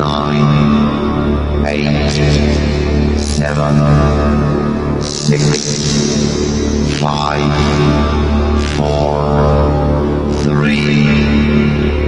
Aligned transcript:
nine, 0.00 1.66
eight, 1.66 2.10
seven, 3.18 3.74
six, 5.02 5.42
five, 7.00 7.52
four, 8.76 9.18
three, 10.42 11.06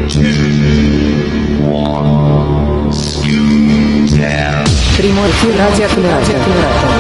two, 0.08 1.62
one, 1.68 2.92
scoot 2.92 4.10
down. 4.18 4.64
Прямой 4.96 5.30
эфир 5.30 5.56
радиоаккумулятор. 5.58 6.91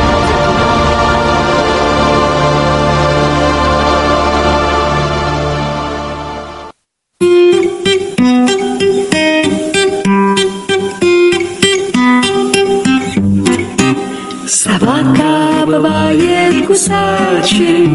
Кусачей, 16.65 17.89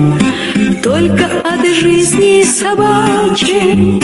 Только 0.83 1.27
от 1.45 1.67
жизни 1.67 2.43
собачьей, 2.43 4.03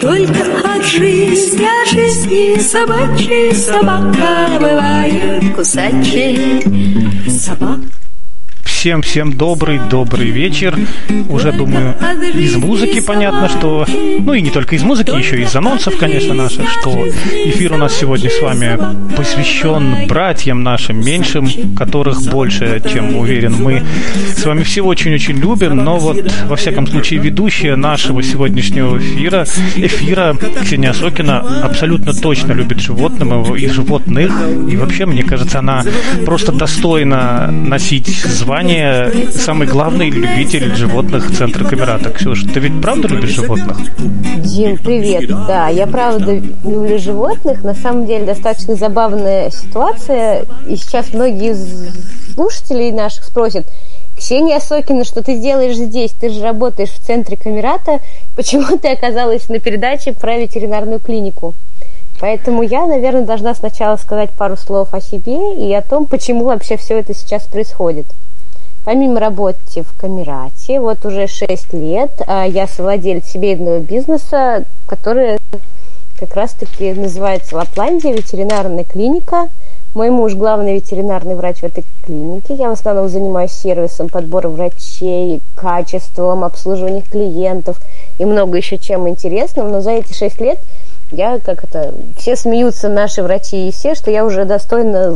Только 0.00 0.44
от 0.64 0.84
жизни, 0.84 1.66
от 1.82 1.88
жизни 1.88 2.58
собачьей 2.58 3.54
Собака 3.54 4.48
бывает 4.60 5.54
кусачей. 5.54 6.62
Собака 7.28 7.87
Всем-всем 8.78 9.32
добрый-добрый 9.32 10.30
вечер. 10.30 10.78
Уже, 11.28 11.50
думаю, 11.50 11.96
из 12.36 12.54
музыки 12.54 13.00
понятно, 13.00 13.48
что... 13.48 13.84
Ну 13.88 14.34
и 14.34 14.40
не 14.40 14.50
только 14.50 14.76
из 14.76 14.84
музыки, 14.84 15.10
еще 15.10 15.36
и 15.36 15.42
из 15.42 15.56
анонсов, 15.56 15.96
конечно, 15.96 16.32
наших, 16.32 16.70
что 16.70 17.04
эфир 17.08 17.72
у 17.72 17.76
нас 17.76 17.98
сегодня 17.98 18.30
с 18.30 18.40
вами 18.40 18.78
посвящен 19.16 20.06
братьям 20.06 20.62
нашим 20.62 21.04
меньшим, 21.04 21.74
которых 21.74 22.22
больше, 22.30 22.80
чем 22.88 23.16
уверен, 23.16 23.56
мы 23.60 23.82
с 24.36 24.46
вами 24.46 24.62
все 24.62 24.82
очень-очень 24.82 25.38
любим, 25.38 25.74
но 25.74 25.98
вот, 25.98 26.16
во 26.46 26.54
всяком 26.54 26.86
случае, 26.86 27.18
ведущая 27.18 27.74
нашего 27.74 28.22
сегодняшнего 28.22 28.96
эфира, 28.96 29.44
эфира 29.74 30.36
Ксения 30.62 30.92
Сокина 30.92 31.40
абсолютно 31.64 32.12
точно 32.14 32.52
любит 32.52 32.78
животных 32.78 33.56
и 33.56 33.66
животных, 33.66 34.32
и 34.70 34.76
вообще, 34.76 35.04
мне 35.04 35.24
кажется, 35.24 35.58
она 35.58 35.82
просто 36.24 36.52
достойна 36.52 37.50
носить 37.50 38.06
звание 38.06 38.67
самый 39.32 39.66
главный 39.66 40.10
любитель 40.10 40.74
животных 40.74 41.34
центра 41.34 41.64
Камерата. 41.64 42.10
Ксюша, 42.10 42.46
ты 42.48 42.60
ведь 42.60 42.80
правда 42.82 43.08
любишь 43.08 43.30
животных? 43.30 43.78
Дим, 43.98 44.76
привет. 44.76 45.26
Да, 45.46 45.68
я 45.68 45.86
правда 45.86 46.34
люблю 46.64 46.98
животных. 46.98 47.64
На 47.64 47.74
самом 47.74 48.06
деле 48.06 48.26
достаточно 48.26 48.74
забавная 48.74 49.50
ситуация. 49.50 50.44
И 50.66 50.76
сейчас 50.76 51.14
многие 51.14 51.54
слушателей 52.34 52.92
наших 52.92 53.24
спросят, 53.24 53.66
Ксения 54.18 54.60
Сокина, 54.60 55.04
что 55.04 55.22
ты 55.22 55.38
делаешь 55.38 55.76
здесь? 55.76 56.10
Ты 56.10 56.28
же 56.28 56.42
работаешь 56.42 56.90
в 56.90 57.06
центре 57.06 57.36
Камерата. 57.36 58.00
Почему 58.36 58.76
ты 58.76 58.88
оказалась 58.88 59.48
на 59.48 59.60
передаче 59.60 60.12
про 60.12 60.36
ветеринарную 60.36 61.00
клинику? 61.00 61.54
Поэтому 62.20 62.62
я, 62.62 62.84
наверное, 62.86 63.24
должна 63.24 63.54
сначала 63.54 63.96
сказать 63.96 64.30
пару 64.36 64.56
слов 64.56 64.92
о 64.92 65.00
себе 65.00 65.54
и 65.56 65.72
о 65.72 65.80
том, 65.82 66.04
почему 66.04 66.44
вообще 66.44 66.76
все 66.76 66.98
это 66.98 67.14
сейчас 67.14 67.44
происходит. 67.44 68.06
Помимо 68.84 69.20
работы 69.20 69.82
в 69.82 70.00
Камерате, 70.00 70.80
вот 70.80 71.04
уже 71.04 71.26
6 71.26 71.72
лет 71.74 72.10
а, 72.26 72.44
я 72.46 72.66
совладелец 72.66 73.26
семейного 73.26 73.80
бизнеса, 73.80 74.64
который 74.86 75.38
как 76.18 76.34
раз-таки 76.34 76.92
называется 76.94 77.56
Лапландия, 77.56 78.12
ветеринарная 78.12 78.84
клиника. 78.84 79.48
Мой 79.94 80.10
муж 80.10 80.34
главный 80.34 80.74
ветеринарный 80.74 81.34
врач 81.34 81.58
в 81.58 81.64
этой 81.64 81.84
клинике. 82.04 82.54
Я 82.54 82.68
в 82.68 82.72
основном 82.72 83.08
занимаюсь 83.08 83.52
сервисом, 83.52 84.08
подбором 84.08 84.52
врачей, 84.52 85.40
качеством, 85.54 86.44
обслуживанием 86.44 87.02
клиентов 87.02 87.80
и 88.18 88.24
много 88.24 88.56
еще 88.56 88.78
чем 88.78 89.08
интересным. 89.08 89.70
Но 89.70 89.80
за 89.80 89.92
эти 89.92 90.12
6 90.12 90.40
лет 90.40 90.58
я, 91.10 91.38
как 91.38 91.64
это, 91.64 91.94
все 92.16 92.36
смеются, 92.36 92.88
наши 92.88 93.22
врачи 93.22 93.68
и 93.68 93.72
все, 93.72 93.94
что 93.94 94.10
я 94.10 94.24
уже 94.24 94.44
достойна 94.44 95.14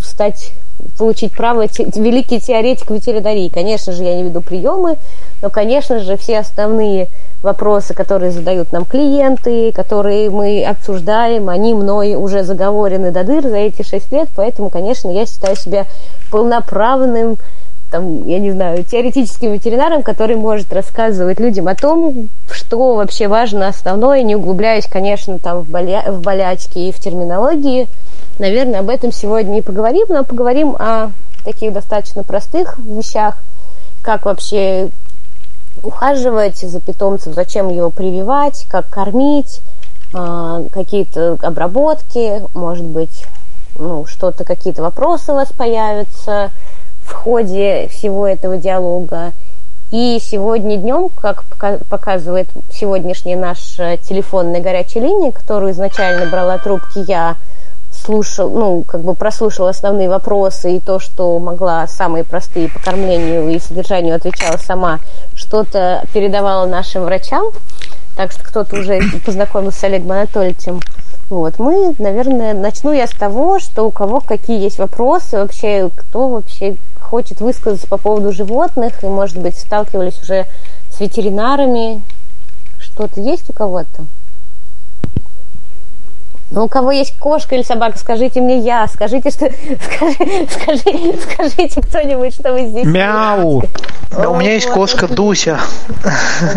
стать 0.00 0.52
получить 0.98 1.32
право 1.32 1.66
те, 1.66 1.84
великий 1.84 2.40
теоретик 2.40 2.90
ветеринарии. 2.90 3.48
Конечно 3.48 3.92
же, 3.92 4.04
я 4.04 4.14
не 4.14 4.24
веду 4.24 4.40
приемы, 4.40 4.96
но, 5.42 5.50
конечно 5.50 6.00
же, 6.00 6.16
все 6.16 6.38
основные 6.38 7.08
вопросы, 7.42 7.94
которые 7.94 8.32
задают 8.32 8.72
нам 8.72 8.84
клиенты, 8.84 9.72
которые 9.72 10.30
мы 10.30 10.64
обсуждаем, 10.64 11.48
они 11.48 11.74
мной 11.74 12.14
уже 12.14 12.42
заговорены 12.42 13.10
до 13.10 13.24
дыр 13.24 13.42
за 13.42 13.56
эти 13.56 13.82
шесть 13.82 14.10
лет, 14.12 14.28
поэтому, 14.34 14.70
конечно, 14.70 15.10
я 15.10 15.26
считаю 15.26 15.56
себя 15.56 15.86
полноправным 16.30 17.36
там, 17.90 18.26
я 18.26 18.38
не 18.38 18.50
знаю, 18.50 18.84
теоретическим 18.84 19.52
ветеринаром, 19.52 20.02
который 20.02 20.36
может 20.36 20.72
рассказывать 20.72 21.38
людям 21.40 21.68
о 21.68 21.74
том, 21.74 22.28
что 22.50 22.94
вообще 22.94 23.28
важно 23.28 23.68
основное, 23.68 24.22
не 24.22 24.36
углубляясь, 24.36 24.86
конечно, 24.86 25.38
там 25.38 25.60
в, 25.60 25.70
боля... 25.70 26.04
в 26.10 26.20
болячки 26.20 26.78
и 26.78 26.92
в 26.92 26.98
терминологии, 26.98 27.88
Наверное, 28.38 28.80
об 28.80 28.90
этом 28.90 29.12
сегодня 29.12 29.58
и 29.58 29.62
поговорим, 29.62 30.06
но 30.08 30.24
поговорим 30.24 30.74
о 30.76 31.12
таких 31.44 31.72
достаточно 31.72 32.24
простых 32.24 32.78
вещах, 32.78 33.38
как 34.02 34.24
вообще 34.24 34.90
ухаживать 35.82 36.58
за 36.58 36.80
питомцем, 36.80 37.32
зачем 37.32 37.68
его 37.68 37.90
прививать, 37.90 38.66
как 38.68 38.88
кормить, 38.88 39.60
а, 40.12 40.62
какие-то 40.72 41.36
обработки, 41.42 42.42
может 42.54 42.86
быть, 42.86 43.24
ну, 43.76 44.04
что-то, 44.06 44.44
какие-то 44.44 44.82
вопросы 44.82 45.30
у 45.30 45.36
вас 45.36 45.52
появятся 45.52 46.50
в 47.04 47.12
ходе 47.12 47.88
всего 47.88 48.26
этого 48.26 48.56
диалога. 48.56 49.32
И 49.90 50.18
сегодня 50.20 50.76
днем, 50.76 51.08
как 51.08 51.44
показывает 51.88 52.48
сегодняшняя 52.72 53.36
наша 53.36 53.96
телефонная 53.98 54.60
горячая 54.60 55.04
линия, 55.04 55.30
которую 55.30 55.72
изначально 55.72 56.26
брала 56.26 56.58
трубки 56.58 56.98
я, 57.06 57.36
слушал, 57.92 58.50
ну, 58.50 58.82
как 58.82 59.02
бы 59.02 59.14
прослушал 59.14 59.68
основные 59.68 60.08
вопросы 60.08 60.76
и 60.76 60.80
то, 60.80 60.98
что 60.98 61.38
могла 61.38 61.86
самые 61.86 62.24
простые 62.24 62.68
по 62.68 62.78
кормлению 62.80 63.48
и 63.50 63.58
содержанию 63.58 64.16
отвечала 64.16 64.56
сама, 64.56 64.98
что-то 65.34 66.02
передавала 66.12 66.66
нашим 66.66 67.04
врачам, 67.04 67.46
так 68.16 68.32
что 68.32 68.44
кто-то 68.44 68.76
уже 68.76 69.00
познакомился 69.24 69.80
с 69.80 69.84
Олегом 69.84 70.12
Анатольевичем. 70.12 70.80
Вот, 71.30 71.58
мы, 71.58 71.94
наверное, 71.98 72.52
начну 72.52 72.92
я 72.92 73.06
с 73.06 73.12
того, 73.12 73.58
что 73.58 73.86
у 73.86 73.90
кого 73.90 74.20
какие 74.20 74.60
есть 74.60 74.78
вопросы, 74.78 75.38
вообще, 75.38 75.88
кто 75.96 76.28
вообще 76.28 76.76
хочет 77.04 77.40
высказаться 77.40 77.86
по 77.86 77.96
поводу 77.96 78.32
животных, 78.32 79.04
и, 79.04 79.06
может 79.06 79.38
быть, 79.38 79.56
сталкивались 79.56 80.20
уже 80.22 80.46
с 80.90 81.00
ветеринарами. 81.00 82.02
Что-то 82.78 83.20
есть 83.20 83.48
у 83.50 83.52
кого-то? 83.52 84.06
Ну, 86.50 86.64
у 86.64 86.68
кого 86.68 86.92
есть 86.92 87.18
кошка 87.18 87.56
или 87.56 87.62
собака, 87.62 87.98
скажите 87.98 88.40
мне 88.40 88.58
я, 88.58 88.86
скажите, 88.86 89.30
что... 89.30 89.46
Скажи, 89.82 90.46
скажи, 90.48 91.18
скажите 91.20 91.80
кто-нибудь, 91.80 92.34
что 92.34 92.52
вы 92.52 92.66
здесь... 92.66 92.86
Мяу! 92.86 93.62
Да, 94.10 94.30
у 94.30 94.36
меня 94.36 94.52
есть 94.52 94.68
кошка 94.68 95.08
Дуся. 95.08 95.58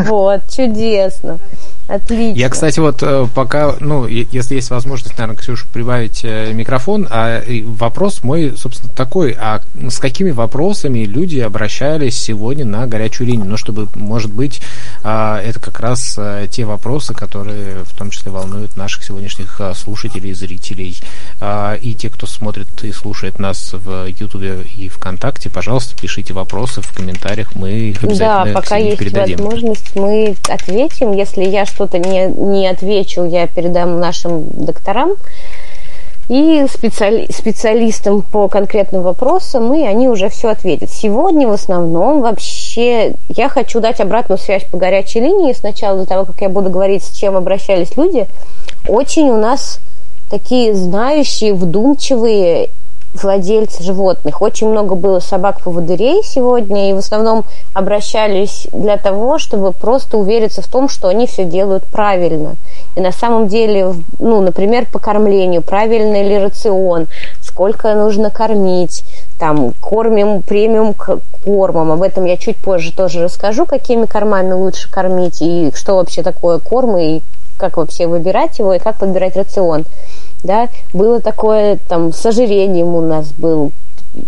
Вот, 0.06 0.42
чудесно. 0.50 1.40
Отлично. 1.88 2.38
Я, 2.38 2.50
кстати, 2.50 2.80
вот 2.80 3.02
э, 3.02 3.28
пока, 3.34 3.76
ну, 3.80 4.06
если 4.08 4.56
есть 4.56 4.70
возможность, 4.70 5.18
наверное, 5.18 5.40
Ксюша, 5.40 5.66
прибавить 5.72 6.22
э, 6.24 6.52
микрофон, 6.54 7.08
а 7.10 7.42
вопрос 7.66 8.24
мой, 8.24 8.54
собственно, 8.58 8.92
такой, 8.94 9.36
а 9.40 9.62
с 9.90 10.00
какими 10.00 10.32
вопросами 10.32 11.00
люди 11.06 11.40
обращались 11.40 12.18
сегодня 12.18 12.66
на 12.66 12.88
горячую 12.88 13.28
линию? 13.28 13.46
Ну, 13.46 13.56
чтобы, 13.58 13.88
может 13.96 14.34
быть, 14.34 14.62
а, 15.04 15.42
это 15.42 15.60
как 15.62 15.80
раз 15.80 16.16
э, 16.18 16.48
те 16.52 16.66
вопросы, 16.66 17.14
которые 17.14 17.84
в 17.86 17.98
том 17.98 18.10
числе 18.10 18.32
волнуют 18.32 18.76
наших 18.76 19.04
сегодняшних 19.04 19.62
слушателей, 19.76 20.34
зрителей 20.34 20.98
а, 21.40 21.76
и 21.76 21.94
те, 21.94 22.10
кто 22.10 22.28
смотрит 22.28 22.68
и 22.84 22.92
слушает 22.92 23.40
нас 23.40 23.74
в 23.74 24.08
Ютубе 24.08 24.64
и 24.76 24.90
ВКонтакте, 24.90 25.50
пожалуйста, 25.50 25.96
пишите 26.00 26.34
вопросы 26.34 26.82
в 26.82 26.94
комментариях, 26.94 27.56
мы 27.56 27.72
их 27.72 28.04
обязательно 28.04 28.46
Да, 28.46 28.62
пока 28.62 28.76
есть 28.78 28.98
передадим. 28.98 29.38
возможность, 29.38 29.96
мы 29.96 30.36
ответим. 30.50 31.14
Если 31.14 31.44
я 31.44 31.66
что-то 31.78 32.00
не, 32.00 32.26
не 32.26 32.68
отвечу, 32.68 33.24
я 33.24 33.46
передам 33.46 34.00
нашим 34.00 34.48
докторам 34.50 35.12
и 36.28 36.66
специали, 36.74 37.32
специалистам 37.32 38.24
по 38.24 38.48
конкретным 38.48 39.04
вопросам, 39.04 39.72
и 39.76 39.86
они 39.86 40.10
уже 40.10 40.30
все 40.30 40.50
ответят. 40.50 40.90
Сегодня 40.90 41.48
в 41.48 41.52
основном 41.52 42.22
вообще 42.22 43.14
я 43.30 43.48
хочу 43.48 43.80
дать 43.80 44.02
обратную 44.02 44.40
связь 44.40 44.64
по 44.64 44.78
горячей 44.78 45.20
линии. 45.20 45.54
Сначала 45.54 46.00
до 46.00 46.08
того, 46.08 46.26
как 46.26 46.42
я 46.42 46.50
буду 46.50 46.72
говорить, 46.72 47.04
с 47.04 47.16
чем 47.16 47.38
обращались 47.38 47.96
люди, 47.96 48.26
очень 48.88 49.30
у 49.30 49.38
нас 49.38 49.80
такие 50.32 50.74
знающие, 50.74 51.54
вдумчивые 51.54 52.72
владельцы 53.24 53.84
животных. 53.84 54.42
Очень 54.42 54.70
много 54.70 54.96
было 54.96 55.20
собак-поводырей 55.20 56.22
сегодня, 56.24 56.90
и 56.90 56.94
в 56.94 56.98
основном 56.98 57.44
обращались 57.74 58.68
для 58.72 58.98
того, 58.98 59.38
чтобы 59.38 59.72
просто 59.72 60.18
увериться 60.18 60.62
в 60.62 60.68
том, 60.68 60.90
что 60.90 61.08
они 61.08 61.28
все 61.28 61.46
делают 61.46 61.84
правильно. 61.86 62.56
И 62.96 63.02
на 63.02 63.12
самом 63.12 63.48
деле, 63.48 63.94
ну, 64.20 64.42
например, 64.42 64.88
по 64.92 65.00
кормлению, 65.00 65.62
правильный 65.62 66.28
ли 66.28 66.38
рацион, 66.38 67.08
сколько 67.42 67.94
нужно 67.96 68.30
кормить, 68.30 69.04
там, 69.40 69.74
кормим 69.82 70.42
премиум 70.42 70.96
кормом. 71.46 71.92
Об 71.92 72.02
этом 72.02 72.26
я 72.26 72.38
чуть 72.38 72.58
позже 72.58 72.92
тоже 72.92 73.24
расскажу, 73.24 73.66
какими 73.66 74.06
кормами 74.06 74.54
лучше 74.54 74.92
кормить, 74.92 75.42
и 75.42 75.72
что 75.74 75.96
вообще 75.96 76.24
такое 76.24 76.60
корм, 76.60 76.98
и 76.98 77.22
как 77.58 77.78
вообще 77.78 78.08
выбирать 78.08 78.60
его, 78.60 78.74
и 78.74 78.80
как 78.80 79.00
подбирать 79.00 79.36
рацион. 79.36 79.86
Да, 80.44 80.68
было 80.94 81.20
такое, 81.20 81.80
там, 81.88 82.14
с 82.14 82.26
ожирением 82.26 82.96
у 82.96 83.02
нас 83.02 83.32
был 83.32 83.72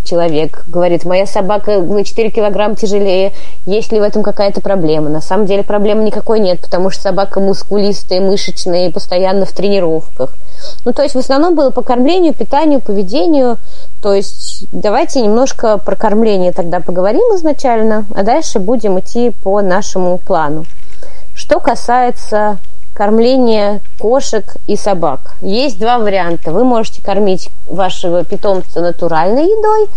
человек, 0.03 0.63
говорит, 0.67 1.05
моя 1.05 1.25
собака 1.25 1.79
на 1.79 2.03
4 2.03 2.29
килограмм 2.29 2.75
тяжелее, 2.75 3.33
есть 3.65 3.91
ли 3.91 3.99
в 3.99 4.03
этом 4.03 4.23
какая-то 4.23 4.61
проблема? 4.61 5.09
На 5.09 5.21
самом 5.21 5.45
деле 5.45 5.63
проблемы 5.63 6.03
никакой 6.03 6.39
нет, 6.39 6.59
потому 6.61 6.89
что 6.89 7.03
собака 7.03 7.39
мускулистая, 7.39 8.21
мышечная 8.21 8.87
и 8.87 8.91
постоянно 8.91 9.45
в 9.45 9.51
тренировках. 9.51 10.35
Ну, 10.85 10.93
то 10.93 11.03
есть 11.03 11.15
в 11.15 11.19
основном 11.19 11.55
было 11.55 11.71
по 11.71 11.81
кормлению, 11.81 12.33
питанию, 12.33 12.81
поведению. 12.81 13.57
То 14.01 14.13
есть 14.13 14.65
давайте 14.71 15.21
немножко 15.21 15.77
про 15.77 15.95
кормление 15.95 16.51
тогда 16.51 16.79
поговорим 16.79 17.35
изначально, 17.35 18.05
а 18.13 18.23
дальше 18.23 18.59
будем 18.59 18.99
идти 18.99 19.31
по 19.43 19.61
нашему 19.61 20.17
плану. 20.17 20.65
Что 21.33 21.59
касается 21.59 22.59
кормления 22.99 23.79
кошек 23.97 24.57
и 24.67 24.75
собак. 24.75 25.35
Есть 25.41 25.79
два 25.79 25.99
варианта. 25.99 26.51
Вы 26.51 26.65
можете 26.65 27.01
кормить 27.01 27.49
вашего 27.65 28.25
питомца 28.25 28.81
натуральной 28.81 29.45
едой 29.45 29.87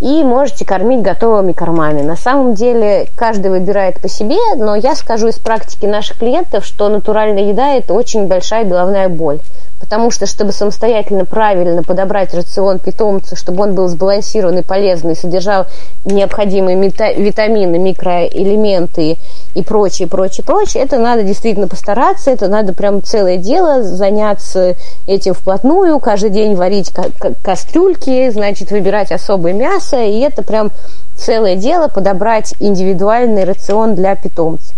и 0.00 0.24
можете 0.24 0.64
кормить 0.64 1.02
готовыми 1.02 1.52
кормами. 1.52 2.02
На 2.02 2.16
самом 2.16 2.54
деле 2.54 3.06
каждый 3.14 3.52
выбирает 3.52 4.00
по 4.00 4.08
себе, 4.08 4.38
но 4.56 4.74
я 4.74 4.96
скажу 4.96 5.28
из 5.28 5.38
практики 5.38 5.86
наших 5.86 6.18
клиентов, 6.18 6.66
что 6.66 6.88
натуральная 6.88 7.44
еда– 7.44 7.74
это 7.76 7.94
очень 7.94 8.26
большая 8.26 8.64
головная 8.64 9.08
боль. 9.08 9.38
Потому 9.78 10.10
что, 10.10 10.26
чтобы 10.26 10.52
самостоятельно 10.52 11.26
правильно 11.26 11.82
подобрать 11.82 12.32
рацион 12.32 12.78
питомца, 12.78 13.36
чтобы 13.36 13.62
он 13.62 13.74
был 13.74 13.88
сбалансированный, 13.88 14.62
полезный, 14.62 15.14
содержал 15.14 15.66
необходимые 16.04 16.76
витамины, 16.76 17.78
микроэлементы 17.78 19.18
и 19.54 19.62
прочее, 19.62 20.08
прочее, 20.08 20.44
прочее, 20.44 20.82
это 20.82 20.98
надо 20.98 21.22
действительно 21.24 21.68
постараться, 21.68 22.30
это 22.30 22.48
надо 22.48 22.72
прям 22.72 23.02
целое 23.02 23.36
дело 23.36 23.82
заняться 23.82 24.76
этим 25.06 25.34
вплотную, 25.34 26.00
каждый 26.00 26.30
день 26.30 26.54
варить 26.54 26.90
ка- 26.90 27.10
ка- 27.18 27.34
кастрюльки, 27.42 28.30
значит, 28.30 28.70
выбирать 28.70 29.12
особое 29.12 29.52
мясо, 29.52 30.02
и 30.02 30.20
это 30.20 30.42
прям 30.42 30.72
целое 31.16 31.54
дело 31.54 31.88
подобрать 31.88 32.54
индивидуальный 32.60 33.44
рацион 33.44 33.94
для 33.94 34.16
питомца. 34.16 34.74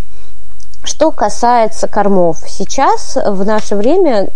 Что 0.82 1.12
касается 1.12 1.86
кормов, 1.86 2.38
сейчас 2.46 3.16
в 3.16 3.44
наше 3.44 3.76
время 3.76 4.28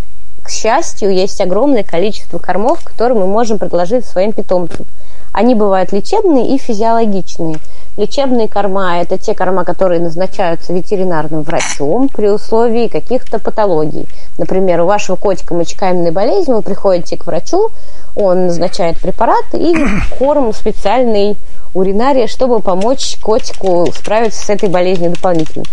счастью, 0.52 1.12
есть 1.12 1.40
огромное 1.40 1.82
количество 1.82 2.38
кормов, 2.38 2.84
которые 2.84 3.19
мы 3.19 3.26
можем 3.26 3.58
предложить 3.58 4.04
своим 4.04 4.32
питомцам. 4.32 4.87
Они 5.32 5.54
бывают 5.54 5.93
лечебные 5.93 6.54
и 6.54 6.58
физиологичные. 6.58 7.56
Лечебные 7.96 8.49
корма– 8.49 8.99
это 9.00 9.16
те 9.19 9.34
корма, 9.34 9.64
которые 9.64 10.00
назначаются 10.00 10.72
ветеринарным 10.72 11.43
врачом 11.43 12.08
при 12.08 12.28
условии 12.28 12.88
каких-то 12.88 13.38
патологий. 13.38 14.06
Например, 14.37 14.82
у 14.82 14.87
вашего 14.87 15.16
котика 15.16 15.54
мочекаменная 15.54 16.12
болезнь, 16.12 16.52
вы 16.52 16.62
приходите 16.62 17.16
к 17.16 17.26
врачу, 17.26 17.70
он 18.14 18.46
назначает 18.46 18.98
препарат 18.98 19.44
и 19.55 19.75
корм 20.19 20.52
специальный 20.52 21.37
уринария, 21.75 22.26
чтобы 22.26 22.60
помочь 22.60 23.19
котику 23.22 23.87
справиться 23.94 24.44
с 24.44 24.50
этой 24.50 24.69
болезнью 24.69 25.12
дополнительно. 25.12 25.64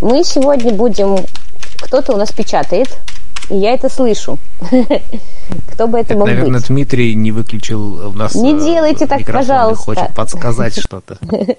Мы 0.00 0.24
сегодня 0.24 0.72
будем... 0.72 1.18
Кто-то 1.80 2.14
у 2.14 2.16
нас 2.16 2.32
печатает, 2.32 2.88
и 3.50 3.56
я 3.56 3.74
это 3.74 3.88
слышу. 3.88 4.38
Кто 5.72 5.86
бы 5.86 5.98
это, 5.98 6.12
Это, 6.12 6.18
мог 6.18 6.28
наверное, 6.28 6.60
быть? 6.60 6.68
Дмитрий 6.68 7.14
не 7.14 7.32
выключил 7.32 8.08
у 8.08 8.12
нас 8.12 8.34
Не 8.34 8.54
э, 8.54 8.60
делайте 8.60 9.06
так, 9.06 9.24
пожалуйста. 9.26 9.84
хочет 9.84 10.14
подсказать 10.14 10.78
что-то. 10.78 11.18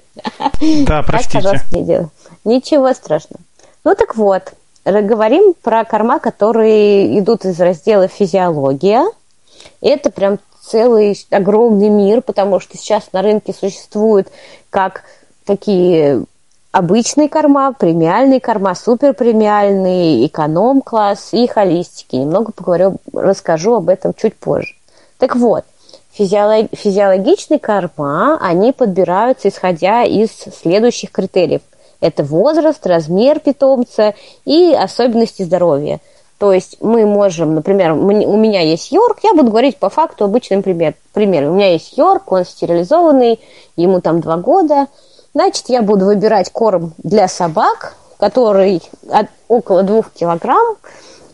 Да, 0.88 1.04
простите. 1.04 1.38
пожалуйста, 1.40 1.68
не 1.78 1.84
делай. 1.84 2.08
Ничего 2.44 2.94
страшного. 2.94 3.42
Ну 3.84 3.96
так 3.96 4.16
вот, 4.16 4.54
говорим 4.86 5.54
про 5.62 5.84
корма, 5.86 6.20
которые 6.20 7.20
идут 7.20 7.46
из 7.46 7.60
раздела 7.60 8.08
физиология. 8.08 9.06
Это 9.82 10.10
прям 10.10 10.40
целый 10.62 11.18
огромный 11.30 11.90
мир, 11.90 12.22
потому 12.22 12.60
что 12.60 12.78
сейчас 12.78 13.12
на 13.14 13.22
рынке 13.22 13.54
существуют 13.54 14.30
как 14.70 15.04
такие 15.46 16.24
обычные 16.76 17.30
корма, 17.30 17.72
премиальные 17.72 18.42
корма, 18.42 18.76
суперпремиальные, 18.76 20.28
эконом-класс 20.28 21.30
и 21.32 21.48
холистики. 21.48 22.18
Немного 22.18 22.52
поговорю, 22.52 22.98
расскажу 23.14 23.76
об 23.76 23.88
этом 23.88 24.14
чуть 24.14 24.36
позже. 24.36 24.76
Так 25.18 25.38
вот, 25.38 25.64
физиолог- 26.20 26.76
физиологичные 26.76 27.60
корма, 27.60 28.38
они 28.42 28.74
подбираются 28.74 29.48
исходя 29.48 30.04
из 30.04 30.32
следующих 30.32 31.12
критериев. 31.12 31.62
Это 32.02 32.26
возраст, 32.26 32.86
размер 32.86 33.40
питомца 33.40 34.14
и 34.44 34.74
особенности 34.74 35.44
здоровья. 35.44 36.02
То 36.40 36.52
есть 36.52 36.76
мы 36.82 37.06
можем, 37.06 37.56
например, 37.56 37.94
у 37.94 38.36
меня 38.36 38.60
есть 38.60 38.92
Йорк, 38.92 39.20
я 39.24 39.34
буду 39.34 39.50
говорить 39.50 39.78
по 39.78 39.88
факту 39.88 40.26
обычным 40.26 40.62
пример, 40.62 40.96
примером. 41.14 41.54
У 41.54 41.56
меня 41.56 41.72
есть 41.72 41.98
Йорк, 41.98 42.30
он 42.34 42.44
стерилизованный, 42.44 43.40
ему 43.78 44.02
там 44.02 44.20
два 44.20 44.36
года. 44.36 44.88
Значит, 45.36 45.66
я 45.68 45.82
буду 45.82 46.06
выбирать 46.06 46.50
корм 46.50 46.94
для 46.98 47.28
собак, 47.28 47.98
который 48.18 48.82
от, 49.12 49.28
около 49.50 49.84
двух 49.84 50.10
килограмм, 50.12 50.78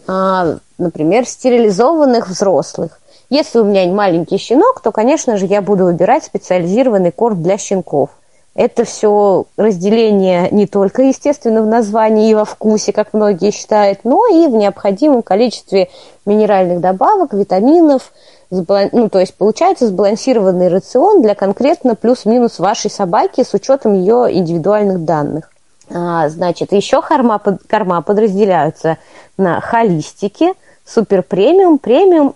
а, 0.07 0.56
например, 0.80 1.27
стерилизованных 1.27 2.27
взрослых. 2.27 3.00
Если 3.30 3.59
у 3.59 3.63
меня 3.63 3.86
маленький 3.94 4.39
щенок, 4.39 4.81
то, 4.81 4.92
конечно 4.92 5.38
же, 5.38 5.45
я 5.45 5.62
буду 5.62 5.86
выбирать 5.86 6.24
специализированный 6.24 7.12
корм 7.12 7.44
для 7.44 7.59
щенков. 7.59 8.09
Это 8.56 8.86
все 8.86 9.45
разделение 9.56 10.50
не 10.50 10.65
только, 10.65 11.03
естественно, 11.03 11.62
в 11.62 11.68
названии 11.68 12.31
и 12.31 12.36
во 12.36 12.44
вкусе, 12.44 12.94
как 12.94 13.13
многие 13.13 13.51
считают, 13.51 14.00
но 14.03 14.25
и 14.25 14.48
в 14.48 14.56
необходимом 14.56 15.21
количестве 15.21 15.89
минеральных 16.25 16.81
добавок, 16.81 17.33
витаминов. 17.33 18.12
Ну, 18.51 19.09
то 19.09 19.19
есть 19.19 19.33
получается 19.36 19.88
сбалансированный 19.88 20.68
рацион 20.68 21.21
для 21.21 21.36
конкретно 21.36 21.95
плюс-минус 21.95 22.59
вашей 22.59 22.92
собаки 22.92 23.45
с 23.45 23.53
учетом 23.53 23.94
ее 23.94 24.27
индивидуальных 24.30 25.06
данных. 25.06 25.50
А, 25.89 26.27
Значит, 26.27 26.74
еще 26.74 27.01
корма, 27.01 27.39
под- 27.39 27.63
корма 27.65 28.01
подразделяются 28.01 28.98
на 29.38 29.62
холистики, 29.62 30.53
супер 30.86 31.24
премиум, 31.24 31.79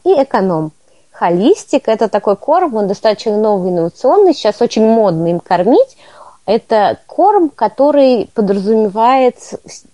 и 0.05 0.23
эконом. 0.23 0.71
Холистик– 1.11 1.83
это 1.87 2.07
такой 2.07 2.37
корм, 2.37 2.75
он 2.75 2.87
достаточно 2.87 3.37
новый, 3.37 3.71
инновационный, 3.71 4.33
сейчас 4.33 4.61
очень 4.61 4.85
модно 4.85 5.27
им 5.27 5.41
кормить. 5.41 5.97
Это 6.45 6.97
корм, 7.07 7.49
который 7.49 8.29
подразумевает 8.33 9.35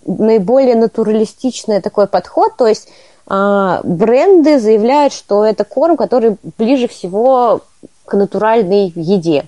наиболее 0.06 0.76
натуралистичный 0.76 1.80
такой 1.80 2.06
подход, 2.06 2.56
то 2.56 2.66
есть 2.66 2.88
бренды 3.26 4.58
заявляют, 4.58 5.12
что 5.12 5.44
это 5.44 5.64
корм, 5.64 5.96
который 5.96 6.36
ближе 6.58 6.88
всего 6.88 7.60
к 8.04 8.14
натуральной 8.14 8.92
еде. 8.94 9.44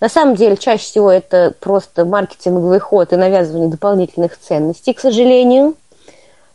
На 0.00 0.08
самом 0.08 0.34
деле, 0.34 0.56
чаще 0.56 0.84
всего 0.84 1.10
это 1.10 1.54
просто 1.60 2.04
маркетинговый 2.04 2.78
ход 2.78 3.12
и 3.12 3.16
навязывание 3.16 3.68
дополнительных 3.68 4.38
ценностей, 4.38 4.92
к 4.92 5.00
сожалению. 5.00 5.74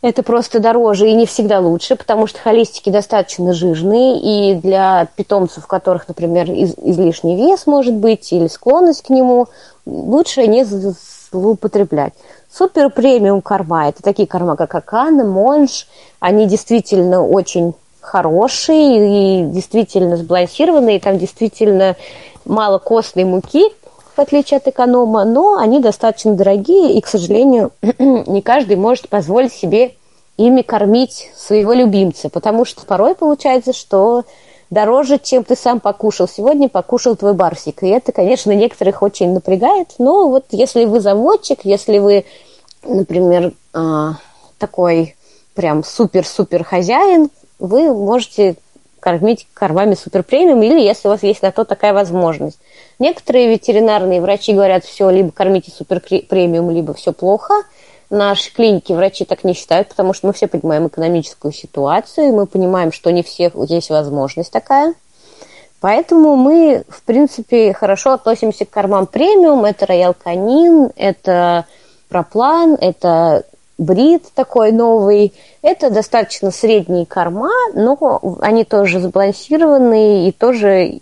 Это 0.01 0.23
просто 0.23 0.59
дороже 0.59 1.09
и 1.09 1.13
не 1.13 1.25
всегда 1.25 1.59
лучше, 1.59 1.97
потому 1.97 2.25
что 2.27 2.39
холистики 2.39 2.89
достаточно 2.89 3.53
жирные, 3.53 4.53
и 4.53 4.55
для 4.55 5.07
питомцев, 5.15 5.65
у 5.65 5.67
которых, 5.67 6.07
например, 6.07 6.49
из- 6.49 6.75
излишний 6.77 7.35
вес 7.35 7.67
может 7.67 7.95
быть 7.95 8.31
или 8.31 8.47
склонность 8.47 9.03
к 9.03 9.09
нему, 9.09 9.47
лучше 9.85 10.47
не 10.47 10.63
злоупотреблять. 10.63 12.13
Супер 12.51 12.89
премиум 12.89 13.41
корма– 13.41 13.89
это 13.89 14.01
такие 14.01 14.27
корма, 14.27 14.55
как 14.55 14.73
Акана, 14.73 15.23
Монж. 15.23 15.87
Они 16.19 16.47
действительно 16.47 17.23
очень 17.25 17.73
хорошие 18.01 19.41
и 19.41 19.45
действительно 19.45 20.17
сбалансированные, 20.17 20.99
там 20.99 21.19
действительно 21.19 21.95
мало 22.45 22.79
костной 22.79 23.23
муки, 23.23 23.63
в 24.15 24.19
отличие 24.19 24.57
от 24.57 24.67
эконома, 24.67 25.25
но 25.25 25.57
они 25.57 25.79
достаточно 25.79 26.33
дорогие, 26.33 26.93
и, 26.93 27.01
к 27.01 27.07
сожалению, 27.07 27.71
не 27.99 28.41
каждый 28.41 28.77
может 28.77 29.09
позволить 29.09 29.53
себе 29.53 29.93
ими 30.37 30.63
кормить 30.63 31.29
своего 31.35 31.73
любимца, 31.73 32.29
потому 32.29 32.65
что 32.65 32.85
порой 32.85 33.13
получается, 33.13 33.73
что 33.73 34.23
дороже, 34.69 35.19
чем 35.19 35.43
ты 35.43 35.55
сам 35.55 35.79
покушал. 35.79 36.27
Сегодня 36.27 36.69
покушал 36.69 37.15
твой 37.15 37.33
барсик. 37.33 37.83
И 37.83 37.87
это, 37.87 38.11
конечно, 38.11 38.51
некоторых 38.51 39.01
очень 39.01 39.33
напрягает. 39.33 39.95
Но 39.97 40.29
вот 40.29 40.45
если 40.51 40.85
вы 40.85 40.99
заводчик, 40.99 41.59
если 41.63 41.99
вы, 41.99 42.25
например, 42.83 43.53
а, 43.73 44.15
такой 44.57 45.15
прям 45.55 45.83
супер-супер 45.83 46.63
хозяин, 46.63 47.29
вы 47.59 47.93
можете 47.93 48.55
кормить 48.99 49.47
кормами 49.53 49.95
супер 49.95 50.23
премиум, 50.23 50.61
или 50.61 50.79
если 50.79 51.07
у 51.07 51.11
вас 51.11 51.23
есть 51.23 51.41
на 51.41 51.51
то 51.51 51.63
такая 51.63 51.93
возможность. 51.93 52.59
Некоторые 52.99 53.49
ветеринарные 53.49 54.21
врачи 54.21 54.53
говорят, 54.53 54.83
все, 54.83 55.09
либо 55.09 55.31
кормите 55.31 55.71
супер 55.71 56.01
премиум, 56.01 56.69
либо 56.69 56.93
все 56.93 57.13
плохо. 57.13 57.53
Нашей 58.09 58.51
клинике 58.53 58.95
врачи 58.95 59.25
так 59.25 59.43
не 59.43 59.53
считают, 59.53 59.89
потому 59.89 60.13
что 60.13 60.27
мы 60.27 60.33
все 60.33 60.47
понимаем 60.47 60.87
экономическую 60.87 61.51
ситуацию, 61.51 62.33
мы 62.33 62.45
понимаем, 62.45 62.91
что 62.91 63.11
не 63.11 63.23
всех 63.23 63.53
есть 63.55 63.89
возможность 63.89 64.51
такая. 64.51 64.93
Поэтому 65.81 66.35
мы, 66.35 66.83
в 66.89 67.03
принципе, 67.03 67.73
хорошо 67.73 68.13
относимся 68.13 68.65
к 68.65 68.69
кормам 68.69 69.07
премиум. 69.07 69.63
Это 69.63 69.85
роял 69.85 70.13
канин, 70.13 70.91
это 70.97 71.65
проплан, 72.09 72.75
это 72.79 73.45
брит 73.77 74.25
такой 74.35 74.73
новый. 74.73 75.33
Это 75.61 75.89
достаточно 75.89 76.51
средние 76.51 77.05
корма, 77.05 77.51
но 77.73 78.37
они 78.41 78.65
тоже 78.65 78.99
сбалансированные, 78.99 80.27
и 80.27 80.31
тоже 80.33 80.99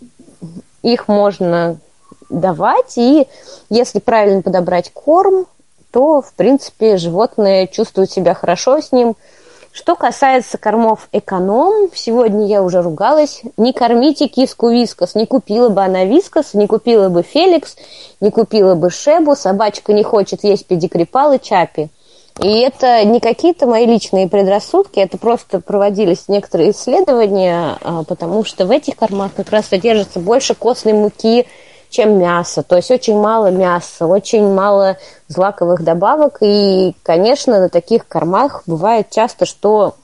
их 0.82 1.08
можно 1.08 1.78
давать. 2.30 2.96
И 2.96 3.26
если 3.68 3.98
правильно 3.98 4.42
подобрать 4.42 4.92
корм, 4.92 5.46
то, 5.90 6.20
в 6.20 6.32
принципе, 6.34 6.96
животное 6.96 7.66
чувствует 7.66 8.10
себя 8.10 8.34
хорошо 8.34 8.80
с 8.80 8.92
ним. 8.92 9.16
Что 9.72 9.94
касается 9.94 10.58
кормов 10.58 11.08
эконом, 11.12 11.90
сегодня 11.94 12.46
я 12.46 12.62
уже 12.62 12.82
ругалась. 12.82 13.42
Не 13.56 13.72
кормите 13.72 14.26
киску 14.26 14.70
вискос. 14.70 15.14
Не 15.14 15.26
купила 15.26 15.68
бы 15.68 15.82
она 15.82 16.04
вискос, 16.04 16.54
не 16.54 16.66
купила 16.66 17.08
бы 17.08 17.22
Феликс, 17.22 17.76
не 18.20 18.30
купила 18.30 18.74
бы 18.74 18.90
Шебу. 18.90 19.36
Собачка 19.36 19.92
не 19.92 20.02
хочет 20.02 20.42
есть 20.42 20.66
педикрипал 20.66 21.32
и 21.32 21.40
чапи. 21.40 21.90
И 22.40 22.60
это 22.60 23.04
не 23.04 23.18
какие-то 23.18 23.66
мои 23.66 23.84
личные 23.84 24.28
предрассудки, 24.28 25.00
это 25.00 25.18
просто 25.18 25.60
проводились 25.60 26.28
некоторые 26.28 26.70
исследования, 26.70 27.76
а, 27.82 28.04
потому 28.04 28.44
что 28.44 28.64
в 28.64 28.70
этих 28.70 28.94
кормах 28.94 29.34
как 29.34 29.50
раз 29.50 29.66
содержится 29.66 30.20
больше 30.20 30.54
костной 30.54 30.92
муки, 30.92 31.46
чем 31.90 32.18
мясо. 32.18 32.62
То 32.62 32.76
есть 32.76 32.90
очень 32.90 33.18
мало 33.18 33.50
мяса, 33.50 34.06
очень 34.06 34.52
мало 34.52 34.96
злаковых 35.28 35.82
добавок. 35.82 36.38
И, 36.40 36.94
конечно, 37.02 37.60
на 37.60 37.68
таких 37.68 38.06
кормах 38.06 38.62
бывает 38.66 39.10
часто, 39.10 39.46
что 39.46 39.94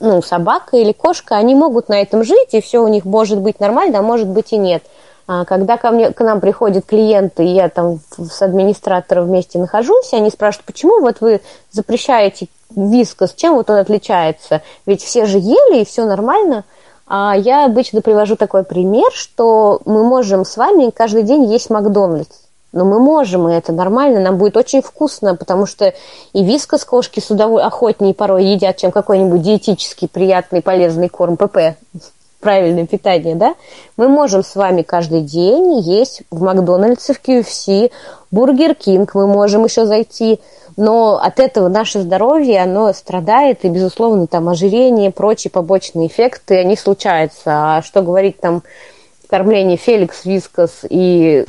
ну, 0.00 0.22
собака 0.22 0.76
или 0.76 0.92
кошка, 0.92 1.36
они 1.36 1.54
могут 1.54 1.88
на 1.88 2.00
этом 2.00 2.24
жить, 2.24 2.52
и 2.52 2.60
все 2.60 2.82
у 2.82 2.88
них 2.88 3.04
может 3.04 3.38
быть 3.38 3.60
нормально, 3.60 3.98
а 3.98 4.02
может 4.02 4.28
быть 4.28 4.52
и 4.52 4.56
нет. 4.56 4.82
А 5.28 5.44
когда 5.44 5.76
ко, 5.76 5.90
мне, 5.90 6.12
к 6.12 6.20
нам 6.22 6.40
приходят 6.40 6.86
клиенты, 6.86 7.44
и 7.44 7.48
я 7.48 7.68
там 7.68 7.98
с 8.16 8.40
администратором 8.42 9.26
вместе 9.26 9.58
нахожусь, 9.58 10.12
они 10.12 10.30
спрашивают, 10.30 10.66
почему 10.66 11.00
вот 11.00 11.20
вы 11.20 11.40
запрещаете 11.72 12.46
вискос, 12.70 13.34
чем 13.34 13.54
вот 13.54 13.68
он 13.68 13.76
отличается? 13.76 14.62
Ведь 14.86 15.02
все 15.02 15.26
же 15.26 15.38
ели, 15.38 15.80
и 15.80 15.84
все 15.84 16.04
нормально– 16.04 16.64
я 17.08 17.66
обычно 17.66 18.02
привожу 18.02 18.36
такой 18.36 18.64
пример, 18.64 19.10
что 19.12 19.80
мы 19.84 20.02
можем 20.02 20.44
с 20.44 20.56
вами 20.56 20.90
каждый 20.90 21.22
день 21.22 21.44
есть 21.44 21.70
Макдональдс. 21.70 22.46
Но 22.72 22.84
мы 22.84 22.98
можем, 22.98 23.48
и 23.48 23.54
это 23.54 23.72
нормально, 23.72 24.20
нам 24.20 24.36
будет 24.36 24.56
очень 24.56 24.82
вкусно, 24.82 25.34
потому 25.34 25.66
что 25.66 25.94
и 26.32 26.44
вискос 26.44 26.84
кошки 26.84 27.20
с 27.20 27.30
удовольствием 27.30 27.68
охотнее 27.68 28.12
порой 28.12 28.44
едят, 28.44 28.76
чем 28.76 28.90
какой-нибудь 28.90 29.40
диетический, 29.40 30.08
приятный, 30.08 30.60
полезный 30.60 31.08
корм 31.08 31.36
ПП, 31.36 31.76
правильное 32.46 32.86
питание, 32.86 33.34
да? 33.34 33.56
Мы 33.96 34.06
можем 34.08 34.44
с 34.44 34.54
вами 34.54 34.82
каждый 34.82 35.22
день 35.22 35.80
есть 35.80 36.22
в 36.30 36.42
Макдональдсе, 36.42 37.12
в 37.12 37.20
KFC, 37.20 37.90
Бургер 38.30 38.76
Кинг, 38.76 39.16
мы 39.16 39.26
можем 39.26 39.64
еще 39.64 39.84
зайти– 39.84 40.38
но 40.76 41.16
от 41.16 41.40
этого 41.40 41.68
наше 41.68 42.00
здоровье, 42.00 42.62
оно 42.62 42.92
страдает, 42.92 43.64
и, 43.64 43.68
безусловно, 43.68 44.26
там 44.26 44.48
ожирение, 44.50 45.10
прочие 45.10 45.50
побочные 45.50 46.08
эффекты, 46.08 46.58
они 46.58 46.76
случаются. 46.76 47.76
А 47.78 47.82
что 47.82 48.02
говорить 48.02 48.38
там 48.38 48.62
кормление 49.26 49.78
Феликс, 49.78 50.26
Вискас 50.26 50.84
и, 50.88 51.46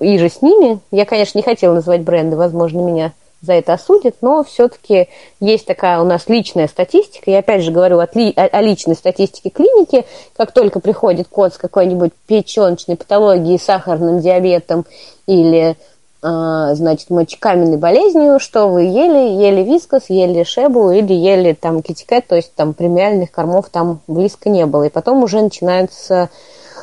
иже 0.00 0.28
с 0.28 0.42
ними, 0.42 0.80
я, 0.90 1.06
конечно, 1.06 1.38
не 1.38 1.44
хотела 1.44 1.74
называть 1.74 2.02
бренды, 2.02 2.36
возможно, 2.36 2.80
меня 2.80 3.12
за 3.42 3.54
это 3.54 3.74
осудят, 3.74 4.16
но 4.20 4.44
все-таки 4.44 5.08
есть 5.40 5.66
такая 5.66 6.00
у 6.00 6.04
нас 6.04 6.28
личная 6.28 6.68
статистика. 6.68 7.30
Я 7.30 7.40
опять 7.40 7.62
же 7.62 7.72
говорю 7.72 7.98
о, 7.98 8.04
о 8.06 8.62
личной 8.62 8.94
статистике 8.94 9.50
клиники. 9.50 10.06
Как 10.36 10.52
только 10.52 10.80
приходит 10.80 11.28
кот 11.28 11.54
с 11.54 11.58
какой-нибудь 11.58 12.12
печеночной 12.26 12.96
патологией, 12.96 13.58
сахарным 13.58 14.20
диабетом 14.20 14.86
или 15.26 15.76
а, 16.24 16.76
значит, 16.76 17.10
мочекаменной 17.10 17.78
болезнью, 17.78 18.38
что 18.38 18.68
вы 18.68 18.82
ели, 18.82 19.42
ели 19.42 19.62
вискос, 19.62 20.04
ели 20.08 20.44
шебу 20.44 20.92
или 20.92 21.12
ели 21.12 21.52
там 21.52 21.82
китикет, 21.82 22.28
то 22.28 22.36
есть 22.36 22.54
там 22.54 22.74
премиальных 22.74 23.32
кормов 23.32 23.70
там 23.70 24.00
близко 24.06 24.48
не 24.48 24.64
было. 24.66 24.84
И 24.84 24.88
потом 24.88 25.24
уже 25.24 25.42
начинается 25.42 26.30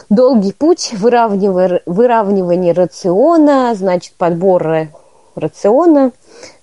долгий 0.10 0.52
путь 0.52 0.92
выравнивания, 0.92 1.82
выравнивания 1.86 2.74
рациона, 2.74 3.74
значит, 3.76 4.14
подбора 4.18 4.90
рациона. 5.36 6.12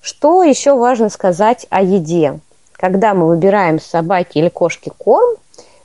Что 0.00 0.42
еще 0.42 0.76
важно 0.76 1.08
сказать 1.08 1.66
о 1.70 1.82
еде? 1.82 2.38
Когда 2.72 3.14
мы 3.14 3.26
выбираем 3.26 3.80
собаке 3.80 4.40
или 4.40 4.48
кошке 4.48 4.92
корм, 4.96 5.36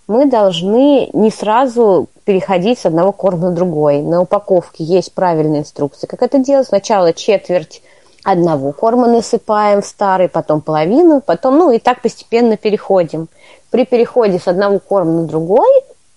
мы 0.07 0.25
должны 0.25 1.09
не 1.13 1.31
сразу 1.31 2.07
переходить 2.25 2.79
с 2.79 2.85
одного 2.85 3.13
корма 3.13 3.49
на 3.49 3.55
другой. 3.55 4.01
На 4.01 4.21
упаковке 4.21 4.83
есть 4.83 5.13
правильная 5.13 5.61
инструкция, 5.61 6.07
как 6.07 6.21
это 6.21 6.37
делать. 6.37 6.67
Сначала 6.67 7.13
четверть 7.13 7.81
одного 8.23 8.73
корма 8.73 9.07
насыпаем 9.07 9.81
в 9.81 9.85
старый, 9.85 10.27
потом 10.27 10.61
половину, 10.61 11.21
потом, 11.21 11.57
ну 11.57 11.71
и 11.71 11.79
так 11.79 12.01
постепенно 12.01 12.57
переходим. 12.57 13.29
При 13.69 13.85
переходе 13.85 14.37
с 14.37 14.47
одного 14.47 14.79
корма 14.79 15.21
на 15.21 15.23
другой, 15.23 15.69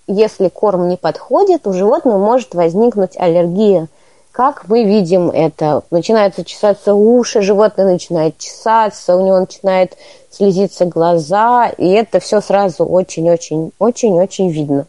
если 0.06 0.48
корм 0.48 0.88
не 0.88 0.96
подходит, 0.96 1.66
у 1.66 1.72
животного 1.72 2.18
может 2.18 2.54
возникнуть 2.54 3.16
аллергия– 3.16 3.88
как 4.34 4.68
мы 4.68 4.82
видим 4.82 5.30
это? 5.30 5.84
Начинаются 5.92 6.44
чесаться 6.44 6.92
уши, 6.92 7.40
животное 7.40 7.86
начинает 7.86 8.36
чесаться, 8.36 9.14
у 9.14 9.24
него 9.24 9.38
начинает 9.38 9.96
слезиться 10.28 10.86
глаза, 10.86 11.68
и 11.68 11.88
это 11.90 12.18
все 12.18 12.40
сразу 12.40 12.84
очень-очень-очень-очень 12.84 14.50
видно. 14.50 14.86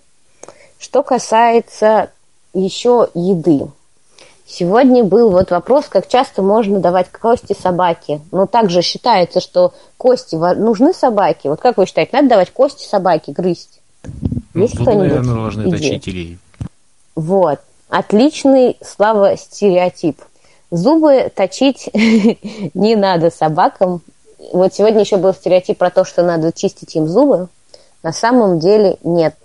Что 0.79 1.03
касается 1.03 2.09
еще 2.55 3.09
еды. 3.13 3.67
Сегодня 4.47 5.03
был 5.03 5.29
вот 5.29 5.51
вопрос, 5.51 5.85
как 5.89 6.07
часто 6.07 6.41
можно 6.41 6.79
давать 6.79 7.11
кости 7.11 7.53
собаке. 7.53 8.21
Но 8.31 8.47
также 8.47 8.81
считается, 8.81 9.41
что 9.41 9.75
кости 9.97 10.33
нужны 10.33 10.91
собаке. 10.91 11.49
Вот 11.49 11.61
как 11.61 11.77
вы 11.77 11.85
считаете, 11.85 12.13
надо 12.13 12.29
давать 12.29 12.49
кости 12.49 12.87
собаке 12.87 13.31
грызть? 13.31 13.79
Ну, 14.55 14.63
Есть 14.63 14.73
кто-нибудь? 14.73 15.07
Наверное, 15.07 15.35
должны 15.35 15.69
точить 15.69 16.07
или... 16.07 16.39
Вот. 17.15 17.59
Отличный, 17.97 18.77
слава, 18.81 19.37
стереотип. 19.37 20.21
Зубы 20.69 21.31
точить 21.33 21.89
не 22.73 22.93
надо 22.97 23.29
собакам. 23.29 24.01
Вот 24.51 24.73
сегодня 24.73 24.99
еще 24.99 25.15
был 25.15 25.33
стереотип 25.33 25.77
про 25.77 25.89
то, 25.89 26.03
что 26.03 26.21
надо 26.21 26.51
чистить 26.51 26.93
им 26.97 27.07
зубы. 27.07 27.47
На 28.03 28.11
самом 28.11 28.59
деле 28.59 28.97
нет. 29.05 29.35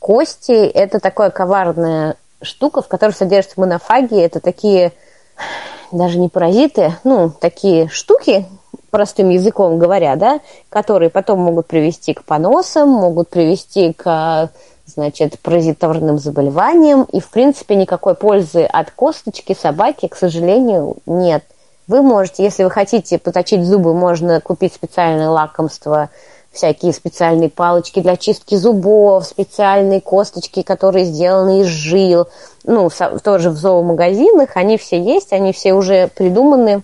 Кости– 0.00 0.50
это 0.74 0.98
такая 0.98 1.30
коварная 1.30 2.16
штука, 2.42 2.82
в 2.82 2.88
которой 2.88 3.12
содержатся 3.12 3.60
монофаги. 3.60 4.20
Это 4.20 4.40
такие, 4.40 4.90
даже 5.92 6.18
не 6.18 6.28
паразиты, 6.28 6.96
ну, 7.04 7.30
такие 7.30 7.86
штуки, 7.86 8.46
простым 8.90 9.28
языком 9.28 9.78
говоря, 9.78 10.16
да, 10.16 10.40
которые 10.70 11.08
потом 11.08 11.38
могут 11.38 11.68
привести 11.68 12.14
к 12.14 12.24
поносам, 12.24 12.88
могут 12.88 13.28
привести 13.28 13.92
к 13.92 14.50
значит, 14.86 15.38
паразитарным 15.40 16.18
заболеванием, 16.18 17.02
и, 17.12 17.20
в 17.20 17.28
принципе, 17.28 17.74
никакой 17.74 18.14
пользы 18.14 18.64
от 18.64 18.90
косточки 18.90 19.56
собаки, 19.60 20.08
к 20.08 20.16
сожалению, 20.16 20.96
нет. 21.06 21.44
Вы 21.88 22.02
можете, 22.02 22.44
если 22.44 22.64
вы 22.64 22.70
хотите 22.70 23.18
поточить 23.18 23.64
зубы, 23.64 23.94
можно 23.94 24.40
купить 24.40 24.74
специальное 24.74 25.28
лакомство, 25.28 26.10
всякие 26.52 26.92
специальные 26.92 27.50
палочки 27.50 28.00
для 28.00 28.16
чистки 28.16 28.54
зубов, 28.54 29.26
специальные 29.26 30.00
косточки, 30.00 30.62
которые 30.62 31.04
сделаны 31.04 31.60
из 31.60 31.66
жил, 31.66 32.28
ну, 32.64 32.88
тоже 33.22 33.50
в 33.50 33.56
зоомагазинах, 33.56 34.56
они 34.56 34.78
все 34.78 35.00
есть, 35.00 35.32
они 35.32 35.52
все 35.52 35.74
уже 35.74 36.08
придуманы. 36.08 36.82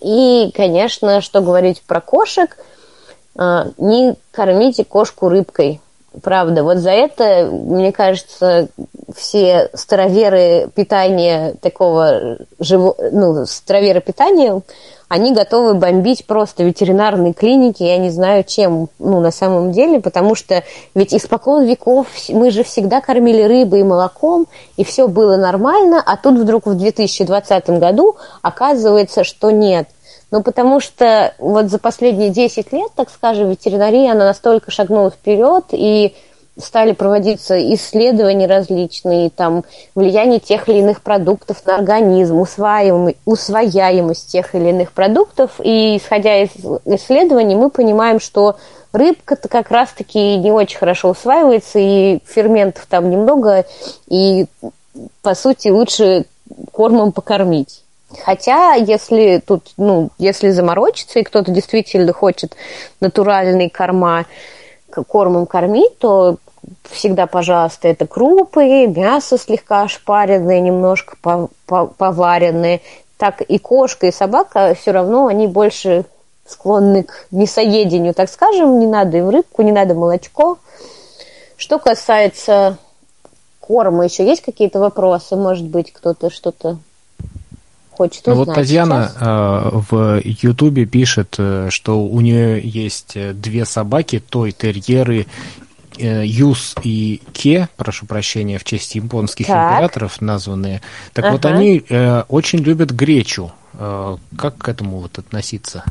И, 0.00 0.52
конечно, 0.54 1.20
что 1.20 1.40
говорить 1.40 1.82
про 1.82 2.00
кошек, 2.00 2.56
а, 3.36 3.68
не 3.78 4.16
кормите 4.32 4.84
кошку 4.84 5.28
рыбкой, 5.28 5.80
Правда, 6.22 6.62
вот 6.62 6.78
за 6.78 6.90
это, 6.90 7.48
мне 7.50 7.92
кажется, 7.92 8.68
все 9.14 9.70
староверы 9.74 10.70
питания 10.74 11.54
такого, 11.60 12.38
живо, 12.58 12.94
ну, 13.12 13.46
староверы 13.46 14.00
питания, 14.00 14.62
они 15.08 15.32
готовы 15.32 15.74
бомбить 15.74 16.26
просто 16.26 16.62
ветеринарные 16.62 17.32
клиники, 17.32 17.82
я 17.82 17.96
не 17.96 18.10
знаю 18.10 18.44
чем, 18.44 18.88
ну, 18.98 19.20
на 19.20 19.30
самом 19.30 19.72
деле, 19.72 20.00
потому 20.00 20.34
что 20.34 20.62
ведь 20.94 21.14
испокон 21.14 21.64
веков 21.64 22.06
мы 22.28 22.50
же 22.50 22.62
всегда 22.62 23.00
кормили 23.00 23.42
рыбой 23.42 23.80
и 23.80 23.84
молоком, 23.84 24.46
и 24.76 24.84
все 24.84 25.08
было 25.08 25.36
нормально, 25.36 26.02
а 26.04 26.16
тут 26.16 26.38
вдруг 26.38 26.66
в 26.66 26.74
2020 26.74 27.70
году 27.70 28.16
оказывается, 28.42 29.24
что 29.24 29.50
нет. 29.50 29.88
Ну, 30.30 30.42
потому 30.42 30.78
что 30.80 31.32
вот 31.38 31.66
за 31.66 31.78
последние 31.78 32.30
10 32.30 32.72
лет, 32.72 32.90
так 32.94 33.08
скажем, 33.10 33.50
ветеринария, 33.50 34.12
она 34.12 34.26
настолько 34.26 34.70
шагнула 34.70 35.10
вперед, 35.10 35.64
и 35.72 36.14
стали 36.60 36.92
проводиться 36.92 37.56
исследования 37.74 38.46
различные, 38.46 39.30
там, 39.30 39.64
влияние 39.94 40.40
тех 40.40 40.68
или 40.68 40.78
иных 40.78 41.02
продуктов 41.02 41.64
на 41.64 41.76
организм, 41.76 42.40
усваиваемость, 42.40 43.16
усвояемость 43.24 44.32
тех 44.32 44.54
или 44.54 44.70
иных 44.70 44.92
продуктов. 44.92 45.60
И 45.62 45.96
исходя 45.96 46.42
из 46.42 46.50
исследований, 46.84 47.54
мы 47.54 47.70
понимаем, 47.70 48.20
что 48.20 48.56
рыбка-то 48.92 49.48
как 49.48 49.70
раз-таки 49.70 50.36
не 50.36 50.50
очень 50.50 50.78
хорошо 50.78 51.10
усваивается, 51.10 51.78
и 51.78 52.18
ферментов 52.26 52.86
там 52.88 53.08
немного, 53.08 53.64
и, 54.08 54.46
по 55.22 55.34
сути, 55.34 55.68
лучше 55.68 56.26
кормом 56.72 57.12
покормить. 57.12 57.84
Хотя, 58.24 58.74
если 58.74 59.42
тут, 59.44 59.72
ну, 59.76 60.10
если 60.18 60.50
заморочиться, 60.50 61.18
и 61.18 61.24
кто-то 61.24 61.50
действительно 61.50 62.12
хочет 62.12 62.56
натуральные 63.00 63.68
корма, 63.68 64.24
кормом 65.06 65.46
кормить, 65.46 65.98
то 65.98 66.38
всегда, 66.84 67.26
пожалуйста, 67.26 67.88
это 67.88 68.06
крупы, 68.06 68.86
мясо 68.86 69.36
слегка 69.36 69.82
ошпаренное, 69.82 70.60
немножко 70.60 71.16
поваренное. 71.66 72.80
Так 73.18 73.42
и 73.42 73.58
кошка, 73.58 74.06
и 74.06 74.12
собака 74.12 74.74
все 74.80 74.92
равно, 74.92 75.26
они 75.26 75.46
больше 75.46 76.04
склонны 76.46 77.02
к 77.02 77.26
мясоедению, 77.30 78.14
так 78.14 78.30
скажем, 78.30 78.78
не 78.78 78.86
надо 78.86 79.18
им 79.18 79.28
рыбку, 79.28 79.62
не 79.62 79.72
надо 79.72 79.94
молочко. 79.94 80.58
Что 81.56 81.78
касается 81.78 82.78
корма, 83.60 84.04
еще 84.04 84.24
есть 84.24 84.42
какие-то 84.42 84.78
вопросы? 84.78 85.36
Может 85.36 85.66
быть, 85.66 85.92
кто-то 85.92 86.30
что-то 86.30 86.78
хочет 87.98 88.26
ну 88.26 88.32
узнать. 88.32 88.46
Вот 88.46 88.54
Татьяна 88.54 89.08
сейчас? 89.08 89.16
э, 89.20 89.70
в 89.90 90.20
Ютубе 90.24 90.86
пишет, 90.86 91.34
э, 91.38 91.68
что 91.70 92.00
у 92.02 92.20
нее 92.20 92.60
есть 92.62 93.12
э, 93.16 93.32
две 93.34 93.64
собаки, 93.64 94.20
той 94.20 94.52
терьеры 94.52 95.26
Юс 96.00 96.76
и 96.84 97.20
Ке, 97.32 97.68
прошу 97.76 98.06
прощения, 98.06 98.58
в 98.58 98.64
честь 98.64 98.94
японских 98.94 99.46
Так. 99.48 99.72
императоров 99.72 100.20
названные. 100.20 100.80
Так 101.12 101.32
вот, 101.32 101.44
Ага. 101.44 101.56
они 101.56 101.82
э, 101.88 102.22
очень 102.28 102.60
любят 102.60 102.90
гречу. 102.92 103.50
Э, 103.74 104.16
как 104.36 104.58
к 104.58 104.68
этому 104.68 105.00
вот 105.00 105.18
относиться? 105.18 105.82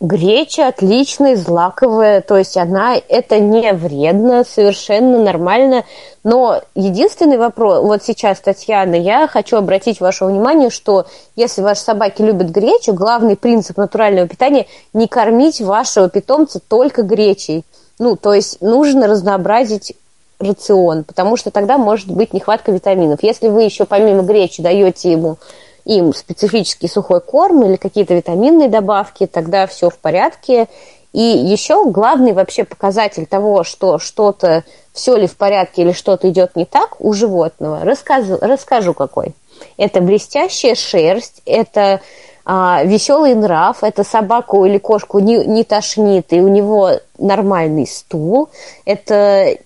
Греча 0.00 0.68
отличная, 0.68 1.36
злаковая, 1.36 2.22
то 2.22 2.38
есть 2.38 2.56
она, 2.56 2.96
это 2.96 3.38
не 3.38 3.70
вредно, 3.74 4.44
совершенно 4.44 5.22
нормально. 5.22 5.84
Но 6.24 6.62
единственный 6.74 7.36
вопрос, 7.36 7.84
вот 7.84 8.02
сейчас, 8.02 8.40
Татьяна, 8.40 8.94
я 8.94 9.28
хочу 9.28 9.58
обратить 9.58 10.00
ваше 10.00 10.24
внимание, 10.24 10.70
что 10.70 11.04
если 11.36 11.60
ваши 11.60 11.82
собаки 11.82 12.22
любят 12.22 12.48
гречу, 12.48 12.94
главный 12.94 13.36
принцип 13.36 13.76
натурального 13.76 14.26
питания– 14.26 14.66
не 14.94 15.06
кормить 15.06 15.60
вашего 15.60 16.08
питомца 16.08 16.60
только 16.66 17.02
гречей. 17.02 17.66
Ну, 17.98 18.16
то 18.16 18.32
есть 18.32 18.62
нужно 18.62 19.06
разнообразить 19.06 19.92
рацион, 20.38 21.04
потому 21.04 21.36
что 21.36 21.50
тогда 21.50 21.76
может 21.76 22.10
быть 22.10 22.32
нехватка 22.32 22.72
витаминов. 22.72 23.22
Если 23.22 23.48
вы 23.48 23.64
еще 23.64 23.84
помимо 23.84 24.22
гречи 24.22 24.62
даете 24.62 25.12
ему 25.12 25.36
им 25.84 26.14
специфический 26.14 26.88
сухой 26.88 27.20
корм 27.20 27.64
или 27.64 27.76
какие-то 27.76 28.14
витаминные 28.14 28.68
добавки, 28.68 29.26
тогда 29.26 29.66
все 29.66 29.90
в 29.90 29.98
порядке. 29.98 30.68
И 31.12 31.20
еще 31.20 31.84
главный 31.90 32.32
вообще 32.32 32.64
показатель 32.64 33.26
того, 33.26 33.64
что 33.64 33.98
что-то, 33.98 34.64
все 34.92 35.16
ли 35.16 35.26
в 35.26 35.36
порядке 35.36 35.82
или 35.82 35.92
что-то 35.92 36.28
идет 36.28 36.54
не 36.54 36.64
так 36.64 37.00
у 37.00 37.12
животного, 37.12 37.84
расскажу, 37.84 38.38
расскажу 38.40 38.94
какой. 38.94 39.34
Это 39.76 40.00
блестящая 40.00 40.74
шерсть, 40.74 41.42
это 41.46 42.00
а, 42.44 42.82
веселый 42.84 43.34
нрав, 43.34 43.82
это 43.82 44.04
собаку 44.04 44.64
или 44.64 44.78
кошку 44.78 45.18
не, 45.18 45.44
не 45.44 45.64
тошнит, 45.64 46.32
и 46.32 46.40
у 46.40 46.48
него 46.48 46.92
нормальный 47.18 47.86
стул, 47.86 48.48
это 48.84 49.56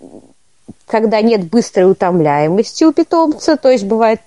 когда 0.87 1.21
нет 1.23 1.49
быстрой 1.49 1.91
утомляемости 1.91 2.85
у 2.85 2.93
питомца, 2.93 3.57
то 3.57 3.71
есть 3.71 3.85
бывает 3.85 4.21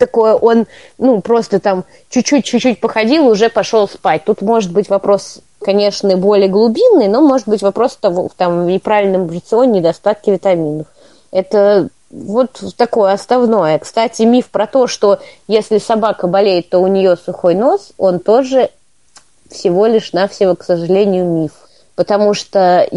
такое, 0.00 0.34
он, 0.34 0.66
ну, 0.98 1.20
просто 1.20 1.60
там 1.60 1.84
чуть-чуть-чуть 2.08 2.80
походил, 2.80 3.28
уже 3.28 3.48
пошел 3.48 3.86
спать. 3.86 4.24
Тут 4.24 4.42
может 4.42 4.72
быть 4.72 4.88
вопрос, 4.88 5.38
конечно, 5.60 6.16
более 6.16 6.48
глубинный, 6.48 7.06
но 7.06 7.20
может 7.20 7.46
быть 7.46 7.62
вопрос 7.62 7.96
того, 7.96 8.28
там, 8.36 8.64
в 8.64 8.68
неправильном 8.68 9.30
рационе, 9.30 9.78
недостатке 9.78 10.32
витаминов. 10.32 10.88
Это 11.30 11.88
вот 12.10 12.60
такое 12.76 13.12
основное. 13.12 13.78
Кстати, 13.78 14.22
миф 14.22 14.50
про 14.50 14.66
то, 14.66 14.88
что 14.88 15.20
если 15.46 15.78
собака 15.78 16.26
болеет, 16.26 16.68
то 16.70 16.80
у 16.80 16.88
нее 16.88 17.16
сухой 17.16 17.54
нос, 17.54 17.92
он 17.98 18.18
тоже 18.18 18.70
всего 19.48 19.86
лишь 19.86 20.12
навсего, 20.12 20.56
к 20.56 20.64
сожалению, 20.64 21.26
миф. 21.26 21.52
Потому 21.94 22.34
что 22.34 22.88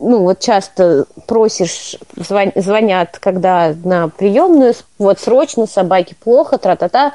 ну, 0.00 0.22
вот 0.22 0.40
часто 0.40 1.04
просишь, 1.26 1.96
звон, 2.16 2.52
звонят, 2.56 3.18
когда 3.20 3.74
на 3.84 4.08
приемную, 4.08 4.74
вот 4.98 5.20
срочно 5.20 5.66
собаке 5.66 6.16
плохо, 6.18 6.58
тра-та-та, 6.58 7.12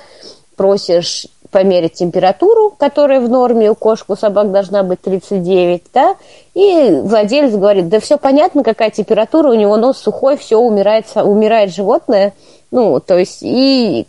просишь 0.56 1.28
померить 1.52 1.94
температуру, 1.94 2.76
которая 2.78 3.20
в 3.22 3.30
норме 3.30 3.72
у 3.72 3.76
кошек, 3.76 4.10
у 4.10 4.16
собак 4.16 4.52
должна 4.52 4.84
быть 4.84 5.02
39, 5.02 5.84
да, 5.94 6.16
и 6.54 7.00
владелец 7.02 7.54
говорит, 7.54 7.90
да 7.90 8.00
все 8.00 8.18
понятно, 8.18 8.64
какая 8.64 8.92
температура, 8.92 9.50
у 9.50 9.56
него 9.56 9.78
нос 9.78 9.98
сухой, 9.98 10.38
все, 10.38 10.58
умирает, 10.58 11.06
умирает 11.16 11.74
животное, 11.74 12.34
ну, 12.72 13.00
то 13.00 13.18
есть, 13.18 13.40
и, 13.42 14.06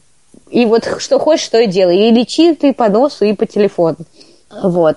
и 0.51 0.67
вот 0.67 0.89
что 0.99 1.19
хочешь, 1.19 1.47
что 1.47 1.59
и 1.59 1.67
делай, 1.67 1.97
и 1.97 2.11
лечи 2.11 2.55
ты 2.55 2.75
по 2.75 2.89
носу, 2.89 3.25
и 3.25 3.33
по 3.33 3.47
телефону, 3.47 3.99
вот. 4.63 4.97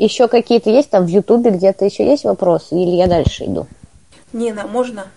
Еще 0.00 0.28
какие-то 0.28 0.70
есть 0.70 0.88
там 0.88 1.04
в 1.04 1.08
Ютубе 1.08 1.50
где-то 1.50 1.84
еще 1.84 2.06
есть 2.08 2.24
вопросы, 2.24 2.74
или 2.74 2.96
я 2.96 3.06
дальше 3.06 3.44
иду? 3.44 3.66
Нина, 4.32 4.66
можно? 4.66 5.08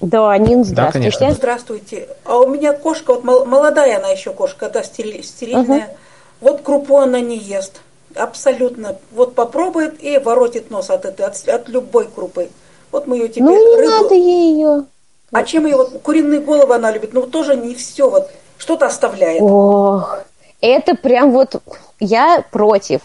Да, 0.00 0.38
Нин, 0.38 0.62
Да, 0.62 0.64
здравствуйте. 0.64 0.92
конечно. 1.18 1.32
Здравствуйте. 1.32 2.08
А 2.24 2.38
у 2.38 2.46
меня 2.48 2.72
кошка, 2.72 3.12
вот 3.12 3.24
мол- 3.24 3.44
молодая 3.44 3.98
она 3.98 4.08
еще 4.08 4.30
кошка, 4.32 4.70
да, 4.70 4.80
стериль- 4.82 5.22
стерильная. 5.22 5.94
Вот 6.40 6.62
крупу 6.62 6.96
она 6.96 7.20
не 7.20 7.36
ест. 7.36 7.82
Абсолютно. 8.16 8.96
Вот 9.10 9.34
попробует 9.34 10.02
и 10.02 10.16
воротит 10.16 10.70
нос 10.70 10.88
от 10.88 11.04
этой, 11.04 11.26
от, 11.26 11.36
от 11.46 11.68
любой 11.68 12.06
крупы. 12.06 12.48
Вот 12.90 13.06
мы 13.06 13.16
ее 13.18 13.28
теперь 13.28 13.42
ну, 13.44 13.76
не 13.76 13.82
рыбу- 13.82 13.90
надо 14.02 14.14
ей 14.14 14.54
ее. 14.54 14.84
А 15.30 15.42
чем 15.44 15.66
ее 15.66 15.76
вот 15.76 16.00
куриные 16.02 16.40
головы 16.40 16.74
она 16.74 16.90
любит? 16.90 17.12
Ну 17.12 17.26
тоже 17.26 17.54
не 17.54 17.74
все 17.74 18.08
вот 18.08 18.30
что-то 18.56 18.86
оставляет. 18.86 19.42
Ох, 19.42 20.20
это 20.62 20.94
прям 20.94 21.32
вот 21.32 21.56
я 22.00 22.42
против. 22.50 23.02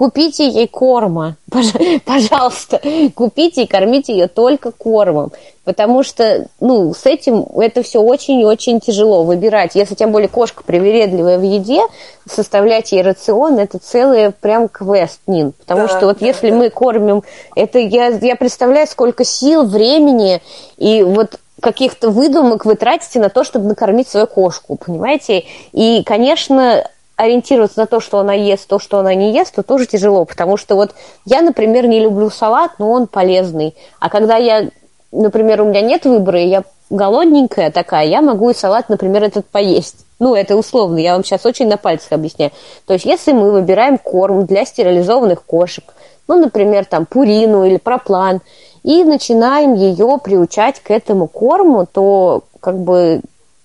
Купите 0.00 0.48
ей 0.48 0.66
корма, 0.66 1.36
Пож- 1.50 2.00
пожалуйста, 2.06 2.80
купите 3.14 3.64
и 3.64 3.66
кормите 3.66 4.14
ее 4.14 4.28
только 4.28 4.70
кормом, 4.72 5.30
потому 5.64 6.02
что, 6.02 6.46
ну, 6.58 6.94
с 6.94 7.04
этим 7.04 7.44
это 7.54 7.82
все 7.82 8.00
очень 8.00 8.40
и 8.40 8.46
очень 8.46 8.80
тяжело 8.80 9.24
выбирать. 9.24 9.74
Если 9.74 9.94
тем 9.94 10.10
более 10.10 10.30
кошка 10.30 10.62
привередливая 10.64 11.36
в 11.38 11.42
еде, 11.42 11.82
составлять 12.26 12.92
ей 12.92 13.02
рацион, 13.02 13.58
это 13.58 13.78
целый 13.78 14.30
прям 14.30 14.68
квест, 14.70 15.20
Нин. 15.26 15.52
Потому 15.52 15.82
Да, 15.82 15.88
что 15.88 16.06
вот 16.06 16.20
да, 16.20 16.26
если 16.26 16.48
да. 16.48 16.56
мы 16.56 16.70
кормим, 16.70 17.22
это 17.54 17.78
я, 17.78 18.06
я 18.06 18.36
представляю, 18.36 18.86
сколько 18.86 19.22
сил, 19.26 19.64
времени 19.66 20.40
и 20.78 21.02
вот 21.02 21.38
каких-то 21.60 22.08
выдумок 22.08 22.64
вы 22.64 22.74
тратите 22.74 23.20
на 23.20 23.28
то, 23.28 23.44
чтобы 23.44 23.66
накормить 23.66 24.08
свою 24.08 24.26
кошку, 24.26 24.76
понимаете? 24.76 25.44
И, 25.72 26.02
конечно, 26.06 26.88
ориентироваться 27.20 27.80
на 27.80 27.86
то, 27.86 28.00
что 28.00 28.18
она 28.18 28.32
ест, 28.32 28.68
то, 28.68 28.78
что 28.78 28.98
она 28.98 29.14
не 29.14 29.32
ест, 29.32 29.54
то 29.54 29.62
тоже 29.62 29.86
тяжело, 29.86 30.24
потому 30.24 30.56
что 30.56 30.74
вот 30.74 30.94
я, 31.24 31.42
например, 31.42 31.86
не 31.86 32.00
люблю 32.00 32.30
салат, 32.30 32.72
но 32.78 32.90
он 32.90 33.06
полезный. 33.06 33.74
А 33.98 34.08
когда 34.08 34.36
я, 34.36 34.68
например, 35.12 35.62
у 35.62 35.66
меня 35.66 35.82
нет 35.82 36.04
выбора, 36.04 36.40
и 36.40 36.48
я 36.48 36.62
голодненькая 36.88 37.70
такая, 37.70 38.06
я 38.06 38.22
могу 38.22 38.50
и 38.50 38.54
салат, 38.54 38.88
например, 38.88 39.22
этот 39.22 39.46
поесть. 39.46 40.06
Ну, 40.18 40.34
это 40.34 40.56
условно, 40.56 40.98
я 40.98 41.14
вам 41.14 41.24
сейчас 41.24 41.46
очень 41.46 41.68
на 41.68 41.76
пальцах 41.76 42.12
объясняю. 42.12 42.52
То 42.86 42.94
есть, 42.94 43.04
если 43.04 43.32
мы 43.32 43.52
выбираем 43.52 43.96
корм 43.96 44.44
для 44.44 44.64
стерилизованных 44.64 45.44
кошек, 45.44 45.84
ну, 46.28 46.36
например, 46.36 46.84
там, 46.84 47.06
пурину 47.06 47.64
или 47.64 47.76
проплан, 47.76 48.40
и 48.82 49.04
начинаем 49.04 49.74
ее 49.74 50.18
приучать 50.22 50.80
к 50.80 50.90
этому 50.90 51.26
корму, 51.26 51.86
то 51.90 52.44
как 52.60 52.78
бы 52.78 53.20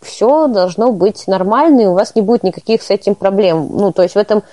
все 0.05 0.47
должно 0.47 0.91
быть 0.91 1.27
нормально, 1.27 1.81
и 1.81 1.85
у 1.85 1.93
вас 1.93 2.15
не 2.15 2.21
будет 2.21 2.43
никаких 2.43 2.81
с 2.81 2.89
этим 2.89 3.15
проблем. 3.15 3.69
Ну, 3.71 3.91
то 3.91 4.03
есть 4.03 4.15
в 4.15 4.17
этом 4.17 4.43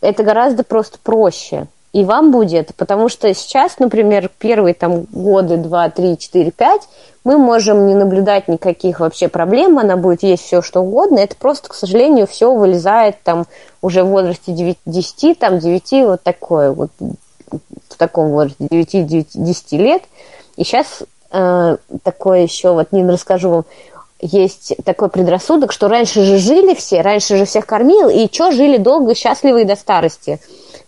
это 0.00 0.22
гораздо 0.22 0.62
просто 0.62 0.98
проще. 1.02 1.66
И 1.92 2.04
вам 2.04 2.30
будет, 2.30 2.74
потому 2.76 3.10
что 3.10 3.32
сейчас, 3.34 3.78
например, 3.78 4.30
первые 4.38 4.72
там 4.72 5.02
годы, 5.12 5.58
два, 5.58 5.90
три, 5.90 6.16
четыре, 6.16 6.50
пять, 6.50 6.88
мы 7.22 7.36
можем 7.36 7.86
не 7.86 7.94
наблюдать 7.94 8.48
никаких 8.48 9.00
вообще 9.00 9.28
проблем, 9.28 9.78
она 9.78 9.98
будет 9.98 10.22
есть 10.22 10.42
все, 10.42 10.62
что 10.62 10.80
угодно. 10.80 11.18
Это 11.18 11.36
просто, 11.36 11.68
к 11.68 11.74
сожалению, 11.74 12.26
все 12.26 12.54
вылезает 12.54 13.16
там 13.22 13.44
уже 13.82 14.04
в 14.04 14.08
возрасте 14.08 14.52
9, 14.52 14.78
10, 14.86 15.38
там 15.38 15.58
9, 15.58 16.06
вот 16.06 16.22
такое 16.22 16.72
вот 16.72 16.90
в 17.00 17.96
таком 17.98 18.30
возрасте 18.30 18.64
9-10 18.70 19.76
лет. 19.76 20.02
И 20.56 20.64
сейчас 20.64 21.02
э, 21.30 21.76
такое 22.02 22.40
еще, 22.40 22.72
вот 22.72 22.92
не 22.92 23.04
расскажу 23.04 23.50
вам, 23.50 23.64
есть 24.22 24.74
такой 24.84 25.10
предрассудок, 25.10 25.72
что 25.72 25.88
раньше 25.88 26.22
же 26.22 26.38
жили 26.38 26.74
все, 26.74 27.00
раньше 27.02 27.36
же 27.36 27.44
всех 27.44 27.66
кормил, 27.66 28.08
и 28.08 28.32
что 28.32 28.52
жили 28.52 28.76
долго, 28.76 29.14
счастливы 29.14 29.62
и 29.62 29.64
до 29.64 29.74
старости. 29.76 30.38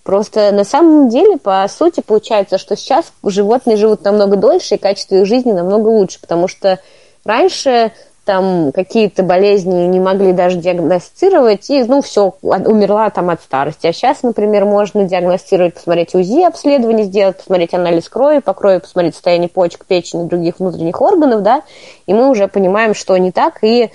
Просто 0.05 0.53
на 0.53 0.65
самом 0.65 1.09
деле, 1.09 1.37
по 1.37 1.67
сути, 1.69 2.01
получается, 2.07 2.59
что 2.59 2.77
сейчас 2.77 3.13
животные 3.25 3.77
живут 3.77 4.05
намного 4.05 4.37
дольше, 4.37 4.77
и 4.77 4.79
качество 4.79 5.17
их 5.17 5.27
жизни 5.27 5.51
намного 5.51 5.89
лучше, 5.89 6.21
потому 6.21 6.47
что 6.47 6.79
раньше 7.25 7.93
там 8.25 8.73
какие-то 8.73 9.23
болезни 9.23 9.87
не 9.87 10.01
могли 10.01 10.33
даже 10.33 10.57
диагностировать, 10.57 11.69
и, 11.71 11.85
ну, 11.85 12.01
все, 12.03 12.35
умерла 12.43 13.11
там 13.11 13.31
от 13.31 13.43
старости. 13.43 13.87
А 13.87 13.93
сейчас, 13.93 14.23
например, 14.23 14.65
можно 14.65 15.05
диагностировать, 15.05 15.75
посмотреть 15.75 16.15
УЗИ, 16.15 16.47
обследование 16.47 17.05
сделать, 17.05 17.37
посмотреть 17.37 17.75
анализ 17.75 18.09
крови, 18.09 18.39
по 18.39 18.55
крови 18.55 18.79
посмотреть 18.79 19.15
состояние 19.15 19.49
почек, 19.49 19.85
печени, 19.85 20.27
других 20.27 20.59
внутренних 20.59 21.01
органов, 21.01 21.43
да, 21.43 21.63
и 22.07 22.15
мы 22.15 22.31
уже 22.31 22.49
понимаем, 22.49 22.95
что 22.95 23.17
не 23.17 23.31
так, 23.31 23.63
и 23.63 23.91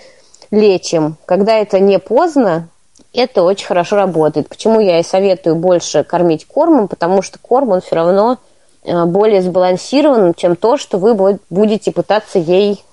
лечим. 0.52 1.18
Когда 1.26 1.58
это 1.58 1.80
не 1.80 2.00
поздно, 2.00 2.70
это 3.14 3.44
очень 3.44 3.66
хорошо 3.66 3.96
работает. 3.96 4.48
Почему 4.48 4.80
я 4.80 5.00
и 5.00 5.04
советую 5.04 5.56
больше 5.56 6.04
кормить 6.04 6.46
кормом, 6.46 6.88
потому 6.88 7.22
что 7.22 7.40
корм, 7.40 7.70
он 7.70 7.82
все 7.82 7.96
равно 7.96 8.38
э, 8.84 9.06
более 9.06 9.42
сбалансирован, 9.42 10.36
чем 10.36 10.56
то, 10.56 10.78
что 10.78 11.00
вы 11.00 11.40
будете 11.50 11.92
пытаться 11.92 12.38
ей 12.38 12.84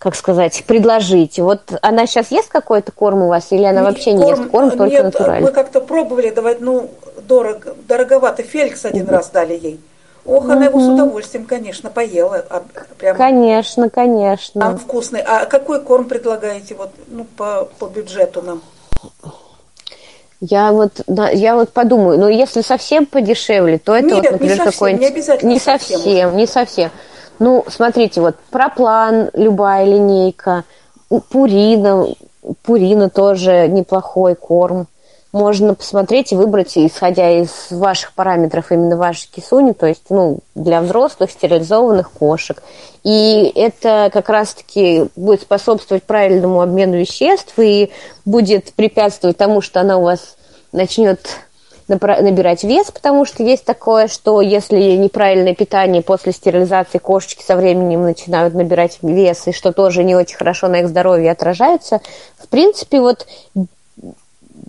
как 0.00 0.16
сказать, 0.16 0.64
предложить. 0.66 1.38
Вот 1.38 1.60
она 1.82 2.06
сейчас 2.06 2.30
ест 2.30 2.48
какой-то 2.48 2.90
корм 2.90 3.22
у 3.22 3.28
вас, 3.28 3.52
или 3.52 3.64
она 3.64 3.84
вообще 3.84 4.14
не 4.14 4.30
ест 4.30 4.46
корм, 4.46 4.70
только 4.70 4.86
нет, 4.86 5.04
натуральный? 5.04 5.48
мы 5.48 5.52
как-то 5.52 5.82
пробовали 5.82 6.30
давать, 6.30 6.62
ну, 6.62 6.90
дорого, 7.28 7.74
дороговато. 7.86 8.42
Феликс 8.42 8.86
один 8.86 9.06
раз 9.10 9.28
дали 9.28 9.52
ей. 9.52 9.80
Ох, 10.24 10.48
она 10.48 10.64
его 10.64 10.80
с 10.80 10.88
удовольствием, 10.88 11.44
конечно, 11.44 11.90
поела. 11.90 12.42
А, 12.48 12.62
прямо. 12.96 13.18
Конечно, 13.18 13.90
конечно. 13.90 14.68
А 14.68 14.76
вкусный. 14.76 15.20
А 15.20 15.44
какой 15.44 15.82
корм 15.82 16.06
предлагаете 16.06 16.74
вот, 16.76 16.90
ну, 17.08 17.26
по, 17.36 17.68
по 17.78 17.84
бюджету 17.86 18.40
нам? 18.40 18.62
Я 20.40 20.72
вот, 20.72 21.02
да, 21.06 21.28
я 21.28 21.54
вот 21.54 21.70
подумаю, 21.74 22.18
ну 22.18 22.28
если 22.28 22.62
совсем 22.62 23.04
подешевле, 23.04 23.76
то 23.76 23.94
это 23.94 24.06
Нет, 24.06 24.22
вот, 24.22 24.32
например, 24.32 24.64
какой-нибудь... 24.64 25.02
Не 25.02 25.12
обязательно 25.12 25.50
не 25.50 25.58
совсем, 25.58 26.36
не 26.36 26.46
совсем. 26.46 26.90
Ну, 27.40 27.64
смотрите, 27.68 28.20
вот 28.20 28.36
проплан, 28.50 29.30
любая 29.32 29.86
линейка, 29.86 30.64
пурина, 31.30 32.06
пурина 32.62 33.08
тоже 33.08 33.66
неплохой 33.66 34.34
корм. 34.34 34.86
Можно 35.32 35.74
посмотреть 35.74 36.32
и 36.32 36.36
выбрать, 36.36 36.76
исходя 36.76 37.30
из 37.30 37.70
ваших 37.70 38.12
параметров, 38.12 38.70
именно 38.70 38.96
вашей 38.96 39.28
кисуни, 39.30 39.72
то 39.72 39.86
есть 39.86 40.02
ну, 40.10 40.40
для 40.54 40.82
взрослых 40.82 41.30
стерилизованных 41.30 42.10
кошек. 42.10 42.62
И 43.04 43.50
это 43.54 44.10
как 44.12 44.28
раз-таки 44.28 45.06
будет 45.16 45.40
способствовать 45.40 46.02
правильному 46.02 46.60
обмену 46.60 46.98
веществ 46.98 47.54
и 47.58 47.90
будет 48.26 48.74
препятствовать 48.74 49.38
тому, 49.38 49.62
что 49.62 49.80
она 49.80 49.96
у 49.96 50.02
вас 50.02 50.36
начнет 50.72 51.20
набирать 51.90 52.64
вес, 52.64 52.90
потому 52.90 53.24
что 53.24 53.42
есть 53.42 53.64
такое, 53.64 54.08
что 54.08 54.40
если 54.40 54.96
неправильное 54.96 55.54
питание 55.54 56.02
после 56.02 56.32
стерилизации 56.32 56.98
кошечки 56.98 57.42
со 57.42 57.56
временем 57.56 58.02
начинают 58.02 58.54
набирать 58.54 58.98
вес, 59.02 59.46
и 59.46 59.52
что 59.52 59.72
тоже 59.72 60.04
не 60.04 60.14
очень 60.14 60.36
хорошо 60.36 60.68
на 60.68 60.80
их 60.80 60.88
здоровье 60.88 61.30
отражается, 61.30 62.00
в 62.38 62.48
принципе, 62.48 63.00
вот 63.00 63.26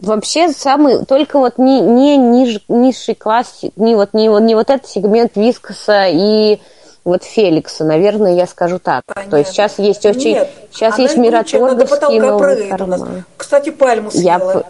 вообще 0.02 0.50
самый, 0.50 1.06
только 1.06 1.40
вот 1.40 1.58
не, 1.58 1.80
не 1.80 2.18
ниж, 2.18 2.62
низший 2.68 3.16
класс, 3.16 3.62
не 3.76 3.96
вот, 3.96 4.14
не, 4.14 4.28
не 4.28 4.56
вот 4.56 4.70
этот 4.70 4.88
сегмент 4.88 5.36
вискоса 5.36 6.08
и 6.08 6.60
вот 7.04 7.24
Феликса, 7.24 7.84
наверное, 7.84 8.36
я 8.36 8.46
скажу 8.46 8.78
так. 8.80 9.04
Понятно. 9.06 9.32
То 9.32 9.38
есть 9.38 9.52
сейчас 9.52 9.80
есть 9.80 10.06
очень... 10.06 10.34
Нет, 10.34 10.50
сейчас 10.72 11.00
есть 11.00 11.18
мираторговские 11.18 12.22
новые 12.22 12.70
формы. 12.70 13.24
Кстати, 13.38 13.72
пальму 13.72 14.12
съела. 14.12 14.54
Я, 14.54 14.64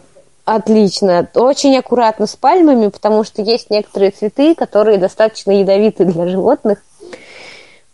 Отлично. 0.53 1.29
Очень 1.33 1.77
аккуратно 1.77 2.27
с 2.27 2.35
пальмами, 2.35 2.89
потому 2.89 3.23
что 3.23 3.41
есть 3.41 3.69
некоторые 3.69 4.11
цветы, 4.11 4.53
которые 4.53 4.97
достаточно 4.97 5.51
ядовиты 5.51 6.03
для 6.03 6.27
животных. 6.27 6.79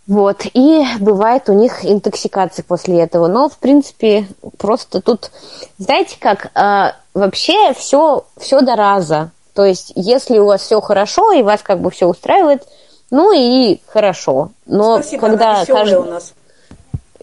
Вот. 0.07 0.43
И 0.55 0.83
бывает 0.99 1.49
у 1.49 1.53
них 1.53 1.85
интоксикация 1.85 2.63
после 2.63 3.01
этого. 3.01 3.27
Но, 3.27 3.47
в 3.47 3.59
принципе, 3.59 4.27
просто 4.57 5.01
тут, 5.01 5.29
знаете 5.77 6.17
как, 6.19 6.49
э, 6.55 6.93
вообще 7.13 7.73
все, 7.73 8.25
все 8.37 8.61
до 8.61 8.75
раза. 8.75 9.29
То 9.53 9.63
есть, 9.63 9.91
если 9.93 10.39
у 10.39 10.47
вас 10.47 10.61
все 10.61 10.81
хорошо 10.81 11.33
и 11.33 11.43
вас 11.43 11.61
как 11.61 11.79
бы 11.79 11.91
все 11.91 12.07
устраивает, 12.07 12.67
ну 13.11 13.31
и 13.33 13.81
хорошо. 13.85 14.49
Но 14.65 14.95
Спасибо, 14.95 15.27
когда 15.27 15.63
каждый... 15.63 15.99
у 15.99 16.05
нас. 16.05 16.33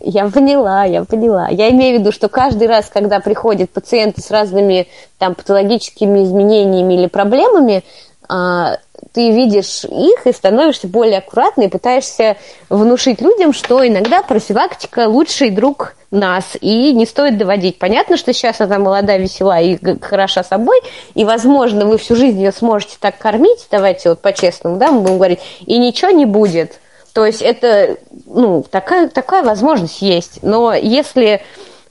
Я 0.07 0.29
поняла, 0.29 0.85
я 0.85 1.05
поняла. 1.05 1.49
Я 1.49 1.71
имею 1.71 1.97
в 1.97 2.01
виду, 2.01 2.13
что 2.13 2.29
каждый 2.29 2.69
раз, 2.69 2.91
когда 2.93 3.21
приходят 3.21 3.71
пациенты 3.71 4.21
с 4.21 4.31
разными 4.31 4.87
там 5.19 5.35
патологическими 5.35 6.25
изменениями 6.25 6.95
или 6.95 7.07
проблемами, 7.07 7.83
а, 8.29 8.77
ты 9.13 9.31
видишь 9.31 9.85
их 9.85 10.27
и 10.27 10.33
становишься 10.33 10.89
более 10.89 11.19
аккуратной 11.19 11.67
и 11.67 11.71
пытаешься 11.71 12.37
внушить 12.69 13.23
людям, 13.23 13.55
что 13.55 13.87
иногда 13.87 14.23
профилактика 14.23 15.09
лучший 15.09 15.51
друг 15.51 15.95
нас, 16.11 16.45
и 16.61 16.93
не 16.93 17.07
стоит 17.07 17.39
доводить. 17.39 17.79
Понятно, 17.79 18.19
что 18.19 18.35
сейчас 18.35 18.61
она 18.61 18.79
молодая, 18.79 19.19
весела 19.19 19.59
и 19.61 19.79
хороша 20.01 20.45
собой, 20.45 20.81
и, 21.15 21.25
возможно, 21.25 21.87
вы 21.87 21.97
всю 21.97 22.15
жизнь 22.15 22.39
ее 22.39 22.53
сможете 22.53 22.97
так 23.01 23.17
кормить, 23.17 23.67
давайте 23.71 24.11
вот 24.11 24.21
по-честному, 24.21 24.77
да, 24.77 24.93
мы 24.93 25.01
будем 25.01 25.17
говорить, 25.17 25.41
и 25.65 25.79
ничего 25.79 26.11
не 26.11 26.27
будет. 26.27 26.79
То 27.15 27.25
есть 27.25 27.41
это, 27.41 27.97
ну, 28.27 28.67
такая, 28.69 29.09
такая 29.09 29.45
возможность 29.45 30.03
есть. 30.03 30.43
Но 30.43 30.75
если 30.75 31.41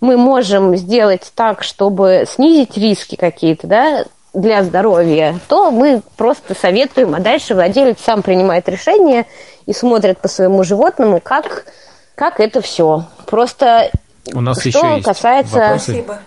мы 0.01 0.17
можем 0.17 0.75
сделать 0.75 1.31
так, 1.33 1.63
чтобы 1.63 2.25
снизить 2.27 2.77
риски 2.77 3.15
какие-то, 3.15 3.65
да, 3.67 4.05
для 4.33 4.63
здоровья, 4.63 5.39
то 5.47 5.71
мы 5.71 6.01
просто 6.17 6.55
советуем, 6.55 7.15
а 7.15 7.19
дальше 7.19 7.53
владелец 7.53 7.99
сам 8.03 8.21
принимает 8.21 8.67
решение 8.67 9.25
и 9.65 9.73
смотрит 9.73 10.19
по 10.19 10.27
своему 10.27 10.63
животному, 10.63 11.21
как, 11.21 11.65
как 12.15 12.39
это 12.39 12.61
все. 12.61 13.05
Просто 13.25 13.91
у 14.33 14.41
нас 14.41 14.59
что 14.59 14.69
еще 14.69 14.93
есть 14.95 15.05
касается... 15.05 15.55
Вопросы? 15.55 15.83
Спасибо. 15.83 16.19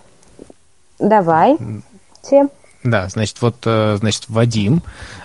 Давай. 0.98 1.58
Тем. 2.22 2.50
Да, 2.82 3.08
значит, 3.08 3.42
вот, 3.42 3.56
э, 3.66 3.96
значит, 3.96 4.24
Вадим 4.28 4.82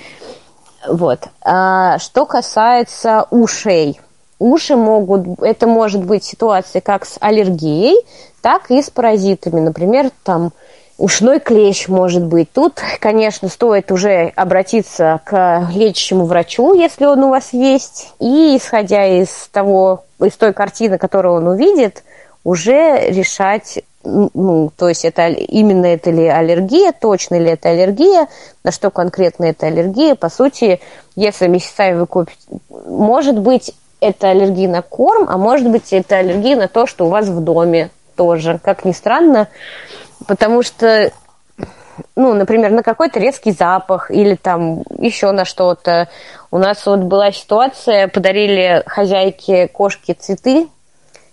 вот. 0.88 1.28
А, 1.42 1.98
что 1.98 2.26
касается 2.26 3.26
ушей. 3.30 4.00
Уши 4.38 4.76
могут, 4.76 5.40
это 5.40 5.66
может 5.66 6.04
быть 6.04 6.24
ситуация 6.24 6.82
как 6.82 7.06
с 7.06 7.16
аллергией, 7.20 7.96
так 8.42 8.70
и 8.70 8.82
с 8.82 8.90
паразитами. 8.90 9.60
Например, 9.60 10.10
там 10.24 10.52
ушной 10.98 11.40
клещ 11.40 11.88
может 11.88 12.24
быть. 12.24 12.52
Тут, 12.52 12.80
конечно, 13.00 13.48
стоит 13.48 13.90
уже 13.90 14.32
обратиться 14.36 15.20
к 15.24 15.68
лечащему 15.72 16.26
врачу, 16.26 16.74
если 16.74 17.06
он 17.06 17.24
у 17.24 17.30
вас 17.30 17.52
есть, 17.52 18.12
и 18.18 18.56
исходя 18.56 19.06
из 19.06 19.48
того, 19.52 20.04
из 20.22 20.32
той 20.34 20.52
картины, 20.52 20.98
которую 20.98 21.36
он 21.36 21.48
увидит, 21.48 22.02
уже 22.44 23.10
решать 23.10 23.80
ну, 24.06 24.70
то 24.76 24.88
есть 24.88 25.04
это 25.04 25.28
именно 25.28 25.86
это 25.86 26.10
ли 26.10 26.26
аллергия, 26.26 26.92
точно 26.92 27.36
ли 27.38 27.50
это 27.50 27.70
аллергия, 27.70 28.28
на 28.62 28.70
что 28.70 28.90
конкретно 28.90 29.46
это 29.46 29.66
аллергия. 29.66 30.14
По 30.14 30.28
сути, 30.28 30.80
если 31.16 31.48
месяцами 31.48 31.98
вы 31.98 32.06
купите, 32.06 32.38
может 32.68 33.38
быть, 33.38 33.74
это 34.00 34.30
аллергия 34.30 34.68
на 34.68 34.82
корм, 34.82 35.26
а 35.28 35.36
может 35.36 35.68
быть, 35.68 35.92
это 35.92 36.18
аллергия 36.18 36.56
на 36.56 36.68
то, 36.68 36.86
что 36.86 37.06
у 37.06 37.08
вас 37.08 37.26
в 37.26 37.40
доме 37.40 37.90
тоже, 38.14 38.60
как 38.62 38.84
ни 38.84 38.92
странно, 38.92 39.48
потому 40.26 40.62
что 40.62 41.10
ну, 42.14 42.34
например, 42.34 42.72
на 42.72 42.82
какой-то 42.82 43.18
резкий 43.18 43.52
запах 43.52 44.10
или 44.10 44.34
там 44.34 44.82
еще 44.98 45.32
на 45.32 45.44
что-то. 45.44 46.08
У 46.50 46.58
нас 46.58 46.84
вот 46.84 47.00
была 47.00 47.32
ситуация, 47.32 48.08
подарили 48.08 48.82
хозяйке 48.86 49.68
кошке 49.68 50.14
цветы 50.14 50.68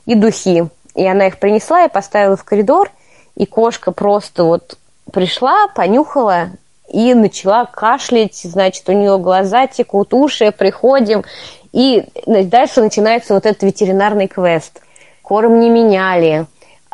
и 0.05 0.15
духи. 0.15 0.69
И 0.95 1.05
она 1.07 1.27
их 1.27 1.39
принесла 1.39 1.85
и 1.85 1.89
поставила 1.89 2.35
в 2.35 2.43
коридор, 2.43 2.91
и 3.35 3.45
кошка 3.45 3.91
просто 3.91 4.43
вот 4.43 4.77
пришла, 5.11 5.67
понюхала 5.69 6.49
и 6.89 7.13
начала 7.13 7.65
кашлять, 7.65 8.35
значит, 8.35 8.87
у 8.87 8.91
нее 8.91 9.17
глаза 9.17 9.67
текут, 9.67 10.13
уши, 10.13 10.51
приходим, 10.51 11.23
и 11.71 12.05
дальше 12.27 12.81
начинается 12.81 13.33
вот 13.33 13.45
этот 13.45 13.63
ветеринарный 13.63 14.27
квест. 14.27 14.81
Корм 15.23 15.59
не 15.59 15.69
меняли, 15.69 16.45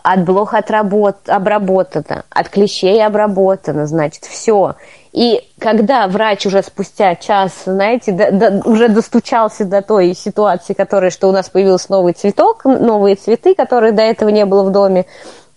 от 0.01 0.23
блох 0.23 0.53
отработ, 0.53 1.27
обработано, 1.27 2.23
от 2.29 2.49
клещей 2.49 3.05
обработано, 3.05 3.85
значит, 3.85 4.23
все. 4.23 4.75
И 5.11 5.41
когда 5.57 6.07
врач 6.07 6.45
уже 6.45 6.61
спустя 6.61 7.15
час, 7.15 7.63
знаете, 7.65 8.11
до, 8.11 8.31
до, 8.31 8.69
уже 8.69 8.89
достучался 8.89 9.65
до 9.65 9.81
той 9.81 10.13
ситуации, 10.13 10.73
которая, 10.73 11.09
что 11.09 11.27
у 11.27 11.31
нас 11.31 11.49
появился 11.49 11.91
новый 11.91 12.13
цветок, 12.13 12.65
новые 12.65 13.15
цветы, 13.15 13.55
которые 13.55 13.91
до 13.91 14.03
этого 14.03 14.29
не 14.29 14.45
было 14.45 14.63
в 14.63 14.71
доме, 14.71 15.05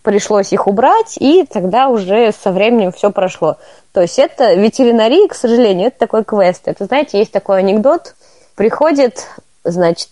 пришлось 0.03 0.53
их 0.53 0.67
убрать, 0.67 1.17
и 1.19 1.45
тогда 1.45 1.89
уже 1.89 2.33
со 2.33 2.51
временем 2.51 2.93
все 2.93 3.11
прошло. 3.11 3.57
То 3.93 4.01
есть 4.01 4.19
это 4.19 4.55
ветеринария, 4.55 5.29
к 5.29 5.35
сожалению, 5.35 5.89
это 5.89 5.99
такой 5.99 6.25
квест. 6.25 6.63
Это, 6.65 6.87
знаете, 6.87 7.19
есть 7.19 7.33
такой 7.33 7.59
анекдот. 7.59 8.15
Приходит, 8.57 9.27
значит, 9.65 10.09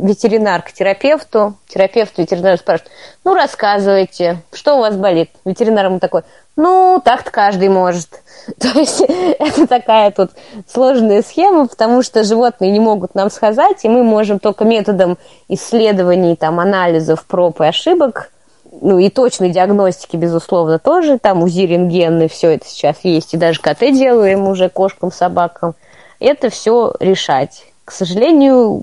ветеринар 0.00 0.62
к 0.62 0.72
терапевту, 0.72 1.54
терапевт 1.68 2.18
ветеринар 2.18 2.58
спрашивает, 2.58 2.90
ну, 3.24 3.34
рассказывайте, 3.34 4.42
что 4.52 4.76
у 4.76 4.80
вас 4.80 4.96
болит? 4.96 5.30
Ветеринар 5.44 5.86
ему 5.86 5.98
такой, 5.98 6.22
ну, 6.56 7.00
так-то 7.04 7.30
каждый 7.30 7.68
может. 7.68 8.22
То 8.58 8.68
есть 8.78 9.00
это 9.00 9.66
такая 9.66 10.10
тут 10.10 10.30
сложная 10.66 11.22
схема, 11.22 11.66
потому 11.66 12.02
что 12.02 12.24
животные 12.24 12.70
не 12.70 12.80
могут 12.80 13.14
нам 13.14 13.30
сказать, 13.30 13.84
и 13.84 13.88
мы 13.88 14.02
можем 14.02 14.38
только 14.38 14.64
методом 14.64 15.18
исследований, 15.48 16.36
там, 16.36 16.60
анализов, 16.60 17.24
проб 17.26 17.60
и 17.60 17.66
ошибок, 17.66 18.30
ну 18.80 18.98
и 18.98 19.10
точной 19.10 19.50
диагностики, 19.50 20.16
безусловно, 20.16 20.78
тоже, 20.78 21.18
там 21.18 21.42
УЗИ, 21.42 21.62
рентгенны, 21.62 22.28
все 22.28 22.50
это 22.50 22.66
сейчас 22.66 22.96
есть, 23.02 23.34
и 23.34 23.36
даже 23.36 23.60
КТ 23.60 23.80
делаем 23.80 24.46
уже 24.46 24.68
кошкам, 24.68 25.12
собакам, 25.12 25.74
это 26.18 26.50
все 26.50 26.94
решать. 27.00 27.64
К 27.84 27.92
сожалению, 27.92 28.82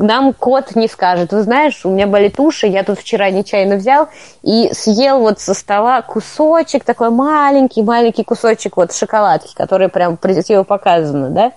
нам 0.00 0.32
кот 0.32 0.74
не 0.76 0.88
скажет. 0.88 1.32
Вы 1.32 1.42
знаешь, 1.42 1.84
у 1.84 1.90
меня 1.90 2.06
болит 2.06 2.40
уши, 2.40 2.66
я 2.66 2.82
тут 2.84 2.98
вчера 2.98 3.30
нечаянно 3.30 3.76
взял 3.76 4.08
и 4.42 4.70
съел 4.72 5.20
вот 5.20 5.40
со 5.40 5.54
стола 5.54 6.02
кусочек, 6.02 6.84
такой 6.84 7.10
маленький-маленький 7.10 8.24
кусочек 8.24 8.76
вот 8.76 8.94
шоколадки, 8.94 9.54
который 9.54 9.88
прям 9.88 10.16
показано, 10.16 11.30
да. 11.30 11.52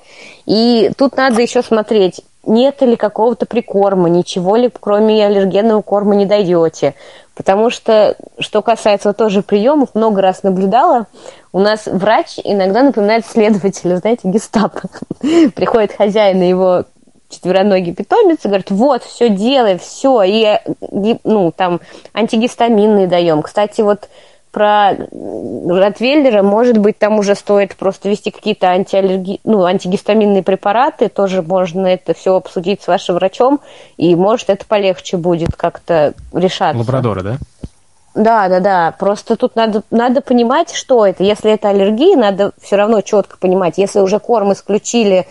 И 0.46 0.92
тут 0.98 1.16
надо 1.16 1.42
еще 1.42 1.62
смотреть, 1.64 2.22
нет 2.46 2.82
ли 2.82 2.98
какого-то 2.98 3.46
прикорма, 3.46 4.10
ничего 4.10 4.58
ли, 4.58 4.70
кроме 4.78 5.26
аллергенного 5.26 5.82
корма, 5.82 6.16
не 6.16 6.26
дойдете. 6.26 6.96
Потому 7.36 7.70
что, 7.70 8.16
что 8.38 8.62
касается 8.62 9.10
вот 9.10 9.18
тоже 9.18 9.42
приемов, 9.42 9.96
много 9.96 10.22
раз 10.22 10.44
наблюдала, 10.44 11.08
у 11.52 11.60
нас 11.60 11.86
врач 11.86 12.40
иногда 12.44 12.84
напоминает 12.84 13.26
следователя, 13.26 13.96
знаете, 13.98 14.28
гестапо. 14.28 14.82
Приходит 15.56 15.94
хозяин 15.94 16.42
и 16.42 16.50
его 16.50 16.84
четвероногий 17.34 17.93
питомец 17.93 18.39
и 18.43 18.48
говорит, 18.48 18.72
вот, 18.72 19.04
все 19.04 19.30
делай, 19.30 19.78
все, 19.78 20.24
и, 20.24 20.60
ну, 21.24 21.52
там, 21.52 21.82
антигистаминные 22.13 23.08
даем. 23.08 23.41
Кстати, 23.41 23.82
вот 23.82 24.08
про 24.52 24.91
Ротвейлера, 24.91 26.43
может 26.43 26.78
быть, 26.78 27.00
там 27.00 27.17
уже 27.17 27.34
стоит 27.34 27.76
просто 27.76 28.08
ввести 28.08 28.30
какие-то 28.30 28.67
антиаллерги... 28.67 29.39
ну, 29.43 29.63
антигистаминные 29.63 30.43
препараты, 30.43 31.10
тоже 31.10 31.41
можно 31.41 31.88
это 31.88 32.13
все 32.13 32.36
обсудить 32.36 32.84
с 32.84 32.88
вашим 32.88 33.15
врачом, 33.15 33.62
и 33.98 34.15
может 34.15 34.52
это 34.52 34.63
полегче 34.67 35.17
будет 35.17 35.56
как-то 35.56 36.13
решаться. 36.34 36.78
Лабрадоры, 36.78 37.24
да? 37.24 37.38
Да, 38.13 38.48
да, 38.48 38.60
да. 38.60 38.96
Просто 39.00 39.36
тут 39.38 39.56
надо, 39.56 39.82
надо 39.89 40.22
понимать, 40.22 40.72
что 40.72 41.04
это. 41.06 41.24
Если 41.24 41.52
это 41.52 41.69
аллергия, 41.69 42.15
надо 42.15 42.52
все 42.62 42.76
равно 42.76 43.02
четко 43.02 43.38
понимать. 43.39 43.80
Если 43.80 44.02
уже 44.02 44.19
корм 44.19 44.54
исключили 44.54 45.26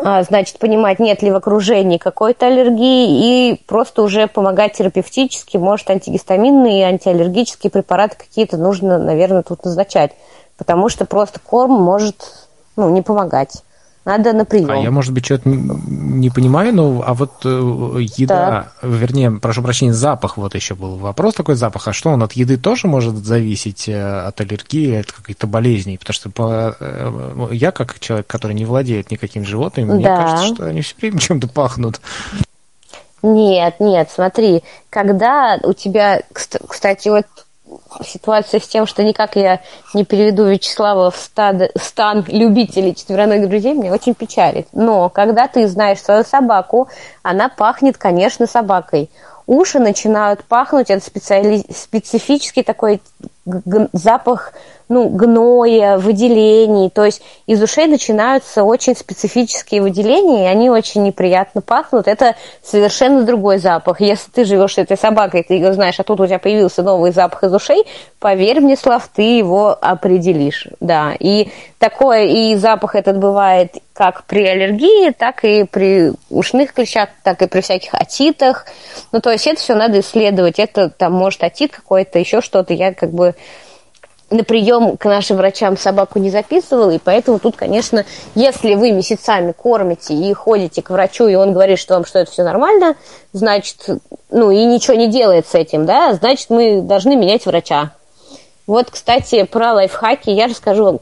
значит, 0.00 0.58
понимать, 0.58 0.98
нет 0.98 1.22
ли 1.22 1.30
в 1.30 1.36
окружении 1.36 1.98
какой-то 1.98 2.46
аллергии, 2.46 3.52
и 3.52 3.64
просто 3.66 4.02
уже 4.02 4.28
помогать 4.28 4.74
терапевтически, 4.74 5.56
может, 5.56 5.90
антигистаминные 5.90 6.80
и 6.80 6.84
антиаллергические 6.84 7.70
препараты 7.70 8.16
какие-то 8.16 8.56
нужно, 8.56 8.98
наверное, 8.98 9.42
тут 9.42 9.64
назначать, 9.64 10.12
потому 10.56 10.88
что 10.88 11.04
просто 11.04 11.40
корм 11.40 11.72
может 11.72 12.48
ну, 12.76 12.90
не 12.90 13.02
помогать. 13.02 13.62
Надо 14.04 14.32
на 14.32 14.44
прием. 14.44 14.70
А 14.70 14.76
я, 14.76 14.90
может 14.90 15.12
быть, 15.12 15.26
что-то 15.26 15.48
не 15.48 16.30
понимаю, 16.30 16.74
но 16.74 17.02
а 17.04 17.14
вот 17.14 17.44
э, 17.44 17.48
еда, 18.16 18.70
так. 18.80 18.90
вернее, 18.90 19.32
прошу 19.32 19.62
прощения, 19.62 19.92
запах, 19.92 20.36
вот 20.38 20.54
еще 20.54 20.74
был 20.74 20.96
вопрос 20.96 21.34
такой 21.34 21.56
запах, 21.56 21.88
а 21.88 21.92
что 21.92 22.10
он 22.10 22.22
от 22.22 22.32
еды 22.32 22.56
тоже 22.56 22.86
может 22.86 23.16
зависеть 23.16 23.88
э, 23.88 24.20
от 24.20 24.40
аллергии, 24.40 24.96
от 24.96 25.12
каких-то 25.12 25.46
болезней? 25.46 25.98
Потому 25.98 26.14
что 26.14 26.30
по, 26.30 26.76
э, 26.80 27.48
я, 27.52 27.70
как 27.70 28.00
человек, 28.00 28.26
который 28.26 28.54
не 28.54 28.64
владеет 28.64 29.10
никаким 29.10 29.44
животным, 29.44 29.88
да. 29.88 29.94
мне 29.94 30.04
кажется, 30.04 30.54
что 30.54 30.64
они 30.64 30.80
все 30.80 30.94
время 31.00 31.18
чем-то 31.18 31.48
пахнут. 31.48 32.00
Нет, 33.22 33.76
нет, 33.80 34.10
смотри, 34.14 34.62
когда 34.90 35.58
у 35.62 35.72
тебя, 35.72 36.22
кстати, 36.32 37.08
вот 37.08 37.26
ситуация 38.04 38.60
с 38.60 38.68
тем, 38.68 38.86
что 38.86 39.02
никак 39.02 39.36
я 39.36 39.60
не 39.94 40.04
переведу 40.04 40.44
Вячеслава 40.44 41.10
в 41.10 41.16
стад, 41.16 41.70
стан 41.80 42.24
любителей 42.28 42.94
четвероногих 42.94 43.48
друзей, 43.48 43.74
меня 43.74 43.92
очень 43.92 44.14
печалит. 44.14 44.68
Но 44.72 45.08
когда 45.08 45.48
ты 45.48 45.66
знаешь 45.68 46.00
свою 46.00 46.24
собаку, 46.24 46.88
она 47.22 47.48
пахнет, 47.48 47.96
конечно, 47.96 48.46
собакой. 48.46 49.10
Уши 49.46 49.78
начинают 49.78 50.44
пахнуть, 50.44 50.90
это 50.90 51.04
специали... 51.04 51.64
специфический 51.74 52.62
такой 52.62 53.00
запах 53.92 54.52
ну, 54.88 55.08
гноя, 55.08 55.98
выделений. 55.98 56.90
То 56.90 57.04
есть 57.04 57.22
из 57.46 57.62
ушей 57.62 57.86
начинаются 57.86 58.64
очень 58.64 58.96
специфические 58.96 59.82
выделения, 59.82 60.44
и 60.44 60.48
они 60.48 60.70
очень 60.70 61.02
неприятно 61.02 61.60
пахнут. 61.60 62.08
Это 62.08 62.36
совершенно 62.62 63.22
другой 63.22 63.58
запах. 63.58 64.00
Если 64.00 64.30
ты 64.30 64.44
живешь 64.44 64.74
с 64.74 64.78
этой 64.78 64.96
собакой, 64.96 65.44
ты 65.46 65.54
ее 65.54 65.72
знаешь, 65.72 65.98
а 66.00 66.04
тут 66.04 66.20
у 66.20 66.26
тебя 66.26 66.38
появился 66.38 66.82
новый 66.82 67.12
запах 67.12 67.44
из 67.44 67.52
ушей, 67.52 67.84
поверь 68.18 68.60
мне, 68.60 68.76
Слав, 68.76 69.08
ты 69.14 69.22
его 69.22 69.76
определишь. 69.80 70.68
Да, 70.80 71.12
и 71.18 71.48
такое, 71.78 72.24
и 72.24 72.54
запах 72.56 72.94
этот 72.94 73.18
бывает 73.18 73.74
как 73.92 74.24
при 74.24 74.46
аллергии, 74.46 75.10
так 75.10 75.44
и 75.44 75.64
при 75.64 76.12
ушных 76.30 76.72
клещах, 76.72 77.08
так 77.24 77.42
и 77.42 77.48
при 77.48 77.60
всяких 77.60 77.94
отитах. 77.94 78.66
Ну, 79.10 79.20
то 79.20 79.30
есть 79.30 79.46
это 79.46 79.60
все 79.60 79.74
надо 79.74 79.98
исследовать. 80.00 80.60
Это 80.60 80.88
там 80.88 81.12
может 81.12 81.42
отит 81.42 81.72
какой-то, 81.72 82.20
еще 82.20 82.40
что-то. 82.40 82.74
Я 82.74 82.94
как 82.94 83.10
бы 83.10 83.34
на 84.30 84.44
прием 84.44 84.96
к 84.96 85.04
нашим 85.06 85.38
врачам 85.38 85.76
собаку 85.76 86.18
не 86.18 86.30
записывала, 86.30 86.90
и 86.90 86.98
поэтому 86.98 87.38
тут, 87.38 87.56
конечно, 87.56 88.04
если 88.34 88.74
вы 88.74 88.92
месяцами 88.92 89.52
кормите 89.52 90.14
и 90.14 90.32
ходите 90.32 90.82
к 90.82 90.90
врачу, 90.90 91.28
и 91.28 91.34
он 91.34 91.52
говорит, 91.52 91.78
что 91.78 91.94
вам 91.94 92.04
что 92.04 92.18
это 92.18 92.30
все 92.30 92.42
нормально, 92.42 92.96
значит, 93.32 93.86
ну 94.30 94.50
и 94.50 94.64
ничего 94.64 94.94
не 94.94 95.08
делает 95.08 95.46
с 95.46 95.54
этим, 95.54 95.86
да, 95.86 96.12
значит, 96.14 96.50
мы 96.50 96.82
должны 96.82 97.16
менять 97.16 97.46
врача. 97.46 97.92
Вот, 98.66 98.90
кстати, 98.90 99.44
про 99.44 99.72
лайфхаки 99.72 100.28
я 100.28 100.46
расскажу. 100.46 101.00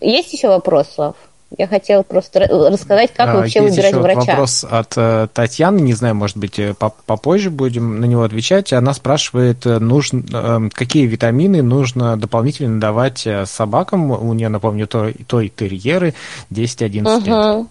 Есть 0.00 0.32
еще 0.32 0.48
вопрос, 0.48 0.86
Слав? 0.94 1.16
Я 1.56 1.68
хотела 1.68 2.02
просто 2.02 2.40
рассказать, 2.40 3.12
как 3.12 3.28
а, 3.28 3.34
вообще 3.36 3.60
выбирать 3.60 3.92
еще 3.92 4.00
врача. 4.00 4.32
вопрос 4.32 4.64
от 4.68 4.94
э, 4.96 5.28
Татьяны, 5.32 5.78
не 5.78 5.92
знаю, 5.92 6.16
может 6.16 6.36
быть, 6.36 6.58
э, 6.58 6.74
попозже 6.74 7.50
будем 7.50 8.00
на 8.00 8.04
него 8.04 8.24
отвечать. 8.24 8.72
Она 8.72 8.92
спрашивает, 8.92 9.64
нужно, 9.64 10.24
э, 10.32 10.68
какие 10.72 11.06
витамины 11.06 11.62
нужно 11.62 12.16
дополнительно 12.16 12.80
давать 12.80 13.28
э, 13.28 13.46
собакам. 13.46 14.10
У 14.10 14.32
нее, 14.32 14.48
напомню, 14.48 14.88
той, 14.88 15.14
той 15.28 15.48
терьеры 15.48 16.14
10-11 16.50 17.16
угу. 17.16 17.60
лет. 17.60 17.66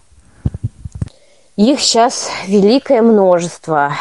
Их 1.56 1.80
сейчас 1.80 2.30
великое 2.46 3.02
множество. 3.02 3.92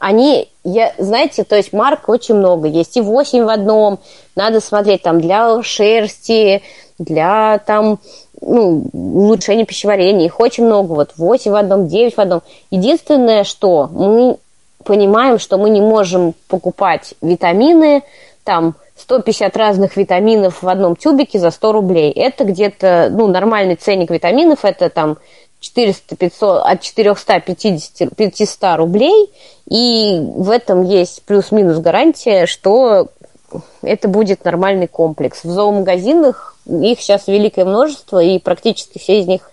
Они, 0.00 0.48
я, 0.64 0.94
знаете, 0.98 1.44
то 1.44 1.56
есть 1.56 1.72
марк 1.74 2.08
очень 2.08 2.34
много. 2.34 2.68
Есть 2.68 2.96
и 2.96 3.02
8 3.02 3.44
в 3.44 3.48
одном. 3.48 3.98
Надо 4.36 4.60
смотреть 4.60 5.02
там 5.02 5.20
для 5.20 5.62
шерсти, 5.62 6.62
для 6.98 7.58
там 7.58 7.98
ну, 8.40 8.84
улучшения 8.92 9.64
пищеварения, 9.64 10.26
их 10.26 10.40
очень 10.40 10.64
много, 10.64 10.92
вот 10.92 11.12
8 11.16 11.50
в 11.50 11.54
одном, 11.54 11.88
9 11.88 12.16
в 12.16 12.20
одном. 12.20 12.42
Единственное, 12.70 13.44
что 13.44 13.88
мы 13.92 14.36
понимаем, 14.84 15.38
что 15.38 15.58
мы 15.58 15.70
не 15.70 15.80
можем 15.80 16.34
покупать 16.48 17.14
витамины, 17.20 18.02
там 18.44 18.74
150 18.96 19.56
разных 19.56 19.96
витаминов 19.96 20.62
в 20.62 20.68
одном 20.68 20.96
тюбике 20.96 21.38
за 21.38 21.50
100 21.50 21.72
рублей. 21.72 22.10
Это 22.12 22.44
где-то, 22.44 23.08
ну, 23.10 23.26
нормальный 23.28 23.76
ценник 23.76 24.10
витаминов, 24.10 24.64
это 24.64 24.90
там 24.90 25.18
400, 25.60 26.16
500, 26.16 26.62
от 26.64 26.80
450 26.80 28.16
500 28.16 28.76
рублей, 28.76 29.32
и 29.68 30.20
в 30.20 30.50
этом 30.50 30.82
есть 30.84 31.22
плюс-минус 31.24 31.78
гарантия, 31.78 32.46
что 32.46 33.08
это 33.82 34.08
будет 34.08 34.44
нормальный 34.44 34.86
комплекс. 34.86 35.44
В 35.44 35.50
зоомагазинах 35.50 36.56
их 36.68 37.00
сейчас 37.00 37.26
великое 37.26 37.64
множество, 37.64 38.22
и 38.22 38.38
практически 38.38 38.98
все 38.98 39.20
из 39.20 39.26
них 39.26 39.50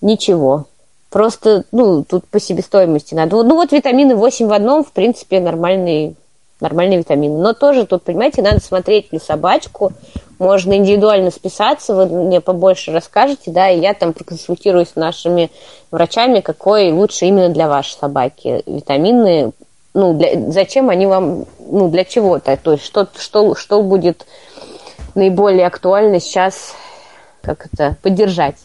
ничего. 0.00 0.66
Просто, 1.10 1.64
ну, 1.72 2.04
тут 2.04 2.26
по 2.26 2.40
себестоимости 2.40 3.14
надо. 3.14 3.42
Ну, 3.42 3.54
вот 3.54 3.72
витамины 3.72 4.16
8 4.16 4.46
в 4.46 4.52
одном, 4.52 4.84
в 4.84 4.92
принципе, 4.92 5.40
нормальные, 5.40 6.14
нормальные 6.60 6.98
витамины. 6.98 7.38
Но 7.38 7.52
тоже 7.52 7.86
тут, 7.86 8.02
понимаете, 8.02 8.42
надо 8.42 8.60
смотреть 8.60 9.12
на 9.12 9.18
собачку. 9.18 9.92
Можно 10.38 10.74
индивидуально 10.74 11.30
списаться, 11.30 11.94
вы 11.94 12.06
мне 12.06 12.40
побольше 12.40 12.92
расскажете, 12.92 13.50
да, 13.50 13.70
и 13.70 13.80
я 13.80 13.94
там 13.94 14.12
проконсультируюсь 14.12 14.90
с 14.90 14.96
нашими 14.96 15.50
врачами, 15.90 16.40
какой 16.40 16.92
лучше 16.92 17.24
именно 17.24 17.48
для 17.48 17.68
вашей 17.68 17.96
собаки 17.98 18.62
витамины, 18.66 19.52
ну, 19.94 20.12
для, 20.12 20.50
зачем 20.50 20.90
они 20.90 21.06
вам, 21.06 21.46
ну, 21.58 21.88
для 21.88 22.04
чего-то, 22.04 22.58
то 22.62 22.72
есть 22.72 22.84
что, 22.84 23.08
что, 23.16 23.54
что 23.54 23.82
будет 23.82 24.26
наиболее 25.16 25.66
актуально 25.66 26.20
сейчас, 26.20 26.74
как 27.42 27.66
это, 27.72 27.96
поддержать. 28.02 28.56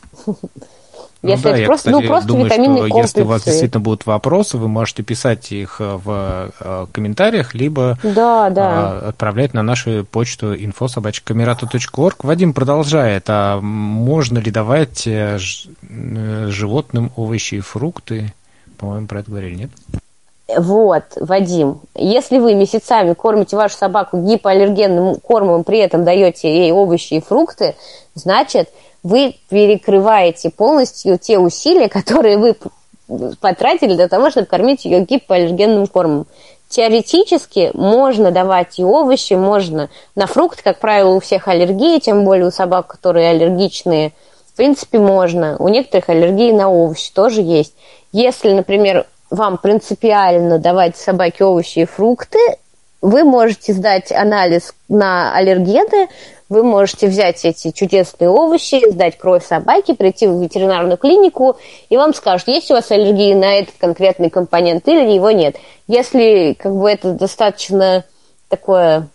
Ну 1.23 1.29
Если 1.29 1.43
да, 1.43 1.49
это 1.51 1.59
я, 1.59 1.65
просто, 1.67 1.89
кстати, 1.91 2.03
ну, 2.03 2.09
просто 2.09 2.27
думаю, 2.29 2.45
витаминные 2.45 2.87
что 2.87 2.97
если 2.97 3.21
у 3.21 3.25
вас 3.25 3.43
действительно 3.43 3.79
будут 3.79 4.07
вопросы, 4.07 4.57
вы 4.57 4.67
можете 4.67 5.03
писать 5.03 5.51
их 5.51 5.79
в 5.79 6.51
э, 6.59 6.85
комментариях, 6.91 7.53
либо 7.53 7.99
Да, 8.01 8.49
да. 8.49 8.71
а, 8.71 9.09
отправлять 9.09 9.53
на 9.53 9.61
нашу 9.61 10.03
почту 10.03 10.55
info.sobachkamerata.org. 10.55 12.15
Вадим 12.23 12.53
продолжает. 12.53 13.25
А 13.27 13.61
можно 13.61 14.39
ли 14.39 14.49
давать 14.49 15.05
э, 15.05 15.37
э, 15.37 16.47
животным 16.49 17.11
овощи 17.15 17.55
и 17.55 17.59
фрукты? 17.59 18.33
По-моему, 18.79 19.05
про 19.05 19.19
это 19.19 19.29
говорили, 19.29 19.53
нет? 19.53 19.71
Вот, 20.57 21.03
Вадим, 21.15 21.81
если 21.95 22.39
вы 22.39 22.55
месяцами 22.55 23.13
кормите 23.13 23.55
вашу 23.55 23.77
собаку 23.77 24.17
гипоаллергенным 24.17 25.15
кормом, 25.15 25.63
при 25.63 25.79
этом 25.79 26.03
даете 26.03 26.53
ей 26.53 26.71
овощи 26.71 27.15
и 27.15 27.21
фрукты, 27.21 27.75
значит, 28.15 28.69
вы 29.03 29.35
перекрываете 29.49 30.49
полностью 30.49 31.17
те 31.17 31.39
усилия, 31.39 31.89
которые 31.89 32.37
вы 32.37 32.55
потратили 33.39 33.95
для 33.95 34.07
того, 34.07 34.29
чтобы 34.29 34.47
кормить 34.47 34.85
ее 34.85 35.01
гипоаллергенным 35.01 35.87
кормом. 35.87 36.27
Теоретически 36.69 37.71
можно 37.73 38.31
давать 38.31 38.79
и 38.79 38.83
овощи, 38.83 39.33
можно 39.33 39.89
на 40.15 40.25
фрукты, 40.25 40.63
как 40.63 40.79
правило, 40.79 41.15
у 41.15 41.19
всех 41.19 41.49
аллергии, 41.49 41.99
тем 41.99 42.23
более 42.23 42.47
у 42.47 42.51
собак, 42.51 42.87
которые 42.87 43.29
аллергичные, 43.29 44.13
в 44.45 44.55
принципе, 44.55 44.99
можно. 44.99 45.57
У 45.59 45.67
некоторых 45.67 46.07
аллергии 46.09 46.51
на 46.51 46.69
овощи 46.69 47.11
тоже 47.13 47.41
есть. 47.41 47.73
Если, 48.13 48.53
например, 48.53 49.05
вам 49.31 49.57
принципиально 49.57 50.59
давать 50.59 50.97
собаке 50.97 51.45
овощи 51.45 51.79
и 51.79 51.85
фрукты, 51.85 52.37
вы 53.01 53.23
можете 53.23 53.73
сдать 53.73 54.11
анализ 54.11 54.75
на 54.87 55.33
аллергены, 55.33 56.09
вы 56.49 56.63
можете 56.63 57.07
взять 57.07 57.43
эти 57.45 57.71
чудесные 57.71 58.29
овощи, 58.29 58.91
сдать 58.91 59.17
кровь 59.17 59.45
собаки, 59.45 59.93
прийти 59.93 60.27
в 60.27 60.39
ветеринарную 60.39 60.97
клинику, 60.97 61.57
и 61.89 61.95
вам 61.95 62.13
скажут, 62.13 62.49
есть 62.49 62.69
у 62.69 62.73
вас 62.73 62.91
аллергия 62.91 63.35
на 63.35 63.55
этот 63.55 63.75
конкретный 63.79 64.29
компонент 64.29 64.87
или 64.87 65.13
его 65.13 65.31
нет. 65.31 65.55
Если 65.87 66.53
как 66.59 66.75
бы 66.75 66.91
это 66.91 67.13
достаточно 67.13 68.03
такое 68.49 69.07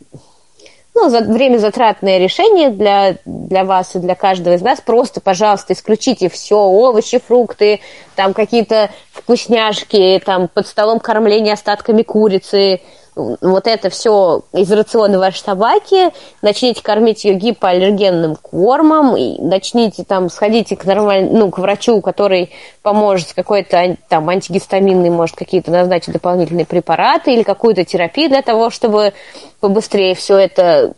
ну, 0.96 1.10
за, 1.10 1.20
время 1.20 1.58
затратное 1.58 2.16
решение 2.18 2.70
для, 2.70 3.16
для 3.26 3.64
вас 3.64 3.94
и 3.94 3.98
для 3.98 4.14
каждого 4.14 4.54
из 4.54 4.62
нас. 4.62 4.80
Просто, 4.80 5.20
пожалуйста, 5.20 5.74
исключите 5.74 6.30
все, 6.30 6.56
овощи, 6.56 7.20
фрукты, 7.24 7.80
там 8.14 8.32
какие-то 8.32 8.90
вкусняшки, 9.12 10.20
там 10.24 10.48
под 10.48 10.66
столом 10.66 10.98
кормление 10.98 11.52
остатками 11.52 12.02
курицы, 12.02 12.80
вот 13.16 13.66
это 13.66 13.88
все 13.88 14.42
из 14.52 14.70
рациона 14.70 15.18
вашей 15.18 15.38
собаки, 15.38 16.12
начните 16.42 16.82
кормить 16.82 17.24
ее 17.24 17.34
гипоаллергенным 17.34 18.36
кормом, 18.36 19.16
и 19.16 19.40
начните 19.40 20.04
там, 20.04 20.28
сходите 20.28 20.76
к 20.76 20.84
нормальному, 20.84 21.38
ну, 21.38 21.50
к 21.50 21.58
врачу, 21.58 22.02
который 22.02 22.50
поможет 22.82 23.32
какой-то 23.32 23.96
там 24.08 24.28
антигистаминный, 24.28 25.08
может, 25.08 25.34
какие-то 25.34 25.70
назначить 25.70 26.12
дополнительные 26.12 26.66
препараты 26.66 27.32
или 27.32 27.42
какую-то 27.42 27.84
терапию 27.84 28.28
для 28.28 28.42
того, 28.42 28.68
чтобы 28.68 29.14
побыстрее 29.60 30.14
все 30.14 30.36
это 30.36 30.92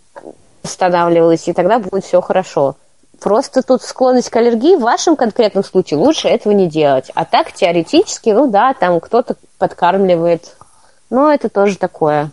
останавливалось, 0.64 1.46
и 1.46 1.52
тогда 1.52 1.78
будет 1.78 2.04
все 2.04 2.20
хорошо. 2.20 2.74
Просто 3.20 3.62
тут 3.62 3.82
склонность 3.82 4.30
к 4.30 4.36
аллергии 4.36 4.76
в 4.76 4.80
вашем 4.80 5.16
конкретном 5.16 5.64
случае 5.64 5.98
лучше 5.98 6.28
этого 6.28 6.52
не 6.52 6.66
делать. 6.66 7.10
А 7.14 7.24
так, 7.24 7.52
теоретически, 7.52 8.30
ну 8.30 8.48
да, 8.48 8.74
там 8.74 9.00
кто-то 9.00 9.36
подкармливает 9.58 10.56
но 11.10 11.32
это 11.32 11.48
тоже 11.48 11.76
такое. 11.76 12.30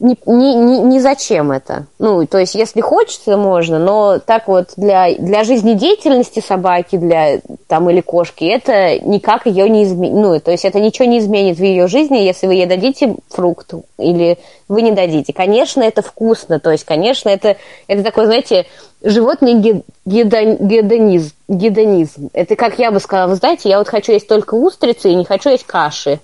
Не, 0.00 0.16
не, 0.24 0.78
не, 0.80 0.98
зачем 0.98 1.52
это. 1.52 1.84
Ну, 1.98 2.26
то 2.26 2.38
есть, 2.38 2.54
если 2.54 2.80
хочется, 2.80 3.36
можно, 3.36 3.78
но 3.78 4.18
так 4.18 4.48
вот 4.48 4.70
для, 4.78 5.14
для 5.14 5.44
жизнедеятельности 5.44 6.40
собаки, 6.40 6.96
для 6.96 7.40
там 7.66 7.90
или 7.90 8.00
кошки, 8.00 8.44
это 8.44 8.98
никак 9.00 9.44
ее 9.44 9.68
не 9.68 9.84
изменит. 9.84 10.14
Ну, 10.14 10.40
то 10.40 10.52
есть, 10.52 10.64
это 10.64 10.80
ничего 10.80 11.04
не 11.04 11.18
изменит 11.18 11.58
в 11.58 11.62
ее 11.62 11.86
жизни, 11.86 12.16
если 12.16 12.46
вы 12.46 12.54
ей 12.54 12.64
дадите 12.64 13.14
фрукт 13.28 13.74
или 13.98 14.38
вы 14.68 14.80
не 14.80 14.92
дадите. 14.92 15.34
Конечно, 15.34 15.82
это 15.82 16.00
вкусно, 16.00 16.60
то 16.60 16.70
есть, 16.70 16.84
конечно, 16.84 17.28
это, 17.28 17.58
это 17.86 18.02
такой, 18.02 18.24
знаете, 18.24 18.64
животный 19.02 19.56
ге- 19.56 19.82
гедон- 20.06 20.56
гедонизм, 20.66 21.34
гедонизм. 21.46 22.30
Это 22.32 22.56
как 22.56 22.78
я 22.78 22.90
бы 22.90 23.00
сказала, 23.00 23.28
вы 23.28 23.34
знаете, 23.34 23.68
я 23.68 23.76
вот 23.76 23.88
хочу 23.88 24.12
есть 24.12 24.28
только 24.28 24.54
устрицы 24.54 25.10
и 25.10 25.14
не 25.14 25.26
хочу 25.26 25.50
есть 25.50 25.66
каши 25.66 26.20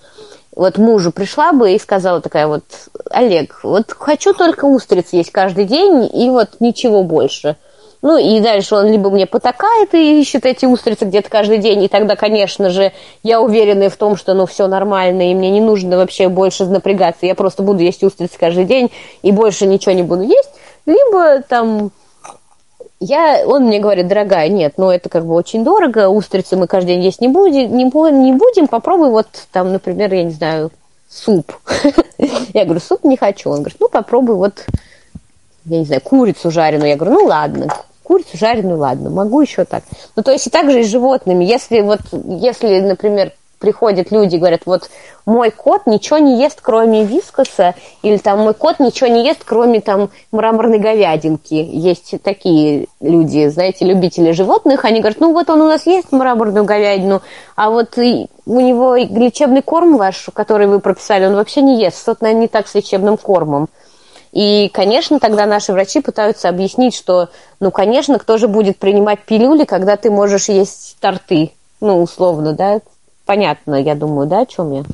вот 0.56 0.78
мужу 0.78 1.12
пришла 1.12 1.52
бы 1.52 1.72
и 1.72 1.78
сказала 1.78 2.20
такая 2.20 2.46
вот, 2.48 2.64
Олег, 3.10 3.60
вот 3.62 3.92
хочу 3.92 4.32
только 4.32 4.64
устриц 4.64 5.12
есть 5.12 5.30
каждый 5.30 5.66
день 5.66 6.10
и 6.12 6.30
вот 6.30 6.56
ничего 6.60 7.04
больше. 7.04 7.56
Ну 8.02 8.18
и 8.18 8.40
дальше 8.40 8.74
он 8.74 8.86
либо 8.86 9.10
мне 9.10 9.26
потакает 9.26 9.94
и 9.94 10.20
ищет 10.20 10.46
эти 10.46 10.64
устрицы 10.64 11.04
где-то 11.04 11.28
каждый 11.28 11.58
день, 11.58 11.82
и 11.82 11.88
тогда, 11.88 12.14
конечно 12.16 12.70
же, 12.70 12.92
я 13.22 13.40
уверена 13.40 13.90
в 13.90 13.96
том, 13.96 14.16
что 14.16 14.32
ну 14.34 14.46
все 14.46 14.66
нормально, 14.66 15.30
и 15.30 15.34
мне 15.34 15.50
не 15.50 15.60
нужно 15.60 15.96
вообще 15.96 16.28
больше 16.28 16.64
напрягаться, 16.64 17.26
я 17.26 17.34
просто 17.34 17.62
буду 17.62 17.80
есть 17.80 18.02
устрицы 18.02 18.38
каждый 18.38 18.64
день 18.64 18.90
и 19.22 19.32
больше 19.32 19.66
ничего 19.66 19.92
не 19.92 20.02
буду 20.02 20.22
есть. 20.22 20.50
Либо 20.86 21.42
там 21.42 21.90
я, 23.00 23.42
он 23.46 23.64
мне 23.64 23.78
говорит, 23.78 24.08
дорогая, 24.08 24.48
нет, 24.48 24.74
ну 24.76 24.90
это 24.90 25.08
как 25.08 25.26
бы 25.26 25.34
очень 25.34 25.64
дорого, 25.64 26.08
устрицы 26.08 26.56
мы 26.56 26.66
каждый 26.66 26.94
день 26.94 27.02
есть 27.02 27.20
не 27.20 27.28
будем, 27.28 27.76
не, 27.76 27.84
не 27.84 28.32
будем, 28.32 28.68
попробуй 28.68 29.10
вот 29.10 29.28
там, 29.52 29.72
например, 29.72 30.12
я 30.14 30.24
не 30.24 30.30
знаю, 30.30 30.70
суп. 31.08 31.52
Я 32.54 32.64
говорю, 32.64 32.80
суп 32.80 33.04
не 33.04 33.16
хочу. 33.16 33.50
Он 33.50 33.60
говорит, 33.60 33.78
ну 33.80 33.88
попробуй 33.88 34.36
вот, 34.36 34.66
я 35.64 35.78
не 35.78 35.84
знаю, 35.84 36.00
курицу 36.00 36.50
жареную. 36.50 36.90
Я 36.90 36.96
говорю, 36.96 37.20
ну 37.20 37.26
ладно, 37.26 37.68
курицу 38.02 38.36
жареную, 38.36 38.78
ладно, 38.78 39.10
могу 39.10 39.40
еще 39.40 39.64
так. 39.64 39.84
Ну 40.14 40.22
то 40.22 40.32
есть 40.32 40.46
и 40.46 40.50
так 40.50 40.70
же 40.70 40.80
и 40.80 40.84
с 40.84 40.90
животными. 40.90 41.44
Если 41.44 41.80
вот, 41.80 42.00
если, 42.12 42.80
например, 42.80 43.32
приходят 43.58 44.10
люди 44.10 44.36
и 44.36 44.38
говорят, 44.38 44.62
вот 44.66 44.90
мой 45.24 45.50
кот 45.50 45.86
ничего 45.86 46.18
не 46.18 46.40
ест, 46.40 46.60
кроме 46.62 47.04
вискоса, 47.04 47.74
или 48.02 48.16
там 48.16 48.40
мой 48.40 48.54
кот 48.54 48.78
ничего 48.78 49.08
не 49.08 49.26
ест, 49.26 49.42
кроме 49.44 49.80
там 49.80 50.10
мраморной 50.32 50.78
говядинки. 50.78 51.54
Есть 51.54 52.14
такие 52.22 52.86
люди, 53.00 53.48
знаете, 53.48 53.84
любители 53.84 54.32
животных, 54.32 54.84
они 54.84 55.00
говорят, 55.00 55.20
ну 55.20 55.32
вот 55.32 55.50
он 55.50 55.62
у 55.62 55.68
нас 55.68 55.86
ест 55.86 56.12
мраморную 56.12 56.64
говядину, 56.64 57.22
а 57.56 57.70
вот 57.70 57.96
у 57.98 58.60
него 58.60 58.96
лечебный 58.96 59.62
корм 59.62 59.96
ваш, 59.96 60.28
который 60.32 60.66
вы 60.66 60.80
прописали, 60.80 61.26
он 61.26 61.34
вообще 61.34 61.62
не 61.62 61.80
ест, 61.80 62.00
что-то, 62.00 62.24
наверное, 62.24 62.42
не 62.42 62.48
так 62.48 62.68
с 62.68 62.74
лечебным 62.74 63.16
кормом. 63.16 63.68
И, 64.32 64.68
конечно, 64.74 65.18
тогда 65.18 65.46
наши 65.46 65.72
врачи 65.72 66.00
пытаются 66.00 66.50
объяснить, 66.50 66.94
что, 66.94 67.30
ну, 67.58 67.70
конечно, 67.70 68.18
кто 68.18 68.36
же 68.36 68.48
будет 68.48 68.76
принимать 68.76 69.20
пилюли, 69.24 69.64
когда 69.64 69.96
ты 69.96 70.10
можешь 70.10 70.50
есть 70.50 70.98
торты, 71.00 71.52
ну, 71.80 72.02
условно, 72.02 72.52
да, 72.52 72.80
понятно, 73.26 73.74
я 73.74 73.94
думаю, 73.94 74.26
да, 74.26 74.40
о 74.40 74.46
чем 74.46 74.72
я? 74.72 74.84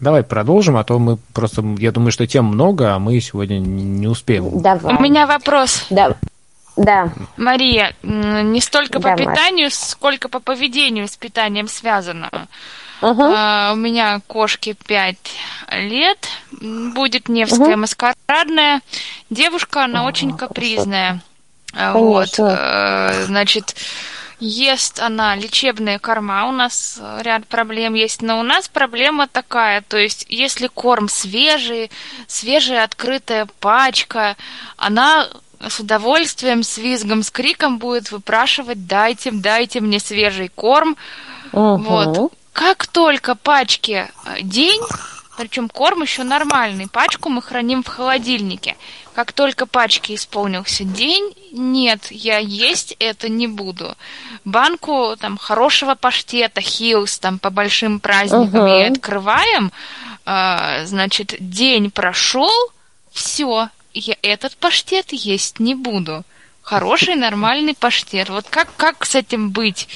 Давай 0.00 0.22
продолжим, 0.24 0.76
а 0.76 0.84
то 0.84 0.98
мы 0.98 1.18
просто, 1.32 1.62
я 1.78 1.92
думаю, 1.92 2.10
что 2.10 2.26
тем 2.26 2.46
много, 2.46 2.94
а 2.94 2.98
мы 2.98 3.20
сегодня 3.20 3.58
не 3.58 4.08
успеем. 4.08 4.60
Давай. 4.60 4.96
У 4.96 5.00
меня 5.00 5.26
вопрос. 5.26 5.86
Да, 5.88 6.16
да. 6.76 7.10
Мария, 7.36 7.94
не 8.02 8.60
столько 8.60 8.94
по 9.00 9.10
Да, 9.10 9.10
Маш. 9.10 9.18
питанию, 9.20 9.70
сколько 9.70 10.28
по 10.28 10.40
поведению 10.40 11.06
с 11.06 11.16
питанием 11.16 11.68
связано. 11.68 12.48
А, 13.00 13.72
у 13.72 13.76
меня 13.76 14.20
кошке 14.26 14.74
5 14.86 15.16
лет, 15.78 16.28
будет 16.60 17.28
Невская 17.28 17.76
маскарадная. 17.76 18.80
Девушка, 19.30 19.84
она 19.84 20.04
очень 20.04 20.36
капризная. 20.36 21.20
А, 21.76 21.92
Вот, 21.92 22.30
Конечно. 22.36 22.56
э, 22.58 23.24
значит, 23.26 23.74
ест 24.44 25.00
она 25.00 25.34
лечебные 25.34 25.98
корма, 25.98 26.48
у 26.48 26.52
нас 26.52 26.98
э, 27.00 27.22
ряд 27.22 27.46
проблем 27.46 27.94
есть, 27.94 28.22
но 28.22 28.38
у 28.38 28.42
нас 28.42 28.68
проблема 28.68 29.26
такая, 29.26 29.80
то 29.82 29.96
есть 29.96 30.26
если 30.28 30.66
корм 30.68 31.08
свежий, 31.08 31.90
свежая 32.26 32.84
открытая 32.84 33.46
пачка, 33.60 34.36
она 34.76 35.28
с 35.66 35.80
удовольствием, 35.80 36.62
с 36.62 36.78
визгом, 36.78 37.22
с 37.22 37.30
криком 37.30 37.78
будет 37.78 38.10
выпрашивать, 38.12 38.86
дайте, 38.86 39.30
дайте 39.32 39.80
мне 39.80 39.98
свежий 39.98 40.48
корм. 40.48 40.96
Мгм. 41.52 41.82
Вот. 41.82 42.32
Как 42.52 42.86
только 42.86 43.34
пачке 43.34 44.10
э, 44.26 44.42
день, 44.42 44.80
Причем 45.36 45.68
корм 45.68 46.02
еще 46.02 46.22
нормальный. 46.22 46.86
Пачку 46.88 47.28
мы 47.28 47.42
храним 47.42 47.82
в 47.82 47.88
холодильнике. 47.88 48.76
Как 49.14 49.32
только 49.32 49.66
пачке 49.66 50.14
исполнился 50.14 50.84
день, 50.84 51.34
нет, 51.52 52.06
я 52.10 52.38
есть 52.38 52.96
это 52.98 53.28
не 53.28 53.46
буду. 53.48 53.96
Банку 54.44 55.16
там 55.18 55.36
хорошего 55.36 55.94
паштета, 55.94 56.60
хилс, 56.60 57.18
там 57.18 57.38
по 57.38 57.50
большим 57.50 58.00
праздникам 58.00 58.60
Ага. 58.64 58.78
и 58.80 58.82
открываем. 58.90 59.72
а, 60.26 60.84
значит, 60.86 61.34
день 61.38 61.90
прошел, 61.90 62.50
все, 63.12 63.68
я 63.92 64.16
этот 64.22 64.56
паштет 64.56 65.12
есть 65.12 65.60
не 65.60 65.74
буду. 65.74 66.24
Хороший, 66.62 67.14
нормальный 67.14 67.74
паштет. 67.74 68.30
Вот 68.30 68.46
как, 68.48 68.68
как 68.76 69.04
с 69.04 69.14
этим 69.14 69.50
быть? 69.50 69.86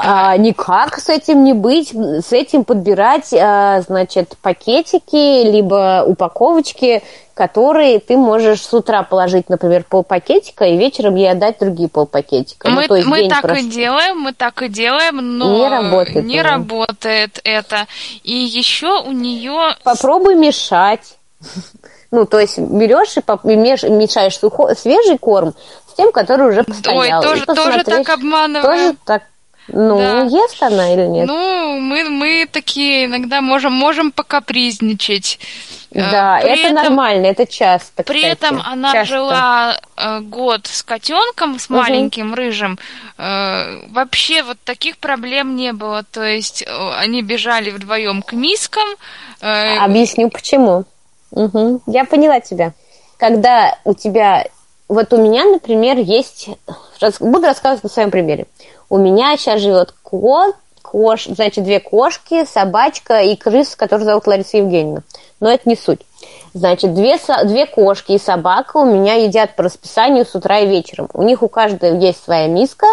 А, 0.00 0.36
никак 0.36 0.98
с 0.98 1.08
этим 1.08 1.44
не 1.44 1.52
быть, 1.52 1.92
с 1.92 2.32
этим 2.32 2.64
подбирать, 2.64 3.32
а, 3.34 3.80
значит, 3.82 4.36
пакетики, 4.40 5.44
либо 5.50 6.04
упаковочки, 6.06 7.02
которые 7.34 7.98
ты 7.98 8.16
можешь 8.16 8.62
с 8.62 8.72
утра 8.72 9.02
положить, 9.02 9.48
например, 9.48 9.84
полпакетика, 9.88 10.64
и 10.64 10.76
вечером 10.76 11.16
ей 11.16 11.30
отдать 11.30 11.58
другие 11.58 11.88
полпакетика. 11.88 12.68
Ну, 12.68 12.76
Мы, 12.76 12.88
то 12.88 12.96
есть 12.96 13.08
мы 13.08 13.28
так 13.28 13.44
прош- 13.44 13.60
и 13.60 13.68
делаем, 13.68 14.20
мы 14.20 14.32
так 14.32 14.62
и 14.62 14.68
делаем, 14.68 15.16
но 15.38 15.50
Не 15.50 15.68
работает, 15.68 16.24
не 16.24 16.42
работает 16.42 17.40
это. 17.44 17.86
И 18.22 18.32
еще 18.32 19.02
у 19.02 19.12
нее 19.12 19.76
Попробуй 19.82 20.34
мешать. 20.34 21.16
Ну, 22.14 22.26
то 22.26 22.38
есть 22.38 22.58
берешь 22.58 23.16
и 23.16 23.88
мешаешь 23.90 24.36
свежий 24.78 25.16
корм 25.16 25.54
с 25.90 25.94
тем, 25.94 26.12
который 26.12 26.50
уже 26.50 26.62
постоял. 26.62 27.20
Ой, 27.20 27.26
тоже, 27.26 27.46
тоже 27.46 27.84
так 27.84 28.06
обманываем. 28.10 28.62
Тоже 28.62 28.96
так. 29.06 29.22
Ну, 29.68 29.98
Да. 29.98 30.22
ест 30.24 30.62
она 30.62 30.92
или 30.92 31.06
нет? 31.06 31.26
Ну, 31.26 31.78
мы, 31.80 32.08
мы 32.10 32.48
такие 32.50 33.06
иногда 33.06 33.40
можем, 33.40 33.72
можем 33.72 34.10
покапризничать. 34.10 35.38
Э, 35.92 36.10
да, 36.10 36.38
при 36.42 36.50
это 36.52 36.60
этом- 36.68 36.74
нормально, 36.74 37.26
это 37.26 37.46
часто. 37.46 38.02
При 38.02 38.22
кстати, 38.22 38.32
этом 38.32 38.62
она 38.64 38.92
часто. 38.92 39.14
жила 39.14 39.80
э, 39.96 40.20
год 40.20 40.66
с 40.66 40.82
котенком, 40.82 41.58
с 41.58 41.68
маленьким 41.70 42.34
рыжим. 42.34 42.78
Э, 43.18 43.86
вообще 43.90 44.42
вот 44.42 44.58
таких 44.64 44.98
проблем 44.98 45.54
не 45.54 45.72
было. 45.72 46.02
То 46.10 46.22
есть 46.24 46.64
они 46.98 47.22
бежали 47.22 47.70
вдвоем 47.70 48.22
к 48.22 48.32
мискам. 48.32 48.88
Объясню 49.40 50.30
почему. 50.30 50.84
Мгм. 51.30 51.80
Я 51.86 52.04
поняла 52.04 52.40
тебя. 52.40 52.72
Когда 53.16 53.78
у 53.84 53.94
тебя... 53.94 54.44
Вот 54.88 55.12
у 55.12 55.16
меня, 55.16 55.44
например, 55.44 55.96
есть... 55.98 56.48
Буду 57.20 57.46
рассказывать 57.46 57.82
на 57.84 57.88
своем 57.88 58.10
примере. 58.10 58.46
У 58.92 58.98
меня 58.98 59.38
сейчас 59.38 59.62
живет 59.62 59.94
кот, 60.02 60.54
кош, 60.82 61.24
значит, 61.24 61.64
две 61.64 61.80
кошки, 61.80 62.44
собачка 62.44 63.22
и 63.22 63.36
крыс, 63.36 63.74
которую 63.74 64.04
зовут 64.04 64.26
Лариса 64.26 64.58
Евгеньевна. 64.58 65.00
Но 65.40 65.50
это 65.50 65.66
не 65.66 65.76
суть. 65.76 66.00
Значит, 66.52 66.92
две, 66.92 67.16
две 67.44 67.64
кошки 67.64 68.12
и 68.12 68.18
собака 68.18 68.76
у 68.76 68.84
меня 68.84 69.14
едят 69.14 69.56
по 69.56 69.62
расписанию 69.62 70.26
с 70.26 70.34
утра 70.34 70.58
и 70.58 70.66
вечером. 70.66 71.08
У 71.14 71.22
них 71.22 71.42
у 71.42 71.48
каждой 71.48 71.98
есть 72.00 72.22
своя 72.22 72.48
миска, 72.48 72.86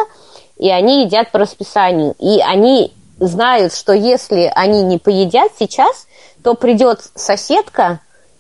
и 0.58 0.70
они 0.70 1.04
едят 1.04 1.32
по 1.32 1.40
расписанию. 1.40 2.16
И 2.18 2.40
они 2.40 2.94
знают, 3.20 3.74
что 3.74 3.92
если 3.92 4.50
они 4.56 4.84
не 4.84 5.00
поедят 5.00 5.52
сейчас, 5.60 6.08
то 6.42 6.54
придет 6.54 7.02
соседка 7.14 8.00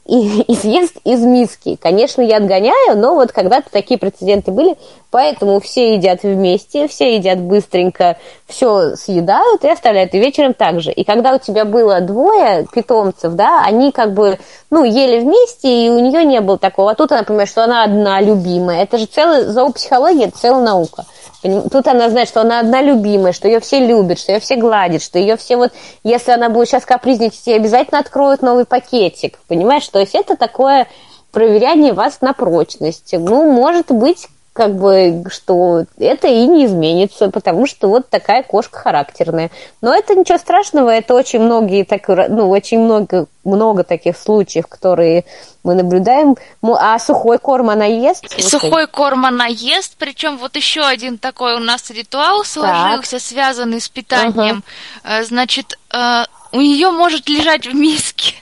и, 0.09 0.41
и 0.47 0.55
съест 0.55 0.97
из 1.03 1.21
миски. 1.21 1.75
Конечно, 1.75 2.21
я 2.21 2.37
отгоняю, 2.37 2.97
но 2.97 3.15
вот 3.15 3.31
когда-то 3.31 3.69
такие 3.69 3.99
прецеденты 3.99 4.51
были, 4.51 4.77
поэтому 5.11 5.59
все 5.59 5.95
едят 5.95 6.23
вместе, 6.23 6.87
все 6.87 7.15
едят 7.15 7.39
быстренько, 7.39 8.17
все 8.47 8.95
съедают 8.95 9.63
и 9.63 9.69
оставляют, 9.69 10.13
и 10.13 10.19
вечером 10.19 10.53
также. 10.53 10.91
И 10.91 11.03
когда 11.03 11.35
у 11.35 11.39
тебя 11.39 11.65
было 11.65 12.01
двое 12.01 12.65
питомцев, 12.71 13.33
да, 13.33 13.63
они 13.65 13.91
как 13.91 14.13
бы, 14.13 14.39
ну, 14.69 14.83
ели 14.83 15.19
вместе, 15.19 15.85
и 15.85 15.89
у 15.89 15.99
нее 15.99 16.23
не 16.25 16.41
было 16.41 16.57
такого. 16.57 16.91
А 16.91 16.95
тут 16.95 17.11
она 17.11 17.23
понимает, 17.23 17.49
что 17.49 17.63
она 17.63 17.83
одна 17.83 18.21
любимая. 18.21 18.83
Это 18.83 18.97
же 18.97 19.05
целая 19.05 19.45
зоопсихология, 19.45 20.27
это 20.27 20.37
целая 20.37 20.63
наука. 20.63 21.05
Тут 21.41 21.87
она 21.87 22.09
знает, 22.09 22.27
что 22.27 22.41
она 22.41 22.59
одна 22.59 22.81
любимая, 22.81 23.31
что 23.31 23.47
ее 23.47 23.61
все 23.61 23.79
любят, 23.79 24.19
что 24.19 24.33
ее 24.33 24.39
все 24.39 24.57
гладят, 24.57 25.01
что 25.01 25.17
ее 25.17 25.37
все 25.37 25.55
вот... 25.55 25.71
Если 26.03 26.31
она 26.31 26.49
будет 26.49 26.67
сейчас 26.67 26.85
капризничать, 26.85 27.47
ей 27.47 27.55
обязательно 27.55 27.99
откроют 27.99 28.41
новый 28.41 28.65
пакетик. 28.65 29.39
Понимаешь? 29.47 29.87
То 29.87 29.99
есть 29.99 30.15
это 30.15 30.35
такое 30.35 30.87
проверяние 31.31 31.93
вас 31.93 32.19
на 32.19 32.33
прочность. 32.33 33.13
Ну, 33.13 33.49
может 33.51 33.89
быть, 33.89 34.27
как 34.59 34.75
бы, 34.75 35.23
что 35.31 35.85
это 35.97 36.27
и 36.27 36.45
не 36.45 36.65
изменится, 36.65 37.29
потому 37.29 37.65
что 37.65 37.87
вот 37.87 38.09
такая 38.09 38.43
кошка 38.43 38.77
характерная. 38.77 39.51
Но 39.79 39.95
это 39.95 40.15
ничего 40.15 40.37
страшного, 40.37 40.89
это 40.89 41.13
очень 41.13 41.39
многие, 41.39 41.85
так, 41.85 42.05
ну, 42.27 42.49
очень 42.49 42.79
много, 42.79 43.27
много 43.45 43.85
таких 43.85 44.17
случаев, 44.17 44.67
которые 44.67 45.23
мы 45.63 45.75
наблюдаем. 45.75 46.35
А 46.61 46.99
сухой 46.99 47.39
корм 47.39 47.69
она 47.69 47.85
ест? 47.85 48.25
И 48.37 48.41
сухой 48.41 48.87
корм 48.87 49.25
она 49.25 49.45
ест, 49.45 49.95
причем 49.97 50.37
вот 50.37 50.57
еще 50.57 50.81
один 50.81 51.17
такой 51.17 51.55
у 51.55 51.59
нас 51.59 51.89
ритуал 51.89 52.43
сложился, 52.43 53.17
связанный 53.17 53.79
с 53.79 53.87
питанием. 53.87 54.61
Э, 55.05 55.23
Значит, 55.23 55.79
э, 55.93 56.23
у 56.51 56.59
нее 56.59 56.91
может 56.91 57.29
лежать 57.29 57.65
в 57.65 57.73
миске 57.73 58.33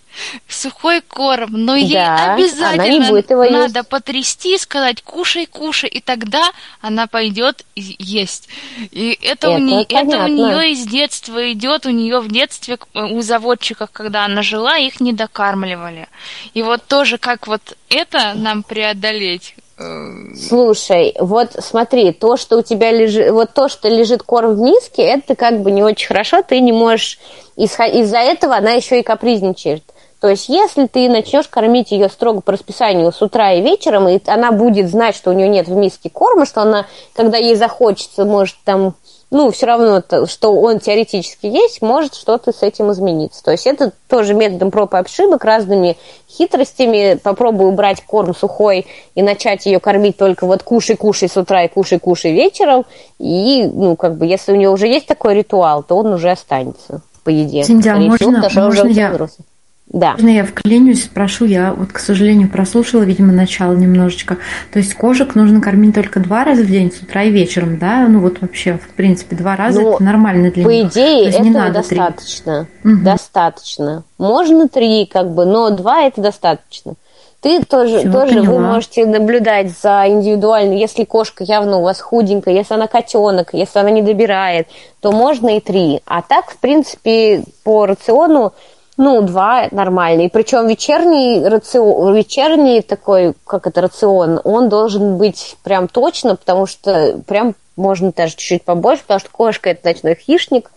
сухой 0.48 1.02
корм, 1.02 1.50
но 1.54 1.76
ей 1.76 1.94
Да, 1.94 2.34
обязательно 2.34 3.10
будет 3.10 3.30
его 3.30 3.44
надо 3.46 3.80
есть. 3.80 3.90
потрясти, 3.90 4.58
сказать 4.58 5.02
кушай, 5.02 5.46
кушай, 5.46 5.90
и 5.90 6.00
тогда 6.00 6.52
она 6.82 7.08
пойдет 7.08 7.64
и- 7.76 7.96
есть. 8.00 8.50
И 8.92 9.18
это, 9.22 9.50
у, 9.52 9.54
Это 9.58 10.24
у 10.24 10.28
нее 10.28 10.72
из 10.72 10.86
детства 10.88 11.52
идет, 11.52 11.86
у 11.86 11.90
нее 11.90 12.20
в 12.20 12.30
детстве 12.32 12.78
к- 12.78 12.88
у 12.94 13.22
заводчиков, 13.22 13.90
когда 13.92 14.26
она 14.26 14.42
жила, 14.42 14.78
их 14.78 15.00
не 15.00 15.14
докармливали. 15.14 16.08
И 16.54 16.64
вот 16.64 16.84
тоже 16.86 17.18
как 17.18 17.48
вот 17.48 17.62
это 17.90 18.34
нам 18.36 18.64
преодолеть. 18.64 19.56
Э, 19.80 20.34
Слушай, 20.36 21.14
вот 21.20 21.52
смотри, 21.60 22.12
то, 22.12 22.36
что 22.38 22.58
у 22.58 22.62
тебя 22.64 22.92
лежит, 22.92 23.30
вот 23.32 23.54
то, 23.54 23.70
что 23.70 23.88
лежит 23.90 24.24
корм 24.24 24.56
в 24.56 24.60
миске, 24.60 25.04
это 25.04 25.36
как 25.36 25.62
бы 25.62 25.70
не 25.70 25.84
очень 25.84 26.08
хорошо, 26.08 26.42
ты 26.42 26.60
не 26.60 26.72
можешь, 26.72 27.20
из-за 27.56 28.18
этого 28.18 28.56
она 28.56 28.72
еще 28.72 29.00
и 29.00 29.04
капризничает. 29.04 29.84
То 30.20 30.30
есть, 30.30 30.50
если 30.50 30.88
ты 30.88 31.10
начнешь 31.10 31.48
кормить 31.48 31.92
ее 31.92 32.10
строго 32.10 32.42
по 32.42 32.52
расписанию 32.54 33.12
с 33.12 33.22
утра 33.22 33.54
и 33.54 33.62
вечером, 33.62 34.08
и 34.08 34.20
она 34.26 34.52
будет 34.52 34.90
знать, 34.90 35.16
что 35.16 35.30
у 35.30 35.34
нее 35.34 35.48
нет 35.48 35.68
в 35.68 35.76
миске 35.76 36.10
корма, 36.10 36.46
что 36.48 36.62
она, 36.64 36.88
когда 37.14 37.38
ей 37.38 37.56
захочется, 37.56 38.26
может 38.26 38.56
там, 38.66 38.96
ну, 39.30 39.52
все 39.52 39.68
равно, 39.68 40.02
то, 40.02 40.26
что 40.26 40.54
он 40.56 40.80
теоретически 40.80 41.46
есть, 41.46 41.84
может 41.84 42.16
что-то 42.16 42.52
с 42.52 42.64
этим 42.64 42.92
измениться. 42.94 43.44
То 43.44 43.52
есть, 43.52 43.68
это 43.68 43.92
тоже 44.10 44.34
методом 44.34 44.72
проб 44.72 44.94
и 44.96 44.98
ошибок, 44.98 45.44
разными 45.46 45.98
хитростями. 46.30 47.20
Попробуй 47.22 47.68
убрать 47.68 48.02
корм 48.04 48.34
сухой 48.36 48.88
и 49.16 49.22
начать 49.22 49.66
ее 49.66 49.80
кормить 49.80 50.18
только 50.18 50.48
вот 50.48 50.64
кушай-кушай 50.64 51.30
с 51.30 51.38
утра 51.38 51.64
и 51.64 51.68
кушай-кушай 51.68 52.32
вечером. 52.32 52.86
И, 53.20 53.70
ну, 53.72 53.96
как 53.96 54.18
бы, 54.18 54.26
если 54.26 54.52
у 54.52 54.56
нее 54.56 54.70
уже 54.70 54.88
есть 54.88 55.08
такой 55.08 55.36
ритуал, 55.36 55.84
то 55.84 55.96
он 55.98 56.08
уже 56.14 56.32
останется 56.32 57.02
по 57.24 57.30
еде. 57.30 57.64
Синдя, 57.64 57.92
всего, 57.92 58.08
можно- 58.08 58.42
можно 58.66 58.88
я- 58.88 59.10
взрослый. 59.12 59.46
Да. 59.90 60.14
Можно 60.14 60.30
я 60.30 60.44
вклинюсь, 60.46 61.06
спрошу, 61.06 61.46
я 61.46 61.74
вот, 61.74 61.94
к 61.94 62.00
сожалению, 62.00 62.50
прослушала, 62.50 63.04
видимо, 63.04 63.32
начало 63.32 63.74
немножечко. 63.74 64.38
То 64.74 64.80
есть 64.80 64.94
кошек 64.96 65.34
нужно 65.34 65.62
кормить 65.62 65.96
только 65.96 66.20
два 66.20 66.44
раза 66.44 66.64
в 66.64 66.68
день, 66.68 66.92
с 66.92 67.02
утра 67.02 67.24
и 67.24 67.32
вечером, 67.32 67.78
да? 67.80 68.06
Ну 68.10 68.20
вот 68.20 68.42
вообще, 68.42 68.74
в 68.78 68.90
принципе, 68.96 69.38
два 69.38 69.56
раза 69.56 69.82
Ну, 69.82 69.94
это 69.94 70.04
нормально 70.04 70.52
для 70.52 70.66
По 70.66 70.70
них. 70.70 70.92
идее, 70.92 71.22
То 71.22 71.28
есть 71.28 71.40
не 71.40 71.50
этого 71.52 71.64
надо 71.64 71.84
три. 71.84 71.98
достаточно. 71.98 72.68
Мгм. 72.84 73.04
Достаточно. 73.04 74.04
Можно 74.18 74.68
три, 74.68 75.06
как 75.06 75.30
бы, 75.32 75.46
но 75.46 75.70
два 75.70 76.02
это 76.02 76.22
достаточно. 76.22 76.96
Ты 77.40 77.64
тоже, 77.64 78.00
Всё, 78.00 78.12
тоже 78.12 78.42
вы 78.42 78.60
можете 78.60 79.06
наблюдать 79.06 79.70
за 79.72 80.06
индивидуально, 80.08 80.74
если 80.74 81.06
кошка 81.06 81.44
явно 81.44 81.78
у 81.78 81.84
вас 81.84 82.02
худенькая, 82.02 82.56
если 82.56 82.74
она 82.74 82.88
котенок, 82.88 83.50
если 83.54 83.80
она 83.80 83.92
не 83.92 84.02
добирает, 84.02 84.68
то 85.02 85.12
можно 85.12 85.56
и 85.56 85.62
три. 85.62 86.02
А 86.06 86.24
так, 86.24 86.50
в 86.50 86.58
принципе, 86.58 87.44
по 87.64 87.86
рациону, 87.86 88.54
ну, 88.98 89.22
два 89.22 89.68
нормально. 89.72 90.24
И 90.24 90.30
причем 90.30 90.68
вечерний 90.68 91.48
рацион, 91.48 92.16
вечерний 92.16 92.82
такой, 92.82 93.34
как 93.46 93.68
это, 93.68 93.82
рацион, 93.82 94.42
он 94.44 94.70
должен 94.70 95.18
быть 95.18 95.56
прям 95.64 95.88
точно, 95.88 96.36
потому 96.36 96.66
что 96.66 97.22
прям 97.28 97.54
можно 97.76 98.12
даже 98.12 98.32
чуть-чуть 98.32 98.64
побольше, 98.64 99.04
потому 99.04 99.20
что 99.20 99.30
кошка 99.30 99.70
это 99.70 99.88
ночной 99.88 100.16
хищник. 100.16 100.72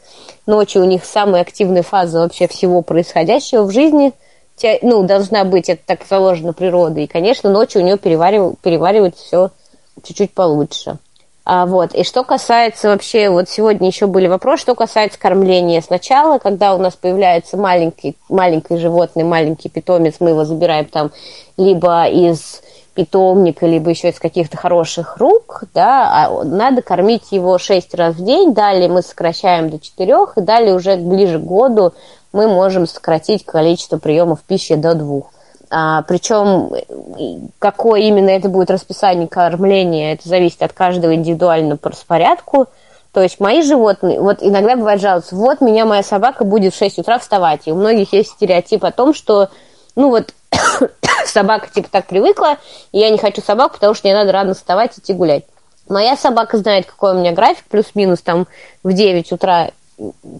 Ночью 0.46 0.82
у 0.82 0.84
них 0.84 1.06
самая 1.06 1.40
активная 1.40 1.82
фаза 1.82 2.20
вообще 2.20 2.46
всего 2.46 2.82
происходящего 2.82 3.62
в 3.62 3.70
жизни. 3.70 4.12
Ну, 4.82 5.02
должна 5.04 5.44
быть, 5.44 5.70
это 5.70 5.80
так 5.86 6.00
заложено 6.08 6.52
природой. 6.52 7.04
И, 7.04 7.06
конечно, 7.06 7.48
ночью 7.50 7.80
у 7.80 7.84
нее 7.84 7.96
переварив... 7.96 8.58
переваривает 8.62 9.16
все 9.16 9.50
чуть-чуть 10.02 10.34
получше. 10.34 10.98
А, 11.53 11.66
вот. 11.66 11.96
И 11.96 12.05
что 12.05 12.22
касается 12.22 12.90
вообще, 12.90 13.28
вот 13.28 13.48
сегодня 13.48 13.88
еще 13.88 14.07
были 14.07 14.28
вопросы, 14.28 14.62
что 14.62 14.76
касается 14.76 15.18
кормления. 15.18 15.80
Сначала, 15.80 16.38
когда 16.38 16.76
у 16.76 16.78
нас 16.78 16.94
появляется 16.94 17.57
маленький, 17.57 18.16
маленькое 18.28 18.78
животное, 18.78 19.24
маленький 19.24 19.68
питомец, 19.68 20.18
мы 20.20 20.30
его 20.30 20.44
забираем 20.44 20.84
там 20.84 21.11
либо 21.57 22.07
из 22.07 22.62
питомника, 22.94 23.66
либо 23.66 23.90
еще 23.90 24.11
из 24.11 24.20
каких-то 24.20 24.57
хороших 24.59 25.16
рук, 25.16 25.64
да, 25.74 26.28
а 26.28 26.44
надо 26.44 26.82
кормить 26.82 27.32
его 27.32 27.59
6 27.59 27.96
раз 27.96 28.14
в 28.14 28.24
день, 28.24 28.55
далее 28.55 28.88
мы 28.88 29.03
сокращаем 29.03 29.70
до 29.70 29.80
4, 29.80 30.14
и 30.36 30.40
далее 30.42 30.76
уже 30.76 30.98
ближе 30.98 31.40
к 31.40 31.42
году 31.42 31.94
мы 32.32 32.46
можем 32.46 32.86
сократить 32.86 33.44
количество 33.44 33.98
приемов 33.98 34.38
пищи 34.46 34.76
до 34.76 34.94
двух. 34.94 35.32
А, 35.72 36.02
причем 36.02 36.70
какое 37.60 38.00
именно 38.00 38.30
это 38.30 38.48
будет 38.48 38.70
расписание 38.70 39.28
кормления, 39.28 40.14
это 40.14 40.28
зависит 40.28 40.62
от 40.62 40.72
каждого 40.72 41.14
индивидуально 41.14 41.76
по 41.76 41.90
распорядку. 41.90 42.66
То 43.12 43.22
есть 43.22 43.40
мои 43.40 43.62
животные, 43.62 44.20
вот 44.20 44.38
иногда 44.40 44.76
бывает 44.76 45.00
жалуются, 45.00 45.34
вот 45.36 45.60
меня 45.60 45.84
моя 45.84 46.02
собака 46.02 46.44
будет 46.44 46.74
в 46.74 46.78
6 46.78 46.98
утра 46.98 47.18
вставать. 47.18 47.62
И 47.66 47.72
у 47.72 47.76
многих 47.76 48.12
есть 48.12 48.30
стереотип 48.30 48.84
о 48.84 48.92
том, 48.92 49.14
что, 49.14 49.48
ну 49.94 50.10
вот, 50.10 50.32
собака 51.26 51.68
типа 51.72 51.88
так 51.90 52.06
привыкла, 52.06 52.58
и 52.92 52.98
я 52.98 53.10
не 53.10 53.18
хочу 53.18 53.40
собаку, 53.40 53.74
потому 53.74 53.94
что 53.94 54.06
мне 54.06 54.14
надо 54.14 54.32
рано 54.32 54.54
вставать 54.54 54.96
и 54.96 55.00
идти 55.00 55.12
гулять. 55.12 55.44
Моя 55.88 56.16
собака 56.16 56.56
знает, 56.58 56.86
какой 56.86 57.14
у 57.14 57.18
меня 57.18 57.32
график, 57.32 57.64
плюс-минус 57.68 58.20
там 58.20 58.46
в 58.84 58.92
9 58.92 59.32
утра 59.32 59.70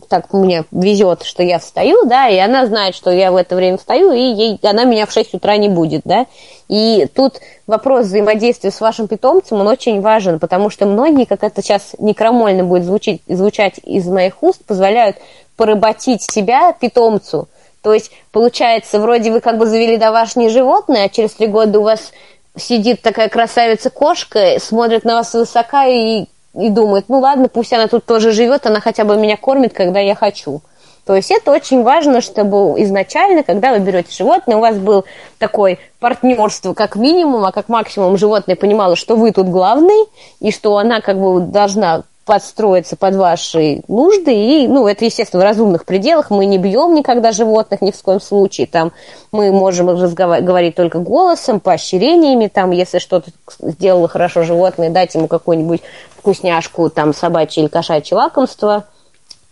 так 0.09 0.33
мне 0.33 0.65
везет, 0.71 1.23
что 1.23 1.43
я 1.43 1.59
встаю, 1.59 2.05
да, 2.07 2.29
и 2.29 2.39
она 2.39 2.67
знает, 2.67 2.95
что 2.95 3.11
я 3.11 3.31
в 3.31 3.37
это 3.37 3.57
время 3.57 3.77
встаю, 3.77 4.13
и 4.13 4.21
ей, 4.21 4.59
она 4.63 4.85
меня 4.85 5.07
в 5.07 5.13
6 5.13 5.35
утра 5.35 5.57
не 5.57 5.69
будет, 5.69 6.03
да. 6.05 6.27
И 6.69 7.07
тут 7.15 7.41
вопрос 7.67 8.07
взаимодействия 8.07 8.71
с 8.71 8.81
вашим 8.81 9.09
питомцем, 9.09 9.61
он 9.61 9.69
очень 9.69 10.01
важен, 10.01 10.39
потому 10.39 10.71
что 10.71 10.87
многие, 10.87 11.25
как 11.25 11.45
это 11.45 11.63
сейчас 11.63 11.95
некромольно 11.99 12.65
будет 12.65 12.85
звучить, 12.85 13.23
звучать 13.27 13.79
из 13.85 14.07
моих 14.07 14.43
уст, 14.43 14.65
позволяют 14.65 15.17
поработить 15.57 16.23
себя 16.23 16.73
питомцу. 16.73 17.49
То 17.83 17.93
есть, 17.95 18.11
получается, 18.33 18.99
вроде 19.01 19.31
вы 19.31 19.41
как 19.41 19.59
бы 19.59 19.67
завели 19.67 19.97
домашнее 19.97 20.51
животное, 20.51 21.05
а 21.05 21.09
через 21.09 21.33
три 21.33 21.47
года 21.47 21.81
у 21.81 21.83
вас 21.83 22.13
сидит 22.57 23.03
такая 23.03 23.29
красавица-кошка, 23.29 24.59
смотрит 24.59 25.05
на 25.05 25.17
вас 25.17 25.33
высока 25.35 25.87
и 25.87 26.27
и 26.55 26.69
думает, 26.71 27.07
ну 27.09 27.21
ладно, 27.21 27.49
пусть 27.49 27.73
она 27.73 27.87
тут 27.87 28.05
тоже 28.05 28.33
живет, 28.33 28.67
она 28.67 28.81
хотя 28.81 29.05
бы 29.05 29.17
меня 29.17 29.37
кормит, 29.37 29.73
когда 29.73 30.01
я 30.01 30.15
хочу. 30.15 30.63
То 31.07 31.17
есть 31.17 31.31
это 31.31 31.51
очень 31.51 31.83
важно, 31.83 32.21
чтобы 32.21 32.81
изначально, 32.83 33.43
когда 33.43 33.73
вы 33.73 33.81
берете 33.81 34.13
животное, 34.13 34.57
у 34.57 34.61
вас 34.61 34.77
был 34.77 35.05
такой 35.39 35.79
партнерство 35.99 36.75
как 36.75 36.95
минимум, 36.95 37.45
а 37.45 37.53
как 37.53 37.69
максимум 37.69 38.17
животное 38.17 38.55
понимало, 38.55 38.97
что 38.97 39.17
вы 39.17 39.33
тут 39.33 39.49
главный, 39.49 40.07
и 40.41 40.53
что 40.53 40.77
она 40.77 41.01
как 41.01 41.19
бы 41.19 41.41
должна 41.41 42.05
подстроиться 42.31 42.95
под 42.95 43.17
ваши 43.17 43.83
нужды. 43.89 44.33
И, 44.33 44.69
ну, 44.69 44.87
это, 44.87 45.05
естественно, 45.05 45.43
в 45.43 45.45
разумных 45.45 45.85
пределах. 45.85 46.31
Мы 46.31 46.47
не 46.47 46.59
бьем 46.59 46.95
никогда 46.95 47.33
животных 47.33 47.81
ни 47.83 47.91
в 47.91 48.01
коем 48.01 48.21
случае. 48.21 48.69
Там 48.69 48.93
мы 49.33 49.51
можем 49.51 49.89
говорить 49.89 50.77
только 50.77 51.01
голосом, 51.01 51.59
поощрениями. 51.59 52.47
Там, 52.47 52.71
если 52.71 53.01
что-то 53.01 53.33
сделало 53.61 54.07
хорошо 54.07 54.45
животное, 54.45 54.91
дать 54.91 55.13
ему 55.17 55.27
какую-нибудь 55.27 55.81
вкусняшку, 56.19 56.89
там, 56.89 57.13
собачье 57.13 57.65
или 57.65 57.69
кошачье 57.69 58.17
лакомство. 58.17 58.85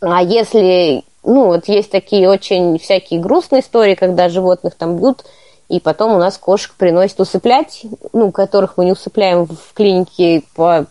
А 0.01 0.23
если, 0.23 1.03
ну, 1.25 1.47
вот 1.47 1.67
есть 1.67 1.91
такие 1.91 2.31
очень 2.31 2.79
всякие 2.79 3.19
грустные 3.19 3.63
истории, 3.63 3.97
когда 3.97 4.29
животных 4.29 4.77
там 4.77 4.99
бьют, 4.99 5.25
и 5.69 5.81
потом 5.81 6.15
у 6.15 6.19
нас 6.19 6.39
кошек 6.39 6.75
приносят 6.77 7.21
усыплять, 7.21 7.83
ну, 8.13 8.33
которых 8.33 8.77
мы 8.77 8.87
не 8.87 8.93
усыпляем 8.93 9.47
в 9.47 9.75
клинике, 9.75 10.43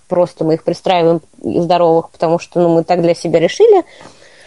просто 0.07 0.43
мы 0.43 0.55
их 0.55 0.63
пристраиваем 0.63 1.21
здоровых, 1.41 2.11
потому 2.11 2.37
что 2.37 2.59
ну, 2.59 2.69
мы 2.69 2.83
так 2.83 3.01
для 3.01 3.15
себя 3.15 3.39
решили, 3.39 3.83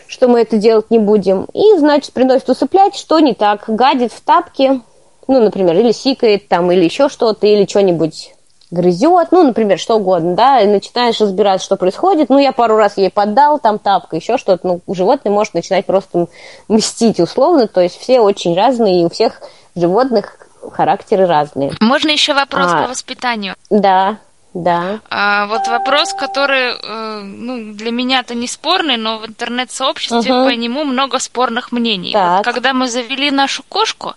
что 0.07 0.29
мы 0.29 0.41
это 0.41 0.57
делать 0.57 0.91
не 0.91 1.01
будем. 1.01 1.47
И, 1.53 1.79
значит, 1.79 2.13
приносят 2.13 2.49
усыплять, 2.49 2.95
что 2.95 3.19
не 3.19 3.35
так, 3.35 3.65
гадит 3.67 4.13
в 4.13 4.21
тапки, 4.21 4.81
ну, 5.27 5.41
например, 5.41 5.77
или 5.77 5.91
сикает 5.93 6.49
там, 6.49 6.71
или 6.71 6.85
еще 6.85 7.09
что-то, 7.09 7.47
или 7.47 7.67
что-нибудь 7.67 8.35
грызет, 8.71 9.33
ну, 9.33 9.43
например, 9.43 9.79
что 9.79 9.97
угодно, 9.97 10.35
да, 10.35 10.61
и 10.61 10.67
начинаешь 10.67 11.21
разбираться, 11.21 11.65
что 11.65 11.77
происходит. 11.77 12.29
Ну, 12.29 12.39
я 12.39 12.53
пару 12.53 12.77
раз 12.77 12.97
ей 12.97 13.11
поддал, 13.11 13.59
там 13.59 13.81
тапка, 13.81 14.17
еще 14.17 14.39
что-то. 14.39 14.67
Ну, 14.67 14.81
животное 14.95 15.33
может 15.33 15.55
начинать 15.55 15.87
просто 15.87 16.29
мстить 16.69 17.19
условно, 17.19 17.67
то 17.67 17.81
есть 17.81 17.99
все 17.99 18.21
очень 18.21 18.57
разные, 18.57 19.03
и 19.03 19.05
у 19.05 19.11
всех 19.11 19.43
животных 19.75 20.37
характеры 20.73 21.27
разные. 21.27 21.73
Можно 21.81 22.11
еще 22.11 22.35
вопрос 22.35 22.67
а, 22.71 22.83
по 22.83 22.89
воспитанию? 22.89 23.55
Да, 23.71 24.19
да. 24.53 25.01
А, 25.09 25.47
вот 25.47 25.67
вопрос, 25.69 26.13
который 26.13 26.73
э, 26.73 27.21
ну, 27.23 27.73
для 27.75 27.93
меня-то 27.93 28.35
не 28.35 28.49
спорный, 28.49 28.97
но 28.97 29.19
в 29.19 29.27
интернет-сообществе 29.27 30.35
угу. 30.35 30.45
по 30.47 30.55
нему 30.55 30.85
много 30.85 31.19
спорных 31.19 31.73
мнений. 31.73 32.13
Вот, 32.15 32.45
когда 32.45 32.73
мы 32.73 32.89
завели 32.89 33.31
нашу 33.31 33.63
кошку, 33.63 34.15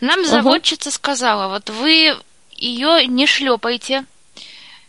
нам 0.00 0.20
угу. 0.20 0.28
заводчица 0.28 0.90
сказала, 0.90 1.48
вот 1.48 1.70
вы 1.70 2.16
ее 2.56 3.06
не 3.06 3.26
шлепайте. 3.26 4.04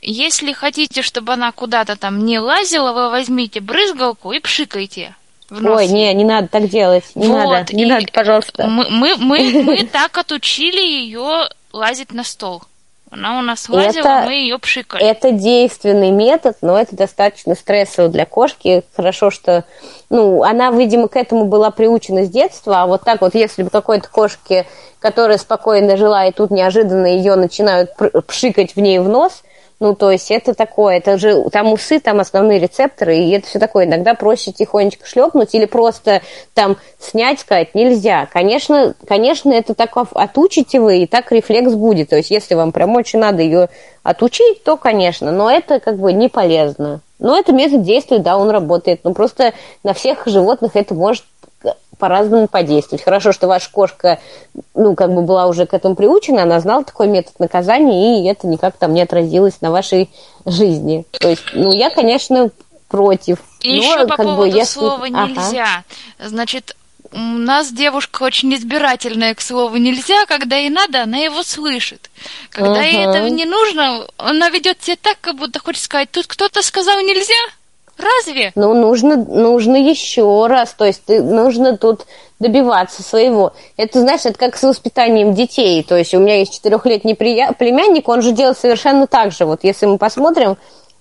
Если 0.02 0.54
хотите, 0.54 1.02
чтобы 1.02 1.34
она 1.34 1.52
куда-то 1.52 1.96
там 1.96 2.26
не 2.26 2.40
лазила, 2.40 2.94
вы 2.94 3.10
возьмите 3.10 3.60
брызгалку 3.60 4.32
и 4.32 4.40
пшикайте. 4.40 5.16
Ой, 5.50 5.88
не, 5.88 6.14
не 6.14 6.26
надо 6.26 6.48
так 6.50 6.68
делать. 6.68 7.06
Не 7.16 7.28
вот, 7.28 7.46
надо, 7.46 7.76
не 7.76 7.86
надо, 7.86 8.06
пожалуйста. 8.14 8.68
Мы, 8.68 8.90
мы, 8.90 9.16
мы, 9.18 9.64
мы 9.64 9.86
так 9.86 10.18
отучили 10.18 10.82
ее 10.82 11.50
лазить 11.72 12.14
на 12.14 12.24
стол. 12.24 12.64
Она 13.10 13.40
у 13.40 13.42
нас 13.42 13.70
лазила, 13.70 14.02
это, 14.02 14.24
мы 14.26 14.34
ее 14.34 14.60
пшикали. 14.60 15.02
Это 15.02 15.32
действенный 15.32 16.12
метод, 16.12 16.58
но 16.62 16.78
это 16.78 16.94
достаточно 16.94 17.56
стрессово 17.56 18.10
для 18.10 18.26
кошки. 18.26 18.84
Хорошо, 18.96 19.32
что 19.32 19.64
ну, 20.10 20.44
она, 20.44 20.72
видимо, 20.72 21.08
к 21.08 21.16
этому 21.16 21.46
была 21.46 21.72
приучена 21.72 22.26
с 22.26 22.30
детства, 22.30 22.82
а 22.82 22.86
вот 22.86 23.04
так 23.04 23.22
вот, 23.22 23.34
если 23.34 23.64
бы 23.64 23.70
какой-то 23.70 24.10
кошке, 24.10 24.66
которая 25.00 25.38
спокойно 25.38 25.96
жила, 25.96 26.26
и 26.26 26.34
тут 26.34 26.52
неожиданно 26.52 27.06
ее 27.06 27.36
начинают 27.36 27.92
пшикать 28.28 28.76
в 28.76 28.80
ней 28.82 29.00
в 29.00 29.08
нос, 29.08 29.44
ну, 29.80 29.94
то 29.94 30.10
есть 30.12 30.32
это 30.32 30.56
такое, 30.56 30.98
это 30.98 31.20
же 31.20 31.50
там 31.52 31.72
усы, 31.72 32.00
там 32.00 32.20
основные 32.20 32.60
рецепторы, 32.60 33.18
и 33.18 33.32
это 33.32 33.48
все 33.48 33.60
такое. 33.60 33.86
Иногда 33.86 34.16
проще 34.16 34.52
тихонечко 34.52 35.06
шлепнуть 35.06 35.54
или 35.54 35.66
просто 35.66 36.22
там 36.56 36.78
снять, 37.00 37.40
сказать 37.40 37.76
нельзя. 37.76 38.28
Конечно, 38.32 38.96
конечно, 39.08 39.54
это 39.54 39.76
так 39.76 39.92
отучите 39.96 40.80
вы, 40.80 41.00
и 41.00 41.08
так 41.08 41.32
рефлекс 41.32 41.74
будет. 41.74 42.10
То 42.10 42.18
есть 42.18 42.32
если 42.32 42.56
вам 42.56 42.72
прям 42.72 42.96
очень 42.96 43.20
надо 43.20 43.44
ее 43.44 43.70
отучить, 44.02 44.64
то, 44.64 44.78
конечно, 44.78 45.32
но 45.32 45.52
это 45.52 45.80
как 45.80 45.98
бы 45.98 46.12
не 46.12 46.28
полезно. 46.28 47.02
Но 47.20 47.38
это 47.38 47.52
метод 47.52 47.84
действия, 47.84 48.20
да, 48.20 48.38
он 48.38 48.50
работает. 48.50 49.02
Но 49.04 49.14
просто 49.14 49.54
на 49.84 49.94
всех 49.94 50.24
животных 50.26 50.76
это 50.76 50.94
может 50.96 51.24
по-разному 51.98 52.48
подействовать. 52.48 53.04
Хорошо, 53.04 53.32
что 53.32 53.48
ваша 53.48 53.70
кошка, 53.72 54.20
ну, 54.74 54.96
как 54.96 55.14
бы 55.14 55.22
была 55.22 55.48
уже 55.48 55.66
к 55.66 55.74
этому 55.74 55.96
приучена, 55.96 56.44
она 56.44 56.60
знала 56.60 56.84
такой 56.84 57.08
метод 57.08 57.40
наказания, 57.40 58.22
и 58.22 58.28
это 58.28 58.48
никак 58.48 58.78
там 58.78 58.94
не 58.94 59.02
отразилось 59.02 59.62
на 59.62 59.72
вашей 59.72 60.10
жизни. 60.46 61.06
То 61.12 61.30
есть, 61.30 61.44
ну, 61.54 61.72
я, 61.74 61.90
конечно, 61.90 62.50
против. 62.88 63.40
И 63.62 63.78
но, 63.78 63.84
еще 63.84 64.08
по 64.08 64.16
как 64.16 64.26
поводу 64.26 64.42
бы, 64.42 64.48
если... 64.48 64.80
слова 64.80 65.06
«нельзя». 65.06 65.84
Ага. 66.20 66.30
Значит, 66.30 66.76
у 67.12 67.18
нас 67.18 67.72
девушка 67.72 68.24
очень 68.24 68.54
избирательная 68.54 69.34
к 69.34 69.42
слову 69.42 69.78
«нельзя», 69.78 70.26
когда 70.26 70.58
ей 70.58 70.70
надо, 70.70 71.04
она 71.04 71.18
его 71.18 71.44
слышит. 71.44 72.10
Когда 72.50 72.84
uh 72.84 72.92
ей 72.92 73.06
этого 73.06 73.28
не 73.28 73.46
нужно, 73.46 74.08
она 74.18 74.50
ведет 74.50 74.84
себя 74.84 74.98
так, 75.02 75.18
как 75.22 75.36
будто 75.36 75.60
хочет 75.60 75.82
сказать, 75.82 76.12
тут 76.12 76.28
кто-то 76.28 76.62
сказал 76.62 77.00
«нельзя», 77.02 77.34
Разве? 77.98 78.52
Ну, 78.56 78.74
нужно, 78.74 79.16
нужно 79.16 79.76
еще 79.76 80.46
раз. 80.48 80.74
То 80.74 80.86
есть 80.86 81.08
нужно 81.08 81.78
тут 81.78 82.06
добиваться 82.40 83.02
своего. 83.02 83.54
Это, 83.76 84.02
знаешь, 84.02 84.26
это 84.26 84.38
как 84.38 84.56
с 84.56 84.64
воспитанием 84.64 85.34
детей. 85.34 85.84
То 85.84 85.98
есть 85.98 86.14
у 86.14 86.20
меня 86.20 86.40
есть 86.40 86.54
четырехлетний 86.54 87.16
племянник, 87.16 88.08
он 88.08 88.22
же 88.22 88.32
делает 88.32 88.58
совершенно 88.58 89.08
так 89.08 89.32
же. 89.32 89.46
Вот 89.46 89.64
если 89.64 89.88
мы 89.88 89.98
посмотрим 89.98 90.58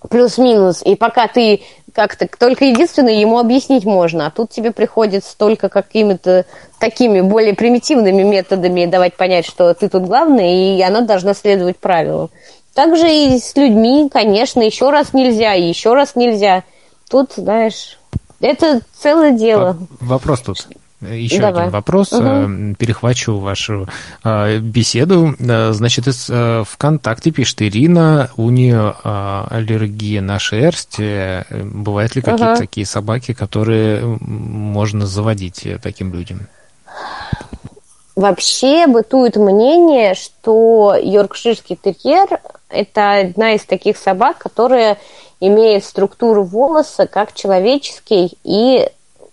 плюс-минус, 0.09 0.81
и 0.83 0.95
пока 0.95 1.27
ты 1.27 1.61
как-то 1.93 2.27
только 2.39 2.65
единственное 2.65 3.13
ему 3.13 3.39
объяснить 3.39 3.83
можно, 3.83 4.27
а 4.27 4.31
тут 4.31 4.51
тебе 4.51 4.71
приходится 4.71 5.35
только 5.37 5.69
какими-то 5.69 6.45
такими 6.79 7.21
более 7.21 7.55
примитивными 7.55 8.21
методами 8.21 8.85
давать 8.85 9.15
понять, 9.15 9.45
что 9.45 9.73
ты 9.73 9.89
тут 9.89 10.03
главный, 10.03 10.77
и 10.77 10.81
она 10.81 11.01
должна 11.01 11.33
следовать 11.33 11.77
правилам. 11.77 12.29
Также 12.75 13.11
и 13.11 13.39
с 13.39 13.55
людьми, 13.55 14.07
конечно, 14.11 14.61
еще 14.61 14.91
раз 14.91 15.13
нельзя, 15.13 15.53
еще 15.53 15.93
раз 15.93 16.15
нельзя– 16.15 16.63
Тут, 17.09 17.33
знаешь, 17.37 17.97
это 18.39 18.81
целое 18.93 19.31
дело. 19.31 19.77
Вопрос 19.99 20.41
тут. 20.41 20.67
Еще 20.99 21.39
Давай. 21.39 21.61
один 21.61 21.71
вопрос. 21.71 22.11
Угу. 22.11 22.75
Перехвачу 22.79 23.37
вашу 23.37 23.87
э, 24.23 24.57
беседу. 24.57 25.35
Э, 25.39 25.71
значит, 25.71 26.07
из 26.07 26.29
ВКонтакте 26.67 27.29
пишет 27.31 27.61
Ирина, 27.61 28.31
у 28.35 28.49
нее 28.49 28.95
аллергия 29.03 30.21
на 30.21 30.39
шерсть. 30.39 30.97
Бывают 30.99 32.15
ли 32.15 32.21
какие-то 32.21 32.53
угу. 32.53 32.59
такие 32.59 32.85
собаки, 32.85 33.33
которые 33.33 34.17
можно 34.21 35.05
заводить 35.05 35.67
таким 35.83 36.13
людям? 36.13 36.47
Вообще 38.15 38.87
бытует 38.87 39.35
мнение, 39.35 40.15
что 40.15 40.95
йоркширский 40.99 41.77
терьер– 41.79 42.39
это 42.69 43.19
одна 43.19 43.53
из 43.53 43.63
таких 43.63 43.95
собак, 43.97 44.39
которые 44.39 44.97
имеет 45.39 45.83
структуру 45.85 46.43
волоса 46.43 47.07
как 47.07 47.33
человеческий, 47.33 48.37
и 48.43 48.89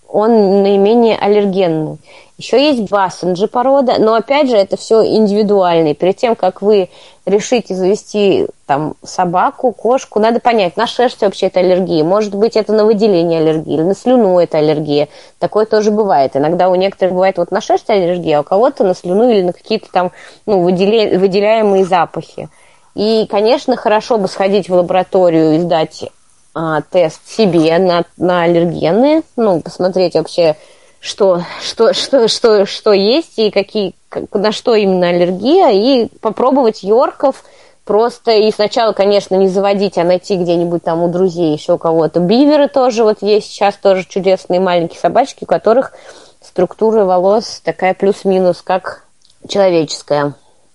он 0.09 0.62
наименее 0.62 1.16
аллергенный. 1.16 1.98
Еще 2.36 2.61
есть 2.61 2.90
бассенджи 2.90 3.46
порода, 3.46 3.94
но 3.98 4.14
опять 4.14 4.50
же 4.50 4.57
это 4.57 4.76
все 4.76 5.05
индивидуально. 5.07 5.88
И 5.88 5.94
перед 5.94 6.16
тем, 6.16 6.34
как 6.34 6.62
вы 6.62 6.88
решите 7.26 7.74
завести 7.74 8.48
там 8.66 8.94
собаку, 9.05 9.70
кошку, 9.72 10.18
надо 10.18 10.40
понять, 10.40 10.76
на 10.76 10.88
шерсть 10.88 11.22
вообще 11.22 11.46
это 11.46 11.61
аллергия. 11.61 12.02
Может 12.02 12.34
быть, 12.34 12.57
это 12.57 12.72
на 12.72 12.84
выделение 12.84 13.40
аллергии 13.40 13.74
или 13.74 13.82
на 13.82 13.94
слюну 13.94 14.40
это 14.40 14.59
аллергия. 14.59 15.09
Такое 15.38 15.64
тоже 15.64 15.92
бывает. 15.92 16.36
Иногда 16.36 16.68
у 16.68 16.74
некоторых 16.74 17.14
бывает 17.14 17.38
вот 17.38 17.52
на 17.52 17.61
шерсть 17.61 17.88
аллергия, 17.88 18.38
а 18.38 18.40
у 18.40 18.44
кого-то 18.44 18.82
на 18.82 18.94
слюну 18.94 19.30
или 19.30 19.42
на 19.42 19.52
какие-то 19.52 19.86
там 19.92 20.11
ну, 20.44 20.61
выделя... 20.61 21.16
выделяемые 21.18 21.84
запахи. 21.84 22.48
И, 22.95 23.26
конечно, 23.28 23.76
хорошо 23.76 24.18
бы 24.18 24.28
сходить 24.28 24.68
в 24.68 24.74
лабораторию 24.74 25.57
и 25.57 25.59
сдать 25.59 26.11
а, 26.55 26.82
тест 26.82 27.20
себе 27.28 27.76
на, 27.78 28.05
на 28.16 28.42
аллергены, 28.42 29.22
ну, 29.36 29.61
посмотреть 29.61 30.14
вообще, 30.14 30.57
что, 31.01 31.42
что, 31.61 31.92
что, 31.92 32.28
что, 32.28 32.66
что 32.66 32.92
есть 32.92 33.38
и 33.38 33.51
какие, 33.51 33.95
на 34.32 34.53
что 34.53 34.74
именно 34.74 35.09
аллергия, 35.09 35.70
и 35.70 36.09
попробовать 36.20 36.82
йорков 36.82 37.45
просто. 37.84 38.30
И 38.30 38.51
сначала, 38.53 38.92
конечно, 38.92 39.34
не 39.34 39.49
заводить, 39.49 39.99
а 39.99 40.05
найти 40.05 40.36
где-нибудь 40.36 40.82
там 40.84 41.03
у 41.03 41.09
друзей 41.09 41.53
еще 41.53 41.74
у 41.74 41.78
кого-то. 41.78 42.20
Биверы 42.20 42.68
тоже 42.68 43.03
вот 43.03 43.18
есть 43.20 43.49
сейчас 43.49 43.74
тоже 43.76 44.07
чудесные 44.09 44.61
маленькие 44.61 45.01
собачки, 45.01 45.45
у 45.45 45.47
которых 45.47 45.92
структура 46.40 47.05
волос 47.05 47.61
такая 47.64 47.95
плюс-минус, 47.95 48.62
как 48.62 49.05
человеческая. 49.49 50.34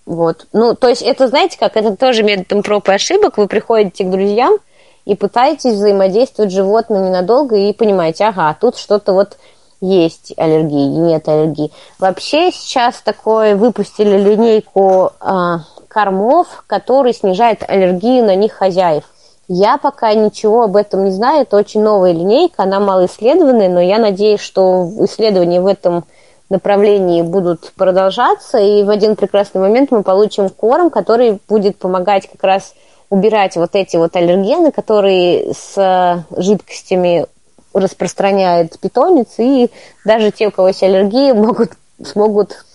Вот. 0.10 0.48
Ну, 0.54 0.74
то 0.74 0.90
есть 0.90 1.04
это, 1.04 1.28
знаете, 1.28 1.60
как 1.60 1.78
это 1.78 1.96
тоже 1.96 2.24
методом 2.24 2.64
проб 2.64 2.90
и 2.90 2.92
ошибок. 2.92 3.38
Вы 3.38 3.48
приходите 3.48 4.04
к 4.04 4.10
друзьям 4.10 4.58
и 5.06 5.14
пытаетесь 5.14 5.76
взаимодействовать 5.76 6.52
с 6.52 6.56
животными 6.56 7.10
надолго 7.10 7.56
и 7.56 7.72
понимаете, 7.74 8.26
ага, 8.26 8.58
тут 8.60 8.76
что-то 8.76 9.14
вот 9.14 9.38
есть 9.82 10.34
аллергии, 10.36 10.88
нет 10.88 11.28
аллергии. 11.30 11.72
Вообще 12.00 12.52
сейчас 12.52 12.96
такое 13.04 13.56
выпустили 13.56 14.18
линейку 14.18 15.12
а, 15.20 15.60
кормов, 15.88 16.64
который 16.66 17.14
снижает 17.14 17.64
аллергию 17.70 18.26
на 18.26 18.36
них 18.36 18.54
хозяев. 18.54 19.04
Я 19.48 19.78
пока 19.78 20.16
ничего 20.16 20.64
об 20.64 20.76
этом 20.76 21.06
не 21.06 21.12
знаю, 21.12 21.44
это 21.44 21.56
очень 21.56 21.84
новая 21.84 22.14
линейка, 22.14 22.64
она 22.64 22.80
малоисследованная, 22.80 23.70
но 23.70 23.80
я 23.80 24.00
надеюсь, 24.00 24.42
что 24.42 24.90
исследования 25.02 25.62
в 25.62 25.68
этом 25.68 26.06
направлении 26.50 27.22
будут 27.22 27.72
продолжаться, 27.76 28.58
и 28.58 28.84
в 28.84 28.90
один 28.90 29.16
прекрасный 29.16 29.62
момент 29.62 29.92
мы 29.92 30.04
получим 30.04 30.50
корм, 30.50 30.90
который 30.90 31.40
будет 31.48 31.78
помогать 31.78 32.30
как 32.30 32.44
раз 32.44 32.74
убирать 33.10 33.56
вот 33.56 33.72
эти 33.74 33.98
вот 33.98 34.16
аллергены, 34.16 34.72
которые 34.72 35.54
с 35.54 36.26
жидкостями 36.36 37.26
распространяет 37.74 38.80
питомец, 38.80 39.36
и 39.38 39.70
даже 40.06 40.32
те, 40.32 40.48
у 40.48 40.52
кого 40.52 40.70
есть 40.70 40.84
аллергии, 40.84 41.32
могут, 41.34 41.72
смогут 42.04 42.66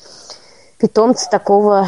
питомца 0.79 1.29
такого 1.31 1.87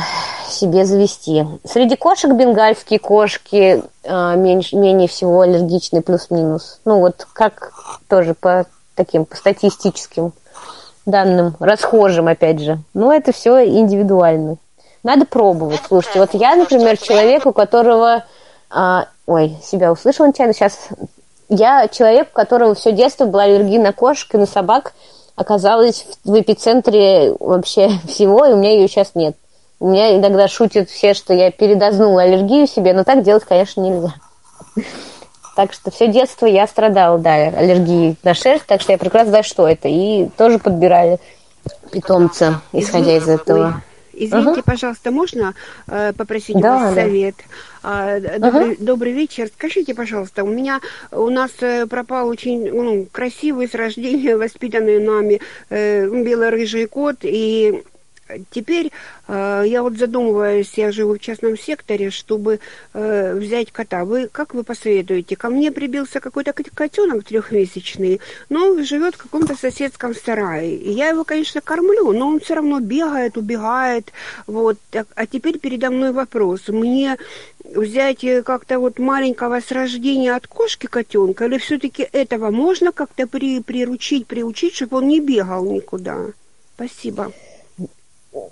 себе 0.49 0.85
завести. 0.85 1.45
Среди 1.65 1.97
кошек 1.97 2.33
бенгальские 2.33 2.99
кошки 2.99 3.83
э, 4.03 4.37
меньше, 4.37 4.77
менее 4.77 5.09
всего 5.09 5.41
аллергичны 5.41 6.03
плюс-минус. 6.03 6.81
Ну 6.85 7.01
вот 7.01 7.27
как 7.33 7.73
тоже 8.09 8.35
по 8.35 8.67
таким 8.95 9.25
по 9.25 9.37
статистическим 9.37 10.33
данным, 11.07 11.57
расхожим 11.61 12.29
опять 12.29 12.61
же. 12.61 12.79
Но 12.93 13.13
это 13.13 13.33
все 13.33 13.65
индивидуально. 13.65 14.57
Надо 15.03 15.25
пробовать. 15.25 15.81
Слушайте, 15.87 16.19
вот 16.19 16.35
я, 16.35 16.57
например, 16.57 16.99
человек, 16.99 17.47
у 17.47 17.53
которого... 17.53 18.25
А, 18.69 19.07
ой, 19.27 19.57
себя 19.63 19.93
услышал 19.93 20.27
нечаянно. 20.27 20.53
Сейчас 20.53 20.89
я 21.49 21.87
человек, 21.89 22.29
у 22.33 22.35
которого 22.35 22.75
все 22.75 22.93
детство 22.93 23.25
была 23.25 23.45
аллергия 23.45 23.81
на 23.81 23.93
кошек 23.93 24.35
и 24.35 24.39
на 24.39 24.47
собак, 24.47 24.93
оказалась 25.37 26.07
в 26.25 26.39
эпицентре 26.39 27.35
вообще 27.39 27.91
всего, 28.09 28.45
и 28.45 28.53
у 28.53 28.57
меня 28.57 28.73
ее 28.73 28.89
сейчас 28.89 29.13
нет. 29.15 29.37
У 29.79 29.89
меня 29.89 30.17
иногда 30.17 30.49
шутят 30.49 30.89
все, 30.89 31.15
что 31.15 31.35
я 31.35 31.51
передознула 31.51 32.23
аллергию 32.23 32.67
себе, 32.67 32.95
но 32.95 33.05
так 33.05 33.23
делать, 33.23 33.45
конечно, 33.45 33.81
нельзя. 33.81 34.15
Так 35.57 35.73
что 35.73 35.91
все 35.91 36.09
детство 36.09 36.45
я 36.45 36.67
страдала, 36.67 37.19
да, 37.19 37.33
аллергией 37.33 38.17
на 38.23 38.35
шерсть, 38.35 38.67
так 38.67 38.83
что 38.83 38.93
я 38.93 38.99
прекрасно 38.99 39.31
знаю, 39.31 39.45
что 39.45 39.67
это. 39.67 39.89
И 39.89 40.29
тоже 40.37 40.59
подбирали 40.59 41.19
питомца, 41.91 42.61
исходя 42.73 43.17
из 43.17 43.27
этого. 43.27 43.83
Извините, 44.13 44.61
угу. 44.61 44.63
пожалуйста, 44.65 45.11
можно 45.11 45.55
э, 45.89 46.13
попросить 46.17 46.59
да, 46.59 46.77
у 46.77 46.81
вас 46.81 46.95
да. 46.95 47.03
совет? 47.03 47.35
А, 47.83 48.21
добрый, 48.39 48.73
угу. 48.73 48.85
добрый 48.85 49.13
вечер. 49.13 49.49
Скажите, 49.49 49.95
пожалуйста, 49.95 50.45
у 50.45 50.49
меня 50.49 50.81
у 51.11 51.29
нас 51.31 51.51
э, 51.61 51.87
пропал 51.87 52.29
очень 52.29 52.71
ну, 52.71 53.07
красивый 53.11 53.69
с 53.69 53.75
рождения 53.75 54.37
воспитанный 54.37 55.01
нами 55.01 55.41
э, 55.71 56.07
бело-рыжий 56.07 56.87
кот, 56.87 57.17
и 57.23 57.83
Теперь 58.51 58.91
э, 59.29 59.65
я 59.67 59.83
вот 59.83 59.97
задумываюсь, 59.97 60.73
я 60.77 60.91
живу 60.91 61.15
в 61.15 61.21
частном 61.21 61.57
секторе, 61.57 62.11
чтобы 62.11 62.61
э, 62.93 63.35
взять 63.35 63.71
кота. 63.71 64.05
Вы 64.05 64.29
как 64.29 64.55
вы 64.55 64.65
посоветуете? 64.65 65.37
Ко 65.37 65.49
мне 65.49 65.71
прибился 65.71 66.21
какой-то 66.21 66.53
котенок 66.53 67.25
трехмесячный, 67.25 68.21
но 68.49 68.83
живет 68.83 69.15
в 69.15 69.19
каком-то 69.19 69.55
соседском 69.55 70.15
сарае. 70.15 70.77
Я 70.77 71.09
его, 71.09 71.25
конечно, 71.25 71.61
кормлю, 71.61 72.13
но 72.13 72.29
он 72.29 72.41
все 72.41 72.55
равно 72.55 72.81
бегает, 72.81 73.37
убегает. 73.37 74.13
Вот. 74.47 74.79
А 75.15 75.27
теперь 75.27 75.59
передо 75.59 75.91
мной 75.91 76.13
вопрос. 76.13 76.69
Мне 76.69 77.19
взять 77.65 78.25
э, 78.25 78.43
как-то 78.43 78.81
вот 78.81 78.99
маленького 78.99 79.61
с 79.61 79.71
рождения 79.71 80.35
от 80.35 80.49
кошки 80.49 80.87
котенка, 80.87 81.47
или 81.47 81.59
все-таки 81.59 82.09
этого 82.11 82.51
можно 82.51 82.91
как-то 82.91 83.27
при, 83.27 83.61
приручить, 83.61 84.27
приучить, 84.27 84.75
чтобы 84.75 84.99
он 84.99 85.09
не 85.09 85.21
бегал 85.21 85.65
никуда? 85.65 86.27
Спасибо. 86.75 87.33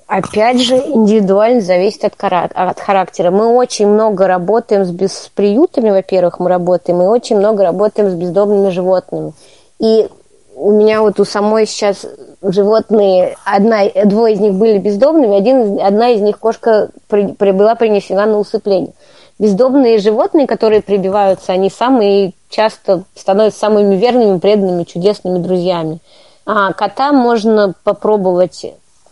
Опять 0.07 0.61
же, 0.61 0.77
индивидуально 0.77 1.61
зависит 1.61 2.05
от, 2.05 2.15
от 2.23 2.81
характера. 2.81 3.31
Мы 3.31 3.49
очень 3.49 3.87
много 3.87 4.27
работаем 4.27 4.85
с, 4.85 4.91
без, 4.91 5.13
с 5.13 5.29
приютами, 5.29 5.91
во-первых, 5.91 6.39
мы 6.39 6.49
работаем, 6.49 7.03
и 7.03 7.07
очень 7.07 7.39
много 7.39 7.65
работаем 7.65 8.11
с 8.11 8.15
бездомными 8.15 8.71
животными. 8.71 9.33
И 9.79 10.09
у 10.57 10.71
меня 10.71 11.03
вот 11.03 11.19
у 11.21 11.25
самой 11.25 11.67
сейчас 11.67 12.07
животные, 12.43 13.37
одна, 13.45 13.83
двое 14.05 14.35
из 14.35 14.41
них 14.41 14.55
были 14.55 14.79
бездомными, 14.79 15.37
один, 15.37 15.81
одна 15.81 16.11
из 16.11 16.21
них 16.21 16.39
кошка 16.39 16.91
при, 17.09 17.29
при, 17.29 17.51
была 17.51 17.75
принесена 17.75 18.27
на 18.27 18.39
усыпление. 18.39 18.93
Бездомные 19.39 19.99
животные, 19.99 20.47
которые 20.47 20.81
прибиваются, 20.81 21.53
они 21.53 21.71
самые 21.71 22.33
часто 22.49 23.03
становятся 23.17 23.61
самыми 23.61 23.97
верными, 23.97 24.39
преданными, 24.39 24.85
чудесными 24.85 25.39
друзьями. 25.39 25.99
А 26.47 26.73
кота 26.73 27.13
можно 27.13 27.75
попробовать 27.83 28.65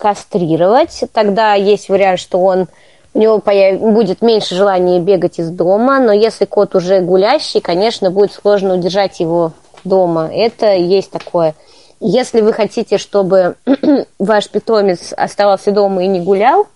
кастрировать, 0.03 1.05
тогда 1.13 1.55
есть 1.55 1.89
вариант, 1.89 2.19
что 2.19 2.41
он 2.41 2.67
у 3.15 3.19
него 3.21 3.39
появ... 3.39 3.79
будет 3.79 4.21
меньше 4.21 4.57
желания 4.57 4.99
бегать 4.99 5.39
из 5.39 5.49
дома, 5.49 6.01
но 6.01 6.11
если 6.11 6.45
кот 6.45 6.75
уже 6.75 7.03
гулящий, 7.03 7.61
конечно, 7.61 8.11
будет 8.11 8.33
сложно 8.33 8.75
удержать 8.75 9.21
его 9.21 9.53
дома. 9.85 10.29
Это 10.33 10.75
есть 10.75 11.13
такое. 11.13 11.55
Если 12.01 12.41
вы 12.41 12.53
хотите, 12.53 12.99
чтобы 12.99 13.55
ваш 14.19 14.49
питомец 14.49 15.13
оставался 15.17 15.71
дома 15.71 16.03
и 16.03 16.09
не 16.09 16.19
гулял, 16.19 16.67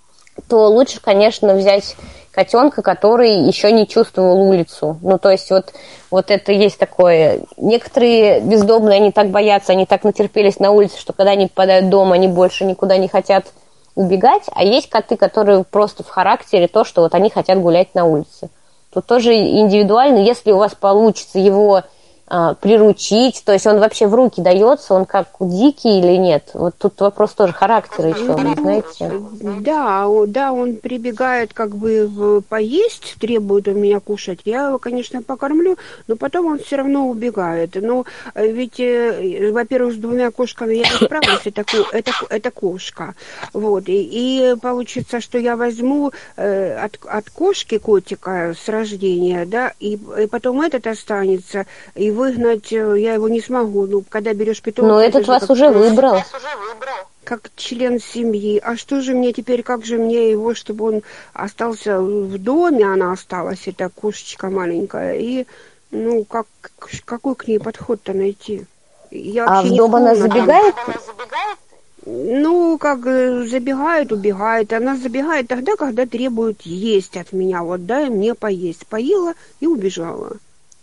то 0.49 0.69
лучше, 0.69 1.01
конечно, 1.01 1.57
взять 1.57 1.97
котенка, 2.37 2.83
который 2.83 3.47
еще 3.47 3.73
не 3.73 3.89
чувствовал 3.89 4.43
улицу. 4.43 4.99
Ну, 5.01 5.19
то 5.19 5.31
есть 5.31 5.51
вот, 5.51 5.73
вот 6.11 6.31
это 6.31 6.53
есть 6.53 6.79
такое. 6.79 7.41
Некоторые 7.57 8.41
бездомные, 8.41 8.99
они 8.99 9.11
так 9.11 9.31
боятся, 9.31 9.73
они 9.73 9.87
так 9.87 10.05
натерпелись 10.05 10.61
на 10.61 10.71
улице, 10.71 11.01
что 11.01 11.15
когда 11.15 11.33
они 11.33 11.47
попадают 11.47 11.89
дома, 11.89 12.17
они 12.17 12.29
больше 12.29 12.67
никуда 12.67 12.99
не 12.99 13.09
хотят 13.09 13.47
убегать. 13.95 14.43
А 14.53 14.63
есть 14.63 14.91
коты, 14.91 15.17
которые 15.17 15.65
просто 15.65 16.05
в 16.05 16.09
характере 16.09 16.69
то, 16.69 16.85
что 16.85 17.01
вот 17.01 17.15
они 17.15 17.31
хотят 17.31 17.59
гулять 17.59 17.95
на 17.95 18.05
улице. 18.05 18.51
Тут 18.93 19.07
тоже 19.07 19.35
индивидуально, 19.35 20.19
если 20.19 20.53
у 20.53 20.59
вас 20.59 20.75
получится 20.75 21.39
его 21.39 21.85
приручить, 22.27 23.43
то 23.45 23.53
есть 23.53 23.67
он 23.67 23.79
вообще 23.79 24.07
в 24.07 24.15
руки 24.15 24.41
дается, 24.41 24.95
он 24.95 25.07
как 25.07 25.29
дикий 25.41 26.01
или 26.01 26.17
нет? 26.17 26.51
Вот 26.55 26.75
тут 26.79 27.01
вопрос 27.01 27.33
тоже 27.35 27.53
характера 27.53 28.09
еще, 28.09 28.33
вы 28.33 28.55
знаете. 28.55 29.13
Да, 29.61 30.07
да, 30.27 30.53
он 30.53 30.77
прибегает 30.77 31.53
как 31.53 31.77
бы 31.77 32.43
поесть, 32.49 33.17
требует 33.21 33.69
у 33.69 33.73
меня 33.73 34.01
кушать. 34.01 34.41
Я 34.45 34.69
его, 34.69 34.79
конечно, 34.79 35.23
покормлю, 35.23 35.77
но 36.07 36.17
потом 36.17 36.47
он 36.47 36.59
все 36.59 36.77
равно 36.77 37.09
убегает. 37.09 37.75
Но 37.75 38.05
э, 38.35 38.51
ведь, 38.51 38.81
э, 38.81 39.51
во-первых, 39.53 39.95
с 39.95 39.97
двумя 39.97 40.31
кошками 40.31 40.75
я 40.75 40.85
не 40.85 41.05
справлюсь, 41.07 41.43
это, 41.45 41.65
это, 41.93 42.13
это 42.29 42.51
кошка. 42.51 43.15
Вот, 43.53 43.89
и, 43.89 44.53
и 44.53 44.57
получится, 44.57 45.21
что 45.21 45.39
я 45.39 45.57
возьму 45.57 46.13
э, 46.37 46.77
от, 46.77 46.99
от 47.07 47.31
кошки 47.31 47.79
котика 47.79 48.55
с 48.55 48.69
рождения, 48.69 49.45
да, 49.47 49.73
и, 49.79 49.99
и 50.23 50.27
потом 50.27 50.61
этот 50.63 50.87
останется, 50.87 51.67
и 51.95 52.11
выгнать 52.17 52.73
э, 52.73 52.99
я 52.99 53.15
его 53.15 53.29
не 53.29 53.41
смогу. 53.41 53.87
Ну, 53.87 54.03
когда 54.09 54.35
берешь 54.35 54.63
питомца... 54.63 54.89
Но 54.93 55.01
этот 55.01 55.29
вас 55.29 55.49
уже 55.49 55.69
выбрал. 55.69 56.19
Как 57.23 57.51
член 57.57 58.01
семьи. 58.01 58.61
А 58.63 58.77
что 58.77 59.01
же 59.01 59.15
мне 59.15 59.33
теперь, 59.33 59.63
как 59.63 59.85
же 59.85 59.99
мне 59.99 60.31
его, 60.31 60.55
чтобы 60.55 60.85
он 60.87 61.03
остался 61.33 62.01
в 62.01 62.39
доме, 62.39 62.85
она 62.85 63.13
осталась, 63.13 63.67
эта 63.67 63.89
кошечка 63.89 64.49
маленькая, 64.49 65.17
и, 65.17 65.47
ну, 65.91 66.25
как, 66.25 66.47
какой 67.05 67.35
к 67.35 67.49
ней 67.49 67.59
подход-то 67.59 68.13
найти? 68.13 68.67
Я 69.11 69.47
а 69.47 69.63
в 69.63 69.75
дом 69.75 69.97
она 69.97 70.15
забегает? 70.15 70.75
Ну, 72.07 72.79
как 72.79 73.05
э, 73.05 73.45
забегает, 73.47 74.13
убегает. 74.13 74.73
Она 74.73 74.97
забегает 74.97 75.49
тогда, 75.49 75.75
когда 75.75 76.07
требует 76.07 76.63
есть 76.63 77.17
от 77.17 77.33
меня. 77.33 77.65
Вот 77.65 77.85
дай 77.85 78.09
мне 78.09 78.35
поесть. 78.35 78.87
Поела 78.87 79.35
и 79.59 79.67
убежала. 79.67 80.37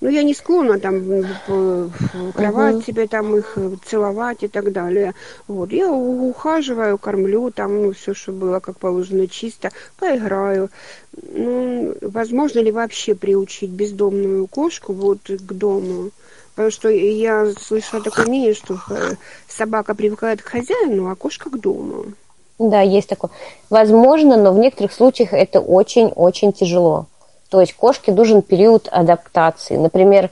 Ну, 0.04 0.10
я 0.10 0.24
не 0.24 0.34
склонна 0.34 0.80
там 0.82 1.00
в 1.00 1.90
кровать 2.36 2.76
uh-huh. 2.76 2.86
себе 2.86 3.08
там 3.08 3.38
их 3.38 3.54
э, 3.56 3.76
целовать 3.86 4.44
и 4.44 4.50
так 4.50 4.74
далее. 4.74 5.14
Вот, 5.48 5.72
я 5.72 5.90
ухаживаю, 5.90 6.98
кормлю 6.98 7.52
там, 7.52 7.84
ну, 7.84 7.94
все, 7.94 8.14
что 8.14 8.34
было 8.34 8.60
как 8.60 8.78
положено 8.80 9.30
чисто, 9.30 9.72
поиграю. 9.98 10.70
Ну, 11.14 11.96
возможно 12.02 12.60
ли 12.60 12.70
вообще 12.70 13.16
приучить 13.16 13.70
бездомную 13.70 14.46
кошку 14.48 14.92
вот 14.92 15.20
к 15.26 15.54
дому? 15.54 16.10
Потому 16.54 16.70
что 16.70 16.90
я 16.90 17.54
слышала 17.58 18.04
такое 18.04 18.26
мнение, 18.26 18.56
что 18.56 18.80
э, 18.90 19.14
собака 19.48 19.96
привыкает 19.96 20.42
к 20.42 20.50
хозяину, 20.50 21.10
а 21.10 21.16
кошка 21.16 21.50
к 21.50 21.58
дому. 21.58 22.08
Да, 22.60 22.82
есть 22.82 23.08
такое. 23.08 23.32
Возможно, 23.70 24.36
но 24.36 24.52
в 24.52 24.58
некоторых 24.58 24.92
случаях 24.92 25.32
это 25.32 25.62
очень-очень 25.62 26.52
тяжело. 26.52 27.08
То 27.54 27.62
есть 27.62 27.76
кошке 27.76 28.12
нужен 28.12 28.42
период 28.42 28.90
адаптации. 28.92 29.78
Например, 29.78 30.32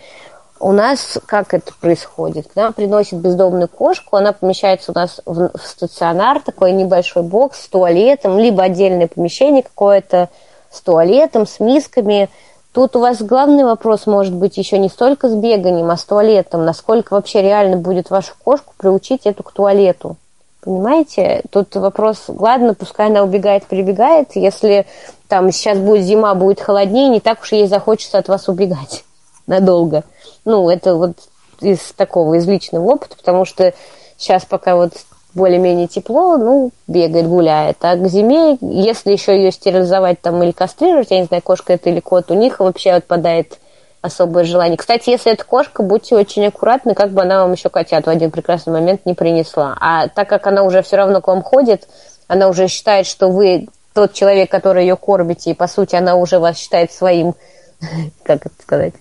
у 0.60 0.72
нас 0.72 1.20
как 1.28 1.54
это 1.54 1.72
происходит? 1.80 2.48
К 2.48 2.56
нам 2.56 2.74
приносит 2.74 3.20
бездомную 3.20 3.68
кошку, 3.68 4.16
она 4.16 4.34
помещается 4.34 4.92
у 4.92 4.96
нас 4.96 5.22
в, 5.28 5.52
в 5.56 5.62
стационар, 5.64 6.42
такой 6.42 6.72
небольшой 6.72 7.22
бокс 7.22 7.62
с 7.62 7.68
туалетом, 7.68 8.40
либо 8.40 8.64
отдельное 8.64 9.06
помещение 9.06 9.62
какое-то 9.62 10.30
с 10.72 10.82
туалетом, 10.82 11.46
с 11.46 11.60
мисками– 11.60 12.28
Тут 12.74 12.96
у 12.96 13.02
вас 13.02 13.22
главный 13.22 13.66
вопрос 13.66 14.08
может 14.08 14.34
быть 14.34 14.58
еще 14.58 14.78
не 14.78 14.88
столько 14.88 15.28
с 15.28 15.34
беганием, 15.34 15.92
а 15.92 15.98
с 15.98 16.06
туалетом. 16.06 16.64
Насколько 16.64 17.16
вообще 17.16 17.42
реально 17.42 17.76
будет 17.76 18.10
вашу 18.10 18.32
кошку 18.42 18.74
приучить 18.78 19.26
эту 19.26 19.44
к 19.44 19.52
туалету? 19.52 20.16
Понимаете? 20.62 21.42
Тут 21.50 21.76
вопрос, 21.76 22.26
ладно, 22.28 22.76
пускай 22.76 23.08
она 23.08 23.24
убегает, 23.24 23.66
прибегает. 23.66 24.36
Если 24.36 24.86
там 25.28 25.52
сейчас 25.52 25.80
будет 25.80 26.06
зима, 26.06 26.36
будет 26.36 26.62
холоднее, 26.62 27.10
не 27.10 27.20
так 27.20 27.42
уж 27.42 27.52
ей 27.52 27.68
захочется 27.68 28.20
от 28.20 28.28
вас 28.28 28.48
убегать 28.48 29.04
надолго. 29.48 30.04
Ну, 30.46 30.70
это 30.70 30.96
вот 30.96 31.14
из 31.62 31.80
такого, 31.96 32.36
из 32.36 32.48
личного 32.48 32.86
опыта, 32.92 33.16
потому 33.18 33.46
что 33.46 33.74
сейчас 34.18 34.46
пока 34.46 34.76
вот 34.76 34.94
более-менее 35.34 35.88
тепло, 35.88 36.38
ну, 36.38 36.72
бегает, 36.88 37.28
гуляет. 37.28 37.78
А 37.82 37.96
к 37.96 38.08
зиме, 38.08 38.58
если 38.62 39.12
еще 39.12 39.36
ее 39.36 39.52
стерилизовать 39.52 40.22
там 40.22 40.44
или 40.44 40.52
кастрировать, 40.52 41.10
я 41.12 41.20
не 41.20 41.26
знаю, 41.26 41.42
кошка 41.42 41.74
это 41.74 41.90
или 41.90 42.02
кот, 42.02 42.30
у 42.30 42.36
них 42.36 42.60
вообще 42.60 42.92
отпадает 42.92 43.58
особое 44.02 44.44
желание. 44.44 44.78
Кстати, 44.78 45.10
если 45.10 45.32
это 45.32 45.44
кошка, 45.44 45.84
будьте 45.84 46.16
очень 46.16 46.46
аккуратны, 46.46 46.96
как 46.96 47.12
бы 47.12 47.22
она 47.22 47.44
вам 47.44 47.54
еще 47.54 47.70
котят 47.70 48.06
в 48.06 48.10
один 48.10 48.32
прекрасный 48.32 48.74
момент 48.74 49.06
не 49.06 49.14
принесла. 49.14 49.78
А 49.80 50.08
так 50.08 50.28
как 50.28 50.48
она 50.48 50.64
уже 50.64 50.82
все 50.82 50.98
равно 50.98 51.22
к 51.22 51.28
вам 51.28 51.44
ходит, 51.44 51.88
она 52.28 52.48
уже 52.48 52.68
считает, 52.68 53.06
что 53.06 53.30
вы 53.30 53.68
тот 53.94 54.14
человек, 54.14 54.50
который 54.50 54.84
ее 54.84 54.96
кормите, 54.96 55.52
и 55.52 55.54
по 55.54 55.68
сути 55.68 55.96
она 55.96 56.16
уже 56.16 56.40
вас 56.40 56.58
считает 56.58 56.92
своим, 56.92 57.36
как 58.24 58.46
это 58.46 58.56
сказать, 58.62 58.94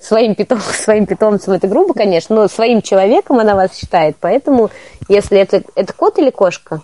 своим, 0.00 0.34
питом, 0.34 0.60
своим 0.60 1.06
питомцем, 1.06 1.54
это 1.54 1.66
грубо, 1.66 1.94
конечно, 1.94 2.36
но 2.36 2.48
своим 2.48 2.82
человеком 2.82 3.38
она 3.38 3.54
вас 3.54 3.76
считает. 3.76 4.16
Поэтому, 4.20 4.70
если 5.08 5.38
это, 5.38 5.62
это 5.74 5.92
кот 5.92 6.18
или 6.18 6.30
кошка? 6.30 6.82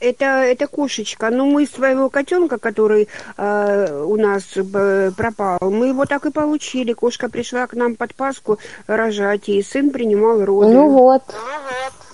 Это, 0.00 0.24
это 0.24 0.66
кошечка. 0.66 1.30
Но 1.30 1.46
мы 1.46 1.66
своего 1.66 2.10
котенка, 2.10 2.58
который 2.58 3.08
э, 3.36 4.02
у 4.04 4.16
нас 4.16 4.42
э, 4.56 5.10
пропал, 5.16 5.58
мы 5.60 5.88
его 5.88 6.04
так 6.04 6.26
и 6.26 6.30
получили. 6.30 6.92
Кошка 6.92 7.28
пришла 7.28 7.66
к 7.66 7.74
нам 7.74 7.96
под 7.96 8.14
Пасху 8.14 8.58
рожать, 8.86 9.48
и 9.48 9.62
сын 9.62 9.90
принимал 9.90 10.44
роды. 10.44 10.72
Ну 10.72 10.90
вот. 10.90 11.22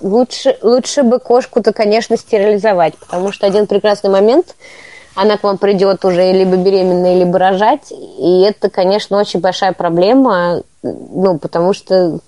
Лучше, 0.01 0.59
лучше 0.63 1.03
бы 1.03 1.21
кошку-то, 1.21 1.73
конечно, 1.73 2.17
стерилизовать, 2.17 2.97
потому 2.99 3.31
что 3.33 3.47
один 3.47 3.67
прекрасный 3.67 4.11
момент 4.11 4.57
она 5.15 5.37
к 5.37 5.43
вам 5.43 5.59
придет 5.59 6.05
уже 6.05 6.33
либо 6.33 6.57
беременная, 6.57 7.19
либо 7.19 7.39
рожать. 7.39 7.93
И 7.93 8.43
это, 8.43 8.71
конечно, 8.71 9.19
очень 9.19 9.41
большая 9.41 9.73
проблема, 9.73 10.63
ну, 10.83 11.39
потому 11.39 11.75
что 11.75 12.19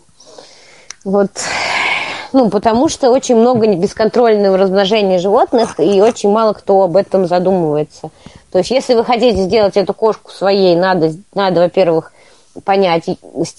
вот 1.04 1.30
ну, 2.34 2.50
потому 2.50 2.88
что 2.88 3.10
очень 3.10 3.36
много 3.36 3.66
бесконтрольного 3.74 4.58
размножения 4.58 5.18
животных, 5.18 5.80
и 5.80 6.02
очень 6.02 6.30
мало 6.30 6.52
кто 6.52 6.82
об 6.82 6.96
этом 6.96 7.26
задумывается. 7.26 8.10
То 8.52 8.58
есть, 8.58 8.70
если 8.70 8.94
вы 8.94 9.04
хотите 9.04 9.42
сделать 9.42 9.76
эту 9.76 9.94
кошку 9.94 10.30
своей, 10.30 10.76
надо, 10.76 11.12
надо 11.34 11.62
во-первых, 11.62 12.12
понять, 12.64 13.04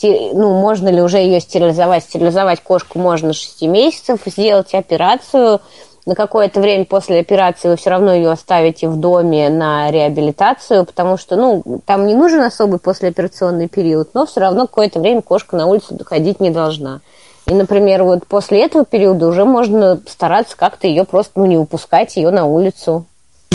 ну, 0.03 0.59
можно 0.61 0.89
ли 0.89 1.01
уже 1.01 1.17
ее 1.17 1.39
стерилизовать. 1.39 2.03
Стерилизовать 2.03 2.61
кошку 2.61 2.99
можно 2.99 3.33
6 3.33 3.63
месяцев, 3.63 4.19
сделать 4.25 4.73
операцию– 4.73 5.61
на 6.05 6.13
какое-то 6.13 6.59
время 6.59 6.85
после 6.85 7.19
операции 7.19 7.67
вы 7.67 7.77
все 7.77 7.89
равно 7.89 8.13
ее 8.13 8.29
оставите 8.29 8.87
в 8.87 8.97
доме 8.97 9.49
на 9.49 9.89
реабилитацию, 9.89 10.85
потому 10.85 11.17
что, 11.17 11.35
ну, 11.35 11.63
там 11.85 12.05
не 12.05 12.13
нужен 12.13 12.41
особый 12.41 12.79
послеоперационный 12.79 13.67
период, 13.67 14.09
но 14.13 14.25
все 14.27 14.41
равно 14.41 14.67
какое-то 14.67 14.99
время 14.99 15.21
кошка 15.21 15.55
на 15.55 15.65
улицу 15.65 15.95
доходить 15.95 16.39
не 16.39 16.51
должна. 16.51 17.01
И, 17.47 17.53
например, 17.53 18.03
вот 18.03 18.25
после 18.27 18.63
этого 18.63 18.85
периода 18.85 19.27
уже 19.27 19.45
можно 19.45 19.99
стараться 20.07 20.57
как-то 20.57 20.87
ее 20.87 21.03
просто, 21.03 21.33
ну, 21.35 21.45
не 21.45 21.57
выпускать 21.57 22.15
ее 22.15 22.31
на 22.31 22.45
улицу. 22.45 23.05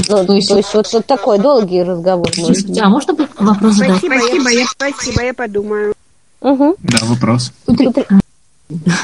Ну, 0.08 0.24
то 0.24 0.32
есть, 0.34 0.48
то 0.48 0.56
есть 0.56 0.72
вот, 0.74 0.92
вот 0.92 1.06
такой 1.06 1.38
долгий 1.38 1.82
разговор. 1.82 2.28
А 2.80 2.88
можно 2.88 3.14
вопрос 3.38 3.74
задать? 3.74 3.98
Спасибо, 3.98 4.14
спасибо, 4.18 4.50
я, 4.50 4.66
спасибо, 4.66 5.22
я 5.22 5.34
подумаю. 5.34 5.94
Угу. 6.40 6.76
Да, 6.78 6.98
вопрос. 7.02 7.52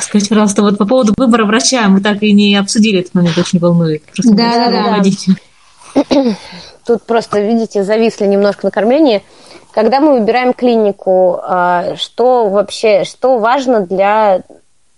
Скажите, 0.00 0.28
пожалуйста, 0.30 0.62
вот 0.62 0.78
по 0.78 0.86
поводу 0.86 1.12
выбора 1.16 1.44
врача 1.44 1.88
мы 1.88 2.00
так 2.00 2.22
и 2.22 2.32
не 2.32 2.56
обсудили 2.56 3.00
этот 3.00 3.14
момент, 3.14 3.36
очень 3.36 3.58
волнует. 3.58 4.02
да, 4.24 4.70
да, 4.70 5.02
да. 5.02 6.04
Тут 6.86 7.02
просто, 7.02 7.40
видите, 7.40 7.82
зависли 7.82 8.26
немножко 8.26 8.66
на 8.66 8.70
кормлении. 8.70 9.24
Когда 9.72 10.00
мы 10.00 10.20
выбираем 10.20 10.52
клинику, 10.52 11.40
а, 11.42 11.96
что 11.96 12.48
вообще, 12.48 13.04
что 13.04 13.38
важно 13.38 13.80
для 13.80 14.42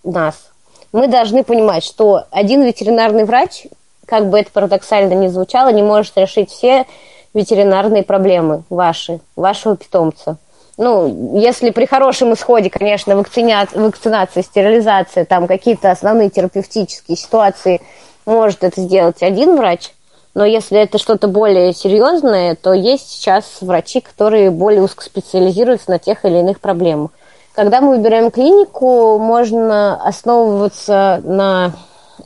нас? 0.04 0.50
Мы 0.92 1.08
должны 1.08 1.44
понимать, 1.44 1.84
что 1.84 2.24
один 2.30 2.62
ветеринарный 2.62 3.24
врач, 3.24 3.66
как 4.06 4.30
бы 4.30 4.40
это 4.40 4.50
парадоксально 4.50 5.12
ни 5.14 5.28
звучало, 5.28 5.70
не 5.70 5.82
может 5.82 6.16
решить 6.16 6.50
все 6.50 6.86
ветеринарные 7.34 8.02
проблемы 8.02 8.62
ваши, 8.70 9.20
вашего 9.36 9.76
питомца 9.76 10.38
ну, 10.78 11.36
если 11.36 11.70
при 11.70 11.86
хорошем 11.86 12.32
исходе, 12.32 12.70
конечно, 12.70 13.16
вакцинация, 13.16 13.82
вакцинация 13.82 14.44
стерилизация, 14.44 15.24
там 15.24 15.48
какие-то 15.48 15.90
основные 15.90 16.30
терапевтические 16.30 17.16
ситуации, 17.16 17.82
может 18.24 18.62
это 18.62 18.80
сделать 18.80 19.20
один 19.22 19.56
врач, 19.56 19.90
но 20.34 20.44
если 20.44 20.78
это 20.78 20.98
что-то 20.98 21.26
более 21.26 21.72
серьезное, 21.72 22.54
то 22.54 22.72
есть 22.72 23.10
сейчас 23.10 23.58
врачи, 23.60 24.00
которые 24.00 24.50
более 24.50 24.82
узкоспециализируются 24.82 25.90
на 25.90 25.98
тех 25.98 26.24
или 26.24 26.38
иных 26.38 26.60
проблемах. 26.60 27.10
Когда 27.58 27.80
мы 27.80 27.96
выбираем 27.96 28.30
клинику, 28.30 29.18
можно 29.18 30.00
основываться 30.06 31.20
на 31.24 31.72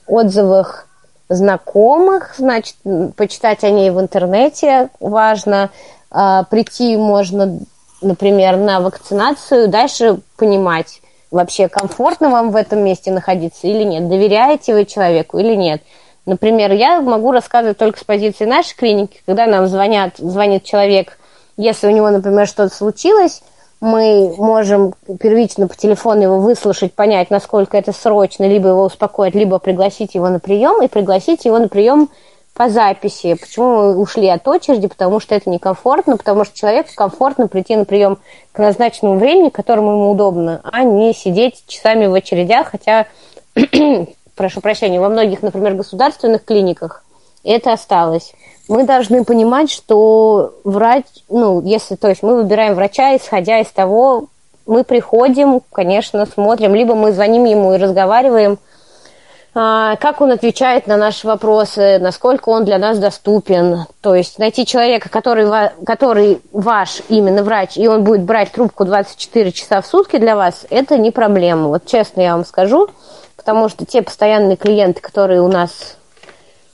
отзывах 0.06 0.86
знакомых, 1.30 2.34
значит, 2.36 2.76
почитать 3.16 3.64
о 3.64 3.70
ней 3.70 3.88
в 3.88 3.98
интернете 3.98 4.90
важно, 5.00 5.70
а, 6.10 6.42
прийти 6.42 6.98
можно 6.98 7.60
например, 8.02 8.58
на 8.58 8.80
вакцинацию, 8.80 9.68
дальше 9.68 10.18
понимать, 10.36 11.00
вообще 11.30 11.68
комфортно 11.68 12.28
вам 12.28 12.50
в 12.50 12.56
этом 12.56 12.84
месте 12.84 13.10
находиться 13.10 13.66
или 13.66 13.84
нет, 13.84 14.10
доверяете 14.10 14.74
вы 14.74 14.84
человеку 14.84 15.38
или 15.38 15.54
нет. 15.54 15.80
Например, 16.26 16.70
я 16.72 17.00
могу 17.00 17.32
рассказывать 17.32 17.78
только 17.78 17.98
с 17.98 18.04
позиции 18.04 18.44
нашей 18.44 18.76
клиники, 18.76 19.22
когда 19.24 19.46
нам 19.46 19.66
звонят, 19.66 20.18
звонит 20.18 20.64
человек, 20.64 21.18
если 21.56 21.86
у 21.86 21.90
него, 21.90 22.10
например, 22.10 22.46
что-то 22.46 22.74
случилось, 22.74 23.42
мы 23.82 24.32
можем 24.38 24.94
первично 25.18 25.66
по 25.66 25.74
телефону 25.74 26.22
его 26.22 26.38
выслушать, 26.38 26.94
понять, 26.94 27.30
насколько 27.30 27.76
это 27.76 27.92
срочно, 27.92 28.44
либо 28.44 28.68
его 28.68 28.84
успокоить, 28.84 29.34
либо 29.34 29.58
пригласить 29.58 30.14
его 30.14 30.28
на 30.28 30.38
прием, 30.38 30.80
и 30.84 30.86
пригласить 30.86 31.44
его 31.44 31.58
на 31.58 31.66
прием 31.66 32.08
по 32.54 32.68
записи. 32.68 33.34
Почему 33.34 33.70
мы 33.70 33.98
ушли 33.98 34.28
от 34.28 34.46
очереди? 34.46 34.86
Потому 34.86 35.18
что 35.18 35.34
это 35.34 35.50
некомфортно, 35.50 36.16
потому 36.16 36.44
что 36.44 36.56
человеку 36.56 36.90
комфортно 36.94 37.48
прийти 37.48 37.74
на 37.74 37.84
прием 37.84 38.18
к 38.52 38.60
назначенному 38.60 39.18
времени, 39.18 39.48
которому 39.48 39.90
ему 39.90 40.12
удобно, 40.12 40.60
а 40.62 40.84
не 40.84 41.12
сидеть 41.12 41.64
часами 41.66 42.06
в 42.06 42.14
очередях, 42.14 42.68
хотя, 42.68 43.08
прошу 44.36 44.60
прощения, 44.60 45.00
во 45.00 45.08
многих, 45.08 45.42
например, 45.42 45.74
государственных 45.74 46.44
клиниках 46.44 47.02
это 47.42 47.72
осталось. 47.72 48.32
Мы 48.68 48.84
должны 48.84 49.24
понимать, 49.24 49.70
что 49.70 50.54
врач, 50.64 51.04
ну, 51.28 51.60
если, 51.62 51.96
то 51.96 52.08
есть 52.08 52.22
мы 52.22 52.36
выбираем 52.36 52.74
врача, 52.74 53.16
исходя 53.16 53.58
из 53.58 53.68
того, 53.68 54.26
мы 54.66 54.84
приходим, 54.84 55.60
конечно, 55.72 56.24
смотрим, 56.26 56.74
либо 56.74 56.94
мы 56.94 57.12
звоним 57.12 57.44
ему 57.44 57.74
и 57.74 57.78
разговариваем– 57.78 58.58
а, 59.54 59.96
как 59.96 60.22
он 60.22 60.32
отвечает 60.32 60.86
на 60.86 60.96
наши 60.96 61.26
вопросы, 61.26 61.98
насколько 61.98 62.48
он 62.48 62.64
для 62.64 62.78
нас 62.78 62.98
доступен. 62.98 63.84
То 64.00 64.14
есть 64.14 64.38
найти 64.38 64.64
человека, 64.64 65.10
который, 65.10 65.46
который 65.84 66.40
ваш 66.52 67.02
именно 67.08 67.42
врач, 67.42 67.76
и 67.76 67.86
он 67.86 68.02
будет 68.02 68.22
брать 68.22 68.52
трубку 68.52 68.86
24 68.86 69.52
часа 69.52 69.82
в 69.82 69.86
сутки 69.86 70.16
для 70.16 70.36
вас, 70.36 70.64
это 70.70 70.96
не 70.96 71.10
проблема. 71.10 71.68
Вот 71.68 71.84
честно 71.84 72.22
я 72.22 72.34
вам 72.34 72.46
скажу, 72.46 72.88
потому 73.36 73.68
что 73.68 73.84
те 73.84 74.00
постоянные 74.00 74.56
клиенты, 74.56 75.02
которые 75.02 75.42
у 75.42 75.48
нас 75.48 75.98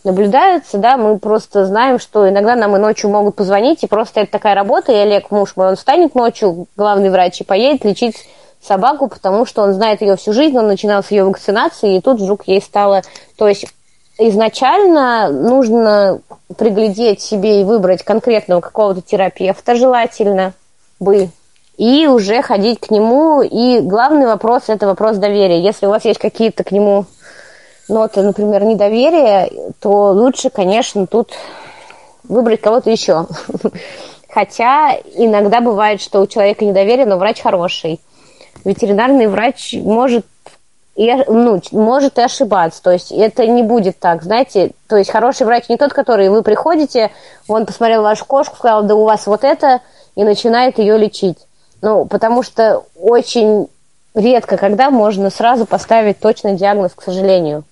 наблюдаются, 0.08 0.78
да, 0.78 0.96
мы 0.96 1.18
просто 1.18 1.64
знаем, 1.66 1.98
что 1.98 2.28
иногда 2.28 2.56
нам 2.56 2.74
и 2.74 2.80
ночью 2.80 3.10
могут 3.10 3.36
позвонить, 3.36 3.84
и 3.84 3.86
просто 3.86 4.20
это 4.20 4.32
такая 4.32 4.54
работа, 4.54 4.90
и 4.90 4.96
Олег, 4.96 5.30
муж 5.30 5.52
мой, 5.54 5.68
он 5.68 5.76
встанет 5.76 6.14
ночью, 6.14 6.66
главный 6.76 7.10
врач, 7.10 7.40
и 7.40 7.44
поедет 7.44 7.84
лечить 7.84 8.16
собаку, 8.60 9.08
потому 9.08 9.46
что 9.46 9.62
он 9.62 9.72
знает 9.72 10.00
ее 10.02 10.16
всю 10.16 10.32
жизнь, 10.32 10.58
он 10.58 10.66
начинал 10.66 11.04
с 11.04 11.10
ее 11.10 11.24
вакцинации, 11.24 11.96
и 11.96 12.00
тут 12.00 12.20
вдруг 12.20 12.48
ей 12.48 12.60
стало... 12.60 13.02
То 13.36 13.46
есть 13.46 13.66
изначально 14.18 15.28
нужно 15.30 16.20
приглядеть 16.56 17.20
себе 17.20 17.60
и 17.60 17.64
выбрать 17.64 18.02
конкретного 18.02 18.60
какого-то 18.60 19.00
терапевта 19.00 19.76
желательно 19.76 20.54
бы, 20.98 21.28
и 21.76 22.08
уже 22.08 22.42
ходить 22.42 22.80
к 22.80 22.90
нему. 22.90 23.42
И 23.42 23.80
главный 23.80 24.26
вопрос– 24.26 24.64
это 24.66 24.86
вопрос 24.86 25.16
доверия. 25.16 25.62
Если 25.62 25.86
у 25.86 25.90
вас 25.90 26.04
есть 26.04 26.18
какие-то 26.18 26.64
к 26.64 26.72
нему 26.72 27.06
ноты, 27.88 28.22
например, 28.22 28.64
недоверия, 28.64 29.50
то 29.80 30.12
лучше, 30.12 30.50
конечно, 30.50 31.06
тут 31.06 31.32
выбрать 32.24 32.60
кого-то 32.60 32.90
еще. 32.90 33.26
Хотя 34.28 34.94
иногда 35.14 35.60
бывает, 35.60 36.00
что 36.00 36.20
у 36.20 36.26
человека 36.26 36.64
недоверие, 36.64 37.06
но 37.06 37.16
врач 37.16 37.40
хороший. 37.40 38.00
Ветеринарный 38.64 39.26
врач 39.26 39.74
может 39.74 40.26
и, 40.94 41.14
ну, 41.28 41.60
может 41.72 42.18
и 42.18 42.22
ошибаться. 42.22 42.82
То 42.82 42.90
есть 42.90 43.12
это 43.12 43.46
не 43.46 43.62
будет 43.62 43.98
так, 43.98 44.22
знаете. 44.22 44.72
То 44.88 44.96
есть 44.96 45.10
хороший 45.10 45.46
врач 45.46 45.68
не 45.68 45.76
тот, 45.76 45.92
который 45.92 46.28
вы 46.28 46.42
приходите, 46.42 47.10
он 47.46 47.66
посмотрел 47.66 48.02
вашу 48.02 48.24
кошку, 48.24 48.56
сказал, 48.56 48.82
да 48.82 48.96
у 48.96 49.04
вас 49.04 49.26
вот 49.26 49.44
это, 49.44 49.80
и 50.16 50.24
начинает 50.24 50.78
ее 50.78 50.98
лечить. 50.98 51.38
Ну, 51.82 52.04
потому 52.04 52.42
что 52.42 52.82
очень 53.00 53.68
редко, 54.14 54.56
когда 54.56 54.90
можно 54.90 55.30
сразу 55.30 55.66
поставить 55.66 56.18
точный 56.18 56.56
диагноз, 56.56 56.92
к 56.94 57.02
сожалению. 57.02 57.62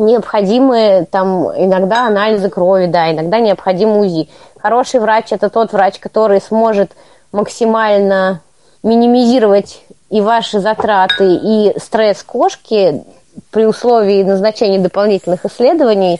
Необходимы 0.00 1.06
там 1.10 1.48
иногда 1.62 2.06
анализы 2.06 2.48
крови, 2.48 2.86
да, 2.86 3.12
иногда 3.12 3.38
необходим 3.38 3.98
УЗИ. 3.98 4.30
Хороший 4.58 4.98
врач– 4.98 5.26
это 5.30 5.50
тот 5.50 5.74
врач, 5.74 5.98
который 5.98 6.40
сможет 6.40 6.92
максимально 7.32 8.40
минимизировать 8.82 9.82
и 10.08 10.22
ваши 10.22 10.58
затраты, 10.58 11.34
и 11.34 11.78
стресс 11.78 12.22
кошки 12.22 13.04
при 13.50 13.66
условии 13.66 14.22
назначения 14.22 14.78
дополнительных 14.78 15.44
исследований, 15.44 16.18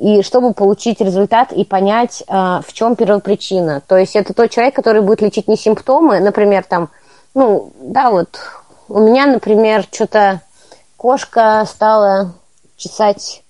и 0.00 0.22
чтобы 0.22 0.52
получить 0.52 1.00
результат 1.00 1.52
и 1.52 1.64
понять, 1.64 2.24
а, 2.26 2.60
в 2.66 2.72
чем 2.72 2.96
первопричина. 2.96 3.82
То 3.86 3.96
есть 3.96 4.16
это 4.16 4.34
тот 4.34 4.50
человек, 4.50 4.74
который 4.74 5.00
будет 5.00 5.22
лечить 5.22 5.46
не 5.46 5.56
симптомы, 5.56 6.18
например, 6.18 6.64
там, 6.64 6.88
ну, 7.34 7.70
да, 7.80 8.10
вот 8.10 8.36
у 8.88 8.98
меня, 8.98 9.26
например, 9.26 9.84
что-то 9.92 10.40
кошка 10.96 11.64
стала 11.66 12.32
чесать, 12.76 13.42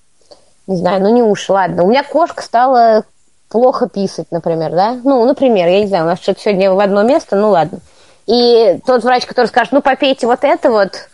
не 0.66 0.77
знаю, 0.77 1.03
ну 1.03 1.12
не 1.12 1.22
уши, 1.22 1.53
ладно. 1.53 1.85
У 1.85 1.89
меня 1.89 2.03
кошка 2.03 2.43
стала 2.43 3.05
плохо 3.49 3.89
писать, 3.89 4.27
например, 4.31 4.72
да? 4.72 4.99
Ну, 5.05 5.24
например, 5.24 5.68
я 5.68 5.81
не 5.81 5.87
знаю, 5.87 6.05
у 6.05 6.09
нас 6.09 6.20
что-то 6.20 6.41
сегодня 6.41 6.72
в 6.72 6.81
одно 6.81 7.03
место, 7.03 7.37
ну 7.37 7.51
ладно. 7.51 7.81
И 8.27 8.81
тот 8.87 9.05
врач, 9.05 9.24
который 9.24 9.47
скажет, 9.47 9.72
ну, 9.72 9.83
попейте 9.83 10.27
вот 10.27 10.43
это 10.43 10.70
вот, 10.70 11.09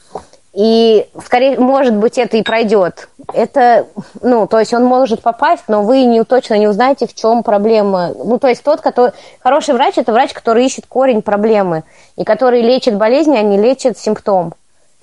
и, 0.55 1.09
скорее, 1.25 1.59
может 1.59 1.95
быть, 1.95 2.19
это 2.19 2.37
и 2.37 2.43
пройдет. 2.43 3.09
Это, 3.33 3.87
ну, 4.21 4.47
то 4.47 4.59
есть 4.59 4.75
он 4.75 4.85
может 4.85 5.23
попасть, 5.23 5.65
но 5.69 5.83
вы 5.83 6.05
не, 6.05 6.23
точно 6.25 6.59
не 6.59 6.69
узнаете, 6.69 7.07
в 7.07 7.15
чем 7.15 7.43
проблема. 7.43 8.13
Ну, 8.15 8.39
то 8.39 8.49
есть 8.49 8.63
тот, 8.63 8.83
который... 8.83 9.13
Хороший 9.41 9.75
врач– 9.75 9.95
это 9.97 10.13
врач, 10.13 10.35
который 10.35 10.67
ищет 10.67 10.85
корень 10.87 11.23
проблемы, 11.23 11.85
и 12.17 12.25
который 12.25 12.61
лечит 12.61 12.97
болезни, 12.97 13.37
а 13.37 13.43
не 13.43 13.57
лечит 13.57 13.97
симптом. 13.97 14.53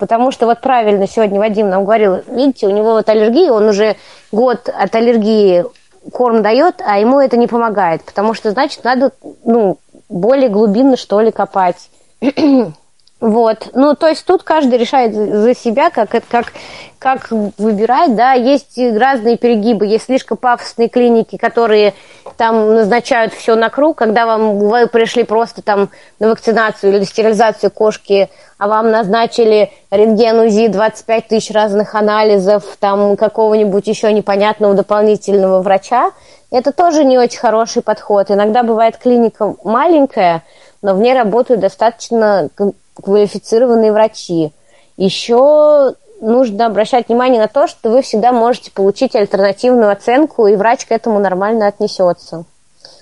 Потому 0.00 0.30
что 0.30 0.46
вот 0.46 0.62
правильно 0.62 1.06
сегодня 1.06 1.38
Вадим 1.38 1.68
нам 1.68 1.84
говорил, 1.84 2.22
видите, 2.26 2.66
у 2.66 2.70
него 2.70 2.92
вот 2.94 3.08
аллергия, 3.10 3.52
он 3.52 3.68
уже 3.68 3.96
год 4.32 4.70
от 4.70 4.94
аллергии 4.94 5.66
корм 6.10 6.42
дает, 6.42 6.80
а 6.84 6.98
ему 6.98 7.20
это 7.20 7.36
не 7.36 7.46
помогает. 7.46 8.02
Потому 8.02 8.32
что, 8.32 8.50
значит, 8.50 8.82
надо, 8.82 9.12
ну, 9.44 9.76
более 10.08 10.48
глубинно, 10.48 10.96
что 10.96 11.20
ли, 11.20 11.30
копать. 11.30 11.90
Вот, 13.20 13.68
ну, 13.74 13.94
то 13.94 14.06
есть 14.06 14.24
тут 14.24 14.42
каждый 14.44 14.78
решает 14.78 15.14
за 15.14 15.54
себя, 15.54 15.90
как, 15.90 16.08
как, 16.30 16.54
как 16.98 17.30
выбирать, 17.30 18.16
да, 18.16 18.32
есть 18.32 18.78
разные 18.78 19.36
перегибы, 19.36 19.84
есть 19.84 20.06
слишком 20.06 20.38
пафосные 20.38 20.88
клиники, 20.88 21.36
которые 21.36 21.92
там 22.38 22.74
назначают 22.74 23.34
все 23.34 23.56
на 23.56 23.68
круг, 23.68 23.98
когда 23.98 24.24
вам, 24.24 24.58
вы 24.58 24.86
пришли 24.86 25.24
просто 25.24 25.60
там 25.60 25.90
на 26.18 26.30
вакцинацию 26.30 26.96
или 26.96 27.04
стерилизацию 27.04 27.70
кошки, 27.70 28.30
а 28.56 28.68
вам 28.68 28.90
назначили 28.90 29.70
рентген 29.90 30.40
УЗИ, 30.40 30.68
25 30.68 31.28
тысяч 31.28 31.50
разных 31.50 31.94
анализов, 31.94 32.64
там 32.78 33.18
какого-нибудь 33.18 33.86
еще 33.86 34.10
непонятного 34.14 34.72
дополнительного 34.72 35.60
врача, 35.60 36.12
это 36.50 36.72
тоже 36.72 37.04
не 37.04 37.18
очень 37.18 37.38
хороший 37.38 37.82
подход. 37.82 38.30
Иногда 38.30 38.62
бывает 38.62 38.96
клиника 38.96 39.54
маленькая, 39.62 40.42
но 40.82 40.94
в 40.94 41.00
ней 41.00 41.14
работают 41.14 41.60
достаточно 41.60 42.48
квалифицированные 42.94 43.92
врачи. 43.92 44.52
Еще 44.96 45.94
нужно 46.20 46.66
обращать 46.66 47.08
внимание 47.08 47.40
на 47.40 47.48
то, 47.48 47.66
что 47.66 47.90
вы 47.90 48.02
всегда 48.02 48.32
можете 48.32 48.70
получить 48.70 49.16
альтернативную 49.16 49.90
оценку, 49.90 50.46
и 50.46 50.56
врач 50.56 50.84
к 50.86 50.92
этому 50.92 51.18
нормально 51.18 51.66
отнесется. 51.66 52.44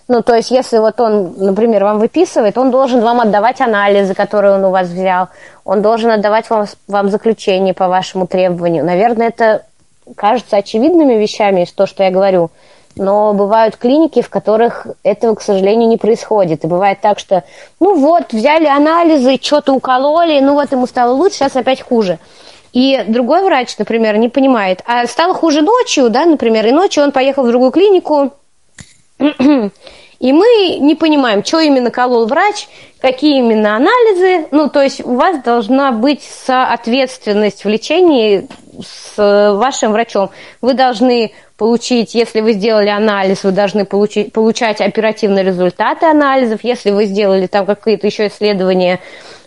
Ну, 0.06 0.22
то 0.22 0.34
есть, 0.34 0.50
если 0.50 0.78
вот 0.78 1.00
он, 1.00 1.34
например, 1.36 1.84
вам 1.84 1.98
выписывает, 1.98 2.56
он 2.56 2.70
должен 2.70 3.00
вам 3.00 3.20
отдавать 3.20 3.60
анализы, 3.60 4.14
которые 4.14 4.54
он 4.54 4.64
у 4.64 4.70
вас 4.70 4.88
взял, 4.88 5.28
он 5.64 5.82
должен 5.82 6.10
отдавать 6.10 6.48
вам, 6.48 6.66
вам 6.86 7.10
заключение 7.10 7.74
по 7.74 7.88
вашему 7.88 8.26
требованию. 8.26 8.84
Наверное, 8.84 9.28
это 9.28 9.66
кажется 10.16 10.56
очевидными 10.56 11.14
вещами 11.14 11.62
из 11.62 11.72
того, 11.72 11.86
что 11.86 12.04
я 12.04 12.10
говорю– 12.10 12.50
но 12.98 13.32
бывают 13.32 13.76
клиники, 13.76 14.22
в 14.22 14.28
которых 14.28 14.86
этого, 15.02 15.34
к 15.34 15.42
сожалению, 15.42 15.88
не 15.88 15.96
происходит. 15.96 16.64
И 16.64 16.66
бывает 16.66 17.00
так, 17.00 17.18
что, 17.18 17.44
ну 17.80 17.94
вот, 17.96 18.32
взяли 18.32 18.66
анализы, 18.66 19.38
что-то 19.40 19.72
укололи, 19.72 20.40
ну 20.40 20.54
вот 20.54 20.70
ему 20.72 20.86
стало 20.86 21.12
лучше, 21.12 21.36
сейчас 21.36 21.56
опять 21.56 21.82
хуже. 21.82 22.18
И 22.72 23.02
другой 23.08 23.42
врач, 23.42 23.76
например, 23.78 24.16
не 24.18 24.28
понимает, 24.28 24.82
а 24.86 25.06
стало 25.06 25.34
хуже 25.34 25.62
ночью, 25.62 26.10
да, 26.10 26.26
например, 26.26 26.66
и 26.66 26.72
ночью 26.72 27.02
он 27.02 27.12
поехал 27.12 27.44
в 27.44 27.48
другую 27.48 27.70
клинику, 27.70 28.32
и 30.18 30.32
мы 30.32 30.78
не 30.80 30.96
понимаем, 30.96 31.44
что 31.44 31.60
именно 31.60 31.90
колол 31.90 32.26
врач, 32.26 32.68
какие 33.00 33.38
именно 33.38 33.76
анализы. 33.76 34.48
Ну, 34.50 34.68
то 34.68 34.82
есть 34.82 35.04
у 35.04 35.14
вас 35.14 35.42
должна 35.42 35.92
быть 35.92 36.22
соответственность 36.22 37.64
в 37.64 37.68
лечении 37.68 38.48
с 38.82 39.16
вашим 39.16 39.92
врачом. 39.92 40.30
Вы 40.60 40.74
должны 40.74 41.32
получить, 41.56 42.14
если 42.14 42.40
вы 42.40 42.52
сделали 42.52 42.88
анализ, 42.88 43.44
вы 43.44 43.52
должны 43.52 43.84
получить, 43.84 44.32
получать 44.32 44.80
оперативные 44.80 45.44
результаты 45.44 46.06
анализов. 46.06 46.64
Если 46.64 46.90
вы 46.90 47.06
сделали 47.06 47.46
там 47.46 47.64
какие-то 47.66 48.06
еще 48.06 48.26
исследования, 48.26 49.00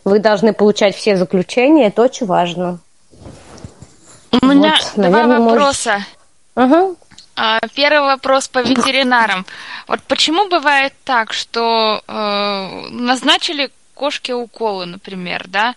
вы 0.05 0.19
должны 0.19 0.53
получать 0.53 0.95
все 0.95 1.17
заключения. 1.17 1.87
Это 1.87 2.01
очень 2.01 2.25
важно. 2.25 2.79
У 4.31 4.45
вот, 4.45 4.53
меня 4.53 4.75
наверное, 4.95 5.37
два 5.37 5.39
вопроса. 5.39 6.05
Может... 6.55 6.73
Угу. 6.73 6.95
Первый 7.75 8.01
вопрос 8.01 8.47
по 8.47 8.59
ветеринарам. 8.59 9.45
Вот 9.87 10.01
почему 10.03 10.47
бывает 10.47 10.93
так, 11.03 11.33
что 11.33 12.03
э, 12.07 12.87
назначили 12.91 13.71
кошке 14.01 14.33
уколы, 14.33 14.87
например, 14.87 15.45
да, 15.47 15.75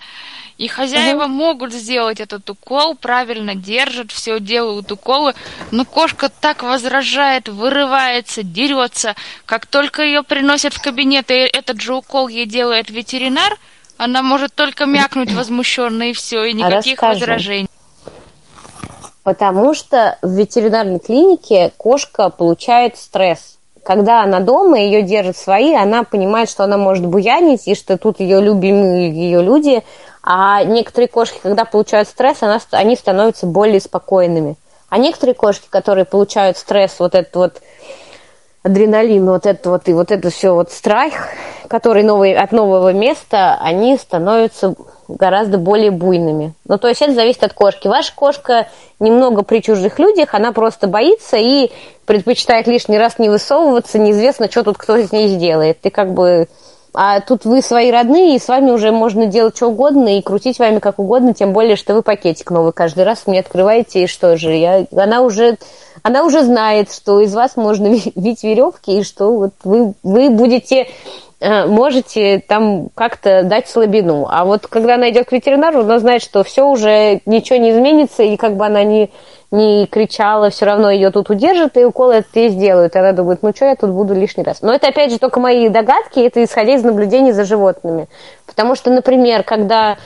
и 0.56 0.66
хозяева 0.66 1.24
угу. 1.24 1.32
могут 1.32 1.74
сделать 1.74 2.20
этот 2.20 2.48
укол, 2.48 2.94
правильно 2.94 3.54
держат, 3.54 4.12
все 4.12 4.40
делают 4.40 4.90
уколы, 4.90 5.34
но 5.70 5.84
кошка 5.84 6.30
так 6.30 6.62
возражает, 6.62 7.48
вырывается, 7.48 8.42
дерется. 8.42 9.14
Как 9.44 9.66
только 9.66 10.02
ее 10.02 10.22
приносят 10.22 10.72
в 10.72 10.80
кабинет, 10.80 11.30
и 11.30 11.34
этот 11.34 11.82
же 11.82 11.94
укол 11.94 12.28
ей 12.28 12.46
делает 12.46 12.88
ветеринар, 12.88 13.58
она 13.98 14.22
может 14.22 14.54
только 14.54 14.86
мякнуть 14.86 15.32
возмущенно 15.34 16.04
и 16.10 16.12
все, 16.14 16.44
и 16.44 16.54
никаких 16.54 17.02
Расскажу. 17.02 17.20
возражений. 17.20 17.68
Потому 19.24 19.72
что 19.72 20.18
в 20.20 20.30
ветеринарной 20.30 21.00
клинике 21.00 21.72
кошка 21.78 22.28
получает 22.28 22.98
стресс. 22.98 23.58
Когда 23.82 24.22
она 24.22 24.40
дома, 24.40 24.78
ее 24.78 25.02
держат 25.02 25.36
свои, 25.36 25.74
она 25.74 26.04
понимает, 26.04 26.48
что 26.48 26.64
она 26.64 26.76
может 26.76 27.04
буянить, 27.04 27.66
и 27.66 27.74
что 27.74 27.98
тут 27.98 28.20
ее 28.20 28.40
любимые 28.40 29.10
ее 29.10 29.42
люди, 29.42 29.82
а 30.22 30.62
некоторые 30.64 31.08
кошки, 31.08 31.38
когда 31.42 31.64
получают 31.64 32.08
стресс, 32.08 32.42
она, 32.42 32.60
они 32.70 32.96
становятся 32.96 33.46
более 33.46 33.80
спокойными. 33.80 34.56
А 34.88 34.98
некоторые 34.98 35.34
кошки, 35.34 35.66
которые 35.68 36.04
получают 36.04 36.56
стресс, 36.56 36.96
вот 36.98 37.14
этот 37.14 37.34
вот 37.34 37.62
адреналин, 38.62 39.26
вот 39.26 39.44
это 39.44 39.70
вот 39.70 39.88
и 39.88 39.92
вот 39.92 40.10
это 40.10 40.30
все 40.30 40.54
вот 40.54 40.70
страх, 40.70 41.12
который 41.68 42.02
новый, 42.02 42.34
от 42.34 42.52
нового 42.52 42.92
места, 42.92 43.58
они 43.60 43.96
становятся 43.98 44.74
гораздо 45.08 45.58
более 45.58 45.90
буйными. 45.90 46.54
Ну, 46.66 46.78
то 46.78 46.88
есть 46.88 47.02
это 47.02 47.12
зависит 47.12 47.44
от 47.44 47.52
кошки. 47.52 47.88
Ваша 47.88 48.12
кошка 48.14 48.68
немного 49.00 49.42
при 49.42 49.60
чужих 49.60 49.98
людях, 49.98 50.34
она 50.34 50.52
просто 50.52 50.86
боится 50.86 51.36
и 51.36 51.70
предпочитает 52.06 52.66
лишний 52.66 52.98
раз 52.98 53.18
не 53.18 53.28
высовываться, 53.28 53.98
неизвестно, 53.98 54.50
что 54.50 54.62
тут 54.62 54.78
кто 54.78 54.96
из 54.96 55.12
ней 55.12 55.28
сделает. 55.28 55.78
И 55.82 55.90
как 55.90 56.12
бы 56.12 56.48
А 56.96 57.20
тут 57.20 57.44
вы 57.44 57.60
свои 57.60 57.90
родные, 57.90 58.36
и 58.36 58.38
с 58.38 58.46
вами 58.46 58.70
уже 58.70 58.92
можно 58.92 59.26
делать 59.26 59.56
что 59.56 59.66
угодно 59.66 60.16
и 60.16 60.22
крутить 60.22 60.60
вами 60.60 60.78
как 60.78 61.00
угодно, 61.00 61.34
тем 61.34 61.52
более, 61.52 61.74
что 61.74 61.92
вы 61.92 62.02
пакетик 62.02 62.52
новый 62.52 62.72
каждый 62.72 63.02
раз 63.02 63.26
мне 63.26 63.40
открываете, 63.40 64.04
и 64.04 64.06
что 64.06 64.36
же, 64.36 64.54
я, 64.54 64.86
она 64.94 65.22
уже 65.22 65.58
она 66.04 66.22
уже 66.22 66.44
знает, 66.44 66.92
что 66.92 67.18
из 67.20 67.34
вас 67.34 67.56
можно 67.56 67.88
вить 67.88 68.44
веревки, 68.44 69.00
и 69.00 69.02
что 69.02 69.34
вот 69.34 69.54
вы, 69.64 69.94
вы 70.04 70.30
будете 70.30 70.86
можете 71.66 72.42
там 72.46 72.88
как-то 72.94 73.42
дать 73.42 73.68
слабину. 73.68 74.26
А 74.30 74.44
вот 74.44 74.66
когда 74.66 74.94
она 74.94 75.10
идет 75.10 75.28
к 75.28 75.32
ветеринару, 75.32 75.80
она 75.80 75.98
знает, 75.98 76.22
что 76.22 76.42
все 76.42 76.66
уже 76.66 77.20
ничего 77.26 77.58
не 77.58 77.70
изменится, 77.70 78.22
и 78.22 78.36
как 78.36 78.56
бы 78.56 78.64
она 78.64 78.82
не, 78.82 79.10
не 79.50 79.86
кричала, 79.86 80.50
все 80.50 80.64
равно 80.66 80.90
ее 80.90 81.10
тут 81.10 81.30
удержат, 81.30 81.76
и 81.76 81.84
укол 81.84 82.10
это 82.10 82.26
ей 82.34 82.48
сделают. 82.48 82.94
И 82.94 82.98
она 82.98 83.12
думает, 83.12 83.42
ну 83.42 83.52
что 83.54 83.66
я 83.66 83.76
тут 83.76 83.90
буду 83.90 84.14
лишний 84.14 84.44
раз. 84.44 84.62
Но 84.62 84.72
это 84.72 84.88
опять 84.88 85.10
же 85.10 85.18
только 85.18 85.40
мои 85.40 85.68
догадки, 85.68 86.20
это 86.20 86.42
исходя 86.42 86.74
из 86.74 86.82
наблюдений 86.82 87.32
за 87.32 87.44
животными. 87.44 88.08
Потому 88.46 88.74
что, 88.74 88.90
например, 88.90 89.42
когда 89.42 89.98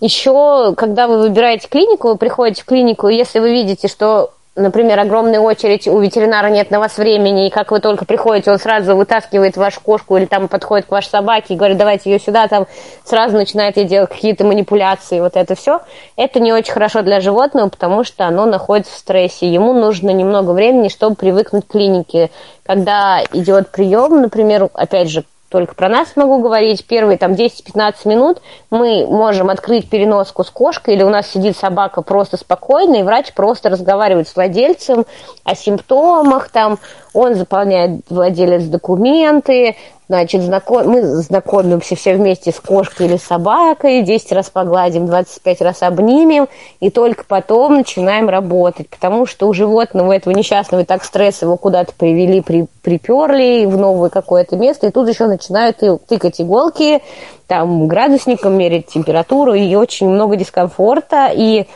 еще, 0.00 0.74
когда 0.76 1.08
вы 1.08 1.18
выбираете 1.18 1.68
клинику, 1.68 2.08
вы 2.08 2.16
приходите 2.16 2.62
в 2.62 2.66
клинику, 2.66 3.08
и 3.08 3.16
если 3.16 3.38
вы 3.38 3.52
видите, 3.52 3.88
что 3.88 4.32
например, 4.56 4.98
огромная 4.98 5.38
очередь, 5.38 5.86
у 5.86 5.98
ветеринара 6.00 6.48
нет 6.48 6.70
на 6.70 6.80
вас 6.80 6.96
времени, 6.96 7.46
и 7.46 7.50
как 7.50 7.70
вы 7.70 7.80
только 7.80 8.04
приходите, 8.04 8.50
он 8.50 8.58
сразу 8.58 8.96
вытаскивает 8.96 9.56
вашу 9.56 9.80
кошку 9.80 10.16
или 10.16 10.24
там 10.24 10.48
подходит 10.48 10.86
к 10.86 10.90
вашей 10.90 11.10
собаке 11.10 11.54
и 11.54 11.56
говорит, 11.56 11.76
давайте 11.76 12.10
ее 12.10 12.18
сюда, 12.18 12.48
там 12.48 12.66
сразу 13.04 13.36
начинает 13.36 13.76
ей 13.76 13.84
делать 13.84 14.10
какие-то 14.10 14.44
манипуляции, 14.44 15.20
вот 15.20 15.36
это 15.36 15.54
все, 15.54 15.80
это 16.16 16.40
не 16.40 16.52
очень 16.52 16.72
хорошо 16.72 17.02
для 17.02 17.20
животного, 17.20 17.68
потому 17.68 18.02
что 18.02 18.26
оно 18.26 18.46
находится 18.46 18.92
в 18.92 18.98
стрессе. 18.98 19.46
Ему 19.46 19.72
нужно 19.74 20.10
немного 20.10 20.52
времени, 20.52 20.88
чтобы 20.88 21.16
привыкнуть 21.16 21.66
к 21.66 21.72
клинике. 21.72 22.30
Когда 22.64 23.22
идет 23.32 23.70
прием, 23.70 24.22
например, 24.22 24.70
опять 24.74 25.10
же, 25.10 25.24
только 25.48 25.74
про 25.74 25.88
нас 25.88 26.16
могу 26.16 26.40
говорить, 26.40 26.84
первые 26.86 27.18
там 27.18 27.32
10-15 27.32 27.94
минут 28.04 28.42
мы 28.70 29.06
можем 29.06 29.48
открыть 29.48 29.88
переноску 29.88 30.42
с 30.42 30.50
кошкой, 30.50 30.94
или 30.94 31.02
у 31.02 31.08
нас 31.08 31.28
сидит 31.28 31.56
собака 31.56 32.02
просто 32.02 32.36
спокойно, 32.36 32.96
и 32.96 33.02
врач 33.02 33.32
просто 33.32 33.70
разговаривает 33.70 34.28
с 34.28 34.34
владельцем 34.34 35.06
о 35.44 35.54
симптомах, 35.54 36.48
там, 36.48 36.78
он 37.16 37.34
заполняет 37.34 38.02
владелец 38.08 38.64
документы, 38.64 39.76
Значит, 40.08 40.42
знаком... 40.42 40.88
мы 40.88 41.02
знакомимся 41.02 41.96
все 41.96 42.14
вместе 42.14 42.52
с 42.52 42.60
кошкой 42.60 43.06
или 43.06 43.16
собакой, 43.16 44.02
10 44.02 44.32
раз 44.32 44.50
погладим, 44.50 45.06
25 45.06 45.60
раз 45.62 45.82
обнимем, 45.82 46.46
и 46.78 46.90
только 46.90 47.24
потом 47.26 47.78
начинаем 47.78 48.28
работать, 48.28 48.88
потому 48.88 49.26
что 49.26 49.48
у 49.48 49.52
животного 49.52 50.12
этого 50.12 50.32
несчастного 50.32 50.82
и 50.82 50.84
так 50.84 51.02
стресс 51.02 51.42
его 51.42 51.56
куда-то 51.56 51.92
привели, 51.92 52.40
при... 52.40 52.66
приперли 52.82 53.66
в 53.66 53.76
новое 53.76 54.08
какое-то 54.08 54.54
место, 54.54 54.86
и 54.86 54.90
тут 54.92 55.08
еще 55.08 55.26
начинают 55.26 55.82
тыкать 56.06 56.40
иголки, 56.40 57.02
там 57.48 57.88
градусником 57.88 58.56
мерить 58.56 58.86
температуру, 58.86 59.54
и 59.54 59.74
очень 59.74 60.08
много 60.08 60.36
дискомфорта, 60.36 61.32
и 61.34 61.66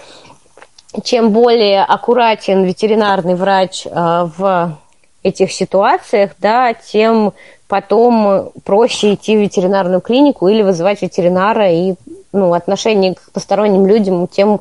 чем 1.03 1.31
более 1.31 1.83
аккуратен 1.83 2.63
ветеринарный 2.63 3.35
врач 3.35 3.87
э, 3.87 3.91
в 4.37 4.79
этих 5.23 5.53
ситуациях, 5.53 6.33
да, 6.39 6.73
тем 6.75 7.33
потом 7.69 8.51
проще 8.65 9.15
идти 9.15 9.37
в 9.37 9.41
ветеринарную 9.41 10.01
клинику 10.01 10.49
или 10.49 10.63
вызывать 10.63 11.03
ветеринара, 11.03 11.71
и 11.71 11.95
ну, 12.33 12.53
отношение 12.55 13.15
к 13.15 13.31
посторонним 13.33 13.87
людям 13.87 14.27
тем 14.27 14.61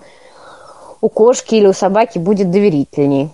у 1.01 1.09
кошки 1.09 1.55
или 1.55 1.67
у 1.67 1.73
собаки 1.73 2.17
будет 2.19 2.51
доверительней. 2.51 3.29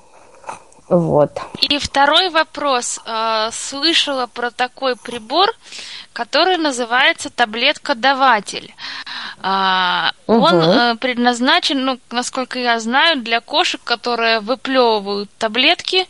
Вот. 0.87 1.31
И 1.61 1.79
второй 1.79 2.29
вопрос. 2.29 2.99
А, 3.05 3.49
слышала 3.51 4.27
про 4.27 4.51
такой 4.51 4.95
прибор, 4.95 5.51
который 6.13 6.57
называется 6.57 7.29
таблетка-даватель. 7.29 8.73
Угу. 9.39 9.43
Он 10.27 10.55
э, 10.55 10.95
предназначен, 10.95 11.83
ну, 11.83 11.99
насколько 12.11 12.59
я 12.59 12.79
знаю, 12.79 13.21
для 13.21 13.41
кошек, 13.41 13.81
которые 13.83 14.39
выплевывают 14.39 15.29
таблетки. 15.37 16.07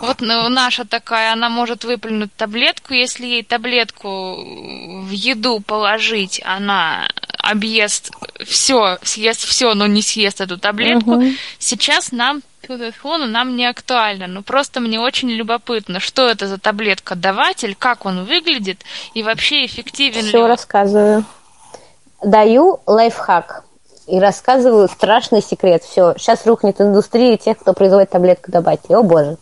Вот 0.00 0.20
ну, 0.20 0.48
наша 0.48 0.84
такая, 0.84 1.32
она 1.32 1.48
может 1.48 1.84
выплюнуть 1.84 2.34
таблетку. 2.36 2.94
Если 2.94 3.26
ей 3.26 3.42
таблетку 3.44 4.36
в 4.36 5.10
еду 5.10 5.60
положить, 5.60 6.42
она 6.44 7.08
объест 7.38 8.10
все, 8.44 8.98
съест 9.02 9.44
все, 9.44 9.74
но 9.74 9.86
не 9.86 10.02
съест 10.02 10.40
эту 10.40 10.58
таблетку. 10.58 11.12
Угу. 11.12 11.32
Сейчас 11.58 12.12
нам 12.12 12.42
телефону 12.66 13.26
нам 13.26 13.56
не 13.56 13.66
актуально, 13.66 14.26
но 14.26 14.42
просто 14.42 14.80
мне 14.80 15.00
очень 15.00 15.30
любопытно, 15.30 16.00
что 16.00 16.28
это 16.28 16.46
за 16.46 16.58
таблетка-даватель, 16.58 17.74
как 17.78 18.06
он 18.06 18.24
выглядит 18.24 18.84
и 19.14 19.22
вообще 19.22 19.66
эффективен 19.66 20.22
Все 20.22 20.38
ли 20.38 20.42
он. 20.44 20.50
рассказываю. 20.50 21.24
Даю 22.22 22.80
лайфхак 22.86 23.64
и 24.06 24.18
рассказываю 24.18 24.88
страшный 24.88 25.42
секрет. 25.42 25.82
Все, 25.82 26.14
сейчас 26.18 26.46
рухнет 26.46 26.80
индустрия 26.80 27.36
тех, 27.36 27.58
кто 27.58 27.72
производит 27.72 28.10
таблетку-даватель. 28.10 28.94
О 28.94 29.02
боже. 29.02 29.36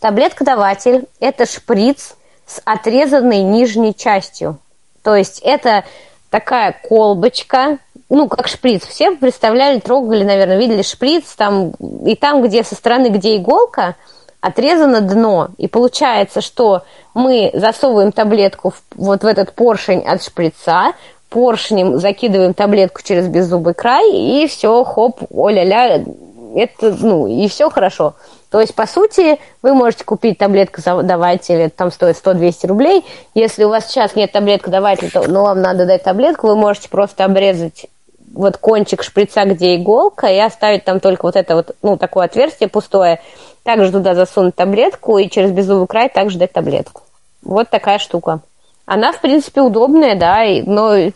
Таблетка-даватель– 0.00 1.06
это 1.20 1.46
шприц 1.46 2.16
с 2.46 2.60
отрезанной 2.64 3.42
нижней 3.42 3.94
частью. 3.94 4.58
То 5.02 5.14
есть 5.14 5.40
это 5.44 5.84
такая 6.30 6.76
колбочка, 6.88 7.78
ну, 8.12 8.28
как 8.28 8.46
шприц. 8.46 8.82
Все 8.86 9.12
представляли, 9.12 9.80
трогали, 9.80 10.22
наверное, 10.22 10.58
видели 10.58 10.82
шприц, 10.82 11.34
там, 11.34 11.70
и 12.04 12.14
там, 12.14 12.42
где 12.42 12.62
со 12.62 12.74
стороны, 12.74 13.06
где 13.08 13.36
иголка, 13.36 13.96
отрезано 14.42 15.00
дно. 15.00 15.48
И 15.56 15.66
получается, 15.66 16.42
что 16.42 16.82
мы 17.14 17.50
засовываем 17.54 18.12
таблетку 18.12 18.70
в, 18.70 18.82
вот 18.96 19.22
в 19.22 19.26
этот 19.26 19.54
поршень 19.54 20.00
от 20.00 20.22
шприца, 20.22 20.92
поршнем 21.30 21.98
закидываем 21.98 22.52
таблетку 22.52 23.00
через 23.02 23.28
беззубый 23.28 23.72
край, 23.72 24.12
и 24.12 24.46
все, 24.46 24.84
хоп, 24.84 25.22
о-ля-ля, 25.30 26.04
это, 26.54 26.94
ну, 27.00 27.26
и 27.26 27.48
все 27.48 27.70
хорошо. 27.70 28.14
То 28.50 28.60
есть, 28.60 28.74
по 28.74 28.86
сути, 28.86 29.38
вы 29.62 29.72
можете 29.72 30.04
купить 30.04 30.36
таблетку 30.36 30.82
давайте, 31.02 31.70
там 31.70 31.90
стоит 31.90 32.16
100-200 32.22 32.66
рублей. 32.66 33.06
Если 33.34 33.64
у 33.64 33.70
вас 33.70 33.86
сейчас 33.86 34.14
нет 34.14 34.32
таблетки 34.32 34.68
давайте, 34.68 35.08
то, 35.08 35.26
но 35.26 35.44
вам 35.44 35.62
надо 35.62 35.86
дать 35.86 36.02
таблетку, 36.02 36.48
вы 36.48 36.56
можете 36.56 36.90
просто 36.90 37.24
обрезать 37.24 37.86
вот 38.34 38.56
кончик 38.56 39.02
шприца, 39.02 39.44
где 39.44 39.76
иголка, 39.76 40.28
и 40.28 40.38
оставить 40.38 40.84
там 40.84 41.00
только 41.00 41.22
вот 41.22 41.36
это 41.36 41.56
вот, 41.56 41.76
ну, 41.82 41.96
такое 41.96 42.26
отверстие 42.26 42.68
пустое. 42.68 43.20
Также 43.62 43.92
туда 43.92 44.14
засунуть 44.14 44.54
таблетку 44.54 45.18
и 45.18 45.28
через 45.28 45.52
беззубый 45.52 45.86
край 45.86 46.08
также 46.08 46.38
дать 46.38 46.52
таблетку. 46.52 47.02
Вот 47.42 47.70
такая 47.70 47.98
штука. 47.98 48.40
Она, 48.86 49.12
в 49.12 49.20
принципе, 49.20 49.60
удобная, 49.60 50.16
да, 50.16 50.44
но 50.66 51.12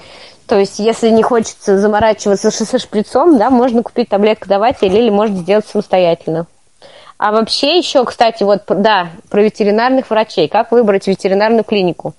то 0.46 0.58
есть, 0.58 0.78
если 0.78 1.08
не 1.10 1.22
хочется 1.22 1.78
заморачиваться 1.78 2.50
со 2.50 2.78
шприцом, 2.78 3.36
да, 3.36 3.50
можно 3.50 3.82
купить 3.82 4.08
таблетку 4.08 4.48
даватель 4.48 4.94
или 4.94 5.10
можно 5.10 5.36
сделать 5.38 5.66
самостоятельно. 5.66 6.46
А 7.18 7.32
вообще 7.32 7.78
еще, 7.78 8.04
кстати, 8.04 8.42
вот, 8.44 8.62
да, 8.68 9.08
про 9.28 9.42
ветеринарных 9.42 10.10
врачей. 10.10 10.48
Как 10.48 10.70
выбрать 10.70 11.06
ветеринарную 11.08 11.64
клинику? 11.64 12.14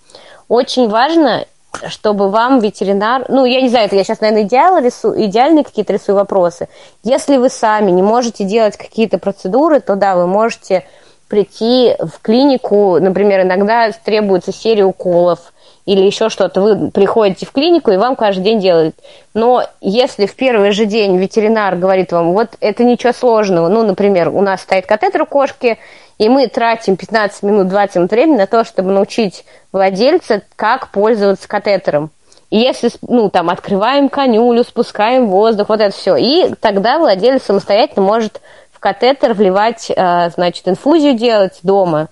Очень 0.50 0.90
важно 0.90 1.46
чтобы 1.88 2.30
вам 2.30 2.60
ветеринар, 2.60 3.26
ну, 3.30 3.46
я 3.46 3.62
не 3.62 3.70
знаю, 3.70 3.86
это 3.88 3.96
я 3.96 4.04
сейчас, 4.04 4.22
наверное, 4.22 4.44
идеал 4.44 4.80
рисую, 4.80 5.24
идеальные 5.26 5.64
какие-то 5.64 5.94
рисую 5.94 6.16
вопросы. 6.16 6.68
Если 7.04 7.38
вы 7.38 7.50
сами 7.50 7.92
не 7.92 8.02
можете 8.02 8.44
делать 8.44 8.78
какие-то 8.78 9.18
процедуры, 9.18 9.80
то 9.80 9.96
да, 9.96 10.16
вы 10.16 10.28
можете 10.28 10.86
прийти 11.28 11.96
в 12.00 12.22
клинику, 12.22 13.00
например, 13.00 13.42
иногда 13.42 13.92
требуется 13.92 14.54
серия 14.54 14.86
уколов 14.86 15.54
или 15.86 16.02
еще 16.02 16.30
что-то. 16.30 16.62
Вы 16.62 16.92
приходите 16.92 17.46
в 17.46 17.52
клинику, 17.52 17.92
и 17.92 17.98
вам 17.98 18.16
каждый 18.16 18.44
день 18.44 18.60
делают. 18.60 18.96
Но 19.34 19.64
если 19.82 20.26
в 20.26 20.36
первый 20.36 20.72
же 20.72 20.86
день 20.86 21.18
ветеринар 21.18 21.76
говорит 21.76 22.12
вам, 22.12 22.34
вот 22.34 22.50
это 22.60 22.84
ничего 22.84 23.14
сложного, 23.14 23.68
ну, 23.70 23.84
например, 23.84 24.30
у 24.30 24.42
нас 24.42 24.62
стоит 24.62 24.86
катетер 24.86 25.24
у 25.24 25.26
кошки, 25.26 25.78
и 26.18 26.30
мы 26.30 26.48
тратим 26.48 26.98
15 26.98 27.44
минут, 27.44 27.68
20 27.68 27.96
минут 27.98 28.12
времени 28.12 28.38
на 28.38 28.48
то, 28.48 28.64
чтобы 28.64 28.92
научить 28.92 29.46
владельца, 29.72 30.42
как 30.56 30.90
пользоваться 30.90 31.48
катетером. 31.48 32.12
И 32.50 32.58
если, 32.58 32.90
ну, 33.02 33.30
там, 33.30 33.50
открываем 33.50 34.10
конюлю, 34.10 34.64
спускаем 34.64 35.28
воздух, 35.28 35.70
вот 35.70 35.82
это 35.82 35.96
все. 35.96 36.16
И 36.16 36.54
тогда 36.62 36.98
владелец 36.98 37.44
самостоятельно 37.44 38.04
может 38.04 38.42
в 38.72 38.80
катетер 38.80 39.34
вливать, 39.34 39.92
э, 39.94 40.30
значит, 40.30 40.68
инфузию 40.68 41.14
делать 41.14 41.60
дома. 41.64 42.08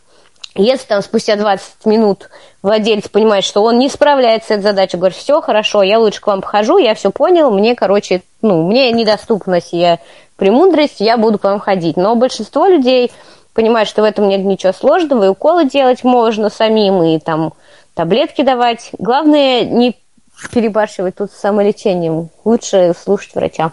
Если 0.56 0.88
там 0.88 1.01
спустя 1.01 1.36
20 1.36 1.86
минут 1.86 2.30
владелец 2.62 3.08
понимает, 3.10 3.43
что 3.43 3.62
он 3.64 3.78
не 3.78 3.89
справляется 3.89 4.47
с 4.47 4.51
этой 4.51 4.64
задачей, 4.64 4.97
говорит, 4.97 5.18
все 5.18 5.41
хорошо, 5.41 5.84
я 5.84 5.99
лучше 5.99 6.22
к 6.22 6.28
вам 6.28 6.41
похожу, 6.41 6.78
я 6.78 6.95
все 6.95 7.12
понял, 7.12 7.51
мне, 7.51 7.76
короче, 7.76 8.22
ну, 8.41 8.66
мне 8.66 8.91
недоступна 8.91 9.62
сия 9.62 9.99
премудрость, 10.38 10.99
я 10.99 11.18
буду 11.18 11.39
к 11.39 11.43
вам 11.43 11.60
ходить. 11.60 11.97
Но 11.97 12.16
большинство 12.16 12.68
людей 12.68 13.12
понимают, 13.56 13.89
что 13.89 14.01
в 14.01 14.06
этом 14.06 14.28
нет 14.28 14.41
ничего 14.41 14.74
сложного, 14.74 15.24
и 15.24 15.30
уколы 15.30 15.66
делать 15.66 16.03
можно 16.03 16.49
самим, 16.49 17.01
и 17.01 17.18
там 17.18 17.53
таблетки 17.95 18.43
давать. 18.43 18.91
Главное 18.99 19.64
не 19.64 19.97
перебарщивать 20.51 21.16
тут 21.16 21.32
с 21.32 21.39
самолечением. 21.39 22.30
Лучше 22.43 22.93
слушать 23.01 23.34
врача. 23.34 23.72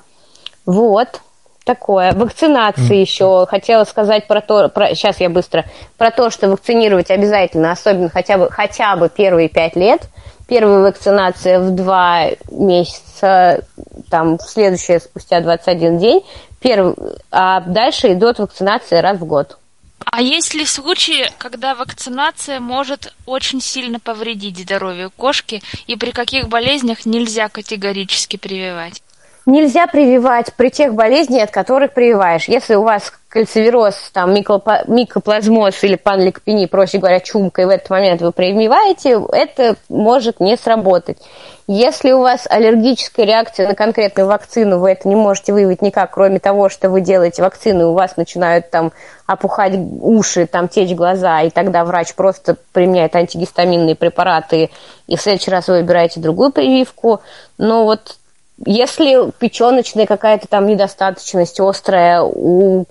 Вот. 0.65 1.21
такое. 1.65 2.13
Вакцинации 2.13 2.97
mm. 2.97 3.01
еще. 3.01 3.47
Хотела 3.49 3.85
сказать 3.85 4.27
про 4.27 4.41
то, 4.41 4.69
про, 4.69 4.95
сейчас 4.95 5.21
я 5.21 5.29
быстро, 5.29 5.65
про 5.99 6.11
то, 6.11 6.31
что 6.31 6.49
вакцинировать 6.49 7.11
обязательно, 7.11 7.73
особенно 7.73 8.09
хотя 8.09 8.39
бы, 8.39 8.51
хотя 8.51 8.97
бы 8.97 9.09
первые 9.09 9.49
пять 9.49 9.77
лет. 9.77 10.03
Первая 10.49 10.81
вакцинация 10.81 11.61
в 11.61 11.71
два 11.71 12.27
месяца, 12.51 13.65
там, 14.11 14.39
следующая 14.41 15.01
спустя 15.01 15.41
21 15.41 15.99
день. 15.99 16.25
Первый, 16.61 16.95
а 17.31 17.61
дальше 17.61 18.13
идет 18.13 18.39
вакцинация 18.39 19.03
раз 19.03 19.19
в 19.19 19.25
год. 19.25 19.59
А 20.07 20.21
есть 20.21 20.55
ли 20.55 20.65
случаи, 20.65 21.31
когда 21.39 21.75
вакцинация 21.75 22.61
может 22.61 23.15
очень 23.27 23.61
сильно 23.61 23.99
повредить 24.01 24.59
здоровью 24.59 25.11
кошки, 25.17 25.63
и 25.87 25.97
при 25.97 26.11
каких 26.11 26.49
болезнях 26.49 27.07
нельзя 27.07 27.49
категорически 27.49 28.37
прививать? 28.37 29.03
Нельзя 29.45 29.87
прививать 29.87 30.55
при 30.55 30.71
тех 30.71 30.95
болезнях, 30.95 31.45
от 31.45 31.51
которых 31.51 31.95
прививаешь. 31.95 32.47
Если 32.47 32.75
у 32.75 32.83
вас 32.83 33.13
кальцивероз, 33.33 34.11
там, 34.13 34.35
микоплазмоз 34.35 35.83
или 35.85 35.97
панликопения, 35.97 36.69
проще 36.69 36.99
говоря, 36.99 37.19
чумка, 37.21 37.63
и 37.63 37.65
в 37.65 37.71
этот 37.71 37.89
момент 37.89 38.21
вы 38.21 38.31
прививаете, 38.31 39.19
это 39.33 39.77
может 39.89 40.39
не 40.39 40.59
сработать. 40.59 41.17
Если 41.67 42.13
у 42.13 42.21
вас 42.21 42.47
аллергическая 42.47 43.25
реакция 43.25 43.67
на 43.67 43.75
конкретную 43.75 44.29
вакцину, 44.29 44.79
вы 44.81 44.91
это 44.91 45.09
не 45.09 45.15
можете 45.15 45.55
выявить 45.55 45.81
никак, 45.81 46.11
кроме 46.11 46.41
того, 46.41 46.69
что 46.69 46.91
вы 46.91 47.01
делаете 47.01 47.41
вакцину, 47.41 47.91
у 47.91 47.95
вас 47.95 48.19
начинают 48.19 48.69
там 48.69 48.93
опухать 49.25 49.73
уши, 50.03 50.47
там 50.47 50.69
течь 50.69 50.95
глаза, 50.95 51.41
и 51.41 51.49
тогда 51.49 51.87
врач 51.87 52.15
просто 52.15 52.57
применяет 52.73 53.17
антигистаминные 53.17 53.95
препараты, 53.95 54.69
и 55.07 55.17
в 55.17 55.23
следующий 55.23 55.51
раз 55.51 55.69
вы 55.69 55.79
выбираете 55.79 56.21
другую 56.21 56.53
прививку. 56.53 57.23
Но 57.57 57.85
вот 57.85 58.19
если 58.67 59.31
печеночная 59.39 60.05
какая-то 60.05 60.49
там 60.49 60.67
недостаточность 60.67 61.59
острая, 61.61 62.21
у... 62.23 62.85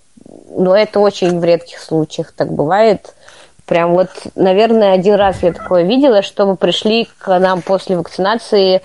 но 0.56 0.76
это 0.76 1.00
очень 1.00 1.40
в 1.40 1.44
редких 1.44 1.80
случаях 1.80 2.32
так 2.32 2.52
бывает. 2.52 3.14
Прям 3.66 3.94
вот, 3.94 4.10
наверное, 4.36 4.94
один 4.94 5.16
раз 5.16 5.44
я 5.44 5.54
такое 5.54 5.84
видела, 5.84 6.22
чтобы 6.22 6.56
пришли 6.56 7.08
к 7.20 7.40
нам 7.40 7.62
после 7.62 7.96
вакцинации 7.96 8.82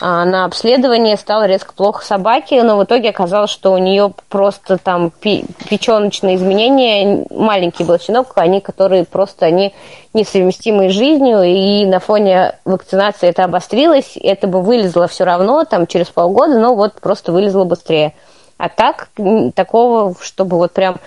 а, 0.00 0.24
на 0.24 0.44
обследование, 0.44 1.16
стало 1.16 1.46
резко 1.46 1.74
плохо 1.74 2.04
собаке, 2.04 2.62
но 2.62 2.78
в 2.78 2.84
итоге 2.84 3.10
оказалось, 3.10 3.50
что 3.50 3.72
у 3.72 3.78
нее 3.78 4.12
просто 4.28 4.78
там 4.78 5.10
печеночные 5.10 6.36
изменения, 6.36 7.26
маленький 7.30 7.84
был 7.84 7.98
щенок, 7.98 8.32
они, 8.36 8.60
которые 8.60 9.04
просто, 9.04 9.46
они 9.46 9.74
несовместимы 10.14 10.88
с 10.88 10.92
жизнью, 10.92 11.42
и 11.42 11.84
на 11.84 12.00
фоне 12.00 12.58
вакцинации 12.64 13.28
это 13.28 13.44
обострилось, 13.44 14.16
это 14.20 14.46
бы 14.46 14.62
вылезло 14.62 15.08
все 15.08 15.24
равно, 15.24 15.64
там, 15.64 15.86
через 15.86 16.06
полгода, 16.06 16.58
но 16.58 16.74
вот 16.74 16.94
просто 17.00 17.32
вылезло 17.32 17.64
быстрее. 17.64 18.14
А 18.62 18.68
так, 18.68 19.08
такого, 19.56 20.14
чтобы 20.20 20.56
вот 20.56 20.70
прям 20.70 20.98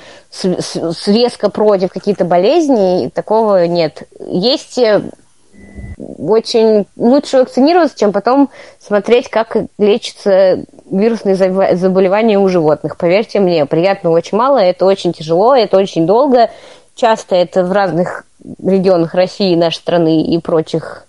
резко 0.44 1.50
против 1.50 1.90
какие-то 1.90 2.26
болезни, 2.26 3.10
такого 3.14 3.66
нет. 3.66 4.04
Есть 4.28 4.78
э, 4.78 5.02
очень 5.98 6.86
лучше 6.98 7.38
вакцинироваться, 7.38 7.98
чем 7.98 8.12
потом 8.12 8.50
смотреть, 8.78 9.30
как 9.30 9.56
лечатся 9.78 10.66
вирусные 10.92 11.36
заболевания 11.38 12.38
у 12.40 12.50
животных. 12.50 12.98
Поверьте 12.98 13.40
мне, 13.40 13.66
приятного 13.66 14.16
очень 14.18 14.38
мало, 14.38 14.58
это 14.58 14.86
очень 14.86 15.14
тяжело, 15.14 15.56
это 15.56 15.78
очень 15.78 16.06
долго. 16.06 16.50
Часто 16.94 17.38
это 17.38 17.64
в 17.64 17.72
разных 17.72 18.26
регионах 18.62 19.14
России, 19.14 19.56
нашей 19.56 19.78
страны 19.78 20.24
и 20.24 20.38
прочих. 20.40 21.05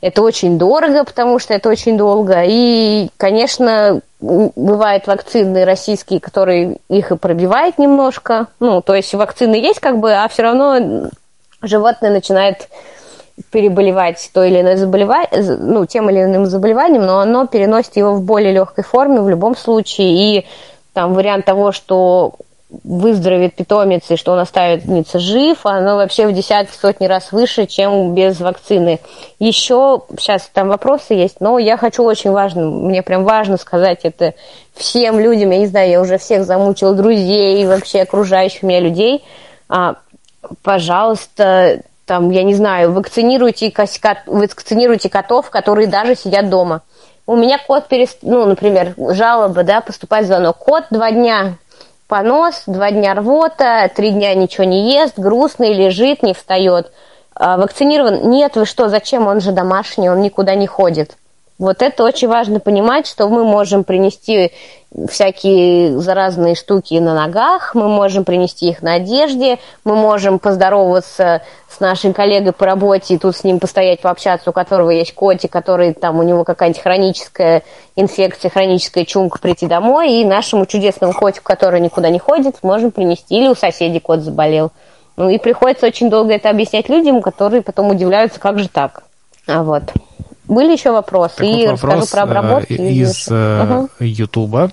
Это 0.00 0.22
очень 0.22 0.58
дорого, 0.58 1.04
потому 1.04 1.38
что 1.38 1.54
это 1.54 1.68
очень 1.68 1.96
долго. 1.96 2.42
И, 2.44 3.08
конечно, 3.16 4.00
бывают 4.20 5.06
вакцины 5.06 5.64
российские, 5.64 6.20
которые 6.20 6.78
их 6.88 7.12
и 7.12 7.16
пробивают 7.16 7.78
немножко. 7.78 8.46
Ну, 8.60 8.80
то 8.80 8.94
есть 8.94 9.12
вакцины 9.14 9.56
есть 9.56 9.80
как 9.80 9.98
бы, 9.98 10.12
а 10.12 10.28
все 10.28 10.42
равно 10.42 11.10
животное 11.62 12.10
начинает 12.10 12.68
переболевать 13.50 14.30
то 14.32 14.42
или 14.42 14.60
иное 14.60 14.76
заболевание, 14.76 15.28
ну, 15.58 15.86
тем 15.86 16.10
или 16.10 16.24
иным 16.24 16.46
заболеванием, 16.46 17.06
но 17.06 17.20
оно 17.20 17.46
переносит 17.46 17.96
его 17.96 18.14
в 18.14 18.22
более 18.22 18.52
легкой 18.52 18.84
форме 18.84 19.20
в 19.20 19.28
любом 19.28 19.56
случае. 19.56 20.38
И 20.38 20.46
там 20.92 21.14
вариант 21.14 21.44
того, 21.44 21.72
что 21.72 22.34
выздоровеет 22.70 23.54
питомец 23.54 24.10
и 24.10 24.16
что 24.16 24.32
он 24.32 24.40
останется 24.40 25.18
жив, 25.18 25.58
оно 25.64 25.96
вообще 25.96 26.26
в 26.26 26.32
десятки, 26.32 26.76
сотни 26.76 27.06
раз 27.06 27.32
выше, 27.32 27.66
чем 27.66 28.14
без 28.14 28.40
вакцины. 28.40 29.00
Еще 29.38 30.02
сейчас 30.18 30.50
там 30.52 30.68
вопросы 30.68 31.14
есть, 31.14 31.40
но 31.40 31.58
я 31.58 31.78
хочу 31.78 32.04
очень 32.04 32.30
важно, 32.30 32.66
мне 32.66 33.02
прям 33.02 33.24
важно 33.24 33.56
сказать 33.56 34.00
это 34.02 34.34
всем 34.74 35.18
людям, 35.18 35.50
я 35.50 35.58
не 35.58 35.66
знаю, 35.66 35.90
я 35.90 36.00
уже 36.00 36.18
всех 36.18 36.44
замучила, 36.44 36.94
друзей, 36.94 37.66
вообще 37.66 38.02
окружающих 38.02 38.62
меня 38.62 38.80
людей, 38.80 39.24
а, 39.68 39.96
пожалуйста, 40.62 41.80
там, 42.04 42.30
я 42.30 42.42
не 42.42 42.54
знаю, 42.54 42.92
вакцинируйте, 42.92 43.72
вакцинируйте 44.26 45.08
котов, 45.08 45.50
которые 45.50 45.86
даже 45.86 46.16
сидят 46.16 46.48
дома. 46.50 46.82
У 47.26 47.36
меня 47.36 47.58
кот 47.58 47.88
перест... 47.88 48.18
ну, 48.22 48.46
например, 48.46 48.94
жалоба, 48.96 49.62
да, 49.62 49.82
поступает 49.82 50.26
звонок. 50.26 50.56
Кот 50.56 50.84
два 50.90 51.10
дня 51.10 51.58
понос, 52.08 52.64
два 52.66 52.90
дня 52.90 53.14
рвота, 53.14 53.88
три 53.94 54.10
дня 54.10 54.34
ничего 54.34 54.64
не 54.64 54.92
ест, 54.92 55.18
грустный, 55.18 55.74
лежит, 55.74 56.22
не 56.22 56.34
встает. 56.34 56.90
А, 57.34 57.56
вакцинирован? 57.56 58.30
Нет, 58.30 58.56
вы 58.56 58.64
что, 58.64 58.88
зачем? 58.88 59.28
Он 59.28 59.40
же 59.40 59.52
домашний, 59.52 60.10
он 60.10 60.22
никуда 60.22 60.56
не 60.56 60.66
ходит. 60.66 61.16
Вот 61.58 61.82
это 61.82 62.04
очень 62.04 62.28
важно 62.28 62.60
понимать, 62.60 63.08
что 63.08 63.28
мы 63.28 63.42
можем 63.42 63.82
принести 63.82 64.52
всякие 65.08 65.98
заразные 65.98 66.54
штуки 66.54 66.94
на 66.94 67.14
ногах, 67.14 67.74
мы 67.74 67.88
можем 67.88 68.24
принести 68.24 68.68
их 68.68 68.80
на 68.80 68.94
одежде, 68.94 69.58
мы 69.82 69.96
можем 69.96 70.38
поздороваться 70.38 71.42
с 71.68 71.80
нашим 71.80 72.12
коллегой 72.12 72.52
по 72.52 72.64
работе 72.64 73.14
и 73.14 73.18
тут 73.18 73.36
с 73.36 73.42
ним 73.42 73.58
постоять, 73.58 74.00
пообщаться, 74.00 74.50
у 74.50 74.52
которого 74.52 74.90
есть 74.90 75.14
котик, 75.14 75.50
который 75.50 75.94
там 75.94 76.20
у 76.20 76.22
него 76.22 76.44
какая-нибудь 76.44 76.80
хроническая 76.80 77.64
инфекция, 77.96 78.50
хроническая 78.50 79.04
чумка, 79.04 79.40
прийти 79.40 79.66
домой, 79.66 80.12
и 80.12 80.24
нашему 80.24 80.64
чудесному 80.64 81.12
котику, 81.12 81.44
который 81.44 81.80
никуда 81.80 82.08
не 82.08 82.20
ходит, 82.20 82.62
можем 82.62 82.92
принести, 82.92 83.36
или 83.36 83.48
у 83.48 83.56
соседей 83.56 83.98
кот 83.98 84.20
заболел. 84.20 84.70
Ну 85.16 85.28
и 85.28 85.38
приходится 85.38 85.86
очень 85.86 86.08
долго 86.08 86.34
это 86.34 86.50
объяснять 86.50 86.88
людям, 86.88 87.20
которые 87.20 87.62
потом 87.62 87.88
удивляются, 87.90 88.38
как 88.38 88.60
же 88.60 88.68
так. 88.68 89.02
А 89.48 89.64
вот. 89.64 89.82
Были 90.48 90.72
еще 90.72 90.90
вопросы? 90.92 91.36
Так 91.36 91.46
и 91.46 91.66
вот 91.68 91.82
вопрос 91.82 92.10
про. 92.10 92.64
Э, 92.68 92.74
из 92.74 93.28
угу. 93.28 93.88
Ютуба 94.00 94.72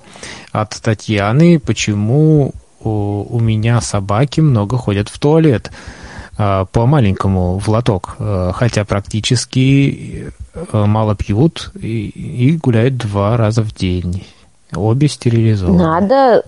от 0.51 0.69
Татьяны. 0.82 1.59
Почему 1.59 2.53
у, 2.82 3.26
у 3.30 3.39
меня 3.39 3.82
собаки 3.82 4.41
много 4.41 4.78
ходят 4.78 5.09
в 5.09 5.19
туалет? 5.19 5.71
По 6.38 6.67
маленькому 6.73 7.59
в 7.59 7.69
лоток, 7.69 8.17
хотя 8.55 8.84
практически 8.84 10.34
мало 10.73 11.15
пьют 11.15 11.71
и, 11.76 12.09
и 12.09 12.57
гуляют 12.57 12.97
два 12.97 13.38
раза 13.38 13.61
в 13.61 13.73
день. 13.73 14.26
Обе 14.76 15.07
стерилизованы. 15.07 15.78
Надо, 15.82 16.43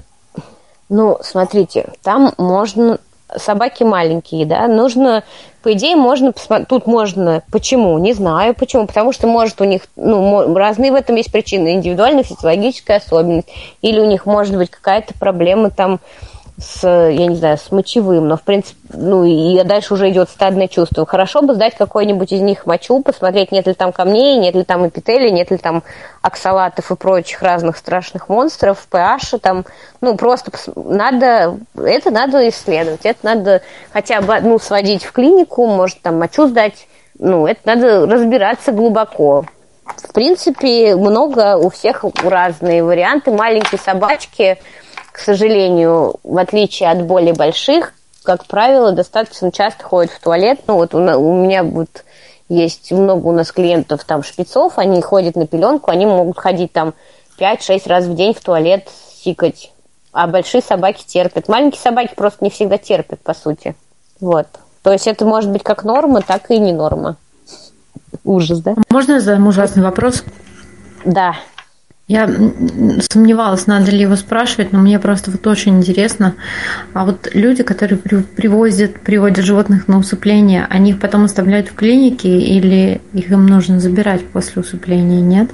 ну, 0.90 1.18
смотрите, 1.22 1.94
там 2.02 2.34
можно 2.38 3.00
собаки 3.36 3.84
маленькие, 3.84 4.46
да, 4.46 4.68
нужно, 4.68 5.24
по 5.62 5.74
идее, 5.74 5.96
можно 5.96 6.32
посмотреть, 6.32 6.68
тут 6.70 6.88
можно, 6.88 7.44
почему, 7.52 7.98
не 7.98 8.14
знаю 8.14 8.56
почему, 8.56 8.88
потому 8.88 9.12
что, 9.12 9.28
может, 9.28 9.60
у 9.60 9.66
них, 9.66 9.84
ну, 9.96 10.56
разные 10.56 10.92
в 10.92 10.96
этом 10.96 11.16
есть 11.16 11.32
причины, 11.32 11.74
индивидуальная 11.74 12.24
физиологическая 12.24 12.98
особенность, 12.98 13.50
или 13.82 14.00
у 14.00 14.06
них 14.06 14.26
может 14.26 14.56
быть 14.56 14.70
какая-то 14.70 15.14
проблема 15.20 15.70
там 15.70 16.00
с, 16.60 16.88
я 16.88 17.28
не 17.28 17.36
знаю, 17.36 17.58
с 17.58 17.72
мочевым, 17.72 18.28
но 18.28 18.36
в 18.36 18.42
принципе, 18.42 18.80
ну 18.94 19.24
и 19.24 19.64
дальше 19.64 19.94
уже 19.94 20.10
идет 20.10 20.30
стадное 20.30 20.68
чувство. 20.68 21.06
Хорошо 21.06 21.44
бы 21.44 21.54
сдать 21.54 21.76
какой-нибудь 21.76 22.32
из 22.32 22.42
них 22.42 22.66
мочу, 22.66 23.02
посмотреть, 23.04 23.52
нет 23.52 23.68
ли 23.68 23.74
там 23.74 23.92
камней, 23.92 24.38
нет 24.38 24.56
ли 24.56 24.64
там 24.64 24.88
эпителия, 24.88 25.30
нет 25.30 25.52
ли 25.52 25.58
там 25.58 25.84
оксалатов 26.24 26.90
и 26.90 26.96
прочих 26.96 27.44
разных 27.44 27.78
страшных 27.78 28.28
монстров, 28.28 28.88
pH, 28.92 29.38
там, 29.38 29.66
ну 30.02 30.16
просто 30.16 30.52
надо, 30.76 31.60
это 31.76 32.10
надо 32.10 32.50
исследовать, 32.50 33.02
это 33.04 33.20
надо 33.22 33.62
хотя 33.94 34.22
бы 34.22 34.36
одну 34.36 34.58
сводить 34.58 35.04
в 35.04 35.12
клинику, 35.12 35.68
может 35.68 36.02
там 36.02 36.18
мочу 36.18 36.48
сдать, 36.48 36.88
ну 37.20 37.46
это 37.46 37.60
надо 37.66 38.08
разбираться 38.08 38.72
глубоко. 38.72 39.46
В 39.86 40.12
принципе, 40.12 40.96
много 40.96 41.56
у 41.56 41.70
всех 41.70 42.04
разные 42.22 42.84
варианты. 42.84 43.32
Маленькие 43.32 43.80
собачки, 43.80 44.58
к 45.18 45.20
сожалению, 45.20 46.18
в 46.24 46.38
отличие 46.38 46.92
от 46.92 47.02
более 47.02 47.34
больших, 47.34 47.94
как 48.22 48.46
правило, 48.46 48.92
достаточно 48.92 49.52
часто 49.52 49.84
ходят 49.84 50.12
в 50.12 50.22
туалет. 50.22 50.60
Ну, 50.68 50.76
вот 50.76 50.94
у, 50.94 51.00
у 51.00 51.34
меня 51.34 51.64
вот 51.64 52.06
есть 52.50 52.92
много 52.92 53.26
у 53.26 53.32
нас 53.32 53.52
клиентов 53.52 54.04
там 54.04 54.22
шпицов, 54.22 54.74
они 54.78 55.02
ходят 55.02 55.36
на 55.36 55.48
пеленку, 55.48 55.90
они 55.90 56.06
могут 56.06 56.38
ходить 56.38 56.72
там 56.72 56.94
5-6 57.40 57.90
раз 57.90 58.06
в 58.06 58.14
день 58.14 58.36
в 58.36 58.42
туалет, 58.42 58.90
сикать. 59.24 59.74
А 60.12 60.28
большие 60.28 60.62
собаки 60.62 61.04
терпят. 61.04 61.48
Маленькие 61.48 61.82
собаки 61.82 62.14
просто 62.16 62.44
не 62.44 62.52
всегда 62.52 62.78
терпят, 62.78 63.20
по 63.22 63.34
сути. 63.34 63.74
Вот. 64.20 64.46
То 64.84 64.92
есть 64.92 65.08
это 65.08 65.26
может 65.26 65.50
быть 65.50 65.64
как 65.64 65.84
норма, 65.84 66.22
так 66.22 66.52
и 66.52 66.60
не 66.60 66.74
норма. 66.74 67.16
Ужас, 68.24 68.60
да? 68.62 68.76
Можно 68.92 69.20
задам 69.20 69.48
ужасный 69.48 69.82
вопрос? 69.82 70.24
Да. 71.06 71.34
Я 72.08 72.26
сомневалась, 73.12 73.68
надо 73.68 73.92
ли 73.92 74.00
его 74.00 74.16
спрашивать, 74.16 74.72
но 74.72 74.80
мне 74.80 74.98
просто 74.98 75.30
вот 75.30 75.46
очень 75.46 75.80
интересно. 75.80 76.36
А 76.94 77.04
вот 77.04 77.28
люди, 77.34 77.64
которые 77.64 78.00
привозят, 78.00 79.02
приводят 79.02 79.44
животных 79.44 79.90
на 79.90 79.98
усыпление, 79.98 80.66
они 80.70 80.92
их 80.92 81.02
потом 81.02 81.26
оставляют 81.26 81.68
в 81.68 81.74
клинике 81.74 82.40
или 82.40 83.02
их 83.12 83.30
им 83.30 83.46
нужно 83.46 83.82
забирать 83.82 84.26
после 84.26 84.62
усыпления, 84.62 85.20
нет? 85.20 85.50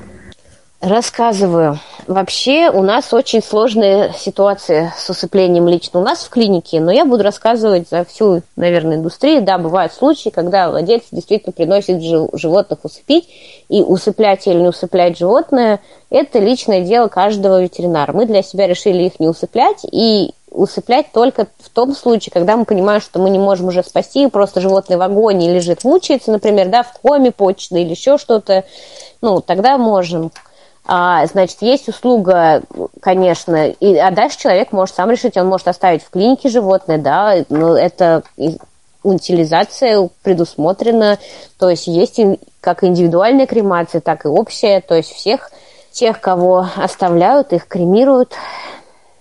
Рассказываю. 0.84 1.80
Вообще 2.08 2.70
у 2.70 2.84
нас 2.84 3.14
очень 3.14 3.42
сложная 3.42 4.12
ситуация 4.18 4.94
с 4.98 5.10
усыплением 5.10 5.66
лично 5.70 6.02
у 6.02 6.04
нас 6.04 6.26
в 6.26 6.30
клинике, 6.30 6.82
но 6.82 6.92
я 6.92 7.06
буду 7.06 7.24
рассказывать 7.24 7.88
за 7.90 8.04
всю, 8.04 8.42
наверное, 8.58 8.98
индустрию. 8.98 9.42
Да, 9.42 9.58
бывают 9.58 9.94
случаи, 9.94 10.28
когда 10.28 10.70
владельцы 10.70 11.08
действительно 11.14 11.54
приносят 11.54 12.02
животных 12.38 12.80
усыпить, 12.84 13.30
и 13.70 13.82
усыплять 13.82 14.46
или 14.46 14.56
не 14.58 14.68
усыплять 14.68 15.18
животное– 15.18 15.80
это 16.10 16.40
личное 16.40 16.82
дело 16.82 17.08
каждого 17.08 17.64
ветеринара. 17.64 18.12
Мы 18.12 18.26
для 18.26 18.44
себя 18.44 18.68
решили 18.68 19.04
их 19.04 19.22
не 19.22 19.30
усыплять, 19.30 19.86
и 19.90 20.32
усыплять 20.52 21.14
только 21.14 21.48
в 21.60 21.70
том 21.70 21.96
случае, 21.96 22.34
когда 22.34 22.58
мы 22.58 22.66
понимаем, 22.66 23.00
что 23.00 23.20
мы 23.20 23.30
не 23.30 23.40
можем 23.40 23.68
уже 23.68 23.84
спасти, 23.84 24.28
просто 24.28 24.60
животное 24.60 24.98
в 24.98 25.02
агонии 25.02 25.50
лежит, 25.50 25.86
мучается, 25.86 26.30
например, 26.34 26.68
да, 26.68 26.84
в 26.84 26.92
коме 27.02 27.32
почечной 27.32 27.84
или 27.84 27.92
еще 27.92 28.18
что-то, 28.18 28.66
ну, 29.22 29.40
тогда 29.40 29.78
можем. 29.78 30.30
А, 30.86 31.26
значит, 31.28 31.62
есть 31.62 31.88
услуга, 31.88 32.62
конечно, 33.02 33.70
и, 33.70 33.96
а 33.96 34.12
дальше 34.12 34.38
человек 34.38 34.74
может 34.74 34.96
сам 34.96 35.12
решить, 35.12 35.38
он 35.38 35.48
может 35.48 35.68
оставить 35.70 36.04
в 36.04 36.10
клинике 36.10 36.50
животное, 36.50 36.98
да, 36.98 37.38
но 37.48 37.78
это 37.78 38.24
утилизация 39.02 40.10
предусмотрена, 40.24 41.20
то 41.58 41.70
есть 41.70 41.88
есть 41.88 42.20
как 42.60 42.84
индивидуальная 42.84 43.48
кремация, 43.48 44.02
так 44.02 44.26
и 44.26 44.28
общая, 44.28 44.82
то 44.82 44.96
есть 44.96 45.14
всех 45.14 45.52
тех, 45.92 46.20
кого 46.20 46.68
оставляют, 46.76 47.54
их 47.54 47.68
кремируют. 47.68 48.34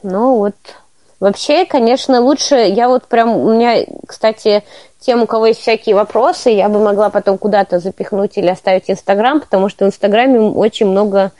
Ну 0.03 0.39
вот, 0.39 0.55
вообще, 1.21 1.65
конечно, 1.65 2.21
лучше, 2.21 2.57
я 2.57 2.89
вот 2.89 3.05
прям, 3.05 3.37
у 3.37 3.53
меня, 3.53 3.85
кстати, 4.07 4.65
тем, 4.99 5.23
у 5.23 5.27
кого 5.27 5.47
есть 5.47 5.61
всякие 5.61 5.95
вопросы, 5.95 6.51
я 6.51 6.69
бы 6.69 6.81
могла 6.81 7.11
потом 7.11 7.39
куда-то 7.39 7.79
запихнуть 7.79 8.37
или 8.37 8.49
оставить 8.49 8.91
Инстаграм, 8.91 9.41
потому 9.41 9.69
что 9.69 9.85
в 9.85 9.89
Инстаграме 9.89 10.41
очень 10.41 10.87
много 10.87 11.33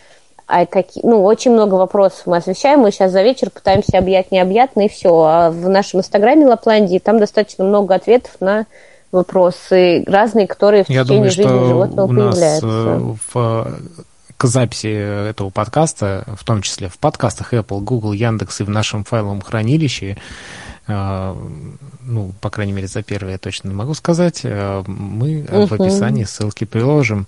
а 0.47 0.67
какие, 0.67 1.05
ну, 1.07 1.23
очень 1.25 1.53
много 1.53 1.75
вопросов 1.77 2.23
мы 2.27 2.37
освещаем. 2.39 2.81
Мы 2.81 2.91
сейчас 2.91 3.13
за 3.13 3.23
вечер 3.23 3.51
пытаемся 3.51 3.99
объять 3.99 4.31
необъятно, 4.31 4.83
и 4.83 4.89
все. 4.89 5.23
А 5.23 5.51
в 5.51 5.69
нашем 5.69 6.01
инстаграме 6.01 6.47
Лапландии 6.47 6.99
там 6.99 7.19
достаточно 7.19 7.65
много 7.65 7.95
ответов 7.95 8.33
на 8.41 8.67
вопросы 9.13 10.05
разные, 10.07 10.47
которые 10.47 10.85
в 10.85 10.91
Я 10.91 11.03
течение 11.05 11.07
думаю, 11.17 11.31
жизни 11.31 11.67
животного 11.69 12.07
у 12.09 12.13
нас 12.13 12.39
появляются. 12.39 12.67
э, 12.67 13.15
в 13.33 13.81
к 14.39 14.45
записи 14.47 14.89
этого 15.31 15.51
подкаста, 15.51 16.25
в 16.37 16.45
том 16.45 16.63
числе 16.63 16.89
в 16.89 16.99
подкастах 16.99 17.55
Apple, 17.55 17.81
Google, 17.81 18.13
Яндекс 18.13 18.61
и 18.61 18.65
в 18.65 18.71
нашем 18.71 19.05
файловом 19.05 19.41
хранилище, 19.41 20.17
э, 20.89 21.35
ну, 22.01 22.33
по 22.41 22.51
крайней 22.51 22.73
мере, 22.73 22.89
за 22.89 23.03
первое 23.03 23.33
я 23.33 23.39
точно 23.39 23.69
не 23.69 23.75
могу 23.75 23.95
сказать, 23.95 24.41
э, 24.43 24.83
мы 24.87 25.47
в 25.49 25.73
Мгм. 25.73 25.83
описании 25.83 26.25
ссылки 26.25 26.65
приложим. 26.65 27.27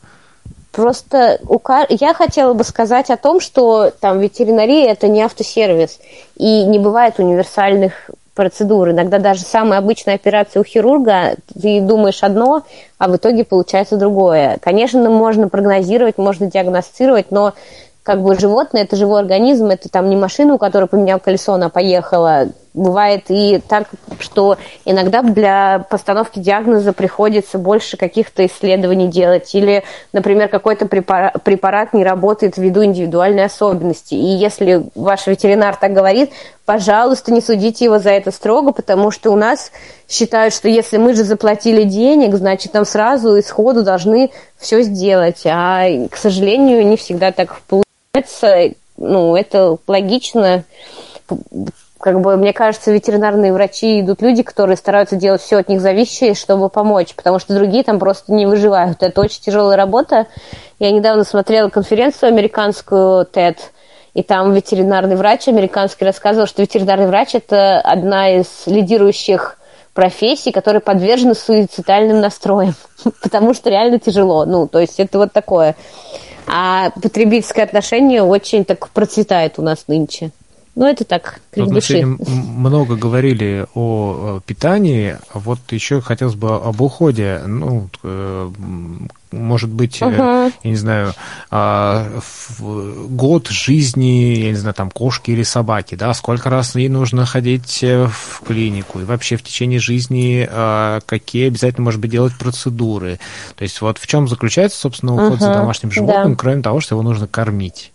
Просто 0.74 1.38
у 1.46 1.60
ка- 1.60 1.86
я 1.88 2.14
хотела 2.14 2.52
бы 2.52 2.64
сказать 2.64 3.08
о 3.10 3.16
том, 3.16 3.38
что 3.40 3.92
там 4.00 4.18
ветеринария 4.18 4.90
это 4.90 5.06
не 5.06 5.22
автосервис, 5.22 6.00
и 6.36 6.64
не 6.64 6.80
бывает 6.80 7.18
универсальных 7.18 8.10
процедур. 8.34 8.90
Иногда 8.90 9.18
даже 9.18 9.42
самая 9.42 9.78
обычная 9.78 10.16
операция 10.16 10.60
у 10.60 10.64
хирурга, 10.64 11.36
ты 11.60 11.80
думаешь 11.80 12.24
одно, 12.24 12.62
а 12.98 13.08
в 13.08 13.14
итоге 13.16 13.44
получается 13.44 13.96
другое. 13.96 14.58
Конечно, 14.60 15.08
можно 15.08 15.48
прогнозировать, 15.48 16.18
можно 16.18 16.50
диагностировать, 16.50 17.30
но 17.30 17.52
как 18.02 18.22
бы 18.22 18.36
животное 18.38 18.82
это 18.82 18.96
живой 18.96 19.20
организм, 19.20 19.66
это 19.66 19.88
там 19.88 20.10
не 20.10 20.16
машина, 20.16 20.54
у 20.54 20.58
которой 20.58 20.88
поменял 20.88 21.20
колесо, 21.20 21.54
она 21.54 21.68
поехала. 21.68 22.48
Бывает 22.74 23.26
и 23.28 23.60
так, 23.68 23.88
что 24.18 24.58
иногда 24.84 25.22
для 25.22 25.86
постановки 25.88 26.40
диагноза 26.40 26.92
приходится 26.92 27.56
больше 27.56 27.96
каких-то 27.96 28.44
исследований 28.46 29.06
делать. 29.06 29.54
Или, 29.54 29.84
например, 30.12 30.48
какой-то 30.48 30.86
препара- 30.86 31.32
препарат 31.44 31.94
не 31.94 32.02
работает 32.02 32.56
ввиду 32.56 32.84
индивидуальной 32.84 33.44
особенности. 33.44 34.14
И 34.14 34.26
если 34.26 34.86
ваш 34.96 35.28
ветеринар 35.28 35.76
так 35.76 35.92
говорит, 35.92 36.32
пожалуйста, 36.64 37.32
не 37.32 37.40
судите 37.40 37.84
его 37.84 38.00
за 38.00 38.10
это 38.10 38.32
строго, 38.32 38.72
потому 38.72 39.12
что 39.12 39.30
у 39.30 39.36
нас 39.36 39.70
считают, 40.08 40.52
что 40.52 40.68
если 40.68 40.96
мы 40.96 41.14
же 41.14 41.22
заплатили 41.22 41.84
денег, 41.84 42.34
значит, 42.34 42.74
нам 42.74 42.84
сразу 42.84 43.36
и 43.36 43.42
сходу 43.42 43.84
должны 43.84 44.32
все 44.58 44.82
сделать. 44.82 45.42
А, 45.46 45.86
к 46.10 46.16
сожалению, 46.16 46.84
не 46.84 46.96
всегда 46.96 47.30
так 47.30 47.60
получается. 47.68 48.74
Ну, 48.96 49.36
это 49.36 49.76
логично 49.86 50.64
как 52.04 52.20
бы, 52.20 52.36
мне 52.36 52.52
кажется, 52.52 52.92
ветеринарные 52.92 53.50
врачи 53.50 54.00
идут 54.00 54.20
люди, 54.20 54.42
которые 54.42 54.76
стараются 54.76 55.16
делать 55.16 55.40
все 55.40 55.56
от 55.56 55.70
них 55.70 55.80
зависящее, 55.80 56.34
чтобы 56.34 56.68
помочь, 56.68 57.14
потому 57.14 57.38
что 57.38 57.54
другие 57.54 57.82
там 57.82 57.98
просто 57.98 58.30
не 58.34 58.44
выживают. 58.44 59.02
Это 59.02 59.22
очень 59.22 59.40
тяжелая 59.40 59.74
работа. 59.78 60.26
Я 60.78 60.90
недавно 60.90 61.24
смотрела 61.24 61.70
конференцию 61.70 62.28
американскую 62.28 63.24
TED, 63.24 63.56
и 64.12 64.22
там 64.22 64.52
ветеринарный 64.52 65.16
врач 65.16 65.48
американский 65.48 66.04
рассказывал, 66.04 66.46
что 66.46 66.60
ветеринарный 66.60 67.06
врач– 67.06 67.30
это 67.34 67.80
одна 67.80 68.38
из 68.38 68.48
лидирующих 68.66 69.56
профессий, 69.94 70.52
которые 70.52 70.82
подвержены 70.82 71.34
суицидальным 71.34 72.20
настроям, 72.20 72.74
потому 73.22 73.54
что 73.54 73.70
реально 73.70 73.98
тяжело. 73.98 74.44
Ну, 74.44 74.68
то 74.68 74.78
есть 74.78 75.00
это 75.00 75.16
вот 75.16 75.32
такое. 75.32 75.74
А 76.46 76.90
потребительское 76.90 77.64
отношение 77.64 78.22
очень 78.22 78.66
так 78.66 78.90
процветает 78.90 79.58
у 79.58 79.62
нас 79.62 79.84
нынче. 79.88 80.32
Ну, 80.76 80.86
это 80.86 81.04
так, 81.04 81.40
крик 81.52 81.66
Вот 81.66 81.68
мы 81.72 81.80
души. 81.80 81.92
сегодня 82.00 82.16
м- 82.26 82.46
много 82.60 82.96
говорили 82.96 83.64
о 83.74 84.40
питании, 84.44 85.18
а 85.32 85.38
вот 85.38 85.60
еще 85.70 86.00
хотелось 86.00 86.34
бы 86.34 86.56
об 86.56 86.80
уходе. 86.80 87.42
Ну, 87.46 87.88
э, 88.02 88.50
может 89.30 89.70
быть, 89.70 90.02
Ага. 90.02 90.50
я 90.64 90.70
не 90.70 90.76
знаю, 90.76 91.14
а, 91.50 92.08
год 93.08 93.48
жизни, 93.48 94.34
я 94.36 94.48
не 94.50 94.56
знаю, 94.56 94.74
там, 94.74 94.90
кошки 94.90 95.30
или 95.30 95.42
собаки, 95.44 95.94
да, 95.94 96.12
сколько 96.14 96.50
раз 96.50 96.74
ей 96.74 96.88
нужно 96.88 97.24
ходить 97.26 97.80
э, 97.82 98.06
в 98.08 98.42
клинику, 98.46 99.00
и 99.00 99.04
вообще 99.04 99.36
в 99.36 99.42
течение 99.42 99.78
жизни 99.80 100.46
а, 100.50 101.00
какие 101.06 101.46
обязательно, 101.48 101.84
может 101.84 102.00
быть, 102.00 102.10
делать 102.10 102.32
процедуры. 102.38 103.18
То 103.56 103.62
есть 103.62 103.80
вот 103.80 103.98
в 103.98 104.06
чем 104.06 104.28
заключается, 104.28 104.78
собственно, 104.80 105.14
уход 105.14 105.40
за 105.40 105.50
Ага, 105.50 105.60
домашним 105.60 105.90
да. 105.90 105.94
животным, 105.94 106.36
кроме 106.36 106.62
того, 106.62 106.80
что 106.80 106.94
его 106.94 107.02
нужно 107.02 107.26
кормить. 107.28 107.92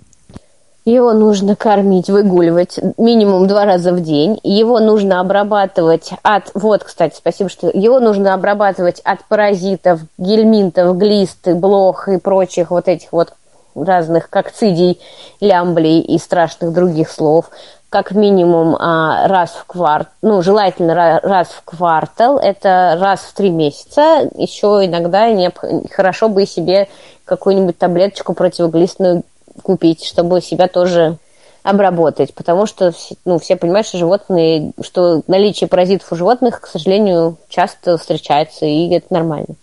Его 0.89 1.13
нужно 1.13 1.55
кормить, 1.55 2.09
выгуливать 2.09 2.79
минимум 2.97 3.45
два 3.45 3.65
раза 3.65 3.93
в 3.93 4.01
день. 4.01 4.39
Его 4.41 4.79
нужно 4.79 5.19
обрабатывать 5.19 6.09
от... 6.23 6.49
Вот, 6.55 6.83
кстати, 6.83 7.15
спасибо, 7.15 7.47
что... 7.47 7.69
Его 7.71 7.99
нужно 7.99 8.33
обрабатывать 8.33 8.99
от 9.03 9.23
паразитов, 9.25 9.99
гельминтов, 10.17 10.97
глисты, 10.97 11.53
блох 11.53 12.07
и 12.07 12.17
прочих 12.17 12.71
вот 12.71 12.87
этих 12.87 13.11
вот 13.11 13.33
разных 13.75 14.31
кокцидий, 14.31 14.99
лямблей 15.39 15.99
и 15.99 16.17
страшных 16.17 16.73
других 16.73 17.11
слов. 17.11 17.51
Как 17.89 18.11
минимум 18.11 18.75
а, 18.75 19.27
раз 19.27 19.51
в 19.51 19.65
квартал, 19.65 20.11
ну, 20.23 20.41
желательно 20.41 20.91
ра- 20.93 21.19
раз 21.21 21.49
в 21.49 21.63
квартал, 21.65 22.39
это 22.39 22.97
раз 22.99 23.19
в 23.19 23.33
три 23.35 23.51
месяца. 23.51 24.27
Еще 24.35 24.67
иногда 24.85 25.31
необх- 25.31 25.87
хорошо 25.91 26.29
бы 26.29 26.47
себе 26.47 26.87
какую-нибудь 27.25 27.77
таблеточку 27.77 28.33
противоглистную 28.33 29.21
купить, 29.59 30.05
чтобы 30.05 30.41
себя 30.41 30.67
тоже 30.67 31.17
обработать, 31.63 32.33
потому 32.33 32.65
что 32.65 32.93
ну, 33.25 33.37
все 33.37 33.55
понимают, 33.55 33.87
что 33.87 33.97
животные, 33.97 34.71
что 34.81 35.21
наличие 35.27 35.67
паразитов 35.67 36.11
у 36.11 36.15
животных, 36.15 36.61
к 36.61 36.67
сожалению, 36.67 37.37
часто 37.49 37.97
встречается, 37.97 38.65
и 38.65 38.89
это 38.93 39.13
нормально. 39.13 39.55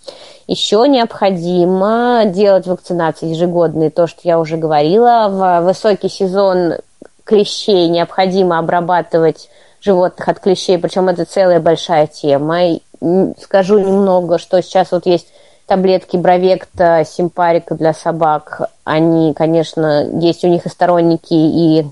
Еще 0.46 0.86
необходимо 0.88 2.22
делать 2.26 2.66
вакцинации 2.66 3.30
ежегодные, 3.30 3.90
то, 3.90 4.06
что 4.06 4.20
я 4.24 4.38
уже 4.38 4.56
говорила. 4.56 5.28
В 5.28 5.66
высокий 5.66 6.08
сезон 6.08 6.74
клещей 7.24 7.88
необходимо 7.88 8.58
обрабатывать 8.58 9.48
животных 9.80 10.28
от 10.28 10.38
клещей, 10.38 10.78
причем 10.78 11.08
это 11.08 11.24
целая 11.24 11.60
большая 11.60 12.06
тема. 12.06 12.78
Скажу 13.40 13.78
немного, 13.78 14.38
что 14.38 14.62
сейчас 14.62 14.92
вот 14.92 15.06
есть 15.06 15.26
таблетки 15.66 16.16
Бровекта, 16.16 17.04
Симпарика 17.04 17.74
для 17.74 17.92
собак. 17.92 18.70
Они, 18.84 19.34
конечно, 19.34 20.08
есть 20.20 20.44
у 20.44 20.48
них 20.48 20.66
и 20.66 20.68
сторонники, 20.68 21.34
и 21.34 21.86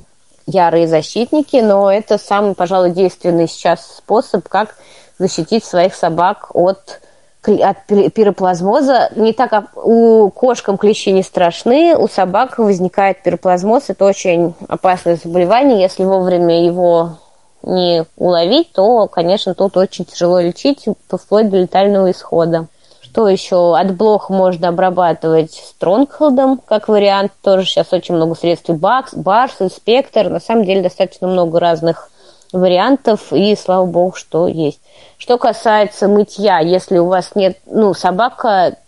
ярые 0.47 0.87
защитники, 0.87 1.57
но 1.57 1.91
это 1.91 2.19
самый, 2.19 2.55
пожалуй, 2.55 2.91
действенный 2.91 3.49
сейчас 3.49 3.97
способ, 3.97 4.49
как 4.49 4.77
защитить 5.19 5.65
своих 5.65 5.95
собак 5.95 6.51
от 6.55 7.01
от 7.47 7.85
пи- 7.87 8.09
пироплазмоза. 8.09 9.11
Не 9.17 9.35
так, 9.35 9.51
как 9.51 9.77
у 9.77 10.31
кошкам 10.31 10.79
клещи 10.79 11.11
не 11.11 11.23
страшны, 11.23 11.95
у 11.95 12.09
собак 12.09 12.57
возникает 12.59 13.23
пироплазмоз. 13.23 13.85
Это 13.89 14.07
очень 14.07 14.55
опасное 14.67 15.19
заболевание. 15.23 15.83
Если 15.83 16.05
вовремя 16.05 16.65
его 16.65 17.19
не 17.63 18.07
уловить, 18.17 18.73
то, 18.73 19.09
конечно, 19.09 19.55
тут 19.55 19.77
очень 19.77 20.07
тяжело 20.07 20.41
лечить, 20.41 20.87
вплоть 21.11 21.51
до 21.51 21.59
летального 21.59 22.11
исхода. 22.11 22.67
Что 23.15 23.29
еще? 23.29 23.77
От 23.79 23.95
блох 23.95 24.29
можно 24.29 24.71
обрабатывать 24.71 25.53
стронгхолдом, 25.53 26.61
как 26.67 26.89
вариант. 26.89 27.31
Тоже 27.43 27.65
сейчас 27.65 27.93
очень 27.93 28.17
много 28.17 28.35
средств. 28.35 28.71
Бакс, 28.71 29.15
барс, 29.15 29.55
инспектор. 29.61 30.29
На 30.29 30.41
самом 30.41 30.65
деле 30.65 30.83
достаточно 30.83 31.29
много 31.29 31.61
разных 31.61 32.11
вариантов. 32.53 33.33
И 33.33 33.55
слава 33.55 33.87
богу, 33.87 34.17
что 34.17 34.49
есть. 34.49 34.81
Что 35.17 35.39
касается 35.39 36.09
мытья, 36.09 36.59
если 36.59 36.99
у 36.99 37.07
вас 37.07 37.37
нет, 37.37 37.57
ну, 37.67 37.95
собака, 37.95 38.79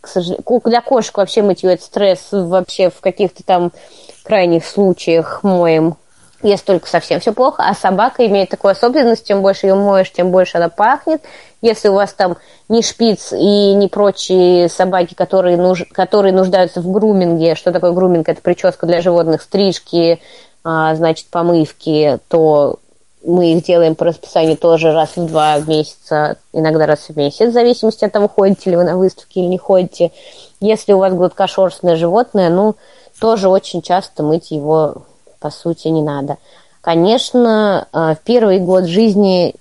к 0.00 0.08
сожалению, 0.08 0.62
для 0.64 0.80
кошек 0.80 1.18
вообще 1.18 1.42
мытье 1.42 1.74
это 1.74 1.82
стресс 1.84 2.28
вообще 2.30 2.88
в 2.88 3.02
каких-то 3.02 3.44
там 3.44 3.72
крайних 4.24 4.64
случаях 4.64 5.42
моем 5.42 5.98
если 6.42 6.64
только 6.64 6.88
совсем 6.88 7.20
все 7.20 7.32
плохо, 7.32 7.64
а 7.66 7.74
собака 7.74 8.26
имеет 8.26 8.50
такую 8.50 8.72
особенность, 8.72 9.26
чем 9.26 9.42
больше 9.42 9.66
ее 9.66 9.74
моешь, 9.74 10.12
тем 10.12 10.30
больше 10.30 10.58
она 10.58 10.68
пахнет. 10.68 11.22
Если 11.62 11.88
у 11.88 11.94
вас 11.94 12.12
там 12.12 12.36
не 12.68 12.82
шпиц 12.82 13.32
и 13.32 13.74
не 13.74 13.88
прочие 13.88 14.68
собаки, 14.68 15.14
которые, 15.14 15.56
нуж... 15.56 15.84
которые 15.92 16.32
нуждаются 16.32 16.80
в 16.80 16.90
груминге, 16.90 17.54
что 17.54 17.72
такое 17.72 17.92
груминг? 17.92 18.28
Это 18.28 18.42
прическа 18.42 18.86
для 18.86 19.00
животных, 19.00 19.42
стрижки, 19.42 20.20
а, 20.64 20.94
значит, 20.94 21.26
помывки, 21.28 22.18
то 22.28 22.78
мы 23.24 23.52
их 23.52 23.64
делаем 23.64 23.94
по 23.94 24.04
расписанию 24.04 24.56
тоже 24.56 24.92
раз 24.92 25.16
в 25.16 25.26
два 25.26 25.58
месяца, 25.58 26.36
иногда 26.52 26.86
раз 26.86 27.08
в 27.08 27.16
месяц, 27.16 27.48
в 27.48 27.52
зависимости 27.52 28.04
от 28.04 28.12
того, 28.12 28.28
ходите 28.28 28.70
ли 28.70 28.76
вы 28.76 28.84
на 28.84 28.96
выставки 28.96 29.38
или 29.38 29.46
не 29.46 29.58
ходите. 29.58 30.12
Если 30.60 30.92
у 30.92 30.98
вас 30.98 31.12
гладкошерстное 31.12 31.96
животное, 31.96 32.50
ну, 32.50 32.76
тоже 33.18 33.48
очень 33.48 33.82
часто 33.82 34.22
мыть 34.22 34.50
его 34.50 35.06
по 35.46 35.50
сути, 35.50 35.88
не 35.88 36.02
надо. 36.02 36.38
Конечно, 36.80 37.86
э, 37.92 38.14
в 38.14 38.18
первый 38.24 38.58
год 38.58 38.84
жизни 38.84 39.54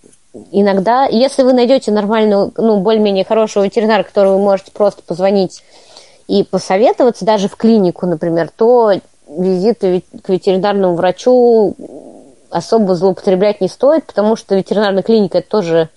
иногда, 0.52 1.06
если 1.06 1.44
вы 1.44 1.53
найдете 1.53 1.91
нормальную, 1.91 2.52
ну, 2.57 2.78
более-менее 2.80 3.26
хорошего 3.26 3.64
ветеринара, 3.64 4.03
которого 4.03 4.38
вы 4.38 4.44
можете 4.44 4.72
просто 4.72 5.02
позвонить 5.02 5.64
и 6.28 6.44
посоветоваться, 6.44 7.26
даже 7.26 7.48
в 7.48 7.56
клинику, 7.56 8.06
например, 8.06 8.49
то 8.56 8.94
визиты 9.28 10.03
к 10.24 10.30
ветеринарному 10.30 10.95
врачу 10.95 11.76
особо 12.49 12.95
злоупотреблять 12.95 13.62
не 13.62 13.68
стоит, 13.68 14.06
потому 14.06 14.36
что 14.36 14.56
ветеринарная 14.56 15.03
клиника 15.03 15.40
это 15.40 15.49
тоже 15.49 15.90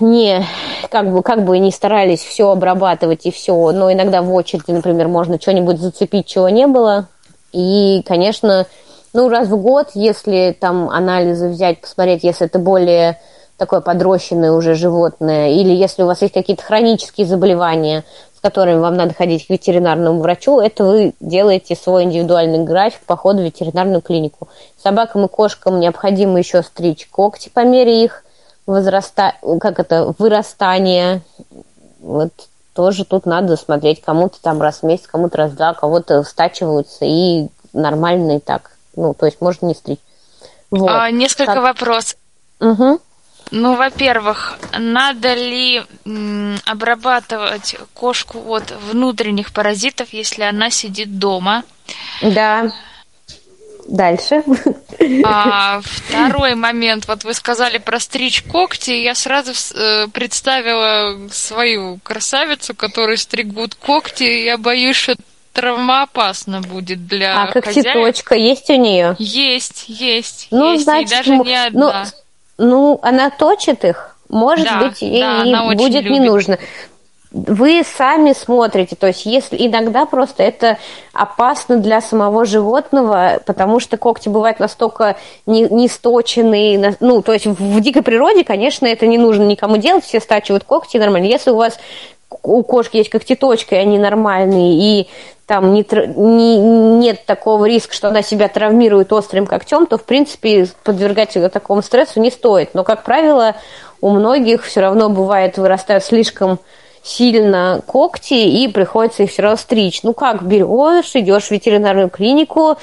не 0.00 0.44
как 0.90 1.12
бы 1.12 1.22
как 1.22 1.44
бы 1.44 1.58
не 1.58 1.70
старались 1.70 2.20
все 2.20 2.50
обрабатывать 2.50 3.26
и 3.26 3.30
все, 3.30 3.70
но 3.72 3.92
иногда 3.92 4.22
в 4.22 4.32
очереди, 4.32 4.70
например, 4.70 5.08
можно 5.08 5.40
что-нибудь 5.40 5.78
зацепить, 5.78 6.26
чего 6.26 6.48
не 6.48 6.66
было, 6.66 7.08
и, 7.52 8.02
конечно, 8.06 8.66
ну, 9.18 9.28
раз 9.28 9.48
в 9.48 9.56
год, 9.60 9.88
если 9.94 10.56
там 10.58 10.88
анализы 10.90 11.48
взять, 11.48 11.80
посмотреть, 11.80 12.22
если 12.22 12.46
это 12.46 12.60
более 12.60 13.18
такое 13.56 13.80
подрощенное 13.80 14.52
уже 14.52 14.76
животное, 14.76 15.50
или 15.50 15.74
если 15.74 16.04
у 16.04 16.06
вас 16.06 16.22
есть 16.22 16.34
какие-то 16.34 16.62
хронические 16.62 17.26
заболевания, 17.26 18.04
с 18.36 18.40
которыми 18.40 18.78
вам 18.78 18.94
надо 18.94 19.14
ходить 19.14 19.44
к 19.44 19.50
ветеринарному 19.50 20.20
врачу, 20.20 20.60
это 20.60 20.84
вы 20.84 21.14
делаете 21.18 21.74
свой 21.74 22.04
индивидуальный 22.04 22.62
график 22.62 23.00
похода 23.06 23.40
в 23.40 23.44
ветеринарную 23.44 24.02
клинику. 24.02 24.46
Собакам 24.80 25.24
и 25.24 25.28
кошкам 25.28 25.80
необходимо 25.80 26.38
еще 26.38 26.62
стричь 26.62 27.08
когти 27.10 27.48
по 27.52 27.64
мере 27.64 28.04
их 28.04 28.22
возраста... 28.66 29.32
как 29.60 29.80
это, 29.80 30.14
вырастания. 30.16 31.22
Вот 31.98 32.30
тоже 32.72 33.04
тут 33.04 33.26
надо 33.26 33.56
смотреть, 33.56 34.00
кому-то 34.00 34.40
там 34.40 34.62
раз 34.62 34.82
в 34.82 34.82
месяц, 34.84 35.08
кому-то 35.08 35.38
раз 35.38 35.50
в 35.50 35.56
два, 35.56 35.74
кого-то 35.74 36.22
стачиваются 36.22 37.04
и 37.04 37.48
нормально 37.72 38.36
и 38.36 38.38
так. 38.38 38.77
Ну, 38.98 39.14
то 39.14 39.26
есть 39.26 39.40
можно 39.40 39.66
не 39.66 39.74
стричь. 39.74 40.00
Вот. 40.70 40.90
А, 40.90 41.10
несколько 41.10 41.54
так. 41.54 41.62
вопросов. 41.62 42.18
Угу. 42.60 43.00
Ну, 43.52 43.76
во-первых, 43.76 44.58
надо 44.76 45.34
ли 45.34 45.82
обрабатывать 46.66 47.76
кошку 47.94 48.40
от 48.52 48.72
внутренних 48.90 49.52
паразитов, 49.52 50.12
если 50.12 50.42
она 50.42 50.70
сидит 50.70 51.18
дома? 51.18 51.62
Да. 52.20 52.70
Дальше. 53.86 54.42
А, 55.24 55.80
второй 55.80 56.54
момент. 56.56 57.06
Вот 57.08 57.24
вы 57.24 57.32
сказали 57.32 57.78
про 57.78 58.00
стричь 58.00 58.42
когти. 58.42 58.90
Я 58.90 59.14
сразу 59.14 59.52
э, 59.74 60.08
представила 60.08 61.28
свою 61.30 61.98
красавицу, 62.02 62.74
которой 62.74 63.16
стригут 63.16 63.76
когти. 63.76 64.24
Я 64.24 64.58
боюсь, 64.58 64.96
что 64.96 65.16
травмоопасно 65.60 66.60
будет 66.60 67.06
для 67.06 67.42
А 67.42 67.46
когтеточка 67.52 68.34
есть 68.34 68.70
у 68.70 68.76
нее? 68.76 69.16
Есть, 69.18 69.84
есть. 69.88 70.48
Ну, 70.50 70.72
есть, 70.72 70.84
значит, 70.84 71.10
и 71.10 71.14
даже 71.14 71.36
не 71.36 71.66
одна. 71.66 72.06
Ну, 72.58 72.66
ну, 72.66 73.00
она 73.02 73.30
точит 73.30 73.84
их. 73.84 74.16
Может 74.28 74.66
да, 74.66 74.78
быть, 74.80 75.00
ей 75.00 75.20
да, 75.20 75.64
будет 75.74 76.04
любит. 76.04 76.10
не 76.10 76.20
нужно 76.20 76.58
вы 77.30 77.82
сами 77.84 78.32
смотрите, 78.32 78.96
то 78.96 79.06
есть 79.06 79.26
если 79.26 79.56
иногда 79.66 80.06
просто 80.06 80.42
это 80.42 80.78
опасно 81.12 81.76
для 81.76 82.00
самого 82.00 82.46
животного, 82.46 83.40
потому 83.44 83.80
что 83.80 83.98
когти 83.98 84.28
бывают 84.28 84.60
настолько 84.60 85.16
не, 85.44 85.62
не 85.64 85.88
сточенные, 85.88 86.96
ну, 87.00 87.20
то 87.20 87.32
есть 87.34 87.46
в 87.46 87.80
дикой 87.80 88.02
природе, 88.02 88.44
конечно, 88.44 88.86
это 88.86 89.06
не 89.06 89.18
нужно 89.18 89.42
никому 89.42 89.76
делать, 89.76 90.04
все 90.04 90.20
стачивают 90.20 90.64
когти 90.64 90.96
нормально. 90.96 91.26
Если 91.26 91.50
у 91.50 91.56
вас 91.56 91.78
у 92.42 92.62
кошки 92.62 92.98
есть 92.98 93.10
когтеточка, 93.10 93.76
и 93.76 93.78
они 93.78 93.98
нормальные, 93.98 95.00
и 95.00 95.08
там 95.46 95.72
не, 95.72 95.84
не, 96.16 96.58
нет 96.58 97.24
такого 97.24 97.64
риска, 97.64 97.94
что 97.94 98.08
она 98.08 98.20
себя 98.22 98.48
травмирует 98.48 99.12
острым 99.12 99.46
когтем, 99.46 99.86
то, 99.86 99.96
в 99.96 100.04
принципе, 100.04 100.68
подвергать 100.84 101.36
ее 101.36 101.48
такому 101.48 101.80
стрессу 101.80 102.20
не 102.20 102.30
стоит. 102.30 102.74
Но, 102.74 102.84
как 102.84 103.02
правило, 103.02 103.56
у 104.00 104.10
многих 104.10 104.64
все 104.64 104.80
равно 104.80 105.08
бывает 105.08 105.56
вырастают 105.56 106.04
слишком 106.04 106.58
сильно 107.02 107.80
когти, 107.86 108.34
и 108.34 108.68
приходится 108.68 109.22
их 109.22 109.30
все 109.30 109.42
равно 109.42 109.56
стричь. 109.56 110.02
Ну 110.02 110.12
как, 110.12 110.42
берешь, 110.42 111.14
идешь 111.14 111.44
в 111.44 111.50
ветеринарную 111.50 112.10
клинику, 112.10 112.76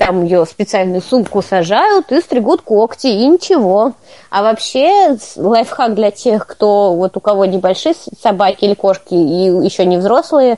там 0.00 0.24
ее 0.24 0.46
специальную 0.46 1.02
сумку 1.02 1.42
сажают 1.42 2.10
и 2.10 2.22
стригут 2.22 2.62
когти, 2.62 3.08
и 3.08 3.26
ничего. 3.26 3.92
А 4.30 4.42
вообще 4.42 5.18
лайфхак 5.36 5.94
для 5.94 6.10
тех, 6.10 6.46
кто 6.46 6.94
вот 6.94 7.18
у 7.18 7.20
кого 7.20 7.44
небольшие 7.44 7.94
собаки 8.18 8.64
или 8.64 8.72
кошки 8.72 9.12
и 9.12 9.44
еще 9.62 9.84
не 9.84 9.98
взрослые, 9.98 10.56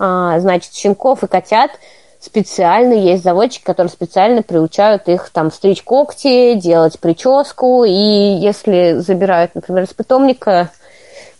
а, 0.00 0.40
значит, 0.40 0.74
щенков 0.74 1.22
и 1.22 1.28
котят 1.28 1.70
специально 2.18 2.94
есть 2.94 3.22
заводчики, 3.22 3.62
которые 3.62 3.92
специально 3.92 4.42
приучают 4.42 5.08
их 5.08 5.30
там 5.30 5.52
стричь 5.52 5.84
когти, 5.84 6.54
делать 6.54 6.98
прическу, 6.98 7.84
и 7.84 7.92
если 7.92 8.94
забирают, 8.98 9.54
например, 9.54 9.84
из 9.84 9.92
питомника 9.92 10.70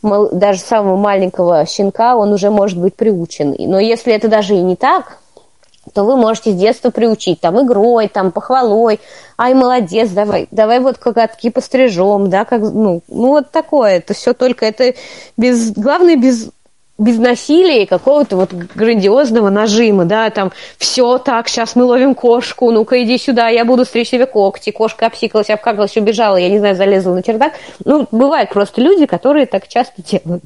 даже 0.01 0.61
самого 0.61 0.97
маленького 0.97 1.67
щенка 1.67 2.15
он 2.15 2.33
уже 2.33 2.51
может 2.51 2.79
быть 2.79 2.95
приучен. 2.95 3.57
Но 3.59 3.81
если 3.81 4.13
это 4.13 4.29
даже 4.29 4.55
и 4.55 4.61
не 4.61 4.77
так, 4.77 5.19
то 5.95 6.05
вы 6.05 6.17
можете 6.17 6.53
с 6.53 6.55
детства 6.55 6.91
приучить, 6.91 7.41
там, 7.41 7.61
игрой, 7.65 8.09
там, 8.09 8.31
похвалой, 8.31 9.01
ай, 9.37 9.55
молодец, 9.55 10.11
давай, 10.11 10.47
давай 10.51 10.81
вот 10.81 10.99
коготки 10.99 11.51
пострижем, 11.51 12.31
да, 12.31 12.45
как, 12.45 12.61
ну, 12.61 13.03
ну, 13.09 13.29
вот 13.29 13.51
такое, 13.51 13.97
это 13.97 14.15
все 14.15 14.33
только, 14.33 14.65
это 14.65 14.95
без, 15.37 15.73
главное, 15.73 16.17
без 16.17 16.51
без 16.99 17.19
насилия 17.19 17.87
какого-то 17.87 18.37
вот 18.37 18.53
грандиозного 18.53 19.51
нажима, 19.51 20.05
да, 20.05 20.31
там, 20.31 20.53
все 20.79 21.19
так, 21.19 21.49
сейчас 21.49 21.75
мы 21.75 21.85
ловим 21.85 22.15
кошку, 22.15 22.71
ну-ка 22.71 23.03
иди 23.03 23.19
сюда, 23.19 23.49
я 23.49 23.65
буду 23.65 23.85
стричь 23.85 24.11
себе 24.11 24.27
когти, 24.27 24.71
кошка 24.71 25.07
обсикалась, 25.07 25.51
обкакалась, 25.51 25.97
убежала, 25.97 26.37
я 26.37 26.49
не 26.49 26.59
знаю, 26.59 26.77
залезла 26.77 27.15
на 27.15 27.23
чердак. 27.23 27.55
Ну, 27.85 28.07
бывают 28.13 28.51
просто 28.51 28.81
люди, 28.81 29.07
которые 29.07 29.47
так 29.47 29.67
часто 29.69 30.03
делают. 30.03 30.45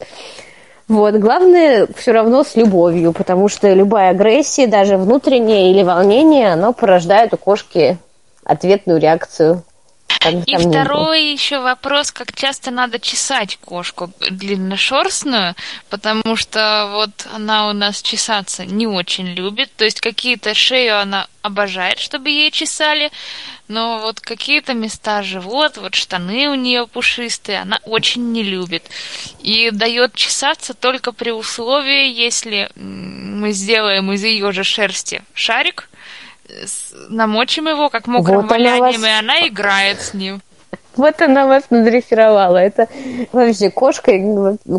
Вот, 0.88 1.14
главное 1.14 1.88
все 1.96 2.12
равно 2.12 2.44
с 2.44 2.54
любовью, 2.54 3.12
потому 3.12 3.48
что 3.48 3.72
любая 3.72 4.10
агрессия, 4.10 4.68
даже 4.68 4.96
внутренняя 4.96 5.70
или 5.70 5.82
волнение, 5.82 6.52
оно 6.52 6.72
порождает 6.72 7.34
у 7.34 7.36
кошки 7.36 7.98
ответную 8.44 9.00
реакцию. 9.00 9.64
И 10.46 10.56
второй 10.56 11.24
еще 11.32 11.60
вопрос, 11.60 12.10
как 12.10 12.32
часто 12.32 12.70
надо 12.70 12.98
чесать 12.98 13.58
кошку 13.64 14.10
длинношерстную, 14.30 15.54
потому 15.88 16.36
что 16.36 16.88
вот 16.92 17.10
она 17.34 17.68
у 17.68 17.72
нас 17.72 18.02
чесаться 18.02 18.64
не 18.64 18.86
очень 18.86 19.26
любит, 19.26 19.70
то 19.76 19.84
есть 19.84 20.00
какие-то 20.00 20.54
шею 20.54 21.00
она 21.00 21.26
обожает, 21.42 21.98
чтобы 21.98 22.30
ей 22.30 22.50
чесали, 22.50 23.10
но 23.68 24.00
вот 24.00 24.20
какие-то 24.20 24.74
места 24.74 25.22
живот, 25.22 25.76
вот 25.76 25.94
штаны 25.94 26.48
у 26.48 26.54
нее 26.54 26.86
пушистые, 26.86 27.60
она 27.60 27.80
очень 27.84 28.32
не 28.32 28.42
любит. 28.42 28.84
И 29.40 29.70
дает 29.70 30.14
чесаться 30.14 30.74
только 30.74 31.12
при 31.12 31.30
условии, 31.30 32.08
если 32.12 32.70
мы 32.76 33.52
сделаем 33.52 34.12
из 34.12 34.24
ее 34.24 34.52
же 34.52 34.64
шерсти 34.64 35.22
шарик, 35.34 35.88
намочим 37.08 37.68
его 37.68 37.88
как 37.88 38.06
мокрым 38.06 38.42
вот 38.42 38.50
валянием, 38.50 39.00
вас... 39.00 39.10
и 39.10 39.18
она 39.18 39.46
играет 39.48 40.00
с 40.00 40.14
ним. 40.14 40.40
Вот 40.96 41.20
она 41.20 41.46
вас 41.46 41.64
надрессировала. 41.70 42.56
Это 42.56 42.88
вообще 43.32 43.70
кошка, 43.70 44.12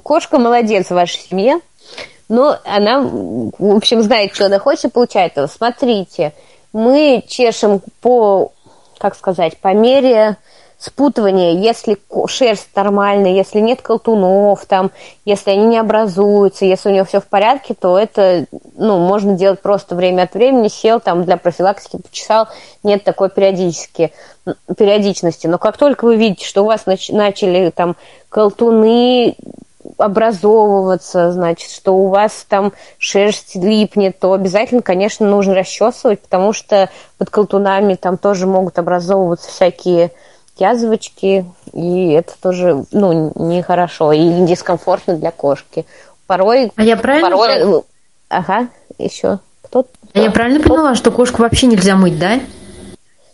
кошка 0.04 0.40
молодец 0.40 0.88
в 0.88 0.92
вашей 0.92 1.20
семье. 1.20 1.60
Но 2.30 2.58
она, 2.66 3.00
в 3.02 3.76
общем, 3.76 4.02
знает, 4.02 4.36
что 4.36 4.48
она 4.48 4.60
хочет, 4.60 4.92
получает 4.92 5.34
этого. 5.34 5.48
Смотрите, 5.48 6.34
мы 6.74 7.24
чешем 7.28 7.82
по, 8.02 8.52
как 8.98 9.16
сказать, 9.16 9.58
по 9.58 9.74
мере 9.74 10.38
спутывание, 10.80 11.60
если 11.60 11.98
шерсть 12.28 12.70
нормальная, 12.76 13.32
если 13.32 13.60
нет 13.60 13.82
колтунов, 13.82 14.66
там, 14.66 14.92
если 15.26 15.52
они 15.52 15.66
не 15.66 15.78
образуются, 15.80 16.66
если 16.66 16.90
у 16.90 16.94
него 16.94 17.06
все 17.06 17.20
в 17.20 17.26
порядке, 17.26 17.74
то 17.74 17.98
это 17.98 18.46
ну, 18.76 19.00
можно 19.00 19.34
делать 19.34 19.60
просто 19.60 19.96
время 19.96 20.24
от 20.24 20.36
времени, 20.36 20.68
сел 20.68 21.00
там 21.00 21.24
для 21.24 21.38
профилактики, 21.38 21.98
почесал, 21.98 22.48
нет 22.84 23.04
такой 23.04 23.30
периодически, 23.30 24.14
периодичности. 24.78 25.48
Но 25.48 25.58
как 25.58 25.78
только 25.78 26.06
вы 26.06 26.16
видите, 26.16 26.46
что 26.46 26.62
у 26.62 26.68
вас 26.68 26.84
нач- 26.86 27.14
начали 27.14 27.72
там 27.72 27.96
колтуны 28.30 29.36
образовываться, 29.98 31.32
значит, 31.32 31.72
что 31.72 31.96
у 31.96 32.08
вас 32.08 32.46
там 32.48 32.74
шерсть 32.98 33.56
липнет, 33.56 34.20
то 34.20 34.34
обязательно, 34.34 34.82
конечно, 34.82 35.28
нужно 35.28 35.56
расчесывать, 35.56 36.22
потому 36.22 36.54
что 36.54 36.90
под 37.18 37.30
колтунами 37.30 37.96
там 37.96 38.18
тоже 38.18 38.48
могут 38.48 38.80
образовываться 38.80 39.50
всякие 39.50 40.12
язвочки, 40.58 41.46
и 41.74 42.12
это 42.12 42.34
тоже, 42.42 42.86
ну, 42.92 43.32
нехорошо 43.36 44.12
и 44.12 44.46
дискомфортно 44.46 45.16
для 45.16 45.32
кошки. 45.32 45.86
Порой... 46.26 46.72
А 46.76 46.84
я 46.84 46.98
правильно... 46.98 47.30
Порой... 47.30 47.84
Ага, 48.30 48.68
еще. 48.98 49.40
Кто? 49.62 49.86
А 50.14 50.20
я 50.20 50.32
правильно 50.32 50.60
Кто? 50.60 50.70
поняла, 50.70 50.96
что 50.96 51.12
кошку 51.12 51.42
вообще 51.42 51.68
нельзя 51.68 51.96
мыть, 51.96 52.20
да? 52.20 52.40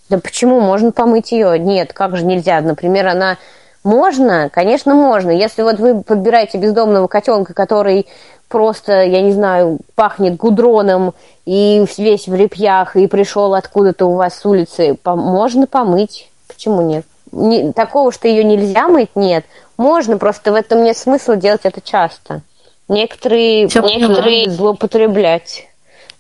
Да 0.10 0.20
почему? 0.20 0.60
Можно 0.60 0.92
помыть 0.92 1.32
ее. 1.32 1.58
Нет, 1.58 1.94
как 1.94 2.16
же 2.16 2.26
нельзя? 2.26 2.62
Например, 2.62 3.08
она... 3.08 3.38
Можно, 3.84 4.50
конечно, 4.52 4.94
можно. 4.96 5.32
Если 5.32 5.62
вот 5.62 5.80
вы 5.80 6.02
подбираете 6.02 6.58
бездомного 6.58 7.08
котенка, 7.08 7.54
который 7.54 8.08
просто, 8.48 9.04
я 9.04 9.22
не 9.22 9.34
знаю, 9.34 9.80
пахнет 9.96 10.38
гудроном 10.38 11.14
и 11.46 11.86
весь 11.98 12.28
в 12.28 12.36
репьях, 12.36 12.96
и 12.96 13.08
пришел 13.08 13.54
откуда-то 13.54 14.06
у 14.06 14.16
вас 14.16 14.36
с 14.36 14.46
улицы, 14.46 14.98
можно 15.04 15.68
помыть. 15.68 16.30
Почему 16.48 16.82
нет? 16.82 17.06
не, 17.34 17.74
такого, 17.74 18.12
что 18.12 18.28
ее 18.28 18.44
нельзя 18.44 18.88
мыть, 18.88 19.16
нет. 19.16 19.46
Можно, 19.78 20.18
просто 20.18 20.52
в 20.52 20.56
этом 20.56 20.84
нет 20.84 20.98
смысла 20.98 21.36
делать 21.36 21.62
это 21.64 21.82
часто. 21.82 22.42
Некоторые, 22.88 23.68
Все 23.68 23.82
некоторые 23.82 24.50
злоупотреблять 24.50 25.68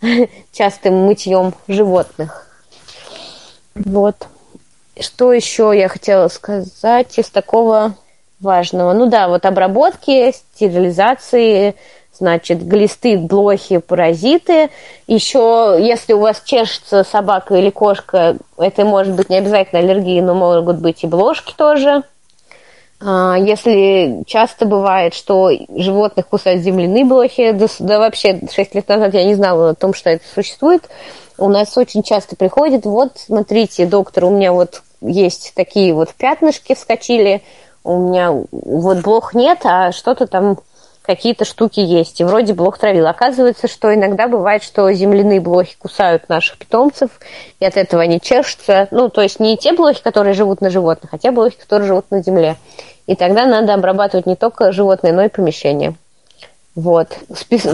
частым 0.52 1.06
мытьем 1.06 1.53
животных. 1.68 2.48
Вот. 3.76 4.27
Что 4.99 5.34
еще 5.34 5.72
я 5.76 5.88
хотела 5.88 6.28
сказать 6.28 7.18
из 7.18 7.30
такого 7.30 7.95
важного? 8.40 8.94
Ну 8.94 9.07
да, 9.07 9.28
вот 9.28 9.45
обработки, 9.45 10.32
стерилизации, 10.32 11.76
значит, 12.14 12.64
глисты, 12.65 13.18
блохи, 13.18 13.80
паразиты. 13.80 14.70
Еще, 15.07 15.78
если 15.80 16.14
у 16.14 16.20
вас 16.20 16.44
чешется 16.45 17.03
собака 17.03 17.56
или 17.56 17.72
кошка, 17.72 18.38
это 18.57 18.86
может 18.86 19.15
быть 19.15 19.30
не 19.30 19.38
обязательно 19.38 19.82
аллергии, 19.82 20.22
но 20.22 20.36
могут 20.36 20.78
быть 20.78 21.03
и 21.03 21.07
бложки 21.07 21.53
тоже. 21.57 22.03
А, 23.02 23.36
если 23.38 24.24
часто 24.28 24.65
бывает, 24.65 25.14
что 25.14 25.49
животных 25.76 26.28
кусают 26.28 26.61
земляные 26.61 27.03
блохи, 27.03 27.52
да, 27.52 27.65
да 27.80 27.99
вообще 27.99 28.40
6 28.53 28.76
лет 28.76 28.88
назад 28.88 29.14
я 29.14 29.26
не 29.26 29.34
знала 29.36 29.72
о 29.72 29.76
том, 29.76 29.94
что 29.94 30.11
это 30.11 30.24
существует, 30.34 30.84
у 31.38 31.49
нас 31.49 31.77
очень 31.77 32.03
часто 32.03 32.35
приходит, 32.35 32.85
вот, 32.85 33.14
смотрите, 33.18 33.85
доктор, 33.85 34.26
у 34.26 34.30
меня 34.30 34.53
вот 34.53 34.81
есть 35.01 35.53
такие 35.55 35.93
вот 35.93 36.14
пятнышки 36.14 36.76
вскочили, 36.76 37.43
у 37.84 37.97
меня 37.97 38.31
вот 38.51 38.99
блох 38.99 39.34
нет, 39.34 39.60
а 39.64 39.91
что-то 39.91 40.27
там 40.27 40.57
какие-то 41.03 41.45
штуки 41.45 41.81
есть. 41.81 42.19
И 42.22 42.23
вроде 42.23 42.53
блох 42.53 42.77
травил. 42.77 43.07
Оказывается, 43.07 43.68
что 43.68 43.93
иногда 43.93 44.27
бывает, 44.27 44.64
что 44.64 44.91
земляные 44.91 45.41
блохи 45.41 45.76
кусают 45.77 46.30
наших 46.30 46.57
питомцев, 46.57 47.10
и 47.60 47.65
от 47.65 47.77
этого 47.77 48.01
они 48.01 48.19
чешутся. 48.19 48.88
Ну, 48.91 49.10
то 49.10 49.22
есть 49.22 49.39
не 49.39 49.57
те 49.57 49.73
блохи, 49.73 50.01
которые 50.01 50.34
живут 50.34 50.61
на 50.61 50.69
животных, 50.69 51.14
а 51.14 51.18
те 51.18 51.31
блохи, 51.31 51.57
которые 51.57 51.88
живут 51.88 52.10
на 52.10 52.23
земле. 52.23 52.55
И 53.05 53.15
тогда 53.15 53.45
надо 53.45 53.73
обрабатывать 53.73 54.26
не 54.26 54.38
только 54.38 54.72
животные, 54.72 55.11
но 55.11 55.23
и 55.23 55.30
помещения. 55.30 55.95
Вот. 56.76 57.10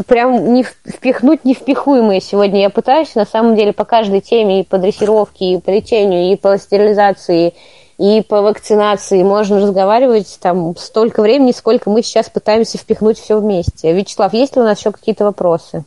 Прям 0.08 0.54
не 0.54 0.64
впихнуть 0.64 1.46
невпихуемые 1.46 2.20
сегодня 2.20 2.62
я 2.62 2.70
пытаюсь. 2.70 3.16
На 3.16 3.26
самом 3.26 3.56
деле 3.56 3.72
по 3.72 3.86
каждой 3.86 4.22
теме 4.22 4.62
и 4.62 4.64
по 4.64 4.78
дрессировке, 4.78 5.54
и 5.54 5.58
по 5.60 5.70
лечению, 5.70 6.34
и 6.34 6.36
по 6.36 6.58
стерилизации, 6.58 7.54
и 7.98 8.22
по 8.22 8.42
вакцинации 8.42 9.24
можно 9.24 9.60
разговаривать 9.62 10.38
там 10.42 10.76
столько 10.76 11.22
времени, 11.22 11.52
сколько 11.52 11.90
мы 11.90 12.02
сейчас 12.02 12.30
пытаемся 12.30 12.78
впихнуть 12.78 13.20
все 13.20 13.40
вместе. 13.40 13.94
Вячеслав, 13.94 14.34
есть 14.34 14.56
ли 14.56 14.62
у 14.62 14.66
нас 14.66 14.80
еще 14.80 14.92
какие-то 14.92 15.26
вопросы? 15.26 15.86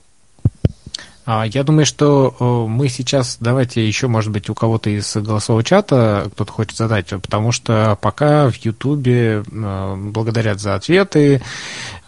А, 1.25 1.45
я 1.47 1.63
думаю, 1.63 1.87
что 1.87 2.35
мы 2.69 2.89
сейчас, 2.89 3.37
давайте 3.39 3.87
еще, 3.87 4.09
может 4.09 4.33
быть, 4.33 4.51
у 4.51 4.55
кого-то 4.55 4.91
из 4.91 5.17
голосового 5.17 5.63
чата 5.63 6.29
кто-то 6.33 6.53
хочет 6.53 6.77
задать, 6.77 7.09
потому 7.09 7.53
что 7.53 7.97
пока 8.01 8.51
в 8.51 8.57
Ютубе 8.57 9.45
благодарят 9.49 10.61
за 10.61 10.75
ответы. 10.75 11.41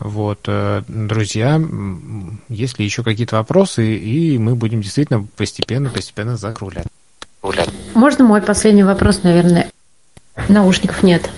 Вот, 0.00 0.40
э, 0.48 0.82
друзья, 0.88 1.60
есть 2.48 2.78
ли 2.78 2.84
еще 2.84 3.02
какие-то 3.02 3.36
вопросы, 3.36 3.96
и 3.96 4.36
мы 4.38 4.56
будем 4.56 4.82
действительно 4.82 5.26
постепенно-постепенно 5.36 6.36
закруглять. 6.36 6.86
Можно 7.94 8.24
мой 8.24 8.42
последний 8.42 8.82
вопрос, 8.82 9.22
наверное? 9.22 9.70
Наушников 10.48 11.02
нет. 11.02 11.30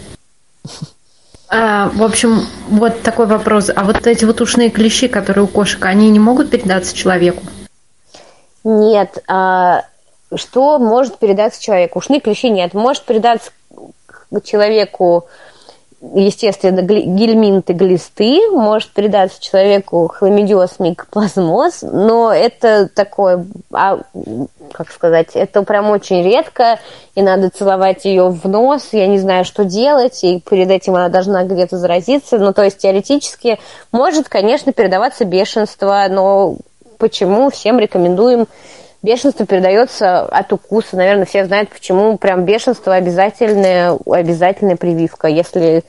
А, 1.48 1.90
в 1.90 2.02
общем, 2.02 2.40
вот 2.68 3.02
такой 3.02 3.26
вопрос. 3.26 3.70
А 3.74 3.84
вот 3.84 4.06
эти 4.06 4.24
вот 4.24 4.40
ушные 4.40 4.70
клещи, 4.70 5.06
которые 5.06 5.44
у 5.44 5.48
кошек, 5.48 5.84
они 5.84 6.10
не 6.10 6.18
могут 6.18 6.50
передаться 6.50 6.96
человеку? 6.96 7.42
Нет. 8.66 9.22
А, 9.28 9.84
что 10.34 10.80
может 10.80 11.18
передаться 11.18 11.62
человеку? 11.62 12.01
Ушные 12.01 12.20
клещи 12.20 12.48
нет. 12.48 12.74
Может 12.74 13.05
передаться 13.05 13.52
человеку 14.43 15.28
естественно, 16.14 16.82
гельминты, 16.82 17.72
глисты, 17.72 18.40
может 18.51 18.90
передаться 18.90 19.40
человеку 19.40 20.09
хламидиоз 20.09 20.78
микоплазмоз, 20.78 21.82
но 21.82 22.32
это 22.32 22.88
такое, 22.88 23.47
а, 23.72 24.01
как 24.72 24.90
сказать, 24.90 25.30
это 25.34 25.62
прям 25.62 25.90
очень 25.90 26.22
редко, 26.22 26.78
и 27.14 27.22
надо 27.22 27.51
целовать 27.51 28.05
ее 28.05 28.28
в 28.28 28.47
нос, 28.47 28.88
я 28.93 29.06
не 29.06 29.18
знаю, 29.18 29.44
что 29.44 29.64
делать, 29.64 30.22
и 30.22 30.40
перед 30.40 30.70
этим 30.70 30.97
она 30.97 31.09
должна 31.09 31.44
где-то 31.44 31.78
заразиться, 31.78 32.38
ну, 32.38 32.52
то 32.52 32.62
есть 32.62 32.78
теоретически 32.78 33.59
может, 33.90 34.28
конечно, 34.28 34.72
передаваться 34.72 35.24
бешенство, 35.24 36.06
но 36.10 36.56
почему 36.98 37.51
всем 37.51 37.78
рекомендуем 37.78 38.47
Бешенство 39.06 39.47
передается 39.47 40.23
от 40.23 40.52
укуса. 40.52 40.97
Наверное, 40.97 41.27
все 41.27 41.47
знают, 41.47 41.70
почему 41.70 42.18
прям 42.18 42.44
бешенство 42.44 42.94
обязательная, 42.94 43.97
обязательная 44.05 44.74
прививка. 44.74 45.28
Если 45.28 45.85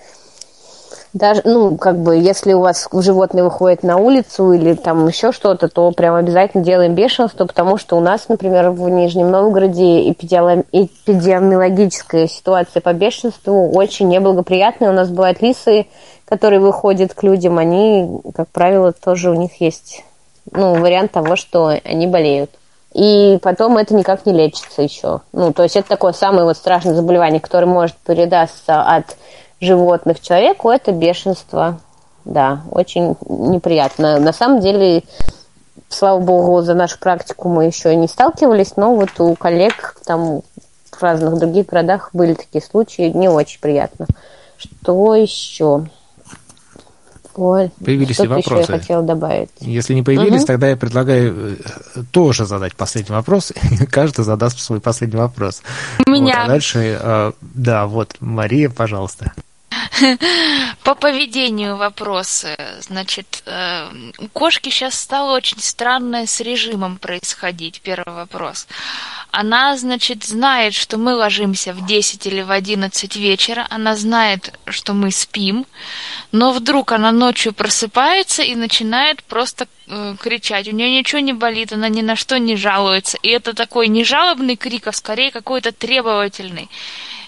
даже, 1.14 1.42
ну, 1.46 1.78
как 1.78 1.98
бы, 1.98 2.18
если 2.18 2.52
у 2.54 2.60
вас 2.60 2.88
животное 2.94 3.44
выходит 3.44 3.82
на 3.82 3.98
улицу 3.98 4.52
или 4.52 4.76
там 4.76 5.08
еще 5.08 5.32
что-то, 5.32 5.68
то 5.68 5.90
прям 5.92 6.14
обязательно 6.14 6.64
делаем 6.64 6.94
бешенство, 6.94 7.46
потому 7.46 7.78
что 7.78 7.98
у 7.98 8.02
нас, 8.02 8.30
например, 8.30 8.70
в 8.70 8.88
Нижнем 8.88 9.32
Новгороде 9.32 10.12
эпидемиологическая 10.12 12.28
ситуация 12.28 12.82
по 12.82 12.94
бешенству 12.94 13.72
очень 13.72 14.10
неблагоприятная. 14.10 14.92
У 14.92 14.94
нас 14.94 15.10
бывают 15.10 15.42
лисы, 15.42 15.88
которые 16.26 16.60
выходят 16.60 17.16
к 17.16 17.24
людям, 17.24 17.58
они, 17.58 18.22
как 18.36 18.50
правило, 18.50 18.92
тоже 18.92 19.32
у 19.32 19.36
них 19.36 19.60
есть 19.60 20.04
ну, 20.52 20.76
вариант 20.76 21.12
того, 21.12 21.36
что 21.36 21.68
они 21.84 22.08
болеют 22.08 22.52
и 22.98 23.38
потом 23.44 23.78
это 23.78 23.94
никак 23.94 24.26
не 24.26 24.34
лечится 24.34 24.82
еще. 24.82 25.22
Ну, 25.32 25.54
то 25.54 25.62
есть 25.62 25.76
это 25.76 25.88
такое 25.88 26.14
самое 26.14 26.46
вот 26.46 26.58
страшное 26.58 26.96
заболевание, 26.96 27.40
которое 27.40 27.68
может 27.68 27.96
передаться 27.98 28.82
от 28.82 29.18
животных 29.60 30.20
человеку, 30.20 30.72
это 30.72 30.92
бешенство. 30.92 31.80
Да, 32.26 32.62
очень 32.72 33.16
неприятно. 33.30 34.20
На 34.20 34.34
самом 34.34 34.62
деле, 34.62 35.04
слава 35.90 36.20
богу, 36.20 36.62
за 36.62 36.74
нашу 36.74 37.00
практику 37.00 37.50
мы 37.50 37.66
еще 37.66 37.96
не 37.96 38.08
сталкивались, 38.08 38.76
но 38.78 38.96
вот 38.96 39.12
у 39.20 39.36
коллег 39.36 39.96
там 40.04 40.42
в 40.92 41.04
разных 41.04 41.38
других 41.38 41.68
городах 41.68 42.10
были 42.14 42.34
такие 42.34 42.64
случаи, 42.64 43.12
не 43.14 43.30
очень 43.30 43.62
приятно. 43.62 44.08
Что 44.58 45.14
еще? 45.14 45.86
Ой, 47.38 47.70
появились 47.86 48.18
ли 48.20 48.28
вопросы? 48.28 48.72
я 48.72 48.80
хотела 48.80 49.04
добавить. 49.04 49.50
Если 49.60 49.94
не 49.94 50.02
появились, 50.02 50.40
угу. 50.42 50.48
тогда 50.48 50.70
я 50.70 50.76
предлагаю 50.76 51.58
э, 51.96 52.02
тоже 52.12 52.48
задать 52.48 52.76
последний 52.76 53.16
вопрос. 53.16 53.54
Каждый 53.92 54.26
задаст 54.26 54.60
свой 54.60 54.80
последний 54.80 55.20
вопрос. 55.20 55.62
У 56.08 56.10
меня. 56.10 56.34
Вот, 56.34 56.46
а 56.46 56.48
дальше, 56.48 57.00
э, 57.00 57.32
да, 57.42 57.86
вот, 57.86 58.16
Мария, 58.22 58.70
пожалуйста. 58.70 59.34
По 60.84 60.96
поведению 60.96 61.78
вопросы. 61.78 62.56
Значит, 62.80 63.44
э, 63.46 63.90
у 64.18 64.28
кошки 64.28 64.70
сейчас 64.70 65.00
стало 65.00 65.36
очень 65.36 65.60
странное 65.60 66.26
с 66.26 66.40
режимом 66.42 66.98
происходить. 66.98 67.82
Первый 67.82 68.14
вопрос. 68.14 68.68
Она, 69.32 69.78
значит, 69.78 70.24
знает, 70.24 70.74
что 70.74 70.98
мы 70.98 71.16
ложимся 71.16 71.74
в 71.74 71.86
10 71.86 72.26
или 72.28 72.42
в 72.42 72.52
11 72.52 73.16
вечера. 73.16 73.68
Она 73.70 73.96
знает, 73.96 74.58
что 74.66 74.94
мы 74.94 75.12
спим. 75.12 75.66
Но 76.32 76.52
вдруг 76.52 76.92
она 76.92 77.12
ночью 77.12 77.54
просыпается 77.54 78.44
и 78.44 78.56
начинает 78.56 79.24
просто 79.24 79.68
э, 79.88 80.16
кричать. 80.20 80.68
У 80.68 80.72
нее 80.72 80.98
ничего 80.98 81.20
не 81.20 81.34
болит, 81.34 81.74
она 81.74 81.90
ни 81.90 82.02
на 82.02 82.16
что 82.16 82.40
не 82.40 82.56
жалуется. 82.56 83.18
И 83.22 83.30
это 83.30 83.54
такой 83.54 83.88
не 83.88 84.04
жалобный 84.04 84.56
крик, 84.56 84.88
а 84.88 84.92
скорее 84.92 85.32
какой-то 85.32 85.72
требовательный. 85.72 86.70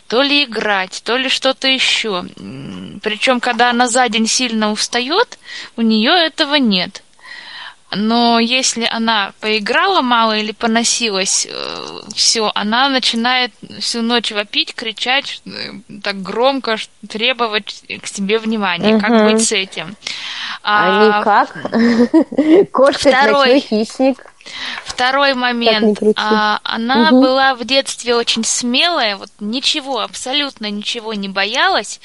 То 0.09 0.23
ли 0.23 0.43
играть, 0.43 1.01
то 1.05 1.15
ли 1.17 1.29
что-то 1.29 1.67
еще. 1.67 2.25
Причем, 3.01 3.39
когда 3.39 3.69
она 3.69 3.87
за 3.87 4.09
день 4.09 4.27
сильно 4.27 4.71
устает, 4.71 5.37
у 5.77 5.81
нее 5.81 6.11
этого 6.11 6.55
нет. 6.55 7.03
Но 7.91 8.39
если 8.39 8.87
она 8.89 9.33
поиграла 9.39 10.01
мало 10.01 10.37
или 10.37 10.51
поносилась, 10.51 11.47
э, 11.49 11.99
все, 12.13 12.51
она 12.53 12.87
начинает 12.87 13.51
всю 13.79 14.03
ночь 14.03 14.31
вопить, 14.31 14.75
кричать 14.75 15.41
э, 15.45 15.73
так 16.03 16.21
громко, 16.21 16.77
требовать 17.07 17.83
к 18.01 18.05
себе 18.05 18.37
внимания. 18.37 18.95
Угу. 18.95 19.01
Как 19.01 19.31
быть 19.31 19.43
с 19.43 19.51
этим? 19.51 19.95
А, 20.61 21.15
а 21.15 21.19
никак. 21.19 22.71
Кошка 22.71 23.09
второй, 23.09 23.59
хищник. 23.59 24.28
Второй 24.85 25.33
момент. 25.33 25.99
А, 26.15 26.59
она 26.63 27.09
угу. 27.09 27.21
была 27.21 27.55
в 27.55 27.63
детстве 27.65 28.15
очень 28.15 28.43
смелая, 28.43 29.17
вот 29.17 29.29
ничего, 29.39 29.99
абсолютно 29.99 30.69
ничего 30.69 31.13
не 31.13 31.29
боялась. 31.29 31.99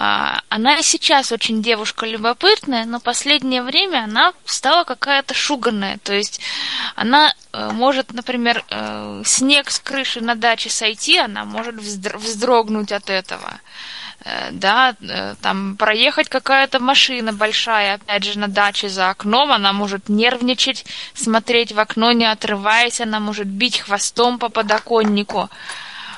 А, 0.00 0.42
она 0.48 0.80
сейчас 0.82 1.32
очень 1.32 1.60
девушка 1.62 2.06
любопытная, 2.06 2.84
но 2.84 3.00
последнее 3.00 3.62
время 3.62 4.04
она 4.04 4.32
стала 4.44 4.84
какая-то 4.84 5.34
шуганная. 5.34 5.98
То 6.04 6.12
есть 6.12 6.40
она 6.94 7.34
э, 7.52 7.70
может, 7.72 8.12
например, 8.12 8.64
э, 8.70 9.22
снег 9.24 9.70
с 9.70 9.80
крыши 9.80 10.20
на 10.20 10.36
даче 10.36 10.70
сойти, 10.70 11.18
она 11.18 11.44
может 11.44 11.74
вздрогнуть 11.76 12.92
от 12.92 13.10
этого. 13.10 13.60
Э, 14.24 14.50
да, 14.52 14.94
там 15.42 15.76
проехать 15.76 16.28
какая-то 16.28 16.80
машина 16.80 17.32
большая, 17.32 17.94
опять 17.94 18.24
же, 18.24 18.38
на 18.38 18.48
даче 18.48 18.88
за 18.88 19.10
окном, 19.10 19.52
она 19.52 19.72
может 19.72 20.08
нервничать, 20.08 20.84
смотреть 21.14 21.72
в 21.72 21.80
окно, 21.80 22.12
не 22.12 22.26
отрываясь, 22.26 23.00
она 23.00 23.20
может 23.20 23.46
бить 23.46 23.78
хвостом 23.78 24.38
по 24.38 24.48
подоконнику. 24.48 25.48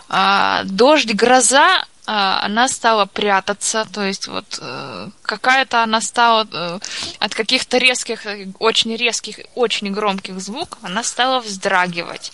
А, 0.09 0.63
дождь, 0.65 1.15
гроза, 1.15 1.85
а, 2.07 2.41
она 2.45 2.67
стала 2.67 3.07
прятаться, 3.07 3.87
то 3.93 4.03
есть 4.03 4.27
вот 4.27 4.59
э, 4.61 5.09
какая-то 5.23 5.85
она 5.85 6.01
стала 6.01 6.49
э, 6.53 6.79
от 7.21 7.35
каких-то 7.35 7.79
резких, 7.79 8.27
очень 8.59 8.97
резких, 8.97 9.39
очень 9.55 9.93
громких 9.93 10.41
звуков, 10.41 10.81
она 10.83 11.05
стала 11.05 11.39
вздрагивать. 11.39 12.33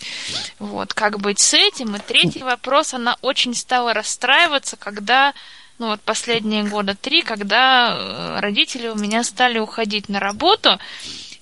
Вот, 0.57 0.95
как 0.95 1.19
быть 1.19 1.39
с 1.39 1.53
этим? 1.53 1.95
И 1.95 1.99
третий 1.99 2.41
вопрос, 2.41 2.95
она 2.95 3.17
очень 3.21 3.53
стала 3.53 3.93
расстраиваться, 3.93 4.77
когда 4.77 5.33
ну 5.79 5.87
вот 5.87 6.01
последние 6.01 6.63
года 6.63 6.95
три, 6.95 7.21
когда 7.21 7.95
э, 7.95 8.39
родители 8.39 8.87
у 8.87 8.95
меня 8.95 9.23
стали 9.23 9.59
уходить 9.59 10.09
на 10.09 10.19
работу, 10.19 10.79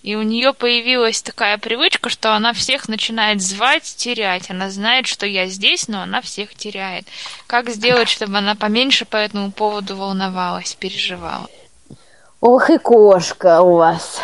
и 0.04 0.16
у 0.16 0.22
нее 0.22 0.54
появилась 0.54 1.24
такая 1.24 1.58
привычка, 1.58 2.10
что 2.10 2.36
она 2.36 2.54
всех 2.54 2.88
начинает 2.88 3.42
звать, 3.42 3.84
терять. 3.84 4.52
Она 4.52 4.70
знает, 4.70 5.08
что 5.08 5.26
я 5.26 5.48
здесь, 5.48 5.88
но 5.88 6.02
она 6.02 6.22
всех 6.22 6.54
теряет. 6.54 7.08
Как 7.48 7.70
сделать, 7.70 8.08
чтобы 8.08 8.38
она 8.38 8.54
поменьше 8.54 9.06
по 9.06 9.18
этому 9.18 9.52
поводу 9.52 9.96
волновалась, 9.96 10.76
переживала? 10.76 11.48
Ох 12.40 12.70
и 12.70 12.78
кошка 12.78 13.62
у 13.62 13.78
вас, 13.78 14.20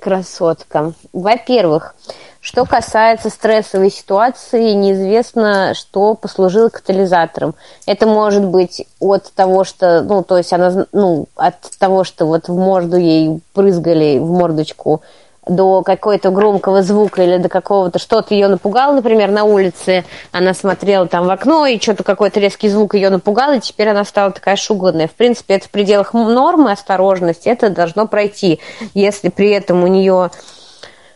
красотка. 0.00 0.94
Во-первых, 1.12 1.94
что 2.40 2.64
касается 2.64 3.28
стрессовой 3.28 3.90
ситуации, 3.90 4.72
неизвестно, 4.72 5.74
что 5.74 6.14
послужило 6.14 6.70
катализатором. 6.70 7.54
Это 7.86 8.06
может 8.06 8.44
быть 8.44 8.86
от 8.98 9.30
того, 9.32 9.64
что, 9.64 10.02
ну, 10.02 10.22
то 10.22 10.38
есть 10.38 10.52
она, 10.52 10.86
ну, 10.92 11.26
от 11.36 11.56
того, 11.78 12.04
что 12.04 12.26
вот 12.26 12.48
в 12.48 12.56
морду 12.56 12.96
ей 12.96 13.40
прызгали, 13.52 14.18
в 14.18 14.30
мордочку, 14.30 15.02
до 15.46 15.82
какого-то 15.82 16.30
громкого 16.30 16.82
звука 16.82 17.22
или 17.22 17.38
до 17.38 17.48
какого-то 17.48 17.98
что-то 17.98 18.34
ее 18.34 18.48
напугало, 18.48 18.94
например, 18.94 19.30
на 19.30 19.44
улице, 19.44 20.04
она 20.32 20.54
смотрела 20.54 21.06
там 21.06 21.26
в 21.26 21.30
окно, 21.30 21.66
и 21.66 21.80
что-то 21.80 22.04
какой-то 22.04 22.40
резкий 22.40 22.68
звук 22.68 22.94
ее 22.94 23.10
напугал, 23.10 23.54
и 23.54 23.60
теперь 23.60 23.88
она 23.88 24.04
стала 24.04 24.30
такая 24.30 24.56
шуганная. 24.56 25.08
В 25.08 25.12
принципе, 25.12 25.54
это 25.54 25.66
в 25.66 25.70
пределах 25.70 26.12
нормы 26.12 26.72
осторожности, 26.72 27.48
это 27.48 27.70
должно 27.70 28.06
пройти. 28.06 28.60
Если 28.94 29.28
при 29.28 29.50
этом 29.50 29.82
у 29.82 29.86
нее 29.86 30.30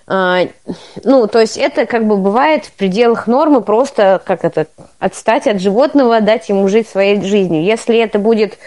ну, 0.07 1.27
то 1.27 1.41
есть 1.41 1.57
это 1.57 1.87
как 1.87 2.07
бы 2.07 2.17
бывает 2.17 2.67
в 2.67 2.73
пределах 2.73 3.27
нормы 3.27 3.63
просто, 3.63 4.21
как 4.25 4.45
это, 4.45 4.67
отстать 4.99 5.47
от 5.47 5.61
животного, 5.61 6.21
дать 6.21 6.49
ему 6.49 6.69
жить 6.69 6.89
своей 6.89 7.23
жизнью. 7.23 7.63
Если 7.63 7.99
это 7.99 8.19
будет 8.19 8.59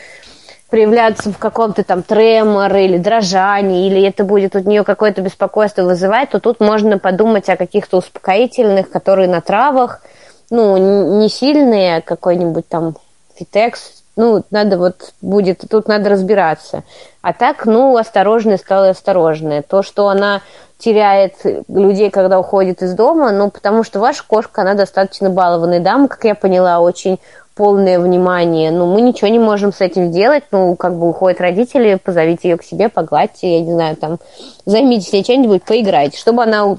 проявляться 0.70 1.32
в 1.32 1.38
каком-то 1.38 1.84
там 1.84 2.04
тремор 2.04 2.76
или 2.76 2.98
дрожании, 2.98 3.88
или 3.88 4.06
это 4.08 4.24
будет 4.24 4.56
у 4.56 4.60
нее 4.60 4.84
какое-то 4.84 5.22
беспокойство 5.22 5.84
вызывать, 5.84 6.32
то 6.32 6.40
тут 6.40 6.60
можно 6.60 6.98
подумать 6.98 7.48
о 7.50 7.56
каких-то 7.58 7.98
успокоительных, 7.98 8.90
которые 8.90 9.30
на 9.30 9.42
травах, 9.42 10.02
ну, 10.50 11.20
не 11.20 11.30
сильные, 11.30 12.02
какой-нибудь 12.02 12.68
там 12.68 12.98
фитекс, 13.36 13.97
ну, 14.18 14.44
надо 14.52 14.78
вот 14.78 15.14
будет, 15.22 15.64
тут 15.70 15.88
надо 15.88 16.10
разбираться. 16.10 16.84
А 17.22 17.34
так, 17.34 17.66
ну, 17.66 17.96
осторожная 17.96 18.58
стала 18.58 18.90
осторожная. 18.90 19.62
То, 19.62 19.84
что 19.84 20.10
она 20.10 20.42
теряет 20.80 21.34
людей, 21.68 22.10
когда 22.10 22.40
уходит 22.40 22.82
из 22.82 22.94
дома, 22.94 23.32
ну, 23.32 23.50
потому 23.50 23.84
что 23.84 24.00
ваша 24.00 24.24
кошка, 24.28 24.62
она 24.62 24.74
достаточно 24.74 25.30
балованная 25.30 25.80
дама, 25.80 26.08
как 26.08 26.26
я 26.26 26.36
поняла, 26.36 26.80
очень 26.80 27.20
полное 27.56 28.00
внимание. 28.00 28.72
Ну, 28.72 28.86
мы 28.86 29.02
ничего 29.02 29.28
не 29.30 29.40
можем 29.40 29.72
с 29.72 29.82
этим 29.82 30.12
сделать. 30.12 30.44
Ну, 30.52 30.76
как 30.76 30.96
бы 30.96 31.10
уходят 31.10 31.40
родители, 31.40 32.00
позовите 32.04 32.50
ее 32.50 32.58
к 32.58 32.64
себе, 32.64 32.90
погладьте, 32.90 33.58
я 33.58 33.62
не 33.62 33.72
знаю, 33.72 33.96
там, 33.96 34.20
займитесь 34.66 35.14
ей 35.14 35.24
чем-нибудь, 35.24 35.64
поиграйте, 35.64 36.18
чтобы 36.18 36.44
она 36.44 36.78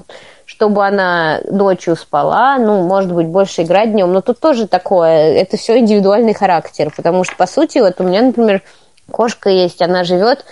чтобы 0.49 0.83
она 0.83 1.41
ночью 1.47 1.95
спала, 1.95 2.57
ну, 2.57 2.81
может 2.81 3.13
быть, 3.13 3.27
больше 3.27 3.61
играть 3.61 3.91
днем, 3.91 4.11
но 4.11 4.21
тут 4.21 4.39
тоже 4.39 4.67
такое, 4.67 5.35
это 5.35 5.57
все 5.57 5.77
индивидуальный 5.77 6.33
характер, 6.33 6.91
потому 6.95 7.23
что, 7.23 7.35
по 7.35 7.45
сути, 7.45 7.77
вот 7.77 8.01
у 8.01 8.03
меня, 8.03 8.23
например, 8.23 8.63
кошка 9.11 9.51
есть, 9.51 9.79
она 9.79 10.03
живет 10.03 10.45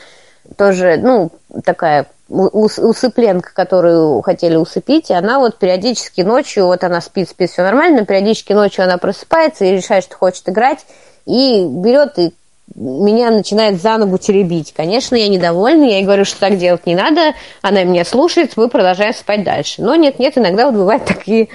тоже, 0.56 0.98
ну, 1.02 1.32
такая 1.66 2.06
усыпленка, 2.30 3.56
которую 3.56 4.22
хотели 4.22 4.56
усыпить, 4.56 5.10
и 5.10 5.16
она 5.16 5.40
вот 5.40 5.58
периодически 5.58 6.22
ночью, 6.22 6.68
вот 6.68 6.84
она 6.84 7.02
спит, 7.02 7.30
спит, 7.30 7.50
все 7.50 7.64
нормально, 7.64 8.02
но 8.02 8.06
периодически 8.06 8.54
ночью 8.54 8.84
она 8.84 9.00
просыпается 9.00 9.66
и 9.66 9.72
решает, 9.72 10.04
что 10.04 10.16
хочет 10.16 10.48
играть, 10.48 10.86
и 11.26 11.66
берет 11.66 12.20
и 12.20 12.36
меня 12.76 13.32
начинает 13.32 13.82
за 13.82 13.98
ногу 13.98 14.18
теребить. 14.18 14.74
Конечно, 14.76 15.16
я 15.16 15.28
недовольна, 15.28 15.86
я 15.86 15.98
ей 15.98 16.04
говорю, 16.04 16.26
что 16.26 16.40
так 16.40 16.58
делать 16.58 16.86
не 16.86 16.96
надо, 16.96 17.34
она 17.62 17.84
меня 17.84 18.06
слушает, 18.06 18.54
мы 18.56 18.70
продолжаем 18.70 19.14
спать 19.14 19.44
дальше. 19.44 19.82
Но 19.82 19.96
нет-нет, 19.96 20.38
иногда 20.38 20.66
вот 20.66 20.76
бывают 20.76 21.06
такие 21.06 21.50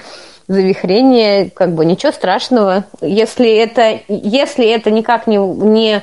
завихрения, 0.49 1.51
как 1.51 1.75
бы 1.75 1.85
ничего 1.85 2.13
страшного. 2.13 2.85
Если 3.01 3.51
это, 3.51 4.01
если 4.09 4.67
это 4.67 4.91
никак 4.91 5.27
не, 5.27 5.37
не 5.37 6.03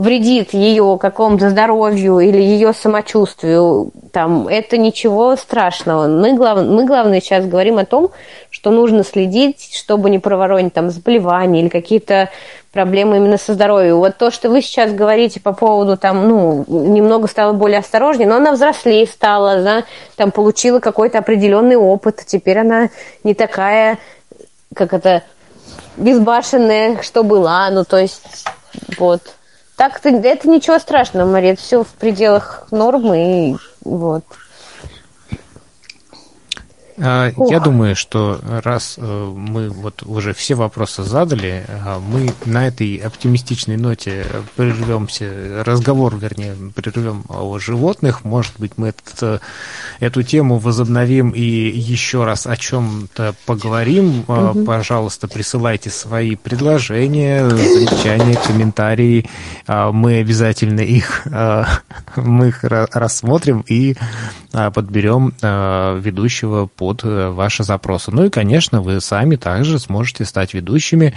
вредит 0.00 0.54
ее 0.54 0.98
какому-то 0.98 1.50
здоровью 1.50 2.20
или 2.20 2.40
ее 2.40 2.72
самочувствию, 2.72 3.90
там, 4.12 4.48
это 4.48 4.78
ничего 4.78 5.36
страшного. 5.36 6.06
Мы, 6.06 6.34
глав... 6.34 6.64
мы, 6.64 6.86
главное, 6.86 7.20
сейчас 7.20 7.44
говорим 7.44 7.76
о 7.76 7.84
том, 7.84 8.10
что 8.48 8.70
нужно 8.70 9.04
следить, 9.04 9.74
чтобы 9.74 10.08
не 10.08 10.18
проворонить 10.18 10.72
там 10.72 10.88
заболевания 10.88 11.60
или 11.60 11.68
какие-то 11.68 12.30
проблемы 12.72 13.16
именно 13.16 13.36
со 13.36 13.54
здоровьем. 13.54 13.96
Вот 13.96 14.16
то, 14.16 14.30
что 14.30 14.48
вы 14.48 14.62
сейчас 14.62 14.92
говорите 14.92 15.40
по 15.40 15.52
поводу, 15.52 15.96
там, 15.96 16.28
ну, 16.28 16.64
немного 16.68 17.26
стала 17.26 17.52
более 17.52 17.78
осторожнее, 17.78 18.28
но 18.28 18.36
она 18.36 18.52
взрослее 18.52 19.06
стала, 19.06 19.62
да, 19.62 19.84
там, 20.16 20.30
получила 20.30 20.78
какой-то 20.78 21.18
определенный 21.18 21.76
опыт, 21.76 22.22
теперь 22.26 22.58
она 22.58 22.90
не 23.24 23.34
такая, 23.34 23.98
как 24.74 24.92
это, 24.92 25.22
безбашенная, 25.96 27.02
что 27.02 27.24
была, 27.24 27.68
ну, 27.70 27.84
то 27.84 27.98
есть, 27.98 28.46
вот. 28.98 29.20
Так 29.76 30.04
это 30.04 30.48
ничего 30.48 30.78
страшного, 30.78 31.30
Мария, 31.30 31.54
это 31.54 31.62
все 31.62 31.82
в 31.82 31.88
пределах 31.88 32.66
нормы 32.70 33.52
и 33.52 33.56
вот. 33.84 34.24
А, 37.02 37.32
я 37.48 37.60
думаю, 37.60 37.96
что 37.96 38.40
раз 38.42 38.96
э, 38.98 39.32
мы 39.34 39.70
вот 39.70 40.02
уже 40.02 40.34
все 40.34 40.54
вопросы 40.54 41.02
задали, 41.02 41.64
а, 41.68 41.98
мы 41.98 42.32
на 42.44 42.68
этой 42.68 42.96
оптимистичной 42.96 43.76
ноте 43.76 44.26
прервемся, 44.56 45.62
разговор, 45.64 46.16
вернее, 46.16 46.54
прервем 46.74 47.24
о 47.28 47.58
животных. 47.58 48.24
Может 48.24 48.52
быть, 48.58 48.72
мы 48.76 48.88
этот, 48.88 49.22
э, 49.22 49.38
эту 50.00 50.22
тему 50.22 50.58
возобновим 50.58 51.30
и 51.30 51.42
еще 51.42 52.24
раз 52.24 52.46
о 52.46 52.56
чем-то 52.56 53.34
поговорим. 53.46 54.24
Угу. 54.28 54.64
Пожалуйста, 54.64 55.26
присылайте 55.28 55.90
свои 55.90 56.36
предложения, 56.36 57.48
замечания, 57.48 58.38
комментарии. 58.46 59.28
Мы 59.66 60.18
обязательно 60.18 60.80
их, 60.80 61.26
мы 62.16 62.48
их 62.48 62.64
рассмотрим 62.64 63.64
и 63.66 63.96
подберем 64.52 65.32
ведущего 66.00 66.66
по 66.66 66.89
под 66.94 67.02
ваши 67.04 67.62
запросы. 67.62 68.10
Ну 68.10 68.24
и, 68.24 68.30
конечно, 68.30 68.82
вы 68.82 69.00
сами 69.00 69.36
также 69.36 69.78
сможете 69.78 70.24
стать 70.24 70.54
ведущими. 70.54 71.14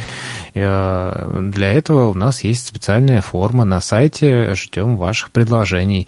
Для 0.53 1.73
этого 1.73 2.09
у 2.09 2.13
нас 2.13 2.43
есть 2.43 2.67
специальная 2.67 3.21
форма 3.21 3.65
на 3.65 3.81
сайте. 3.81 4.53
Ждем 4.53 4.97
ваших 4.97 5.31
предложений. 5.31 6.07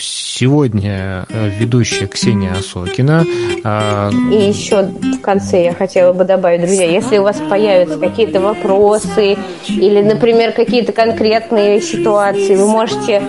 Сегодня 0.00 1.26
ведущая 1.28 2.06
Ксения 2.06 2.52
Осокина. 2.52 3.24
И 3.24 4.48
еще 4.48 4.84
в 4.84 5.20
конце 5.20 5.64
я 5.64 5.74
хотела 5.74 6.12
бы 6.12 6.24
добавить, 6.24 6.62
друзья, 6.62 6.90
если 6.90 7.18
у 7.18 7.22
вас 7.22 7.36
появятся 7.48 7.98
какие-то 7.98 8.40
вопросы 8.40 9.36
или, 9.68 10.00
например, 10.00 10.52
какие-то 10.52 10.92
конкретные 10.92 11.82
ситуации, 11.82 12.56
вы 12.56 12.66
можете 12.66 13.22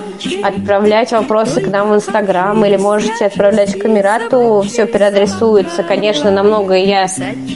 отправлять 0.44 1.12
вопросы 1.12 1.60
к 1.62 1.68
нам 1.68 1.90
в 1.92 1.96
Инстаграм 1.96 2.64
или 2.66 2.78
можете 2.78 3.26
отправлять 3.26 3.78
к 3.78 3.82
Камерату. 3.82 4.64
Все 4.66 4.86
переадресуется. 5.26 5.84
Конечно, 5.84 6.32
на 6.32 6.44
многое 6.44 6.86
я 6.86 7.08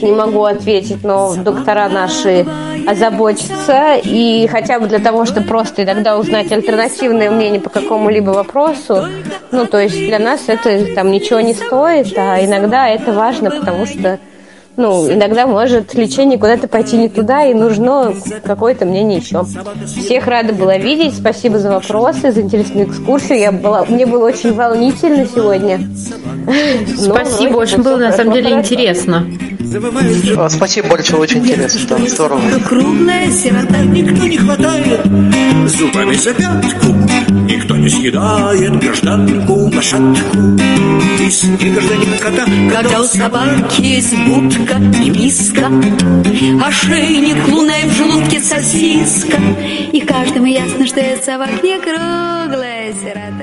не 0.02 0.12
могу 0.12 0.44
ответить, 0.44 1.02
но 1.04 1.34
доктора 1.36 1.88
наши 1.88 2.46
озаботятся. 2.86 3.96
И 4.02 4.48
хотя 4.50 4.78
бы 4.80 4.86
для 4.86 4.98
того, 4.98 5.24
чтобы 5.24 5.46
просто 5.46 5.84
иногда 5.84 6.18
узнать 6.18 6.50
альтернативное 6.52 7.30
мнение 7.30 7.60
по 7.60 7.70
какому-либо 7.70 8.30
вопросу, 8.30 9.06
ну, 9.50 9.66
то 9.66 9.78
есть 9.78 9.98
для 9.98 10.18
нас 10.18 10.42
это 10.46 10.94
там 10.94 11.10
ничего 11.10 11.40
не 11.40 11.54
стоит, 11.54 12.16
а 12.16 12.44
иногда 12.44 12.88
это 12.88 13.12
важно, 13.12 13.50
потому 13.50 13.86
что 13.86 14.18
ну, 14.76 15.12
иногда 15.12 15.46
может 15.46 15.94
лечение 15.94 16.38
куда-то 16.38 16.68
пойти 16.68 16.96
не 16.96 17.08
туда, 17.08 17.44
и 17.44 17.54
нужно 17.54 18.14
какое-то 18.44 18.86
мнение 18.86 19.18
еще. 19.18 19.44
Всех 19.84 20.26
рада 20.26 20.52
была 20.52 20.78
видеть. 20.78 21.16
Спасибо 21.16 21.58
за 21.58 21.70
вопросы, 21.70 22.32
за 22.32 22.40
интересную 22.40 22.86
экскурсию. 22.86 23.38
Я 23.38 23.52
была, 23.52 23.84
мне 23.84 24.06
было 24.06 24.26
очень 24.26 24.54
волнительно 24.54 25.26
сегодня. 25.26 25.80
Спасибо, 26.96 27.56
очень 27.56 27.82
было 27.82 27.96
на 27.96 28.12
самом 28.12 28.32
деле 28.32 28.52
интересно. 28.52 29.26
Спасибо 30.48 30.88
большое, 30.88 31.22
очень 31.22 31.38
интересно, 31.38 31.80
да, 31.98 32.08
здорово. 32.08 32.40
Круглая 32.66 33.30
сирота, 33.30 33.78
никто 33.84 34.26
не 34.26 34.38
хватает 34.38 35.00
зубами 35.66 36.14
за 36.14 36.34
пятку, 36.34 37.39
никто 37.50 37.76
не 37.76 37.88
съедает 37.88 38.78
гражданку 38.78 39.52
лошадку. 39.74 40.38
Из 41.20 41.42
не 41.44 41.70
гражданин 41.70 42.18
кота, 42.18 42.46
когда 42.72 43.00
у 43.00 43.04
собаки 43.04 43.82
есть 43.82 44.16
будка 44.26 44.76
и 45.02 45.10
миска, 45.10 45.66
ошейник 46.64 47.48
луной 47.48 47.84
в 47.84 47.92
желудке 47.92 48.40
сосиска, 48.40 49.36
и 49.92 50.00
каждому 50.00 50.46
ясно, 50.46 50.86
что 50.86 51.00
это 51.00 51.24
собак 51.24 51.62
не 51.62 51.78
круглая 51.78 52.92
сирота. 52.92 53.39